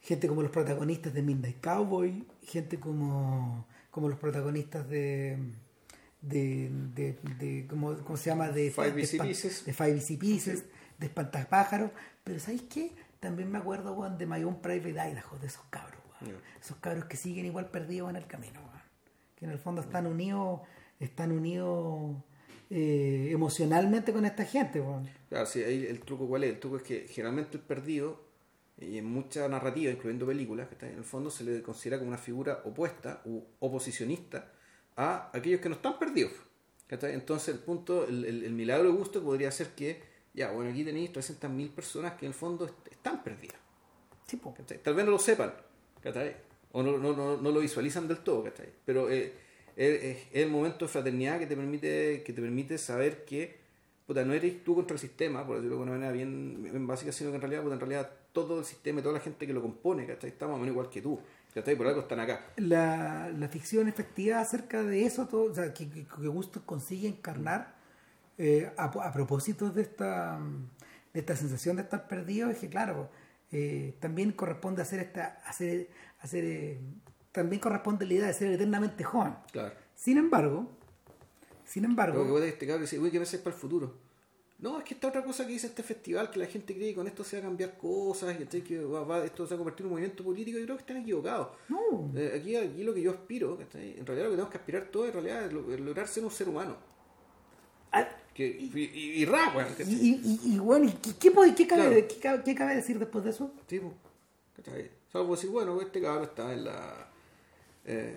gente 0.00 0.26
como 0.26 0.42
los 0.42 0.50
protagonistas 0.50 1.14
de 1.14 1.22
Midnight 1.22 1.60
Cowboy, 1.60 2.24
gente 2.42 2.80
como, 2.80 3.66
como 3.90 4.08
los 4.08 4.18
protagonistas 4.18 4.88
de 4.88 5.38
de, 6.22 6.70
de, 6.94 7.18
de 7.38 7.66
¿cómo, 7.68 7.96
cómo 8.04 8.16
se 8.16 8.30
llama? 8.30 8.48
De 8.48 8.70
Five 8.70 8.92
de 8.92 9.00
Easy 9.00 9.18
Pieces. 9.18 9.64
de 9.64 9.72
Five 9.72 9.94
Easy 9.94 10.16
Pieces, 10.16 10.64
de 10.98 11.06
Espantapájaros, 11.06 11.90
pero 12.24 12.38
¿sabéis 12.40 12.62
qué? 12.62 12.92
También 13.20 13.50
me 13.50 13.58
acuerdo, 13.58 14.08
de 14.10 14.26
My 14.26 14.42
Own 14.44 14.60
Private 14.60 14.90
Idaho, 14.90 15.38
de 15.38 15.46
esos 15.46 15.62
cabros. 15.70 16.00
Esos 16.60 16.76
cabros 16.76 17.06
que 17.06 17.16
siguen 17.16 17.46
igual 17.46 17.68
perdidos 17.70 18.10
en 18.10 18.16
el 18.16 18.26
camino. 18.26 18.60
Que 19.36 19.44
en 19.44 19.50
el 19.50 19.58
fondo 19.58 19.80
están 19.80 20.06
unidos, 20.06 20.60
están 21.00 21.32
unidos 21.32 22.16
eh, 22.74 23.28
emocionalmente 23.32 24.12
con 24.12 24.24
esta 24.24 24.44
gente. 24.44 24.82
Claro, 25.28 25.46
sí, 25.46 25.62
ahí 25.62 25.86
el 25.86 26.00
truco 26.00 26.26
cuál 26.26 26.44
es. 26.44 26.54
El 26.54 26.60
truco 26.60 26.76
es 26.78 26.82
que 26.82 27.06
generalmente 27.08 27.56
el 27.58 27.62
perdido, 27.62 28.20
y 28.80 28.98
en 28.98 29.04
mucha 29.04 29.46
narrativa, 29.48 29.92
incluyendo 29.92 30.26
películas, 30.26 30.68
que 30.68 30.74
está 30.74 30.88
en 30.88 30.96
el 30.98 31.04
fondo 31.04 31.30
se 31.30 31.44
le 31.44 31.62
considera 31.62 31.98
como 31.98 32.08
una 32.08 32.18
figura 32.18 32.62
opuesta 32.64 33.20
u 33.26 33.42
oposicionista 33.60 34.50
a 34.96 35.30
aquellos 35.32 35.60
que 35.60 35.68
no 35.68 35.74
están 35.76 35.98
perdidos. 35.98 36.32
Entonces 36.88 37.54
el 37.54 37.60
punto, 37.60 38.06
el, 38.06 38.24
el- 38.24 38.44
el 38.44 38.52
milagro 38.52 38.88
de 38.90 38.94
gusto 38.96 39.22
podría 39.22 39.50
ser 39.50 39.68
que, 39.68 40.02
ya, 40.34 40.50
bueno, 40.52 40.70
aquí 40.70 40.84
tenéis 40.84 41.10
300.000 41.12 41.70
personas 41.70 42.14
que 42.14 42.26
en 42.26 42.30
el 42.32 42.34
fondo 42.34 42.66
est- 42.66 42.88
están 42.90 43.22
perdidas. 43.22 43.56
Tal 44.82 44.94
vez 44.94 45.04
no 45.04 45.10
lo 45.12 45.18
sepan, 45.18 45.52
¿cachai? 46.02 46.36
o 46.72 46.82
no, 46.82 46.96
no, 46.98 47.14
no, 47.14 47.36
no 47.36 47.50
lo 47.50 47.60
visualizan 47.60 48.08
del 48.08 48.18
todo, 48.18 48.44
¿cachai? 48.44 48.68
pero 48.84 49.10
eh, 49.10 49.32
es, 49.76 50.18
el 50.32 50.50
momento 50.50 50.84
de 50.86 50.90
fraternidad 50.90 51.38
que 51.38 51.46
te 51.46 51.56
permite, 51.56 52.22
que 52.22 52.32
te 52.32 52.40
permite 52.40 52.78
saber 52.78 53.24
que 53.24 53.60
puta, 54.06 54.24
no 54.24 54.34
eres 54.34 54.62
tú 54.64 54.74
contra 54.74 54.94
el 54.94 55.00
sistema, 55.00 55.46
por 55.46 55.56
decirlo 55.56 55.76
de 55.76 55.82
una 55.82 55.92
manera 55.92 56.12
bien, 56.12 56.62
bien 56.62 56.86
básica, 56.86 57.12
sino 57.12 57.30
que 57.30 57.36
en 57.36 57.42
realidad, 57.42 57.62
puta, 57.62 57.74
en 57.74 57.80
realidad 57.80 58.10
todo 58.32 58.60
el 58.60 58.64
sistema 58.64 59.00
y 59.00 59.02
toda 59.02 59.14
la 59.14 59.20
gente 59.20 59.46
que 59.46 59.52
lo 59.52 59.62
compone, 59.62 60.06
¿cachai? 60.06 60.30
está 60.30 60.46
más 60.46 60.56
o 60.56 60.58
menos 60.58 60.72
igual 60.72 60.90
que 60.90 61.02
tú, 61.02 61.20
¿cachai? 61.54 61.76
por 61.76 61.86
algo 61.86 62.00
están 62.00 62.20
acá. 62.20 62.46
la, 62.56 63.30
la 63.30 63.48
ficción 63.48 63.88
efectiva 63.88 64.40
acerca 64.40 64.82
de 64.82 65.04
eso, 65.04 65.26
todo, 65.26 65.50
o 65.50 65.54
sea, 65.54 65.72
que, 65.72 65.88
que, 65.88 66.04
que 66.04 66.28
Gusto 66.28 66.62
consigue 66.64 67.08
encarnar 67.08 67.74
eh, 68.38 68.70
a, 68.76 68.84
a 68.84 69.12
propósito 69.12 69.70
de 69.70 69.82
esta, 69.82 70.40
de 71.12 71.20
esta 71.20 71.36
sensación 71.36 71.76
de 71.76 71.82
estar 71.82 72.08
perdido, 72.08 72.50
es 72.50 72.58
que 72.58 72.68
claro, 72.68 73.10
eh, 73.52 73.94
también 74.00 74.32
corresponde 74.32 74.80
hacer 74.80 75.00
esta, 75.00 75.42
hacer, 75.44 75.88
hacer 76.20 76.44
eh, 76.44 76.80
también 77.32 77.60
corresponde 77.60 78.06
la 78.06 78.14
idea 78.14 78.26
de 78.28 78.34
ser 78.34 78.52
eternamente 78.52 79.02
joven. 79.04 79.34
Claro. 79.50 79.74
Sin 79.94 80.18
embargo, 80.18 80.68
sin 81.64 81.84
embargo, 81.84 82.22
Luego 82.22 82.38
que 82.40 82.48
este 82.48 82.66
cabrón 82.66 82.82
dice, 82.82 82.98
uy, 82.98 83.10
¿qué 83.10 83.18
haces 83.18 83.40
para 83.40 83.54
el 83.56 83.60
futuro? 83.60 83.94
No, 84.58 84.78
es 84.78 84.84
que 84.84 84.94
esta 84.94 85.08
otra 85.08 85.24
cosa 85.24 85.44
que 85.44 85.52
dice 85.54 85.66
este 85.66 85.82
festival, 85.82 86.30
que 86.30 86.38
la 86.38 86.46
gente 86.46 86.72
cree 86.74 86.90
que 86.90 86.94
con 86.94 87.06
esto 87.08 87.24
se 87.24 87.36
va 87.36 87.42
a 87.42 87.46
cambiar 87.46 87.76
cosas, 87.76 88.36
¿cachai? 88.36 88.60
que 88.62 88.78
va- 88.84 89.02
va- 89.02 89.24
esto 89.24 89.44
se 89.44 89.54
va 89.54 89.56
a 89.56 89.58
convertir 89.58 89.80
en 89.80 89.86
un 89.86 89.92
movimiento 89.94 90.22
político, 90.22 90.56
yo 90.58 90.64
creo 90.64 90.76
que 90.76 90.82
están 90.82 90.96
equivocados. 90.98 91.48
no, 91.68 92.12
Eh, 92.14 92.38
aquí, 92.38 92.54
aquí 92.54 92.84
lo 92.84 92.94
que 92.94 93.02
yo 93.02 93.10
aspiro, 93.10 93.58
en 93.60 94.06
realidad 94.06 94.24
lo 94.26 94.30
que 94.30 94.36
tenemos 94.36 94.50
que 94.50 94.58
aspirar 94.58 94.84
todo 94.84 95.06
en 95.06 95.12
realidad 95.14 95.46
es, 95.46 95.52
lo- 95.52 95.62
lograr 95.78 96.06
ser 96.06 96.24
un 96.24 96.30
ser 96.30 96.48
humano. 96.48 96.76
ah, 97.92 98.06
Que, 98.34 98.46
y, 98.46 98.70
y, 98.74 99.22
y 99.22 99.26
weón, 99.26 99.66
y, 99.88 100.58
bueno, 100.58 100.84
¿y 100.86 100.92
¿qué, 100.92 101.10
qué, 101.54 101.66
cabe, 101.66 102.06
Claro. 102.20 102.42
qué 102.44 102.54
cabe- 102.54 102.76
decir 102.76 102.98
después 103.00 103.24
de 103.24 103.30
eso? 103.30 103.52
Sí, 103.66 103.80
¿cachai? 104.56 104.90
Salvo 105.12 105.34
decir, 105.34 105.50
bueno, 105.50 105.80
este 105.80 106.00
cabrón 106.00 106.24
está 106.24 106.52
en 106.52 106.64
la. 106.64 107.08
Eh, 107.84 108.16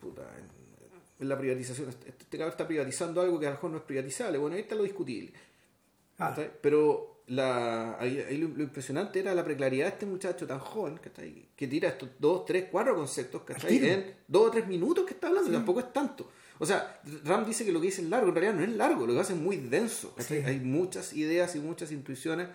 puta, 0.00 0.22
en, 0.38 1.22
en 1.22 1.28
la 1.28 1.38
privatización. 1.38 1.88
Este, 1.88 2.08
este 2.10 2.24
cabrón 2.36 2.50
está 2.50 2.66
privatizando 2.66 3.20
algo 3.20 3.38
que 3.38 3.46
a 3.46 3.50
lo 3.50 3.56
mejor 3.56 3.70
no 3.70 3.76
es 3.78 3.84
privatizable. 3.84 4.38
Bueno, 4.38 4.56
ahí 4.56 4.62
está 4.62 4.74
lo 4.74 4.82
discutible. 4.82 5.32
Ah. 6.18 6.36
Pero 6.60 7.22
la, 7.28 7.98
ahí, 7.98 8.18
ahí 8.18 8.36
lo, 8.36 8.48
lo 8.48 8.62
impresionante 8.62 9.20
era 9.20 9.34
la 9.34 9.44
preclaridad 9.44 9.86
de 9.86 9.92
este 9.92 10.06
muchacho 10.06 10.46
tan 10.46 10.58
joven, 10.58 10.98
que 11.56 11.66
tira 11.66 11.88
estos 11.88 12.10
dos, 12.18 12.44
tres, 12.44 12.66
cuatro 12.70 12.94
conceptos 12.94 13.42
¿cachai? 13.42 13.70
tiro. 13.70 13.86
en 13.86 14.14
dos 14.26 14.48
o 14.48 14.50
tres 14.50 14.66
minutos 14.66 15.04
que 15.04 15.14
está 15.14 15.28
hablando, 15.28 15.50
tampoco 15.50 15.80
es 15.80 15.92
tanto. 15.92 16.30
O 16.58 16.66
sea, 16.66 17.00
Ram 17.24 17.44
dice 17.44 17.64
que 17.64 17.72
lo 17.72 17.80
que 17.80 17.86
dice 17.86 18.02
es 18.02 18.08
largo, 18.08 18.28
en 18.28 18.34
realidad 18.34 18.54
no 18.54 18.62
es 18.62 18.76
largo, 18.76 19.06
lo 19.06 19.14
que 19.14 19.20
hace 19.20 19.32
es 19.32 19.38
muy 19.38 19.56
denso. 19.56 20.14
Hay 20.46 20.60
muchas 20.60 21.12
ideas 21.12 21.56
y 21.56 21.60
muchas 21.60 21.90
intuiciones 21.90 22.48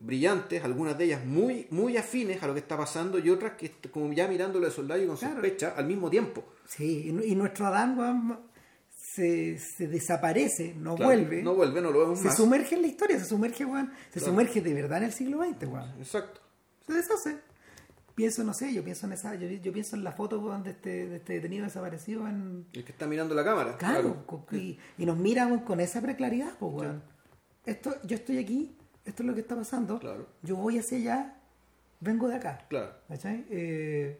brillantes, 0.00 0.64
algunas 0.64 0.96
de 0.98 1.04
ellas 1.04 1.24
muy, 1.24 1.66
muy 1.70 1.96
afines 1.96 2.42
a 2.42 2.46
lo 2.46 2.54
que 2.54 2.60
está 2.60 2.76
pasando 2.76 3.18
y 3.18 3.28
otras 3.30 3.52
que 3.52 3.70
como 3.90 4.12
ya 4.12 4.26
mirándolo 4.26 4.66
de 4.66 4.72
soldado 4.72 5.02
y 5.02 5.06
con 5.06 5.16
Claro. 5.16 5.34
sospecha 5.34 5.74
al 5.76 5.86
mismo 5.86 6.08
tiempo. 6.10 6.42
Sí, 6.66 7.08
y, 7.08 7.12
nu- 7.12 7.22
y 7.22 7.34
nuestro 7.34 7.66
Adán 7.66 8.40
se, 8.90 9.58
se 9.58 9.88
desaparece, 9.88 10.74
no 10.76 10.94
Claro, 10.96 11.12
vuelve. 11.12 11.42
No 11.42 11.54
vuelve, 11.54 11.80
no 11.80 11.90
lo 11.90 12.00
vemos 12.00 12.18
se 12.18 12.26
más. 12.26 12.36
sumerge 12.36 12.76
en 12.76 12.82
la 12.82 12.88
historia, 12.88 13.18
se 13.18 13.26
sumerge, 13.26 13.64
weón, 13.64 13.92
se 14.10 14.18
Claro. 14.20 14.26
sumerge 14.32 14.60
de 14.60 14.74
verdad 14.74 14.98
en 14.98 15.04
el 15.04 15.12
siglo 15.12 15.42
XX, 15.44 15.66
weón. 15.68 15.90
Exacto. 15.98 16.40
Se 16.86 16.92
deshace. 16.94 17.36
Pienso, 18.14 18.44
no 18.44 18.52
sé, 18.52 18.72
yo 18.74 18.82
pienso 18.84 19.06
en 19.06 19.12
esa, 19.14 19.34
yo, 19.34 19.48
yo 19.48 19.72
pienso 19.72 19.96
en 19.96 20.04
la 20.04 20.12
foto 20.12 20.38
de 20.62 20.70
este, 20.70 21.06
de 21.08 21.16
este 21.16 21.34
detenido 21.34 21.64
desaparecido 21.64 22.26
en. 22.28 22.66
El 22.72 22.84
que 22.84 22.92
está 22.92 23.06
mirando 23.06 23.34
la 23.34 23.44
cámara. 23.44 23.76
Claro, 23.78 24.24
y, 24.52 24.78
y 24.98 25.06
nos 25.06 25.16
mira 25.16 25.46
weón, 25.46 25.60
con 25.60 25.80
esa 25.80 26.00
preclaridad, 26.00 26.52
pues. 26.58 26.88
Esto, 27.66 27.94
yo 28.04 28.16
estoy 28.16 28.38
aquí, 28.38 28.74
esto 29.10 29.22
es 29.22 29.26
lo 29.28 29.34
que 29.34 29.40
está 29.40 29.56
pasando, 29.56 29.98
Claro. 29.98 30.26
yo 30.42 30.56
voy 30.56 30.78
hacia 30.78 30.98
allá, 30.98 31.34
vengo 32.00 32.28
de 32.28 32.36
acá. 32.36 32.64
Claro. 32.68 32.92
¿Cachai? 33.08 33.44
Eh, 33.50 34.18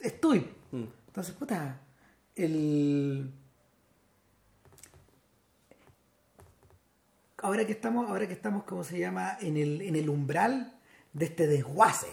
estoy. 0.00 0.40
Mm. 0.72 0.84
Entonces, 1.08 1.34
puta, 1.34 1.80
el... 2.34 3.30
ahora 7.38 7.66
que 7.66 7.72
estamos, 7.72 8.08
ahora 8.08 8.26
que 8.26 8.32
estamos, 8.32 8.64
¿cómo 8.64 8.84
se 8.84 8.98
llama? 8.98 9.36
En 9.40 9.56
el, 9.56 9.82
en 9.82 9.96
el 9.96 10.08
umbral 10.08 10.72
de 11.12 11.26
este 11.26 11.46
desguace. 11.46 12.08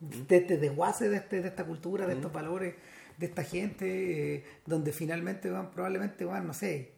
De 0.00 0.36
este 0.36 0.56
desguace 0.58 1.08
de, 1.08 1.16
este, 1.16 1.42
de 1.42 1.48
esta 1.48 1.64
cultura, 1.64 2.06
de 2.06 2.14
estos 2.14 2.32
valores, 2.32 2.74
de 3.18 3.26
esta 3.26 3.42
gente, 3.42 4.36
eh, 4.36 4.44
donde 4.64 4.92
finalmente 4.92 5.50
van, 5.50 5.70
probablemente 5.70 6.24
van, 6.24 6.46
no 6.46 6.54
sé, 6.54 6.92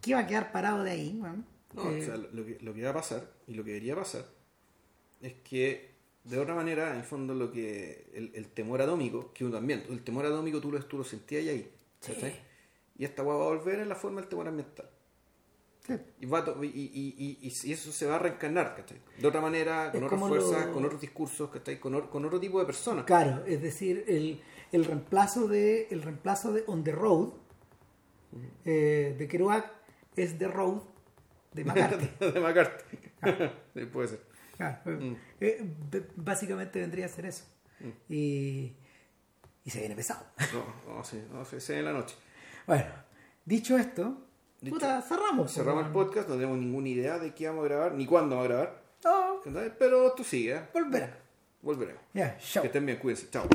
¿qué 0.00 0.14
va 0.14 0.20
a 0.20 0.26
quedar 0.26 0.50
parado 0.52 0.82
de 0.82 0.90
ahí? 0.90 1.12
man? 1.14 1.44
No, 1.74 1.90
Eh, 1.90 2.00
o 2.00 2.04
sea, 2.04 2.16
lo 2.16 2.44
que, 2.44 2.58
lo 2.60 2.74
que 2.74 2.82
va 2.82 2.90
a 2.90 2.94
pasar 2.94 3.30
y 3.46 3.54
lo 3.54 3.62
que 3.64 3.70
debería 3.72 3.94
pasar 3.96 4.24
es 5.20 5.34
que 5.44 5.90
de 6.24 6.38
otra 6.38 6.54
manera, 6.54 6.90
en 6.92 6.98
el 6.98 7.04
fondo, 7.04 7.34
lo 7.34 7.50
que 7.50 8.10
el, 8.14 8.32
el 8.34 8.48
temor 8.48 8.82
atómico, 8.82 9.32
que 9.32 9.44
uno 9.44 9.54
también, 9.54 9.84
el 9.88 10.02
temor 10.02 10.26
atómico 10.26 10.60
tú 10.60 10.70
lo, 10.72 10.82
tú 10.84 10.98
lo 10.98 11.04
sentías 11.04 11.46
ahí, 11.46 11.70
¿cachai? 12.04 12.34
Y 12.98 13.04
esta 13.04 13.22
va 13.22 13.34
a 13.34 13.36
volver 13.36 13.80
en 13.80 13.88
la 13.88 13.94
forma 13.94 14.20
del 14.20 14.28
temor 14.28 14.46
ambiental. 14.48 14.90
sí. 15.86 15.94
Y, 16.20 16.26
va 16.26 16.44
y, 16.62 16.66
y- 16.66 17.38
y- 17.42 17.48
y- 17.48 17.72
eso 17.72 17.90
se 17.92 18.04
va 18.06 18.16
a 18.16 18.18
reencarnar, 18.18 18.76
¿cachai? 18.76 18.98
De 19.18 19.26
otra 19.26 19.40
manera, 19.40 19.90
con 19.90 20.00
Es 20.00 20.06
otras 20.12 20.20
fuerzas, 20.28 20.66
lo- 20.66 20.72
con 20.74 20.84
otros 20.84 21.00
discursos, 21.00 21.50
¿cachai? 21.50 21.80
Con, 21.80 21.94
or- 21.94 22.10
con 22.10 22.24
otro 22.26 22.38
tipo 22.38 22.58
de 22.60 22.66
personas. 22.66 23.04
Claro, 23.06 23.44
es 23.46 23.62
decir, 23.62 24.04
el, 24.06 24.42
el 24.72 24.84
reemplazo 24.84 25.48
de 25.48 25.86
el 25.90 26.02
reemplazo 26.02 26.52
de 26.52 26.64
On 26.66 26.84
the 26.84 26.92
Road 26.92 27.30
eh, 28.64 29.14
de 29.18 29.28
Kerouac 29.28 29.72
es 30.16 30.36
The 30.38 30.48
Road 30.48 30.82
de 31.52 31.64
McCarthy. 31.64 32.10
de 32.32 32.40
McCarthy. 32.40 32.98
Sí, 33.74 33.84
puede 33.86 34.08
ser. 34.08 34.20
Claro, 34.56 34.78
eh, 34.86 34.90
Mm. 34.90 35.16
eh, 35.40 36.06
básicamente 36.16 36.80
vendría 36.80 37.06
a 37.06 37.08
ser 37.08 37.26
eso. 37.26 37.44
Y, 38.08 38.74
y 39.64 39.70
se 39.70 39.80
viene 39.80 39.94
pesado. 39.96 40.26
No, 40.52 40.94
no, 40.96 41.04
sí, 41.04 41.22
no, 41.32 41.44
se 41.44 41.78
en 41.78 41.84
la 41.86 41.92
noche. 41.92 42.14
Bueno, 42.66 42.84
dicho 43.44 43.78
esto, 43.78 44.26
Dicho- 44.60 44.74
puta, 44.76 45.00
cerramos. 45.00 45.50
Cerramos 45.52 45.86
el 45.86 45.92
pues, 45.92 46.06
podcast, 46.08 46.28
no 46.28 46.34
tenemos 46.34 46.58
ninguna 46.58 46.88
idea 46.88 47.18
de 47.18 47.34
qué 47.34 47.46
vamos 47.48 47.64
a 47.64 47.68
grabar, 47.68 47.94
ni 47.94 48.04
cuándo 48.06 48.36
vamos 48.36 48.50
a 48.50 48.54
grabar. 48.54 48.82
No. 49.02 49.40
Pero 49.78 50.12
tú 50.12 50.22
sigue, 50.24 50.56
¿eh? 50.56 50.62
volverá. 50.74 51.18
volveremos. 51.62 52.02
Ya, 52.12 52.36
chao. 52.38 52.60
Que 52.62 52.66
estén 52.66 52.84
bien, 52.84 52.98
cuídense. 52.98 53.30
Chao. 53.30 53.48